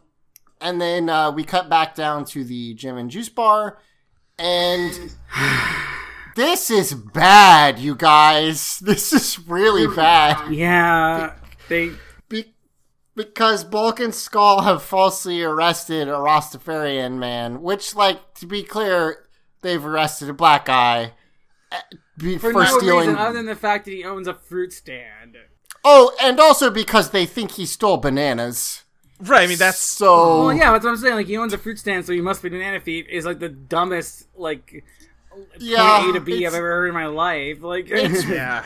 and 0.60 0.82
then 0.82 1.10
uh, 1.10 1.32
we 1.32 1.46
cut 1.46 1.70
back 1.70 1.96
down 1.96 2.26
to 2.26 2.44
the 2.44 2.74
gym 2.74 2.98
and 2.98 3.10
juice 3.10 3.30
bar, 3.30 3.80
and 4.38 5.16
this 6.36 6.70
is 6.70 6.94
bad, 6.94 7.80
you 7.80 7.96
guys. 7.96 8.80
This 8.90 9.14
is 9.14 9.40
really 9.48 9.88
bad. 9.96 10.54
Yeah, 10.54 11.36
they. 11.70 11.92
Be- 12.28 12.54
because 13.16 13.64
Bulk 13.64 14.00
and 14.00 14.14
Skull 14.14 14.62
have 14.62 14.82
falsely 14.82 15.42
arrested 15.42 16.08
a 16.08 16.14
Rastafarian 16.14 17.18
man, 17.18 17.62
which, 17.62 17.96
like, 17.96 18.34
to 18.36 18.46
be 18.46 18.64
clear, 18.64 19.28
they've 19.62 19.86
arrested 19.86 20.30
a 20.30 20.34
black 20.34 20.66
guy 20.66 21.06
be- 21.06 21.14
For, 22.18 22.40
for, 22.40 22.54
no 22.54 22.66
stealing. 22.66 23.00
reason 23.00 23.16
other 23.16 23.34
than 23.34 23.46
the 23.46 23.56
fact 23.56 23.86
that 23.86 23.92
he 23.92 24.04
owns 24.04 24.28
a 24.28 24.34
fruit 24.34 24.74
stand. 24.74 25.38
oh, 25.86 26.12
and 26.22 26.40
also 26.40 26.70
because 26.70 27.12
they 27.12 27.26
think 27.26 27.52
he 27.52 27.66
stole 27.66 27.98
bananas. 27.98 28.84
Right. 29.22 29.44
I 29.44 29.48
mean, 29.48 29.58
that's 29.58 29.80
So 29.80 30.46
Well, 30.46 30.54
yeah, 30.54 30.72
that's 30.72 30.86
what 30.86 30.92
I'm 30.92 30.98
saying. 30.98 31.16
Like, 31.16 31.28
he 31.28 31.38
owns 31.38 31.54
a 31.54 31.58
fruit 31.58 31.78
stand, 31.78 32.06
so 32.06 32.14
he 32.14 32.22
must 32.22 32.42
be 32.42 32.48
a 32.48 32.52
banana 32.52 32.80
thief. 32.80 33.06
Is 33.10 33.26
like 33.26 33.40
the 33.40 33.50
dumbest 33.50 34.28
like 34.36 34.84
yeah, 35.60 36.00
point 36.00 36.16
A 36.16 36.20
to 36.20 36.26
B 36.26 36.34
it's- 36.38 36.52
I've 36.52 36.58
ever 36.58 36.68
heard 36.68 36.88
in 36.88 36.94
my 36.94 37.08
life. 37.08 37.62
Like, 37.62 37.90
yeah. 37.90 38.66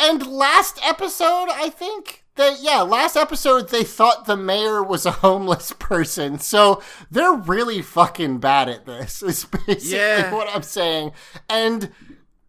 And 0.00 0.26
last 0.26 0.80
episode, 0.84 1.48
I 1.50 1.70
think 1.70 2.21
that 2.36 2.58
yeah, 2.62 2.80
last 2.82 3.16
episode 3.16 3.68
they 3.68 3.84
thought 3.84 4.24
the 4.26 4.36
mayor 4.36 4.82
was 4.82 5.04
a 5.06 5.10
homeless 5.12 5.72
person. 5.78 6.38
So 6.38 6.82
they're 7.10 7.32
really 7.34 7.82
fucking 7.82 8.38
bad 8.38 8.68
at 8.68 8.86
this. 8.86 9.22
Is 9.22 9.44
basically 9.44 9.96
Yeah. 9.98 10.32
what 10.34 10.48
I'm 10.54 10.62
saying. 10.62 11.12
And 11.48 11.90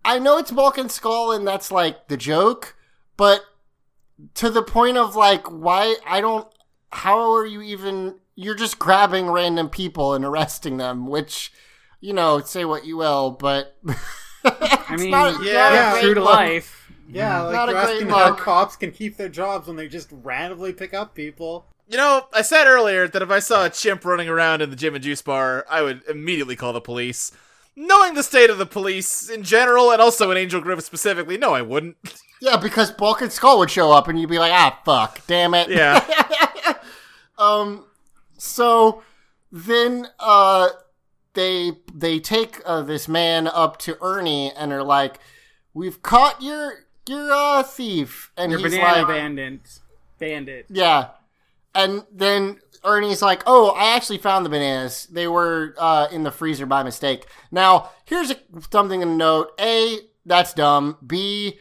I 0.06 0.20
know 0.20 0.38
it's 0.38 0.52
Bulk 0.52 0.78
and 0.78 0.92
Skull 0.92 1.32
and 1.32 1.48
that's 1.48 1.72
like 1.72 2.08
the 2.08 2.18
joke, 2.18 2.76
but 3.18 3.42
to 4.36 4.50
the 4.50 4.64
point 4.64 4.98
of 4.98 5.16
like 5.16 5.48
why 5.48 5.96
I 6.06 6.22
don't 6.22 6.48
how 6.92 7.34
are 7.34 7.46
you 7.46 7.62
even 7.62 8.16
you're 8.36 8.56
just 8.56 8.80
grabbing 8.80 9.30
random 9.30 9.70
people 9.70 10.14
and 10.14 10.24
arresting 10.26 10.78
them, 10.78 11.08
which 11.08 11.52
you 12.00 12.14
know, 12.14 12.40
say 12.40 12.66
what 12.66 12.86
you 12.86 12.98
will, 12.98 13.32
but 13.32 13.78
I 14.46 14.98
mean, 14.98 15.12
not- 15.12 15.42
yeah, 15.44 15.54
not 15.54 15.74
yeah, 15.74 16.02
true 16.02 16.14
to 16.16 16.20
look. 16.22 16.34
life. 16.34 16.83
Yeah, 17.10 17.42
like 17.42 17.54
Not 17.54 17.70
a 17.70 17.72
you're 17.74 17.82
great 17.82 17.94
asking 17.96 18.10
how 18.10 18.30
look. 18.30 18.40
cops 18.40 18.76
can 18.76 18.92
keep 18.92 19.18
their 19.18 19.30
jobs 19.30 19.68
when 19.68 19.76
they 19.76 19.88
just 19.88 20.10
randomly 20.12 20.74
pick 20.74 20.94
up 20.94 21.14
people. 21.14 21.66
You 21.88 21.98
know, 21.98 22.28
I 22.34 22.42
said 22.42 22.66
earlier 22.66 23.08
that 23.08 23.22
if 23.22 23.30
I 23.30 23.40
saw 23.40 23.66
a 23.66 23.70
chimp 23.70 24.06
running 24.06 24.30
around 24.30 24.62
in 24.62 24.70
the 24.70 24.76
gym 24.76 24.96
and 24.96 25.04
juice 25.04 25.22
bar, 25.22 25.66
I 25.70 25.82
would 25.82 26.02
immediately 26.10 26.56
call 26.56 26.74
the 26.74 26.82
police. 26.82 27.32
Knowing 27.76 28.14
the 28.14 28.24
state 28.24 28.50
of 28.50 28.58
the 28.58 28.66
police 28.66 29.30
in 29.30 29.44
general, 29.44 29.92
and 29.92 30.02
also 30.02 30.30
in 30.32 30.38
Angel 30.38 30.62
Grove 30.62 30.84
specifically, 30.84 31.38
no, 31.38 31.54
I 31.54 31.62
wouldn't. 31.62 31.98
Yeah, 32.42 32.58
because 32.58 32.92
Bulk 32.92 33.22
and 33.22 33.32
Skull 33.32 33.58
would 33.60 33.72
show 33.72 33.94
up 33.94 34.10
and 34.10 34.20
you'd 34.20 34.30
be 34.30 34.38
like, 34.38 34.52
ah, 34.52 34.78
fuck, 34.84 35.26
damn 35.28 35.54
it. 35.54 35.70
Yeah. 35.70 36.04
um, 37.38 37.86
so 38.38 39.02
then, 39.50 40.10
uh, 40.20 40.68
they 41.34 41.72
they 41.94 42.20
take 42.20 42.60
uh, 42.66 42.82
this 42.82 43.08
man 43.08 43.48
up 43.48 43.78
to 43.80 43.98
Ernie 44.02 44.52
and 44.52 44.74
are 44.74 44.84
like, 44.84 45.20
"We've 45.74 46.02
caught 46.02 46.42
your 46.42 46.86
your 47.08 47.30
a 47.32 47.64
thief," 47.64 48.32
and 48.38 48.52
Your 48.52 48.60
he's 48.60 48.72
banana 48.72 49.00
like, 49.00 49.08
bandit. 49.08 49.80
Bandit. 50.20 50.66
"Yeah," 50.70 51.10
and 51.76 52.04
then 52.12 52.60
Ernie's 52.84 53.22
like, 53.22 53.44
"Oh, 53.46 53.70
I 53.72 53.96
actually 53.96 54.18
found 54.18 54.46
the 54.46 54.50
bananas. 54.50 55.08
They 55.12 55.28
were 55.28 55.76
uh, 55.78 56.08
in 56.12 56.24
the 56.24 56.32
freezer 56.32 56.66
by 56.66 56.84
mistake." 56.84 57.26
Now, 57.52 57.92
here's 58.06 58.32
a, 58.32 58.38
something 58.72 59.00
to 59.00 59.06
note: 59.06 59.52
A, 59.60 60.00
that's 60.26 60.54
dumb. 60.54 60.98
B, 61.06 61.60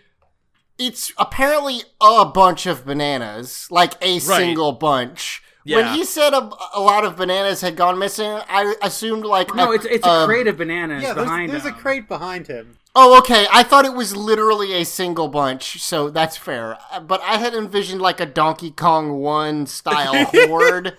it's 0.78 1.12
apparently 1.18 1.82
a 2.00 2.24
bunch 2.24 2.66
of 2.66 2.84
bananas, 2.84 3.68
like 3.70 3.94
a 4.00 4.18
single 4.18 4.72
bunch. 4.72 5.41
Yeah. 5.64 5.76
When 5.76 5.94
he 5.94 6.04
said 6.04 6.32
a, 6.32 6.50
a 6.74 6.80
lot 6.80 7.04
of 7.04 7.16
bananas 7.16 7.60
had 7.60 7.76
gone 7.76 7.98
missing, 7.98 8.26
I 8.48 8.74
assumed 8.82 9.24
like 9.24 9.54
No, 9.54 9.70
a- 9.70 9.74
it's 9.76 9.84
it's 9.84 10.06
a 10.06 10.10
um, 10.10 10.26
crate 10.28 10.46
of 10.48 10.56
bananas 10.56 11.02
Yeah, 11.02 11.12
there's, 11.14 11.24
behind 11.26 11.52
there's 11.52 11.64
a 11.64 11.68
him. 11.70 11.74
crate 11.76 12.08
behind 12.08 12.46
him. 12.48 12.78
Oh, 12.94 13.16
okay. 13.18 13.46
I 13.52 13.62
thought 13.62 13.84
it 13.84 13.94
was 13.94 14.14
literally 14.16 14.74
a 14.74 14.84
single 14.84 15.28
bunch, 15.28 15.80
so 15.82 16.10
that's 16.10 16.36
fair. 16.36 16.76
Uh, 16.92 17.00
But 17.00 17.20
I 17.22 17.38
had 17.38 17.54
envisioned 17.54 18.02
like 18.02 18.20
a 18.20 18.26
Donkey 18.26 18.70
Kong 18.70 19.12
One 19.20 19.66
style 19.66 20.24
horde. 20.34 20.96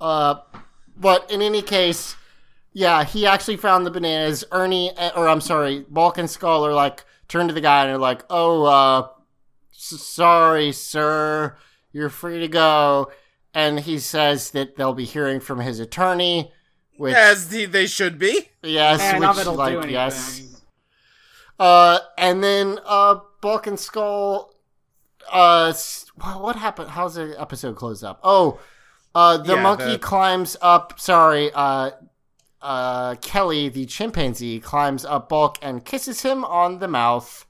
Uh, 0.00 0.36
but 0.96 1.30
in 1.30 1.42
any 1.42 1.62
case, 1.62 2.16
yeah, 2.72 3.04
he 3.04 3.26
actually 3.26 3.56
found 3.56 3.86
the 3.86 3.90
bananas. 3.90 4.44
Ernie, 4.52 4.96
uh, 4.96 5.10
or 5.16 5.26
I'm 5.28 5.40
sorry, 5.40 5.84
Bulk 5.88 6.18
and 6.18 6.30
Skull 6.30 6.64
are 6.66 6.72
like 6.74 7.04
turn 7.28 7.48
to 7.48 7.54
the 7.54 7.60
guy 7.60 7.82
and 7.84 7.90
are 7.92 7.98
like, 7.98 8.22
"Oh, 8.30 8.64
uh, 8.64 9.08
s- 9.72 10.00
sorry, 10.02 10.70
sir, 10.72 11.56
you're 11.92 12.08
free 12.10 12.40
to 12.40 12.48
go." 12.48 13.10
And 13.54 13.80
he 13.80 13.98
says 13.98 14.52
that 14.52 14.76
they'll 14.76 14.94
be 14.94 15.04
hearing 15.04 15.40
from 15.40 15.58
his 15.60 15.80
attorney, 15.80 16.52
which 16.96 17.14
As 17.14 17.48
the, 17.48 17.66
they 17.66 17.86
should 17.86 18.18
be. 18.18 18.48
yes, 18.62 19.00
Eh, 19.00 19.12
which 19.14 19.20
not 19.22 19.34
that 19.36 19.40
it'll 19.42 19.54
like 19.54 19.90
yes. 19.90 20.62
Uh, 21.58 21.98
and 22.16 22.42
then 22.42 22.78
uh, 22.86 23.16
Bulk 23.40 23.66
and 23.66 23.78
Skull. 23.78 24.54
Uh, 25.30 25.72
what 26.38 26.56
happened? 26.56 26.90
How's 26.90 27.14
the 27.16 27.34
episode 27.40 27.76
close 27.76 28.02
up? 28.02 28.20
Oh, 28.22 28.58
uh, 29.14 29.36
the 29.38 29.54
Yeah, 29.54 29.62
monkey 29.62 29.84
the- 29.92 29.98
climbs 29.98 30.56
up. 30.62 30.98
Sorry, 30.98 31.50
uh, 31.52 31.90
uh, 32.62 33.14
Kelly, 33.16 33.68
the 33.68 33.84
chimpanzee, 33.86 34.60
climbs 34.60 35.04
up 35.04 35.28
Bulk 35.28 35.58
and 35.62 35.84
kisses 35.84 36.22
him 36.22 36.44
on 36.44 36.78
the 36.78 36.88
mouth. 36.88 37.46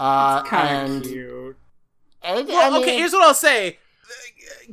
Uh, 0.00 0.42
Kind 0.42 0.68
and 0.88 0.96
of 1.04 1.10
cute. 1.10 1.56
and- 2.22 2.48
Well, 2.48 2.74
I 2.74 2.78
okay, 2.80 2.96
here's 2.98 3.12
what 3.12 3.22
I'll 3.22 3.34
say. 3.34 3.78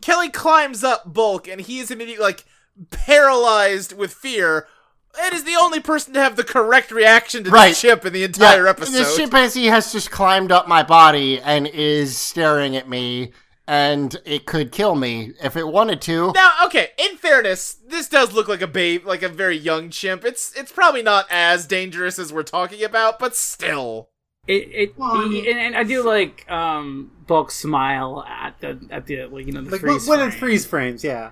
Kelly 0.01 0.29
climbs 0.29 0.83
up 0.83 1.13
Bulk, 1.13 1.47
and 1.47 1.61
he 1.61 1.79
is 1.79 1.91
immediately 1.91 2.23
like 2.23 2.45
paralyzed 2.89 3.93
with 3.95 4.13
fear. 4.13 4.67
It 5.15 5.33
is 5.33 5.43
the 5.43 5.55
only 5.59 5.79
person 5.79 6.13
to 6.15 6.19
have 6.19 6.35
the 6.35 6.43
correct 6.43 6.89
reaction 6.91 7.43
to 7.43 7.51
Right. 7.51 7.69
the 7.75 7.79
chip 7.81 8.05
in 8.05 8.13
the 8.13 8.23
entire 8.23 8.63
Yeah, 8.63 8.69
episode. 8.71 8.93
This 8.93 9.15
chimpanzee 9.15 9.67
has 9.67 9.91
just 9.91 10.09
climbed 10.09 10.51
up 10.51 10.67
my 10.67 10.81
body 10.81 11.39
and 11.39 11.67
is 11.67 12.17
staring 12.17 12.75
at 12.75 12.89
me, 12.89 13.31
and 13.67 14.19
it 14.25 14.45
could 14.47 14.71
kill 14.71 14.95
me 14.95 15.33
if 15.41 15.55
it 15.55 15.67
wanted 15.67 16.01
to. 16.01 16.31
Now, 16.33 16.53
okay, 16.65 16.89
in 16.97 17.15
fairness, 17.17 17.75
this 17.87 18.07
does 18.09 18.33
look 18.33 18.47
like 18.47 18.61
a 18.63 18.67
babe, 18.67 19.05
like 19.05 19.21
a 19.21 19.29
very 19.29 19.55
young 19.55 19.91
chimp. 19.91 20.25
It's 20.25 20.51
it's 20.55 20.71
probably 20.71 21.03
not 21.03 21.27
as 21.29 21.67
dangerous 21.67 22.17
as 22.17 22.33
we're 22.33 22.41
talking 22.43 22.83
about, 22.83 23.19
but 23.19 23.35
still. 23.35 24.09
It 24.47 24.53
it 24.53 24.93
he, 24.97 25.49
and, 25.49 25.59
and 25.59 25.75
I 25.75 25.83
do 25.83 26.03
like 26.03 26.49
um 26.51 27.11
Bulk 27.27 27.51
smile 27.51 28.25
at 28.27 28.59
the 28.59 28.79
at 28.91 29.05
the 29.05 29.25
like, 29.25 29.45
you 29.45 29.53
know 29.53 29.61
the 29.61 29.71
Like 29.71 29.81
freeze 29.81 30.07
when 30.07 30.19
it 30.19 30.33
freeze 30.33 30.65
frames, 30.65 31.03
yeah. 31.03 31.31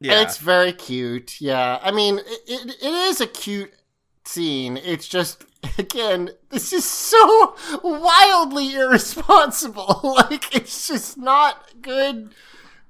Yeah. 0.00 0.20
It's 0.20 0.36
very 0.36 0.72
cute. 0.72 1.40
Yeah. 1.40 1.78
I 1.82 1.90
mean, 1.90 2.18
it, 2.18 2.40
it, 2.46 2.76
it 2.82 2.92
is 2.92 3.22
a 3.22 3.26
cute 3.26 3.72
scene. 4.24 4.76
It's 4.76 5.08
just, 5.08 5.44
again, 5.78 6.30
this 6.50 6.74
is 6.74 6.84
so 6.84 7.56
wildly 7.82 8.74
irresponsible. 8.74 10.00
like, 10.16 10.54
it's 10.54 10.88
just 10.88 11.16
not 11.16 11.80
good, 11.80 12.34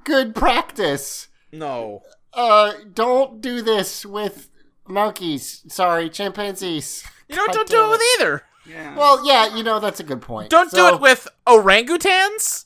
good 0.02 0.34
practice. 0.34 1.28
no. 1.52 2.02
Uh, 2.36 2.72
don't 2.92 3.40
do 3.40 3.62
this 3.62 4.04
with 4.04 4.50
monkeys. 4.88 5.62
Sorry, 5.68 6.10
chimpanzees. 6.10 7.04
You 7.28 7.36
know, 7.36 7.46
God 7.46 7.52
don't 7.52 7.68
do 7.68 7.84
it 7.84 7.90
with 7.90 8.02
either. 8.18 8.42
Yeah. 8.66 8.96
Well, 8.96 9.26
yeah, 9.26 9.54
you 9.56 9.62
know, 9.62 9.78
that's 9.80 10.00
a 10.00 10.04
good 10.04 10.22
point. 10.22 10.50
Don't 10.50 10.70
do 10.70 10.86
it 10.88 11.00
with 11.00 11.28
orangutans. 11.46 12.64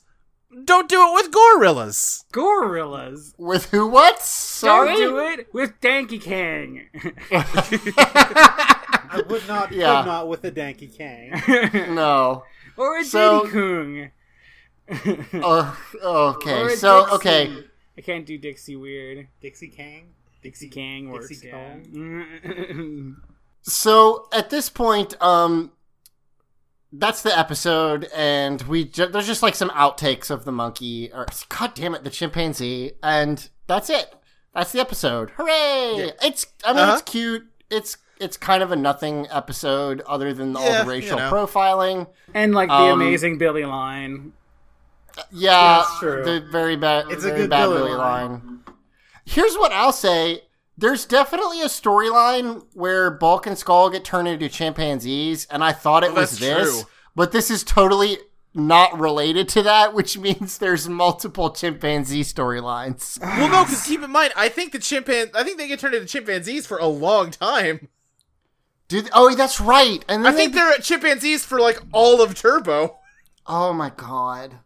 Don't 0.65 0.89
do 0.89 1.01
it 1.07 1.13
with 1.13 1.31
gorillas. 1.31 2.25
gorillas. 2.31 3.35
With 3.37 3.65
who 3.71 3.87
what? 3.87 4.19
Sorry? 4.21 4.95
Don't 4.95 4.97
do 4.97 5.17
it 5.19 5.53
with 5.53 5.79
Danky 5.81 6.21
Kang. 6.21 6.87
I 7.31 9.23
would 9.27 9.47
not, 9.47 9.71
Yeah. 9.71 10.01
could 10.01 10.07
not 10.07 10.27
with 10.27 10.43
a 10.45 10.51
Danky 10.51 10.95
Kang. 10.95 11.93
No. 11.95 12.43
or 12.77 12.97
a 12.99 13.03
So- 13.05 13.41
Diddy 13.45 13.51
Kung. 13.53 14.11
Oh, 15.43 15.77
Or 16.03 16.35
okay. 16.35 16.73
a 16.73 16.77
So, 16.77 17.01
Dixie. 17.01 17.15
okay. 17.15 17.63
I 17.97 18.01
can't 18.01 18.25
do 18.25 18.37
Dixie 18.39 18.75
weird. 18.75 19.27
Dixie 19.41 19.67
Kang? 19.67 20.13
Dixie 20.41 20.69
Kang 20.69 21.09
works. 21.11 21.27
Dixie 21.29 21.49
yeah. 21.49 21.75
So 23.61 24.27
at 24.33 24.49
this 24.49 24.69
point, 24.69 25.21
um, 25.21 25.73
that's 26.91 27.21
the 27.21 27.37
episode, 27.37 28.07
and 28.15 28.61
we 28.63 28.85
ju- 28.85 29.07
there's 29.07 29.27
just 29.27 29.43
like 29.43 29.55
some 29.55 29.69
outtakes 29.71 30.29
of 30.29 30.45
the 30.45 30.51
monkey, 30.51 31.11
or 31.13 31.25
god 31.49 31.73
damn 31.75 31.93
it, 31.95 32.03
the 32.03 32.09
chimpanzee, 32.09 32.93
and 33.03 33.49
that's 33.67 33.89
it. 33.89 34.13
That's 34.53 34.71
the 34.71 34.79
episode. 34.79 35.29
Hooray! 35.37 36.11
It's 36.23 36.47
I 36.65 36.73
mean 36.73 36.81
Uh-huh. 36.83 36.93
it's 36.93 37.01
cute. 37.11 37.43
It's 37.69 37.97
it's 38.19 38.35
kind 38.35 38.61
of 38.63 38.71
a 38.71 38.75
nothing 38.75 39.27
episode 39.31 40.01
other 40.01 40.33
than 40.33 40.55
all 40.55 40.65
Yeah, 40.65 40.83
the 40.83 40.89
racial 40.89 41.17
you 41.17 41.23
know. 41.23 41.31
profiling. 41.31 42.07
And 42.33 42.53
like 42.53 42.67
the 42.69 42.73
Um, 42.73 43.01
amazing 43.01 43.37
Billy 43.37 43.63
line. 43.65 44.33
Yeah, 45.31 45.83
That's 45.85 45.99
true. 45.99 46.23
the 46.23 46.41
very 46.51 46.75
bad, 46.75 47.05
It's 47.09 47.23
a 47.25 47.31
good 47.31 47.49
bad 47.49 47.63
Billy 47.67 47.77
Billy 47.77 47.91
line. 47.93 48.29
line. 48.31 48.59
Here's 49.25 49.55
what 49.55 49.71
I'll 49.71 49.91
say: 49.93 50.43
there's 50.79 51.05
definitely 51.05 51.61
a 51.61 51.65
storyline 51.65 52.65
where 52.73 53.11
Bulk 53.11 53.45
and 53.47 53.57
Skull 53.57 53.89
get 53.89 54.03
turned 54.05 54.27
into 54.27 54.49
chimpanzees, 54.49 55.45
and 55.45 55.63
I 55.63 55.71
thought 55.73 56.03
it 56.03 56.13
Well, 56.13 56.21
was 56.21 56.41
Oh, 56.41 56.45
this, 56.45 56.69
true. 56.81 56.89
but 57.15 57.31
this 57.31 57.51
is 57.51 57.63
totally 57.63 58.17
not 58.53 58.97
related 58.99 59.47
to 59.49 59.61
that, 59.63 59.93
which 59.93 60.17
means 60.17 60.57
there's 60.57 60.89
multiple 60.89 61.51
chimpanzee 61.51 62.23
storylines. 62.23 63.19
Well, 63.39 63.49
no, 63.49 63.63
because 63.65 63.85
keep 63.85 64.01
in 64.03 64.11
mind, 64.11 64.33
I 64.35 64.49
think 64.49 64.71
the 64.71 64.79
chimpan, 64.79 65.29
I 65.35 65.43
think 65.43 65.57
they 65.57 65.67
get 65.67 65.79
turned 65.79 65.93
into 65.95 66.07
chimpanzees 66.07 66.65
for 66.65 66.77
a 66.77 66.87
long 66.87 67.31
time. 67.31 67.89
Dude, 68.87 69.09
oh, 69.13 69.33
that's 69.35 69.61
right. 69.61 70.03
And 70.09 70.21
I 70.27 70.31
then 70.31 70.37
think 70.37 70.53
they- 70.53 70.59
they're 70.59 70.77
chimpanzees 70.79 71.45
for 71.45 71.59
like 71.59 71.79
all 71.91 72.21
of 72.21 72.33
Turbo. 72.35 72.97
Oh 73.45 73.71
my 73.73 73.91
god. 73.91 74.59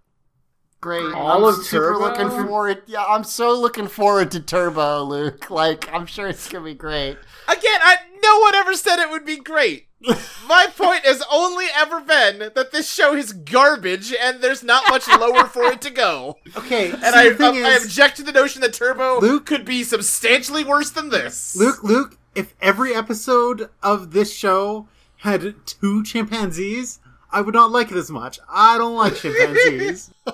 Great. 0.84 1.14
All 1.14 1.38
I'm 1.38 1.44
of 1.46 1.64
super 1.64 1.94
Turbo? 1.94 2.00
looking 2.00 2.30
forward. 2.30 2.82
Yeah, 2.88 3.06
I'm 3.08 3.24
so 3.24 3.58
looking 3.58 3.88
forward 3.88 4.32
to 4.32 4.42
Turbo, 4.42 5.04
Luke. 5.04 5.50
Like, 5.54 5.92
I'm 5.94 6.06
sure 6.06 6.28
it's 6.28 6.50
gonna 6.50 6.66
be 6.66 6.74
great. 6.74 7.18
Again, 7.48 7.80
I, 7.82 7.96
no 8.22 8.40
one 8.40 8.54
ever 8.56 8.74
said 8.74 9.00
it 9.00 9.10
would 9.10 9.26
be 9.26 9.38
great. 9.38 9.88
My 10.50 10.68
point 10.76 11.06
has 11.06 11.24
only 11.32 11.68
ever 11.74 12.02
been 12.02 12.52
that 12.54 12.72
this 12.74 12.92
show 12.92 13.16
is 13.16 13.32
garbage 13.32 14.14
and 14.14 14.42
there's 14.42 14.62
not 14.62 14.84
much 14.90 15.08
lower 15.08 15.46
for 15.46 15.64
it 15.64 15.80
to 15.84 15.90
go. 15.90 16.38
Okay, 16.58 16.92
And 16.92 17.02
so 17.02 17.14
I, 17.14 17.30
the 17.30 17.36
thing 17.36 17.64
I, 17.66 17.70
I 17.70 17.76
object 17.82 18.18
to 18.18 18.24
the 18.24 18.34
notion 18.34 18.62
that 18.62 18.74
Turbo 18.74 19.22
Luke- 19.22 19.46
could 19.46 19.64
be 19.64 19.84
substantially 19.86 20.66
worse 20.66 20.90
than 20.90 21.10
this. 21.10 21.56
Luke, 21.56 21.82
Luke, 21.82 22.18
if 22.36 22.54
every 22.62 22.94
episode 22.94 23.70
of 23.82 24.12
this 24.12 24.34
show 24.36 24.88
had 25.20 25.56
two 25.66 26.04
chimpanzees, 26.04 27.00
I 27.34 27.42
would 27.42 27.54
not 27.54 27.72
like 27.72 27.92
it 27.92 27.98
as 27.98 28.10
much. 28.10 28.40
I 28.48 28.78
don't 28.78 28.96
like 28.96 29.16
chimpanzees. 29.16 30.12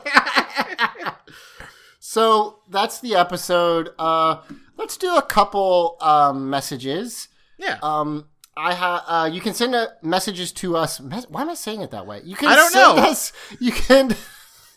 So 2.10 2.62
that's 2.68 3.02
the 3.02 3.14
episode. 3.14 3.92
Uh, 4.00 4.38
let's 4.78 4.98
do 4.98 5.16
a 5.16 5.22
couple 5.22 5.96
um, 6.02 6.50
messages. 6.50 7.28
Yeah. 7.60 7.78
Um, 7.84 8.26
I 8.58 8.74
have. 8.74 9.04
Uh, 9.06 9.30
you 9.32 9.40
can 9.40 9.54
send 9.54 9.76
uh, 9.76 9.90
messages 10.02 10.52
to 10.54 10.76
us. 10.76 11.00
Mes- 11.00 11.30
Why 11.30 11.44
am 11.44 11.52
I 11.52 11.54
saying 11.54 11.82
it 11.82 11.92
that 11.92 12.08
way? 12.08 12.22
You 12.24 12.36
can. 12.36 12.50
I 12.50 12.56
don't 12.56 12.72
send 12.72 12.96
know. 12.98 13.04
Us, 13.04 13.32
you 13.60 13.72
can. 13.72 14.16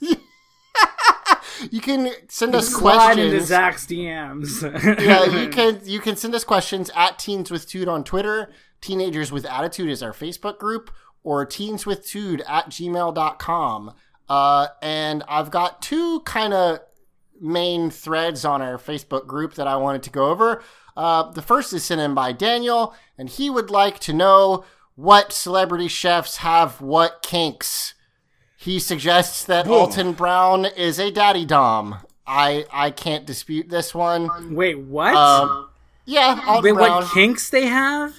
you 1.71 1.81
can 1.81 2.11
send 2.29 2.55
us 2.55 2.69
Slide 2.69 3.13
into 3.13 3.31
questions. 3.31 3.49
Zach's 3.49 3.87
DMs. 3.87 5.01
yeah, 5.01 5.25
you 5.25 5.49
can 5.49 5.81
you 5.85 6.01
can 6.01 6.17
send 6.17 6.35
us 6.35 6.45
questions 6.45 6.91
at 6.95 7.19
Teens 7.19 7.51
with 7.51 7.67
Tude 7.67 7.89
on 7.89 8.05
Twitter. 8.05 8.53
Teenagers 8.83 9.33
with 9.33 9.47
Attitude 9.47 9.89
is 9.89 10.03
our 10.03 10.13
Facebook 10.13 10.59
group, 10.59 10.91
or 11.25 11.45
teens 11.47 11.87
with 11.87 12.07
Tude 12.07 12.43
at 12.49 12.69
gmail.com. 12.71 13.95
Uh, 14.29 14.67
and 14.81 15.23
I've 15.29 15.51
got 15.51 15.83
two 15.83 16.21
kind 16.21 16.55
of 16.55 16.79
main 17.41 17.91
threads 17.91 18.45
on 18.45 18.63
our 18.63 18.79
Facebook 18.79 19.27
group 19.27 19.55
that 19.55 19.67
I 19.67 19.77
wanted 19.77 20.03
to 20.05 20.11
go 20.11 20.31
over. 20.31 20.63
Uh, 20.97 21.31
the 21.33 21.43
first 21.43 21.73
is 21.73 21.85
sent 21.85 22.01
in 22.01 22.15
by 22.15 22.33
Daniel, 22.33 22.95
and 23.19 23.29
he 23.29 23.51
would 23.51 23.71
like 23.71 23.99
to 24.01 24.13
know 24.13 24.65
what 24.95 25.33
celebrity 25.33 25.89
chefs 25.89 26.39
have 26.39 26.81
what 26.81 27.23
kinks. 27.23 27.95
He 28.57 28.79
suggests 28.79 29.45
that 29.47 29.67
Alton 29.67 30.13
Brown 30.13 30.67
is 30.67 31.01
a 31.01 31.11
daddy 31.11 31.45
dom. 31.45 31.97
I 32.27 32.67
I 32.73 32.91
can't 32.93 33.27
dispute 33.27 33.69
this 33.69 33.93
one. 33.95 34.55
Wait, 34.55 34.79
what? 34.79 35.15
Um, 35.15 35.69
yeah, 36.05 36.41
Alton 36.47 36.63
Wait, 36.63 36.75
Brown. 36.75 37.03
what 37.03 37.13
kinks 37.13 37.51
they 37.51 37.67
have? 37.67 38.15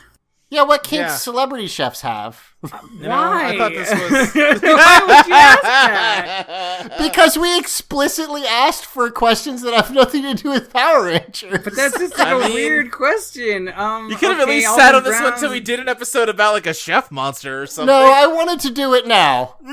yeah, 0.49 0.63
what 0.63 0.83
kinks 0.83 1.11
Yeah. 1.11 1.15
celebrity 1.15 1.67
chefs 1.67 2.01
have? 2.01 2.52
Why? 2.99 3.49
I 3.49 3.57
thought 3.57 3.71
this 3.73 3.91
was- 3.91 4.33
Why 4.63 4.99
would 5.05 5.27
you 5.27 5.33
ask 5.33 5.61
that? 5.63 6.95
because 6.97 7.37
we 7.37 7.57
explicitly 7.59 8.43
asked 8.45 8.85
for 8.85 9.09
questions 9.11 9.61
that 9.63 9.73
have 9.73 9.91
nothing 9.93 10.21
to 10.23 10.33
do 10.33 10.49
with 10.49 10.71
Power 10.71 11.03
Rangers. 11.05 11.59
But 11.63 11.75
that's 11.75 11.97
just 11.99 12.17
like 12.17 12.27
a 12.27 12.31
I 12.31 12.47
mean- 12.47 12.53
weird 12.53 12.91
question. 12.91 13.67
Um, 13.69 14.09
You 14.09 14.15
could 14.15 14.29
have 14.31 14.39
at 14.39 14.47
least 14.47 14.67
Alton 14.67 14.79
sat 14.85 14.95
on 14.95 15.03
this 15.03 15.19
one 15.21 15.33
until 15.33 15.51
we 15.51 15.59
did 15.59 15.79
an 15.79 15.89
episode 15.89 16.29
about 16.29 16.53
like 16.53 16.65
a 16.65 16.73
chef 16.73 17.11
monster 17.11 17.61
or 17.61 17.67
something. 17.67 17.87
no, 17.87 18.11
I 18.13 18.27
wanted 18.27 18.59
to 18.61 18.71
do 18.71 18.93
it 18.93 19.07
now. 19.07 19.55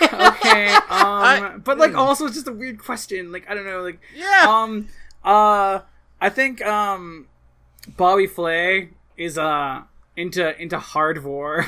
Okay, 0.00 0.68
um, 0.88 1.60
but 1.64 1.76
like 1.78 1.94
also 1.94 2.26
it's 2.26 2.34
just 2.34 2.48
a 2.48 2.52
weird 2.52 2.78
question. 2.78 3.30
Like 3.30 3.48
I 3.50 3.54
don't 3.54 3.66
know, 3.66 3.82
like 3.82 4.00
Yeah. 4.16 4.46
um, 4.48 4.88
uh, 5.24 5.80
I 6.20 6.28
think 6.30 6.64
um, 6.64 7.26
Bobby 7.96 8.26
Flay 8.26 8.90
is 9.16 9.36
uh 9.38 9.82
into 10.16 10.60
into 10.60 10.78
hard 10.78 11.18
vore. 11.18 11.66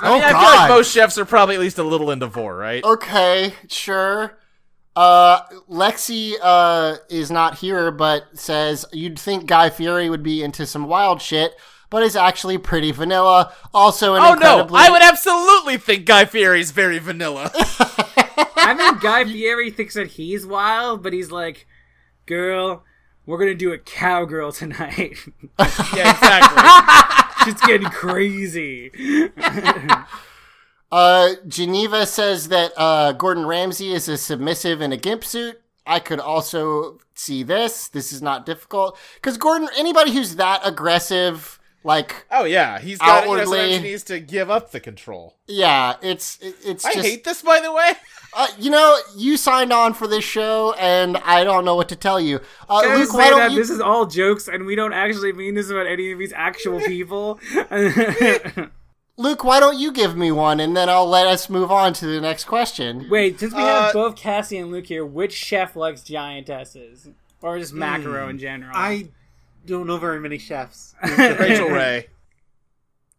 I, 0.00 0.12
mean, 0.12 0.22
oh 0.22 0.26
I 0.26 0.28
feel 0.30 0.60
like 0.60 0.68
most 0.68 0.92
chefs 0.92 1.18
are 1.18 1.24
probably 1.24 1.54
at 1.54 1.60
least 1.60 1.78
a 1.78 1.82
little 1.82 2.10
into 2.10 2.26
vore, 2.26 2.56
right? 2.56 2.84
Okay, 2.84 3.54
sure. 3.68 4.38
Uh, 4.94 5.40
Lexi 5.68 6.34
uh 6.42 6.96
is 7.10 7.30
not 7.30 7.58
here, 7.58 7.90
but 7.90 8.24
says 8.32 8.86
you'd 8.92 9.18
think 9.18 9.46
Guy 9.46 9.68
Fieri 9.70 10.08
would 10.08 10.22
be 10.22 10.42
into 10.42 10.66
some 10.66 10.86
wild 10.86 11.20
shit, 11.20 11.54
but 11.90 12.02
is 12.02 12.16
actually 12.16 12.58
pretty 12.58 12.92
vanilla. 12.92 13.52
Also, 13.74 14.14
an 14.14 14.22
oh 14.22 14.34
no, 14.34 14.66
I 14.72 14.90
would 14.90 15.02
absolutely 15.02 15.76
think 15.76 16.06
Guy 16.06 16.24
Fieri's 16.24 16.70
very 16.70 16.98
vanilla. 16.98 17.50
I 17.54 18.74
think 18.76 19.02
Guy 19.02 19.24
Fieri 19.24 19.70
thinks 19.70 19.94
that 19.94 20.08
he's 20.08 20.46
wild, 20.46 21.02
but 21.02 21.12
he's 21.12 21.30
like, 21.30 21.66
girl, 22.24 22.84
we're 23.26 23.38
gonna 23.38 23.54
do 23.54 23.72
a 23.72 23.78
cowgirl 23.78 24.52
tonight. 24.52 25.16
yeah, 25.94 26.10
exactly. 26.10 27.25
She's 27.46 27.60
getting 27.62 27.88
crazy. 27.88 28.90
Uh, 30.92 31.34
Geneva 31.48 32.06
says 32.06 32.48
that 32.48 32.72
uh, 32.76 33.10
Gordon 33.12 33.44
Ramsay 33.44 33.92
is 33.92 34.08
a 34.08 34.16
submissive 34.16 34.80
in 34.80 34.92
a 34.92 34.96
gimp 34.96 35.24
suit. 35.24 35.60
I 35.84 35.98
could 35.98 36.20
also 36.20 37.00
see 37.14 37.42
this. 37.42 37.88
This 37.88 38.12
is 38.12 38.22
not 38.22 38.46
difficult 38.46 38.96
because 39.16 39.36
Gordon, 39.36 39.68
anybody 39.76 40.12
who's 40.12 40.36
that 40.36 40.60
aggressive, 40.64 41.58
like, 41.82 42.24
Oh 42.30 42.44
yeah, 42.44 42.78
he's 42.78 42.98
got 42.98 43.24
you 43.28 43.34
know, 43.34 43.40
Outwardly- 43.42 43.72
he 43.78 43.80
needs 43.80 44.04
to 44.04 44.20
give 44.20 44.48
up 44.48 44.70
the 44.70 44.78
control. 44.80 45.36
yeah, 45.48 45.94
it's 46.02 46.38
it- 46.40 46.54
it's 46.64 46.84
I 46.84 46.94
just 46.94 47.06
hate 47.06 47.24
this, 47.24 47.42
by 47.42 47.58
the 47.60 47.72
way. 47.72 47.90
uh, 48.36 48.46
you 48.58 48.70
know 48.70 48.98
you 49.16 49.36
signed 49.36 49.72
on 49.72 49.94
for 49.94 50.06
this 50.06 50.24
show, 50.24 50.74
and 50.78 51.16
I 51.18 51.42
don't 51.42 51.64
know 51.64 51.74
what 51.74 51.88
to 51.88 51.96
tell 51.96 52.20
you. 52.20 52.40
Uh, 52.68 52.82
Can 52.82 52.98
Luke, 53.00 53.14
why 53.14 53.30
don't 53.30 53.38
that 53.38 53.50
you? 53.52 53.58
this 53.58 53.70
is 53.70 53.80
all 53.80 54.06
jokes, 54.06 54.46
and 54.46 54.66
we 54.66 54.74
don't 54.76 54.92
actually 54.92 55.32
mean 55.32 55.54
this 55.54 55.70
about 55.70 55.86
any 55.86 56.12
of 56.12 56.18
these 56.18 56.32
actual 56.34 56.78
people. 56.80 57.40
Luke, 59.18 59.44
why 59.44 59.58
don't 59.60 59.78
you 59.78 59.90
give 59.92 60.14
me 60.14 60.30
one, 60.30 60.60
and 60.60 60.76
then 60.76 60.90
I'll 60.90 61.06
let 61.08 61.26
us 61.26 61.48
move 61.48 61.72
on 61.72 61.94
to 61.94 62.06
the 62.06 62.20
next 62.20 62.44
question. 62.44 63.08
Wait, 63.08 63.40
since 63.40 63.54
we 63.54 63.62
Uh, 63.62 63.84
have 63.84 63.94
both 63.94 64.14
Cassie 64.16 64.58
and 64.58 64.70
Luke 64.70 64.86
here, 64.86 65.06
which 65.06 65.32
chef 65.32 65.74
likes 65.74 66.02
giantesses, 66.02 67.10
or 67.40 67.58
just 67.58 67.72
macro 67.72 68.28
in 68.28 68.38
general? 68.38 68.72
I 68.74 69.08
don't 69.64 69.86
know 69.86 69.96
very 69.96 70.20
many 70.20 70.36
chefs. 70.36 70.94
Rachael 71.02 71.70
Ray. 71.70 72.08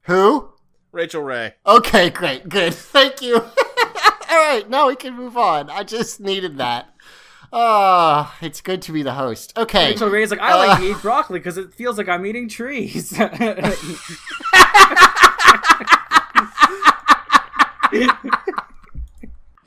Who? 0.04 0.50
Rachael 0.92 1.24
Ray. 1.24 1.56
Okay, 1.66 2.12
great, 2.12 2.48
good. 2.48 2.74
Thank 2.76 3.24
you. 3.24 3.44
All 4.30 4.38
right, 4.38 4.70
now 4.70 4.88
we 4.88 4.96
can 4.96 5.16
move 5.16 5.38
on. 5.38 5.70
I 5.70 5.84
just 5.84 6.20
needed 6.20 6.58
that. 6.58 6.94
Ah, 7.54 8.36
it's 8.42 8.60
good 8.60 8.82
to 8.84 8.92
be 8.92 9.04
the 9.04 9.14
host. 9.14 9.58
Okay. 9.58 9.92
Rachael 9.92 10.10
Ray's 10.10 10.32
like, 10.32 10.42
I 10.42 10.52
Uh, 10.52 10.58
like 10.68 10.80
to 10.80 10.92
eat 10.92 11.02
broccoli 11.02 11.40
because 11.40 11.58
it 11.58 11.74
feels 11.74 11.98
like 11.98 12.10
I'm 12.10 12.26
eating 12.26 12.50
trees. 12.50 13.14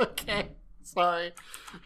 okay. 0.00 0.48
Sorry. 0.82 1.32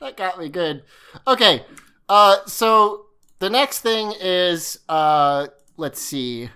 That 0.00 0.16
got 0.16 0.38
me 0.38 0.48
good. 0.48 0.82
Okay. 1.26 1.64
Uh 2.08 2.36
so 2.46 3.06
the 3.38 3.50
next 3.50 3.80
thing 3.80 4.12
is 4.20 4.78
uh 4.88 5.48
let's 5.76 6.00
see. 6.00 6.50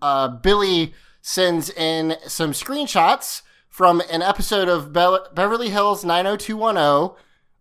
Uh 0.00 0.28
Billy 0.28 0.94
sends 1.22 1.70
in 1.70 2.16
some 2.26 2.52
screenshots 2.52 3.42
from 3.76 4.00
an 4.10 4.22
episode 4.22 4.68
of 4.68 4.90
Be- 4.90 5.18
Beverly 5.34 5.68
Hills 5.68 6.02
90210 6.02 7.14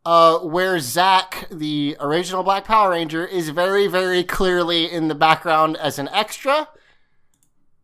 uh, 0.06 0.38
where 0.40 0.80
Zach, 0.80 1.46
the 1.52 1.98
original 2.00 2.42
Black 2.42 2.64
Power 2.64 2.92
Ranger, 2.92 3.26
is 3.26 3.50
very, 3.50 3.88
very 3.88 4.24
clearly 4.24 4.90
in 4.90 5.10
the 5.10 5.16
background 5.16 5.76
as 5.76 6.00
an 6.00 6.08
extra, 6.14 6.70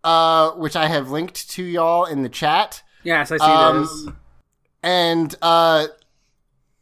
uh, 0.06 0.52
which 0.52 0.78
I 0.78 0.88
have 0.88 1.12
linked 1.12 1.50
to 1.50 1.64
y'all 1.64 2.06
in 2.06 2.24
the 2.24 2.30
chat. 2.30 2.84
yes, 3.04 3.34
I 3.34 3.38
see 3.38 3.44
Um, 3.44 3.82
this. 3.82 4.08
And 4.82 5.36
uh, 5.42 5.88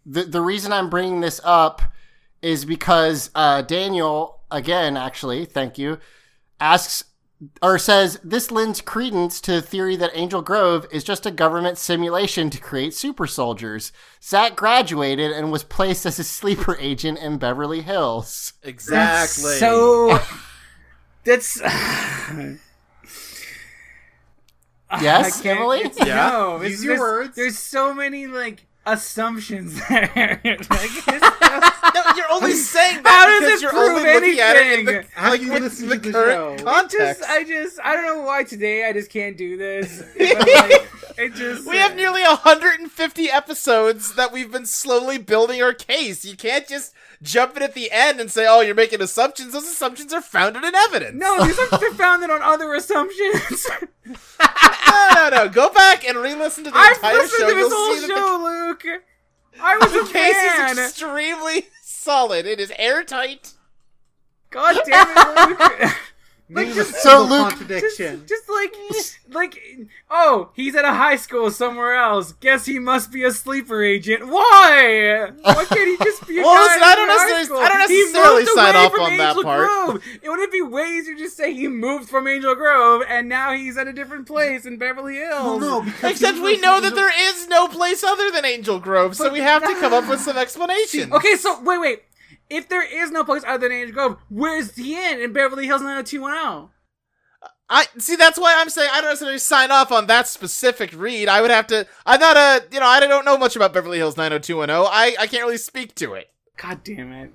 the 0.05 0.23
the 0.25 0.41
reason 0.41 0.71
I'm 0.71 0.89
bringing 0.91 1.21
this 1.21 1.41
up 1.43 1.81
is 2.43 2.63
because 2.63 3.31
uh, 3.33 3.63
Daniel, 3.63 4.41
again, 4.51 4.95
actually, 4.97 5.45
thank 5.45 5.79
you, 5.79 5.97
asks 6.59 7.05
or 7.61 7.79
says 7.79 8.19
this 8.23 8.51
lends 8.51 8.81
credence 8.81 9.39
to 9.41 9.53
the 9.53 9.61
theory 9.61 9.95
that 9.95 10.11
Angel 10.13 10.41
Grove 10.41 10.85
is 10.91 11.03
just 11.05 11.25
a 11.25 11.31
government 11.31 11.77
simulation 11.77 12.49
to 12.49 12.59
create 12.59 12.93
super 12.93 13.25
soldiers. 13.27 13.91
Zach 14.21 14.55
graduated 14.57 15.31
and 15.31 15.51
was 15.51 15.63
placed 15.63 16.05
as 16.05 16.19
a 16.19 16.23
sleeper 16.23 16.75
agent 16.79 17.17
in 17.19 17.37
Beverly 17.37 17.81
Hills. 17.81 18.53
Exactly. 18.63 19.53
So 19.57 20.19
That's 21.23 21.59
Yes, 25.01 25.39
I 25.39 25.43
can't- 25.43 25.59
Emily? 25.59 25.79
it's- 25.81 26.07
Yeah. 26.07 26.29
No, 26.29 26.55
it's- 26.57 26.71
Use 26.71 26.83
your 26.83 26.93
there's, 26.93 26.99
words. 26.99 27.35
There's 27.35 27.57
so 27.59 27.93
many 27.93 28.25
like 28.27 28.65
assumptions 28.93 29.79
there. 29.87 30.39
like, 30.43 30.91
it's 31.07 31.39
No, 31.95 32.01
you're 32.15 32.31
only 32.31 32.53
saying 32.53 32.97
How 32.97 33.03
that 33.03 33.39
does 33.41 33.41
because 33.41 33.59
it 33.59 33.61
you're 33.63 33.71
prove 33.71 33.97
only 33.97 34.13
looking 34.13 34.39
at 34.39 34.55
it 34.55 34.79
in 34.79 34.85
the, 34.85 34.91
anything? 34.91 35.11
Have 35.15 35.31
like, 35.31 35.41
you 35.41 35.51
with 35.51 35.63
listened 35.63 35.91
the 35.91 35.95
to 35.97 36.01
the 36.01 36.11
current 36.11 36.59
show? 36.59 36.65
context. 36.65 37.19
just, 37.19 37.23
I 37.23 37.43
just, 37.43 37.79
I 37.83 37.93
don't 37.95 38.05
know 38.05 38.21
why 38.23 38.43
today 38.43 38.87
I 38.87 38.93
just 38.93 39.09
can't 39.09 39.37
do 39.37 39.57
this. 39.57 40.01
Like, 40.19 40.87
it 41.17 41.33
just, 41.33 41.67
we 41.67 41.77
have 41.77 41.93
uh, 41.93 41.95
nearly 41.95 42.21
150 42.21 43.29
episodes 43.29 44.15
that 44.15 44.31
we've 44.31 44.51
been 44.51 44.65
slowly 44.65 45.17
building 45.17 45.61
our 45.61 45.73
case. 45.73 46.23
You 46.23 46.37
can't 46.37 46.67
just 46.67 46.93
jump 47.21 47.57
in 47.57 47.63
at 47.63 47.73
the 47.73 47.91
end 47.91 48.19
and 48.19 48.31
say, 48.31 48.45
"Oh, 48.47 48.61
you're 48.61 48.75
making 48.75 49.01
assumptions." 49.01 49.53
Those 49.53 49.63
assumptions 49.65 50.13
are 50.13 50.21
founded 50.21 50.63
in 50.63 50.73
evidence. 50.75 51.19
No, 51.19 51.45
these 51.45 51.57
are 51.59 51.77
they're 51.79 51.93
founded 51.93 52.29
on 52.29 52.41
other 52.41 52.73
assumptions. 52.73 53.67
no, 54.05 55.09
no, 55.13 55.29
no. 55.29 55.49
Go 55.49 55.69
back 55.69 56.03
and 56.07 56.17
re-listen 56.17 56.63
to 56.65 56.71
the 56.71 56.77
I've 56.77 56.95
entire 56.97 57.13
listened 57.15 57.39
show. 57.39 57.49
to 57.49 57.55
this 57.55 57.69
You'll 58.07 58.17
whole 58.17 58.37
show, 58.37 58.43
Luke. 58.43 59.03
I 59.61 59.77
was 59.77 59.91
the, 59.91 59.99
a 59.99 60.07
case 60.07 60.35
fan. 60.35 60.71
is 60.71 60.79
extremely 60.79 61.67
solid. 61.83 62.45
It 62.45 62.59
is 62.59 62.71
airtight. 62.77 63.53
God 64.51 64.79
damn 64.85 65.07
it, 65.09 65.59
Luke. 65.59 65.91
Name 66.51 66.69
a 66.77 66.83
So, 66.83 67.23
Luke- 67.25 67.49
contradiction. 67.51 68.23
Just 68.27 68.49
like, 68.49 68.75
like, 69.29 69.87
oh, 70.09 70.49
he's 70.55 70.75
at 70.75 70.83
a 70.83 70.93
high 70.93 71.15
school 71.15 71.51
somewhere 71.51 71.93
else. 71.95 72.31
Guess 72.33 72.65
he 72.65 72.79
must 72.79 73.11
be 73.11 73.23
a 73.23 73.31
sleeper 73.31 73.83
agent. 73.83 74.27
Why? 74.27 75.29
Why 75.43 75.65
can't 75.65 75.87
he 75.87 76.03
just 76.03 76.27
be 76.27 76.39
a 76.39 76.41
Well, 76.43 76.55
guy 76.55 76.61
listen, 76.63 76.83
I 76.83 76.95
don't 76.95 77.07
necessarily- 77.07 77.63
I 77.65 77.69
don't 77.69 77.79
necessarily 77.79 78.45
sign 78.47 78.75
off 78.75 78.91
from 78.91 79.01
on 79.01 79.17
that 79.17 79.35
part. 79.43 79.67
Grove. 79.67 80.03
It 80.23 80.27
wouldn't 80.29 80.51
be 80.51 80.61
way 80.63 80.85
easier 80.97 81.13
to 81.15 81.19
just 81.21 81.37
say 81.37 81.53
he 81.53 81.67
moved 81.67 82.09
from 82.09 82.27
Angel 82.27 82.55
Grove 82.55 83.03
and 83.07 83.29
now 83.29 83.53
he's 83.53 83.77
at 83.77 83.87
a 83.87 83.93
different 83.93 84.25
place 84.27 84.65
in 84.65 84.77
Beverly 84.77 85.19
Well, 85.19 85.59
Hills. 85.59 85.61
no, 85.61 85.81
because 85.83 86.11
Except 86.13 86.37
we 86.37 86.53
was- 86.53 86.61
know 86.61 86.81
that 86.81 86.95
there 86.95 87.11
is 87.29 87.47
no 87.47 87.67
place 87.67 88.03
other 88.03 88.31
than 88.31 88.43
Angel 88.45 88.79
Grove, 88.79 89.15
so 89.15 89.31
we 89.31 89.39
have 89.39 89.63
to 89.63 89.75
come 89.79 89.93
up 89.93 90.09
with 90.09 90.19
some 90.19 90.37
explanation. 90.37 91.13
Okay, 91.13 91.35
so 91.35 91.61
wait, 91.61 91.77
wait. 91.79 92.03
If 92.49 92.67
there 92.67 92.83
is 92.83 93.11
no 93.11 93.23
place 93.23 93.43
other 93.45 93.67
than 93.69 93.77
Angel 93.77 93.93
Grove, 93.93 94.17
where's 94.29 94.71
the 94.71 94.95
inn 94.95 95.21
in 95.21 95.33
Beverly 95.33 95.67
Hills 95.67 95.81
90210? 95.81 96.69
I 97.69 97.85
see. 97.99 98.15
That's 98.15 98.39
why 98.39 98.55
I'm 98.57 98.69
saying 98.69 98.89
I 98.91 99.01
don't 99.01 99.11
necessarily 99.11 99.37
sign 99.37 99.69
off 99.69 99.91
on 99.91 100.07
that 100.07 100.27
specific 100.27 100.91
read. 100.95 101.29
I 101.29 101.41
would 101.41 101.51
have 101.51 101.67
to. 101.67 101.85
I'm 102.05 102.19
not 102.19 102.35
a. 102.35 102.63
You 102.71 102.79
know, 102.79 102.87
I 102.87 102.99
don't 102.99 103.25
know 103.25 103.37
much 103.37 103.55
about 103.55 103.73
Beverly 103.73 103.99
Hills 103.99 104.17
90210. 104.17 104.91
I 104.91 105.15
I 105.19 105.27
can't 105.27 105.43
really 105.43 105.57
speak 105.57 105.93
to 105.95 106.15
it. 106.15 106.31
God 106.57 106.83
damn 106.83 107.11
it. 107.13 107.31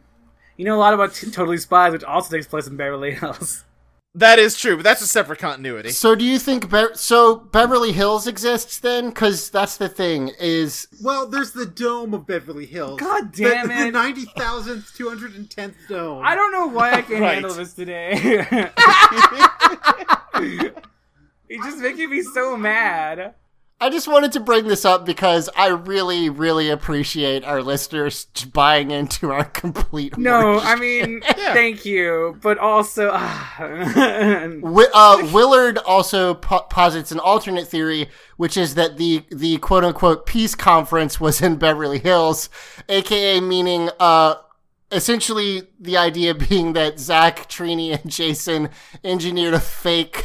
You 0.56 0.64
know 0.64 0.76
a 0.76 0.78
lot 0.78 0.92
about 0.92 1.14
T- 1.14 1.30
Totally 1.30 1.58
Spies, 1.58 1.92
which 1.92 2.04
also 2.04 2.34
takes 2.34 2.48
place 2.48 2.66
in 2.66 2.76
Beverly 2.76 3.12
Hills. 3.14 3.64
That 4.16 4.38
is 4.38 4.56
true, 4.56 4.76
but 4.76 4.84
that's 4.84 5.02
a 5.02 5.08
separate 5.08 5.40
continuity. 5.40 5.90
So 5.90 6.14
do 6.14 6.24
you 6.24 6.38
think 6.38 6.70
Be- 6.70 6.94
so 6.94 7.34
Beverly 7.34 7.90
Hills 7.90 8.28
exists 8.28 8.78
then? 8.78 9.08
Because 9.08 9.50
that's 9.50 9.76
the 9.76 9.88
thing 9.88 10.30
is 10.38 10.86
Well, 11.02 11.26
there's 11.26 11.50
the 11.50 11.66
dome 11.66 12.14
of 12.14 12.24
Beverly 12.24 12.64
Hills. 12.66 13.00
God 13.00 13.32
The- 13.32 13.42
damn 13.50 13.66
The, 13.68 13.88
it. 13.88 13.90
ninety 13.92 14.24
thousand 14.24 14.84
two 14.94 15.08
hundred 15.08 15.34
and 15.34 15.50
tenth 15.50 15.74
dome. 15.88 16.22
I 16.24 16.36
don't 16.36 16.52
know 16.52 16.68
why 16.68 16.92
I 16.92 17.02
can't 17.02 17.20
Right. 17.22 17.34
handle 17.34 17.54
this 17.54 17.72
today. 17.74 18.12
You're 21.48 21.64
just 21.64 21.78
making 21.78 22.10
me 22.10 22.22
so 22.22 22.56
mad. 22.56 23.34
I 23.80 23.90
just 23.90 24.08
wanted 24.08 24.32
to 24.32 24.40
bring 24.40 24.68
this 24.68 24.84
up 24.84 25.04
because 25.04 25.50
I 25.56 25.68
really, 25.68 26.30
really 26.30 26.70
appreciate 26.70 27.44
our 27.44 27.60
listeners 27.62 28.24
buying 28.52 28.90
into 28.90 29.30
our 29.30 29.44
complete. 29.44 30.16
No. 30.16 30.58
I 30.60 30.76
mean, 30.76 31.20
thank 31.26 31.84
you, 31.84 32.38
but 32.40 32.56
also, 32.56 33.10
Wi- 33.58 34.86
uh, 34.94 35.28
Willard 35.32 35.78
also 35.78 36.34
po- 36.34 36.60
posits 36.70 37.12
an 37.12 37.18
alternate 37.18 37.66
theory, 37.68 38.08
which 38.36 38.56
is 38.56 38.74
that 38.76 38.96
the 38.96 39.24
the 39.30 39.58
quote 39.58 39.84
unquote 39.84 40.24
peace 40.24 40.54
conference 40.54 41.20
was 41.20 41.42
in 41.42 41.56
Beverly 41.56 41.98
Hills, 41.98 42.48
aka 42.88 43.40
meaning 43.40 43.90
uh, 44.00 44.36
essentially 44.92 45.62
the 45.78 45.96
idea 45.96 46.34
being 46.34 46.72
that 46.74 46.98
Zach, 47.00 47.48
Trini, 47.50 48.00
and 48.00 48.10
Jason 48.10 48.70
engineered 49.02 49.54
a 49.54 49.60
fake 49.60 50.24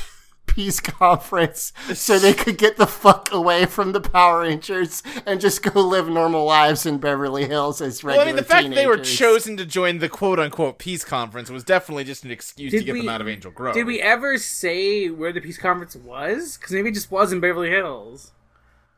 peace 0.59 0.79
conference 0.81 1.71
so 1.93 2.19
they 2.19 2.33
could 2.33 2.57
get 2.57 2.75
the 2.75 2.85
fuck 2.85 3.31
away 3.31 3.65
from 3.65 3.93
the 3.93 4.01
Power 4.01 4.41
Rangers 4.41 5.01
and 5.25 5.39
just 5.39 5.61
go 5.61 5.79
live 5.79 6.09
normal 6.09 6.43
lives 6.43 6.85
in 6.85 6.97
Beverly 6.97 7.45
Hills 7.47 7.79
as 7.79 8.03
Well, 8.03 8.17
regular 8.17 8.23
I 8.23 8.25
mean, 8.27 8.35
the 8.35 8.43
fact 8.43 8.67
that 8.67 8.75
they 8.75 8.85
were 8.85 8.97
chosen 8.97 9.55
to 9.55 9.65
join 9.65 9.99
the 9.99 10.09
quote 10.09 10.37
unquote 10.37 10.77
peace 10.77 11.05
conference 11.05 11.49
was 11.49 11.63
definitely 11.63 12.03
just 12.03 12.25
an 12.25 12.31
excuse 12.31 12.73
to 12.73 12.83
get 12.83 12.91
we- 12.91 12.99
them 12.99 13.07
out 13.07 13.21
of 13.21 13.29
Angel 13.29 13.51
Grove. 13.51 13.73
did 13.73 13.85
we 13.85 14.01
ever 14.01 14.37
say 14.37 15.09
where 15.09 15.31
the 15.31 15.39
peace 15.39 15.57
conference 15.57 15.95
was? 15.95 16.57
Because 16.57 16.73
maybe 16.73 16.89
it 16.89 16.93
just 16.93 17.09
was 17.09 17.31
in 17.31 17.39
Beverly 17.39 17.69
Hills. 17.69 18.33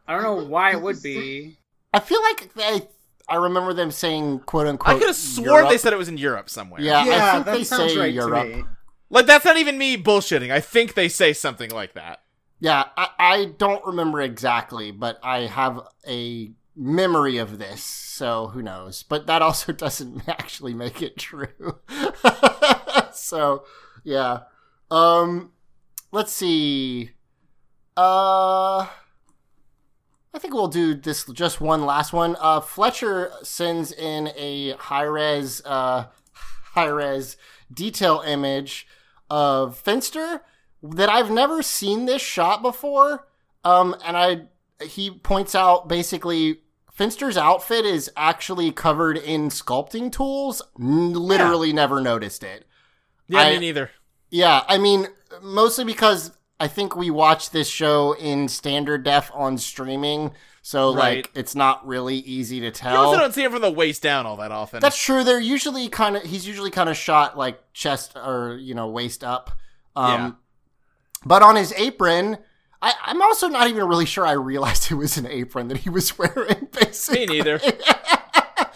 I 0.07 0.13
don't 0.13 0.23
know 0.23 0.43
why 0.43 0.71
it 0.71 0.81
would 0.81 1.03
be. 1.03 1.57
I 1.93 1.99
feel 1.99 2.23
like 2.23 2.55
they. 2.55 2.87
I 3.29 3.35
remember 3.35 3.73
them 3.73 3.91
saying 3.91 4.39
"quote 4.39 4.65
unquote." 4.65 4.95
I 4.95 4.99
could 4.99 5.07
have 5.09 5.15
sworn 5.15 5.45
Europe. 5.49 5.69
they 5.69 5.77
said 5.77 5.93
it 5.93 5.97
was 5.97 6.09
in 6.09 6.17
Europe 6.17 6.49
somewhere. 6.49 6.81
Yeah, 6.81 7.05
Yeah, 7.05 7.29
I 7.29 7.33
think 7.33 7.45
that 7.45 7.53
they 7.53 7.63
sounds 7.63 7.93
say 7.93 7.99
right 7.99 8.13
Europe. 8.13 8.65
Like, 9.11 9.25
that's 9.25 9.45
not 9.45 9.57
even 9.57 9.77
me 9.77 9.97
bullshitting. 9.97 10.51
I 10.51 10.61
think 10.61 10.93
they 10.93 11.09
say 11.09 11.33
something 11.33 11.69
like 11.69 11.93
that. 11.93 12.21
Yeah, 12.61 12.85
I, 12.95 13.09
I 13.19 13.45
don't 13.57 13.85
remember 13.85 14.21
exactly, 14.21 14.91
but 14.91 15.19
I 15.21 15.41
have 15.41 15.81
a 16.07 16.51
memory 16.77 17.37
of 17.37 17.59
this, 17.59 17.83
so 17.83 18.47
who 18.47 18.61
knows? 18.61 19.03
But 19.03 19.27
that 19.27 19.41
also 19.41 19.71
doesn't 19.73 20.29
actually 20.29 20.73
make 20.73 21.01
it 21.01 21.17
true. 21.17 21.79
so, 23.13 23.65
yeah. 24.03 24.43
Um, 24.89 25.51
let's 26.13 26.31
see. 26.31 27.11
Uh, 27.97 28.87
I 30.33 30.39
think 30.39 30.53
we'll 30.53 30.69
do 30.69 30.95
this 30.95 31.25
just 31.25 31.59
one 31.59 31.85
last 31.85 32.13
one. 32.13 32.37
Uh, 32.39 32.61
Fletcher 32.61 33.33
sends 33.43 33.91
in 33.91 34.29
a 34.37 34.71
high 34.77 35.03
res, 35.03 35.61
uh, 35.65 36.05
high 36.31 36.87
res 36.87 37.35
detail 37.73 38.23
image 38.25 38.87
of 39.31 39.77
Finster 39.77 40.41
that 40.83 41.09
I've 41.09 41.31
never 41.31 41.63
seen 41.63 42.05
this 42.05 42.21
shot 42.21 42.61
before. 42.61 43.27
Um, 43.63 43.95
and 44.05 44.15
I 44.17 44.41
he 44.85 45.09
points 45.11 45.55
out 45.55 45.87
basically 45.87 46.59
Finster's 46.91 47.37
outfit 47.37 47.85
is 47.85 48.11
actually 48.17 48.71
covered 48.71 49.17
in 49.17 49.49
sculpting 49.49 50.11
tools. 50.11 50.61
N- 50.79 51.13
Literally 51.13 51.71
never 51.71 52.01
noticed 52.01 52.43
it. 52.43 52.65
Yeah, 53.27 53.39
I- 53.39 53.53
me 53.53 53.59
neither. 53.59 53.91
Yeah, 54.29 54.63
I 54.67 54.77
mean, 54.77 55.07
mostly 55.41 55.83
because 55.85 56.31
I 56.59 56.67
think 56.67 56.95
we 56.95 57.09
watched 57.09 57.51
this 57.53 57.69
show 57.69 58.13
in 58.13 58.47
standard 58.47 59.03
def 59.03 59.29
on 59.33 59.57
streaming, 59.57 60.31
so 60.61 60.93
Right. 60.95 61.17
like 61.17 61.31
it's 61.35 61.55
not 61.55 61.85
really 61.87 62.17
easy 62.17 62.59
to 62.61 62.71
tell. 62.71 62.93
You 62.93 62.99
also 62.99 63.17
don't 63.19 63.33
see 63.33 63.43
him 63.43 63.51
from 63.51 63.61
the 63.61 63.71
waist 63.71 64.01
down 64.03 64.25
all 64.25 64.37
that 64.37 64.51
often. 64.51 64.79
That's 64.79 64.97
true. 65.01 65.23
They're 65.23 65.39
usually 65.39 65.89
kind 65.89 66.15
of 66.17 66.23
he's 66.23 66.47
usually 66.47 66.71
kind 66.71 66.89
of 66.89 66.95
shot 66.97 67.37
like 67.37 67.59
chest 67.73 68.15
or 68.15 68.57
you 68.61 68.73
know 68.75 68.87
waist 68.87 69.23
up. 69.23 69.51
Um, 69.95 70.11
Yeah. 70.11 70.31
But 71.25 71.43
on 71.43 71.55
his 71.55 71.71
apron, 71.73 72.37
I, 72.81 72.93
I'm 73.05 73.21
also 73.21 73.47
not 73.47 73.67
even 73.67 73.87
really 73.87 74.05
sure 74.07 74.25
I 74.25 74.31
realized 74.31 74.91
it 74.91 74.95
was 74.95 75.17
an 75.17 75.27
apron 75.27 75.67
that 75.67 75.77
he 75.77 75.89
was 75.89 76.17
wearing. 76.17 76.67
Basically, 76.71 77.27
me 77.27 77.37
neither. 77.37 77.59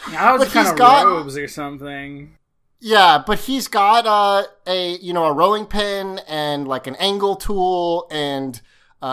I 0.07 0.31
was 0.33 0.43
But 0.45 0.51
kind 0.53 0.65
he's 0.67 0.71
of 0.71 0.77
got- 0.77 1.05
robes 1.05 1.37
or 1.37 1.47
something. 1.47 2.37
Yeah, 2.81 3.23
but 3.25 3.39
he's 3.39 3.67
got 3.67 4.05
uh, 4.05 4.43
a 4.67 4.97
you 4.97 5.13
know 5.13 5.25
a 5.25 5.33
rolling 5.33 5.65
pin 5.65 6.19
and 6.27 6.67
like 6.67 6.85
an 6.87 6.95
angle 6.97 7.35
tool 7.35 8.07
and 8.11 8.61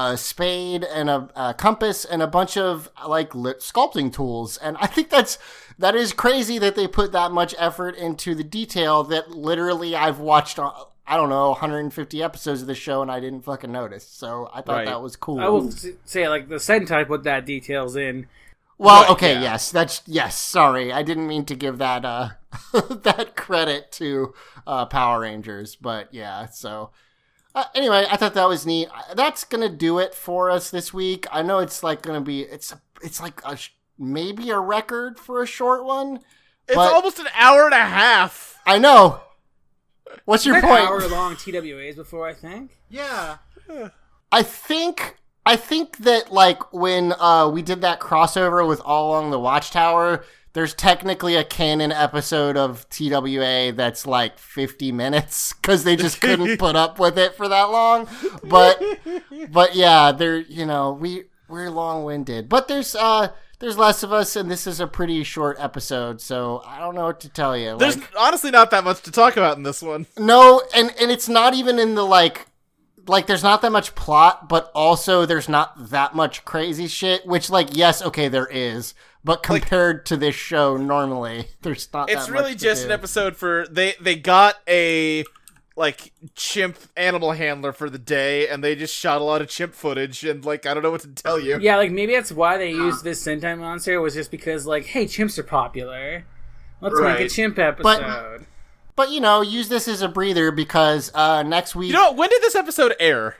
a 0.01 0.17
spade 0.17 0.85
and 0.85 1.11
a, 1.11 1.29
a 1.37 1.55
compass 1.55 2.05
and 2.05 2.23
a 2.23 2.27
bunch 2.27 2.57
of 2.57 2.89
like 3.07 3.35
lit 3.35 3.61
sculpting 3.61 4.13
tools. 4.13 4.57
And 4.59 4.77
I 4.81 4.87
think 4.87 5.11
that's 5.11 5.39
that 5.79 5.95
is 5.95 6.13
crazy 6.13 6.59
that 6.59 6.77
they 6.77 6.87
put 6.87 7.13
that 7.13 7.31
much 7.33 7.55
effort 7.59 7.95
into 7.97 8.35
the 8.35 8.45
detail 8.45 9.03
that 9.05 9.31
literally 9.31 9.95
I've 9.95 10.19
watched. 10.19 10.59
uh, 10.59 10.71
I 11.05 11.17
don't 11.17 11.29
know 11.31 11.49
150 11.51 12.23
episodes 12.23 12.61
of 12.63 12.69
the 12.69 12.77
show 12.77 13.03
and 13.03 13.11
I 13.11 13.19
didn't 13.21 13.43
fucking 13.43 13.73
notice. 13.73 14.07
So 14.07 14.49
I 14.55 14.63
thought 14.63 14.77
Right. 14.77 14.87
that 14.87 15.03
was 15.03 15.17
cool. 15.17 15.41
I 15.41 15.49
will 15.49 15.71
say, 16.05 16.29
like, 16.29 16.49
the 16.49 16.61
Sentai 16.69 17.07
put 17.07 17.25
that 17.25 17.45
details 17.45 17.97
in. 17.97 18.29
Well, 18.79 19.03
Right, 19.03 19.11
okay, 19.11 19.33
yeah. 19.35 19.43
yes, 19.43 19.71
that's 19.73 20.03
yes. 20.07 20.39
Sorry, 20.39 20.93
I 20.93 21.03
didn't 21.03 21.27
mean 21.27 21.45
to 21.47 21.55
give 21.57 21.79
that 21.79 22.05
uh 22.05 22.29
that 22.73 23.35
credit 23.37 23.93
to 23.93 24.33
uh 24.67 24.87
Power 24.87 25.21
Rangers, 25.21 25.77
but 25.77 26.09
yeah. 26.15 26.47
So 26.47 26.91
uh, 27.55 27.65
anyway, 27.75 28.07
I 28.11 28.17
thought 28.17 28.35
that 28.35 28.49
was 28.49 28.65
neat. 28.67 28.89
Uh, 28.95 29.15
That's 29.15 29.45
gonna 29.45 29.69
do 29.69 29.99
it 29.99 30.15
for 30.15 30.51
us 30.51 30.71
this 30.71 30.93
week. 30.93 31.27
I 31.31 31.43
know 31.43 31.59
it's 31.59 31.83
like 31.83 32.03
gonna 32.03 32.21
be 32.21 32.43
it's 32.43 32.75
it's 33.03 33.21
like 33.21 33.41
a 33.45 33.57
sh- 33.57 33.71
maybe 33.99 34.51
a 34.51 34.59
record 34.59 35.19
for 35.19 35.43
a 35.43 35.47
short 35.47 35.85
one. 35.85 36.21
It's 36.69 36.77
almost 36.77 37.19
an 37.19 37.27
hour 37.37 37.65
and 37.65 37.75
a 37.75 37.79
half. 37.79 38.59
I 38.67 38.79
know. 38.79 39.21
What's 40.25 40.47
your 40.47 40.61
point? 40.61 40.87
hour 40.87 41.07
long 41.09 41.37
TWAs 41.37 41.97
before, 41.97 42.27
I 42.27 42.35
think. 42.35 42.79
Yeah. 42.89 43.39
I 44.31 44.43
think 44.43 45.17
I 45.45 45.57
think 45.57 45.99
that 45.99 46.33
like 46.33 46.73
when 46.73 47.13
uh 47.19 47.49
we 47.49 47.63
did 47.63 47.81
that 47.83 48.01
crossover 48.01 48.67
with 48.67 48.81
All 48.85 49.11
Along 49.11 49.31
the 49.31 49.41
Watchtower, 49.41 50.25
there's 50.53 50.75
technically 50.75 51.35
a 51.37 51.45
canon 51.45 51.93
episode 51.93 52.57
of 52.57 52.87
TWA 52.89 53.73
that's 53.73 54.07
like 54.07 54.39
50 54.39 54.93
minutes 54.93 55.53
because 55.55 55.85
they 55.85 55.97
just 55.97 56.21
couldn't 56.21 56.57
put 56.59 56.77
up 56.77 56.99
with 56.99 57.19
it 57.19 57.35
for 57.35 57.49
that 57.49 57.71
long. 57.71 58.07
But 58.45 58.83
but 59.51 59.75
yeah, 59.75 60.13
they're 60.13 60.41
you 60.41 60.67
know 60.67 60.93
we 60.93 61.25
we're 61.49 61.71
long 61.71 62.05
winded, 62.05 62.49
but 62.49 62.69
there's 62.69 62.95
uh 62.95 63.29
there's 63.59 63.79
less 63.79 64.03
of 64.03 64.13
us, 64.13 64.35
and 64.35 64.51
this 64.51 64.67
is 64.67 64.81
a 64.81 64.89
pretty 64.89 65.23
short 65.23 65.57
episode, 65.61 66.21
so 66.21 66.63
I 66.67 66.81
don't 66.81 66.97
know 66.97 67.05
what 67.05 67.21
to 67.21 67.29
tell 67.29 67.57
you. 67.57 67.79
There's 67.79 67.97
Like, 67.97 68.11
honestly 68.19 68.51
not 68.51 68.73
that 68.73 68.83
much 68.83 69.03
to 69.03 69.13
talk 69.13 69.37
about 69.37 69.57
in 69.57 69.63
this 69.63 69.81
one. 69.81 70.07
no, 70.19 70.63
and 70.75 70.93
and 71.01 71.11
it's 71.11 71.29
not 71.29 71.55
even 71.55 71.79
in 71.79 71.95
the 71.95 72.05
like 72.05 72.47
like 73.07 73.27
there's 73.27 73.43
not 73.43 73.63
that 73.63 73.73
much 73.73 73.95
plot, 73.95 74.49
but 74.49 74.71
also 74.75 75.27
there's 75.27 75.49
not 75.49 75.91
that 75.91 76.15
much 76.15 76.45
crazy 76.45 76.87
shit, 76.87 77.27
which 77.27 77.51
like 77.51 77.77
yes, 77.77 78.03
okay, 78.03 78.29
there 78.29 78.49
is, 78.51 78.95
but 79.25 79.43
compared 79.43 80.07
to 80.07 80.17
this 80.17 80.35
show 80.35 80.77
normally, 80.77 81.49
there's 81.63 81.89
not 81.93 82.11
It's 82.11 82.27
that 82.27 82.33
really 82.33 82.51
much 82.53 82.59
to 82.61 82.65
just 82.65 82.83
do. 82.83 82.87
an 82.89 82.93
episode 82.93 83.37
for 83.37 83.67
they 83.71 83.95
they 84.01 84.17
got 84.17 84.57
a 84.69 85.25
like 85.75 86.13
chimp 86.35 86.77
animal 86.99 87.33
handler 87.33 87.73
for 87.73 87.89
the 87.89 87.99
day 87.99 88.47
and 88.47 88.63
they 88.63 88.75
just 88.77 88.95
shot 88.95 89.21
a 89.21 89.25
lot 89.25 89.41
of 89.41 89.49
chimp 89.49 89.75
footage 89.75 90.23
and 90.25 90.45
like 90.45 90.67
I 90.67 90.75
don't 90.75 90.83
know 90.83 90.91
what 90.91 91.01
to 91.03 91.09
tell 91.09 91.41
you. 91.41 91.59
Yeah, 91.61 91.77
like 91.77 91.91
maybe 91.91 92.13
that's 92.13 92.31
why 92.33 92.59
they 92.59 92.71
used 92.71 93.05
this 93.05 93.25
Sentai 93.25 93.59
monster 93.59 94.01
was 94.01 94.15
just 94.15 94.31
because 94.31 94.67
like, 94.67 94.85
hey, 94.85 95.07
chimps 95.07 95.39
are 95.39 95.43
popular. 95.43 96.25
Let's 96.81 97.01
make 97.01 97.21
a 97.21 97.29
chimp 97.29 97.59
episode. 97.59 98.47
But 98.95 99.11
you 99.11 99.21
know, 99.21 99.41
use 99.41 99.69
this 99.71 99.89
as 99.89 100.03
a 100.03 100.09
breather 100.09 100.51
because 100.51 101.11
uh 101.15 101.43
next 101.43 101.75
week 101.75 101.89
You 101.89 101.95
know, 101.95 102.13
when 102.13 102.29
did 102.29 102.43
this 102.43 102.55
episode 102.55 102.95
air? 103.01 103.37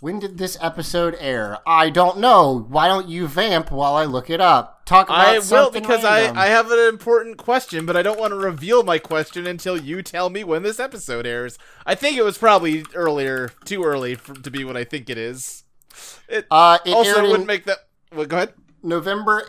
When 0.00 0.18
did 0.18 0.36
this 0.36 0.58
episode 0.60 1.16
air? 1.18 1.58
I 1.66 1.88
don't 1.88 2.18
know. 2.18 2.66
Why 2.68 2.86
don't 2.86 3.08
you 3.08 3.26
vamp 3.26 3.70
while 3.70 3.94
I 3.94 4.04
look 4.04 4.28
it 4.28 4.42
up? 4.42 4.84
Talk 4.84 5.08
about 5.08 5.26
I 5.26 5.38
will 5.38 5.70
because 5.70 6.04
random. 6.04 6.36
I, 6.36 6.44
I 6.44 6.46
have 6.48 6.70
an 6.70 6.78
important 6.88 7.38
question, 7.38 7.86
but 7.86 7.96
I 7.96 8.02
don't 8.02 8.20
want 8.20 8.32
to 8.32 8.36
reveal 8.36 8.82
my 8.82 8.98
question 8.98 9.46
until 9.46 9.76
you 9.78 10.02
tell 10.02 10.28
me 10.28 10.44
when 10.44 10.62
this 10.62 10.78
episode 10.78 11.26
airs. 11.26 11.58
I 11.86 11.94
think 11.94 12.18
it 12.18 12.24
was 12.24 12.36
probably 12.36 12.84
earlier, 12.94 13.50
too 13.64 13.84
early 13.84 14.16
for, 14.16 14.34
to 14.34 14.50
be 14.50 14.64
what 14.64 14.76
I 14.76 14.84
think 14.84 15.08
it 15.08 15.16
is. 15.16 15.64
It 16.28 16.46
uh 16.50 16.78
it 16.84 16.92
also 16.92 17.22
wouldn't 17.22 17.46
make 17.46 17.64
that. 17.64 17.78
Well, 18.14 18.26
go 18.26 18.36
ahead. 18.36 18.52
November 18.82 19.44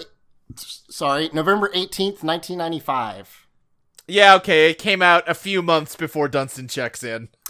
sorry, 0.56 1.30
November 1.34 1.70
18th, 1.70 2.24
1995. 2.24 3.48
Yeah, 4.08 4.36
okay. 4.36 4.72
It 4.72 4.78
came 4.78 5.02
out 5.02 5.28
a 5.28 5.34
few 5.34 5.62
months 5.62 5.98
before 5.98 6.30
Dunston 6.30 6.70
checks 6.70 7.04
in. 7.04 7.28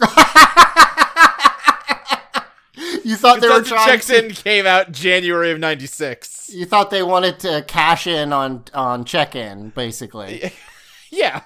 You 3.08 3.16
thought 3.16 3.40
they 3.40 3.48
were 3.48 3.54
Dunston 3.54 3.78
trying 3.78 3.88
checks 3.88 4.06
to, 4.08 4.26
in 4.26 4.30
came 4.32 4.66
out 4.66 4.92
January 4.92 5.50
of 5.50 5.58
'96. 5.58 6.50
You 6.52 6.66
thought 6.66 6.90
they 6.90 7.02
wanted 7.02 7.40
to 7.40 7.64
cash 7.66 8.06
in 8.06 8.34
on 8.34 8.64
on 8.74 9.06
check-in 9.06 9.70
basically. 9.70 10.52
Yeah, 11.10 11.40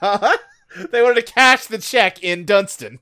they 0.91 1.03
wanted 1.03 1.25
to 1.25 1.33
cash 1.33 1.67
the 1.67 1.79
check 1.79 2.21
in 2.21 2.45
Dunston. 2.45 2.99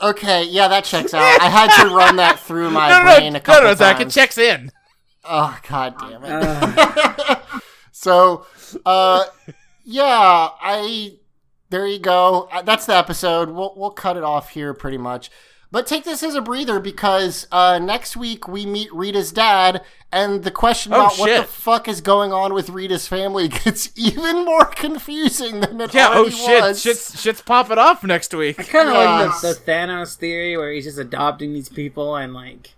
Okay, 0.00 0.44
yeah, 0.44 0.68
that 0.68 0.84
checks 0.84 1.12
out. 1.12 1.38
I 1.42 1.50
had 1.50 1.82
to 1.82 1.94
run 1.94 2.16
that 2.16 2.40
through 2.40 2.70
my 2.70 2.88
No, 2.88 2.98
no, 3.00 3.04
brain 3.04 3.32
no, 3.34 3.36
a 3.36 3.40
couple 3.42 3.64
no, 3.64 3.68
no, 3.68 3.74
Zach. 3.74 4.00
It 4.00 4.08
checks 4.08 4.38
in. 4.38 4.72
Oh 5.22 5.58
god 5.68 5.96
damn 5.98 6.22
it. 6.24 7.38
so, 7.92 8.46
uh 8.86 9.26
yeah, 9.84 10.48
I 10.62 11.18
there 11.68 11.86
you 11.86 11.98
go. 11.98 12.48
Uh, 12.50 12.62
That's 12.62 12.86
the 12.86 12.96
episode. 12.96 13.50
We'll 13.50 13.74
we'll 13.76 13.90
cut 13.90 14.16
it 14.16 14.24
off 14.24 14.48
here 14.48 14.72
pretty 14.72 14.96
much. 14.96 15.30
But 15.76 15.86
take 15.86 16.04
this 16.04 16.22
as 16.22 16.34
a 16.34 16.40
breather 16.40 16.80
because 16.80 17.46
uh, 17.52 17.78
next 17.78 18.16
week 18.16 18.48
we 18.48 18.64
meet 18.64 18.90
Rita's 18.94 19.30
dad, 19.30 19.84
and 20.10 20.42
the 20.42 20.50
question 20.50 20.94
Oh, 20.94 21.00
about 21.04 21.18
what 21.18 21.36
the 21.36 21.44
fuck 21.44 21.86
is 21.86 22.00
going 22.00 22.32
on 22.32 22.54
with 22.54 22.70
Rita's 22.70 23.06
family 23.06 23.48
gets 23.64 23.90
even 23.94 24.46
more 24.46 24.64
confusing 24.64 25.60
than 25.60 25.78
it 25.82 25.92
Yeah. 25.92 26.08
Oh 26.12 26.20
already 26.20 26.30
shit. 26.34 26.62
was. 26.62 26.80
Shit's 26.80 27.20
shit's 27.20 27.42
popping 27.42 27.76
off 27.76 28.02
next 28.04 28.32
week. 28.32 28.58
I 28.58 28.62
kind 28.62 28.88
of 28.88 28.94
Yes. 28.94 29.42
like 29.44 29.54
the, 29.54 29.60
the 29.66 29.70
Thanos 29.70 30.14
theory 30.16 30.56
where 30.56 30.72
he's 30.72 30.84
just 30.84 30.96
adopting 30.98 31.52
these 31.52 31.68
people 31.68 32.16
and 32.16 32.32
like 32.32 32.74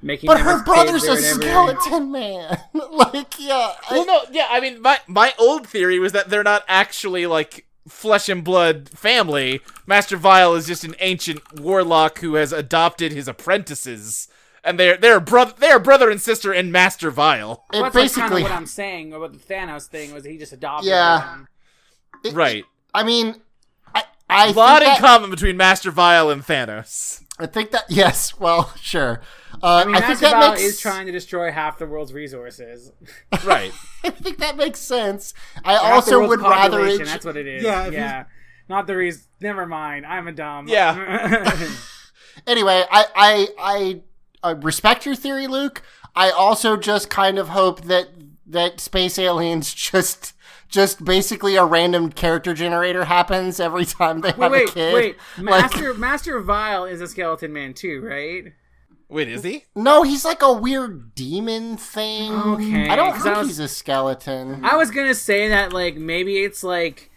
making. 0.00 0.26
but 0.28 0.40
her 0.40 0.64
brother's 0.64 1.04
a 1.04 1.18
skeleton 1.18 2.10
man. 2.10 2.58
like, 2.72 3.38
yeah. 3.38 3.74
I- 3.90 3.98
Well, 3.98 4.06
no, 4.06 4.20
yeah. 4.30 4.46
I 4.48 4.60
mean, 4.60 4.80
my 4.80 4.98
my 5.06 5.34
old 5.38 5.66
theory 5.66 5.98
was 5.98 6.12
that 6.12 6.30
they're 6.30 6.42
not 6.42 6.64
actually 6.68 7.26
like 7.26 7.66
flesh 7.88 8.28
and 8.28 8.42
blood 8.44 8.88
family. 8.90 9.60
Master 9.86 10.16
Vile 10.16 10.54
is 10.54 10.66
just 10.66 10.84
an 10.84 10.94
ancient 11.00 11.60
warlock 11.60 12.18
who 12.20 12.34
has 12.34 12.52
adopted 12.52 13.12
his 13.12 13.28
apprentices, 13.28 14.28
and 14.62 14.78
they're 14.78 14.96
they're 14.96 15.20
brother 15.20 15.54
they're 15.58 15.78
brother 15.78 16.10
and 16.10 16.20
sister 16.20 16.52
in 16.52 16.72
Master 16.72 17.10
Vile. 17.10 17.64
it 17.72 17.80
Well, 17.80 17.90
that's 17.90 17.94
like 17.94 18.12
kind 18.12 18.30
basically. 18.30 18.42
of 18.42 18.48
what 18.50 18.56
I'm 18.56 18.66
saying 18.66 19.12
about 19.12 19.32
the 19.32 19.38
Thanos 19.38 19.86
thing 19.86 20.12
was 20.14 20.24
he 20.24 20.38
just 20.38 20.52
adopted. 20.52 20.88
Yeah. 20.88 21.20
them. 21.20 21.48
it- 22.24 22.32
Right. 22.32 22.64
I 22.94 23.02
mean, 23.02 23.36
I, 23.94 24.04
I 24.30 24.46
A 24.48 24.52
lot 24.52 24.80
think 24.82 24.96
in 24.96 25.02
that, 25.02 25.06
common 25.06 25.30
between 25.30 25.56
Master 25.56 25.90
Vile 25.90 26.30
and 26.30 26.42
Thanos. 26.42 27.22
I 27.38 27.46
think 27.46 27.70
that 27.72 27.84
yes. 27.88 28.38
Well, 28.38 28.72
sure. 28.80 29.20
Uh, 29.64 29.76
I 29.82 29.84
mean, 29.86 29.94
I 29.94 30.00
think 30.02 30.20
that 30.20 30.50
makes 30.50 30.62
is 30.62 30.78
trying 30.78 31.06
to 31.06 31.12
destroy 31.12 31.50
half 31.50 31.78
the 31.78 31.86
world's 31.86 32.12
resources. 32.12 32.92
Right. 33.44 33.72
I 34.04 34.10
think 34.10 34.36
that 34.38 34.56
makes 34.58 34.78
sense. 34.78 35.32
I 35.64 35.72
Half 35.72 35.82
the 35.82 35.88
also 36.16 36.28
would 36.28 36.40
rather. 36.40 36.78
population, 36.78 37.02
It, 37.02 37.04
That's 37.06 37.24
what 37.24 37.36
it 37.38 37.46
is. 37.46 37.62
Yeah, 37.62 37.88
Yeah, 37.88 38.20
if. 38.20 38.26
Not 38.68 38.86
the 38.86 38.94
reason. 38.96 39.22
Never 39.40 39.64
mind. 39.66 40.04
I'm 40.06 40.28
a 40.28 40.32
dumb. 40.32 40.68
Yeah. 40.68 41.50
anyway, 42.46 42.84
I, 42.90 43.06
I 43.16 43.48
I 43.58 44.00
I 44.42 44.50
respect 44.52 45.06
your 45.06 45.14
theory, 45.14 45.46
Luke. 45.46 45.82
I 46.14 46.30
also 46.30 46.76
just 46.76 47.08
kind 47.10 47.38
of 47.38 47.48
hope 47.48 47.82
that 47.84 48.08
that 48.46 48.80
space 48.80 49.18
aliens 49.18 49.72
just 49.74 50.34
just 50.68 51.04
basically 51.04 51.56
a 51.56 51.64
random 51.64 52.10
character 52.10 52.52
generator 52.54 53.04
happens 53.04 53.60
every 53.60 53.84
time 53.84 54.20
they 54.20 54.28
wait, 54.32 54.42
have 54.42 54.52
wait, 54.52 54.68
a 54.68 54.72
kid. 54.72 54.94
wait. 54.94 55.16
Like- 55.38 55.44
Master 55.62 55.94
Master 55.94 56.40
Vile 56.40 56.84
is 56.84 57.00
a 57.00 57.08
skeleton 57.08 57.52
man 57.52 57.72
too, 57.74 58.00
right? 58.02 58.52
Wait, 59.14 59.28
is 59.28 59.44
he? 59.44 59.64
no, 59.76 60.02
he's 60.02 60.24
like 60.24 60.42
a 60.42 60.52
weird 60.52 61.14
demon 61.14 61.76
thing. 61.76 62.32
Okay, 62.32 62.88
I 62.88 62.96
don't 62.96 63.12
think 63.14 63.26
I 63.26 63.38
was- 63.38 63.46
he's 63.46 63.58
a 63.60 63.68
skeleton. 63.68 64.64
I 64.64 64.76
was 64.76 64.90
gonna 64.90 65.14
say 65.14 65.48
that 65.48 65.72
like 65.72 65.94
maybe 65.96 66.38
it's 66.42 66.64
like 66.64 67.10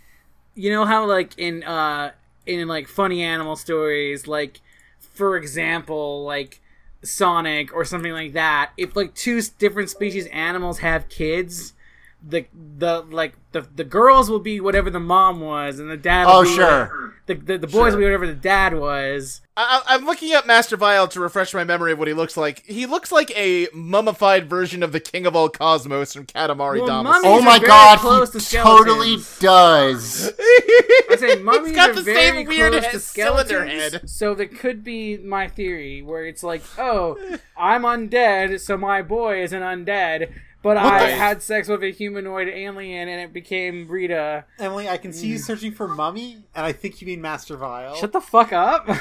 you 0.54 0.70
know 0.72 0.86
how 0.86 1.06
like 1.06 1.38
in 1.40 1.64
uh 1.64 2.12
in 2.46 2.68
like 2.68 2.88
funny 2.88 3.24
animal 3.24 3.56
stories 3.56 4.28
like 4.28 4.62
for 5.00 5.36
example 5.38 6.24
like 6.24 6.62
Sonic 7.04 7.74
or 7.74 7.84
something 7.84 8.12
like 8.12 8.34
that 8.34 8.72
if 8.78 8.96
like 8.96 9.14
two 9.16 9.42
different 9.60 9.90
species 9.90 10.28
animals 10.28 10.80
have 10.80 11.10
kids 11.10 11.74
the 12.22 12.46
the 12.78 13.02
like 13.10 13.36
the 13.52 13.62
the 13.76 13.84
girls 13.84 14.30
will 14.30 14.40
be 14.40 14.60
whatever 14.60 14.90
the 14.90 15.00
mom 15.00 15.40
was 15.40 15.80
and 15.80 15.90
the 15.90 15.98
dad 15.98 16.26
will 16.26 16.34
Oh, 16.34 16.44
be 16.44 16.50
sure. 16.50 16.64
whatever- 16.66 17.04
the, 17.28 17.34
the, 17.36 17.58
the 17.58 17.68
boys 17.68 17.92
will 17.92 18.00
be 18.00 18.06
whatever 18.06 18.26
the 18.26 18.34
dad 18.34 18.74
was 18.74 19.42
I, 19.58 19.82
I- 19.86 19.96
I'm 19.96 20.06
looking 20.06 20.34
up 20.34 20.46
Master 20.48 20.78
Vile 20.78 21.08
to 21.10 21.20
refresh 21.20 21.54
my 21.54 21.64
memory 21.66 21.92
of 21.92 22.00
what 22.00 22.08
he 22.08 22.14
looks 22.14 22.38
like. 22.38 22.64
He 22.66 22.86
looks 22.86 23.12
like 23.12 23.32
a 23.38 23.68
mummified 23.74 24.48
version 24.50 24.82
of 24.84 24.92
the 24.94 25.00
King 25.00 25.26
of 25.26 25.36
all 25.36 25.50
Cosmos 25.50 26.14
from 26.14 26.26
Katamari 26.26 26.80
Well, 26.80 27.04
Damacy. 27.04 27.22
Oh 27.26 27.42
my 27.42 27.60
god, 27.60 27.98
close 28.00 28.32
he 28.34 28.40
to 28.40 28.56
totally 28.58 29.18
does. 29.40 30.32
I 30.40 31.16
say 31.18 31.36
mummies 31.42 31.74
got 31.76 31.90
are 31.90 31.94
the 31.96 32.02
very 32.04 32.38
same 32.44 32.48
weird 32.48 32.72
close 32.74 32.84
head- 32.86 32.92
to 32.94 33.00
cylinder 33.00 33.48
skeletons, 33.68 33.94
head. 33.94 34.10
So 34.10 34.34
that 34.36 34.58
could 34.60 34.84
be 34.84 35.18
my 35.18 35.48
theory, 35.48 36.02
where 36.04 36.26
it's 36.26 36.44
like, 36.44 36.62
oh, 36.78 37.18
I'm 37.58 37.82
undead, 37.84 38.60
so 38.62 38.78
my 38.78 39.02
boy 39.02 39.42
is 39.42 39.54
an 39.54 39.64
undead, 39.64 40.32
but 40.76 40.78
I 40.78 41.08
the- 41.08 41.16
had 41.16 41.42
sex 41.42 41.68
with 41.68 41.84
a 41.84 41.92
humanoid 41.92 42.48
alien 42.48 43.08
and 43.08 43.22
it 43.22 43.34
became 43.34 43.88
Rita. 43.88 44.46
Emily, 44.60 44.88
I 44.90 44.98
can 44.98 45.14
see 45.14 45.28
you 45.28 45.38
searching 45.38 45.72
for 45.72 45.88
mummy, 45.88 46.38
and 46.56 46.66
I 46.66 46.72
think 46.72 47.02
you 47.02 47.08
mean 47.08 47.22
Master 47.22 47.56
Vile. 47.58 47.96
Shut 47.96 48.12
the 48.12 48.22
fuck 48.22 48.52
up. 48.54 48.86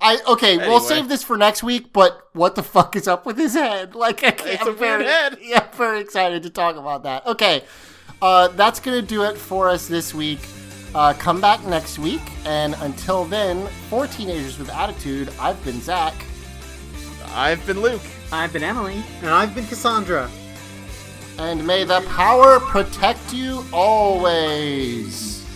I 0.00 0.18
okay, 0.26 0.56
we'll 0.56 0.80
save 0.80 1.08
this 1.08 1.22
for 1.22 1.36
next 1.36 1.62
week. 1.62 1.92
But 1.92 2.28
what 2.32 2.54
the 2.54 2.62
fuck 2.62 2.96
is 2.96 3.06
up 3.06 3.26
with 3.26 3.36
his 3.36 3.54
head? 3.54 3.94
Like, 4.02 4.24
I 4.24 4.30
can't, 4.30 4.50
It's 4.54 4.66
a 4.66 4.70
I'm 4.70 4.76
very, 4.76 5.04
weird 5.04 5.10
head. 5.10 5.38
Yeah, 5.42 5.66
I'm 5.70 5.76
very 5.76 6.00
excited 6.00 6.42
to 6.44 6.50
talk 6.50 6.76
about 6.76 7.02
that. 7.04 7.26
Okay, 7.26 7.62
uh, 8.20 8.48
that's 8.48 8.80
gonna 8.80 9.02
do 9.02 9.22
it 9.24 9.36
for 9.36 9.68
us 9.68 9.86
this 9.86 10.14
week. 10.14 10.40
Uh, 10.94 11.14
come 11.14 11.40
back 11.40 11.64
next 11.66 11.98
week, 11.98 12.20
and 12.44 12.74
until 12.80 13.24
then, 13.24 13.66
for 13.88 14.06
teenagers 14.06 14.58
with 14.58 14.68
attitude, 14.70 15.30
I've 15.40 15.62
been 15.64 15.80
Zach. 15.80 16.14
I've 17.34 17.64
been 17.66 17.80
Luke. 17.80 18.02
I've 18.32 18.50
been 18.50 18.62
Emily. 18.62 19.02
And 19.20 19.28
I've 19.28 19.54
been 19.54 19.66
Cassandra. 19.66 20.30
And 21.38 21.66
may 21.66 21.84
the 21.84 22.00
power 22.08 22.58
protect 22.60 23.34
you 23.34 23.62
always. 23.72 25.46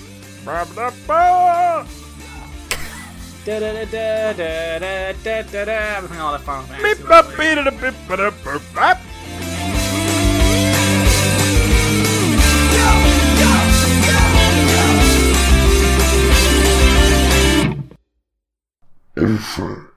Infant. 19.17 19.96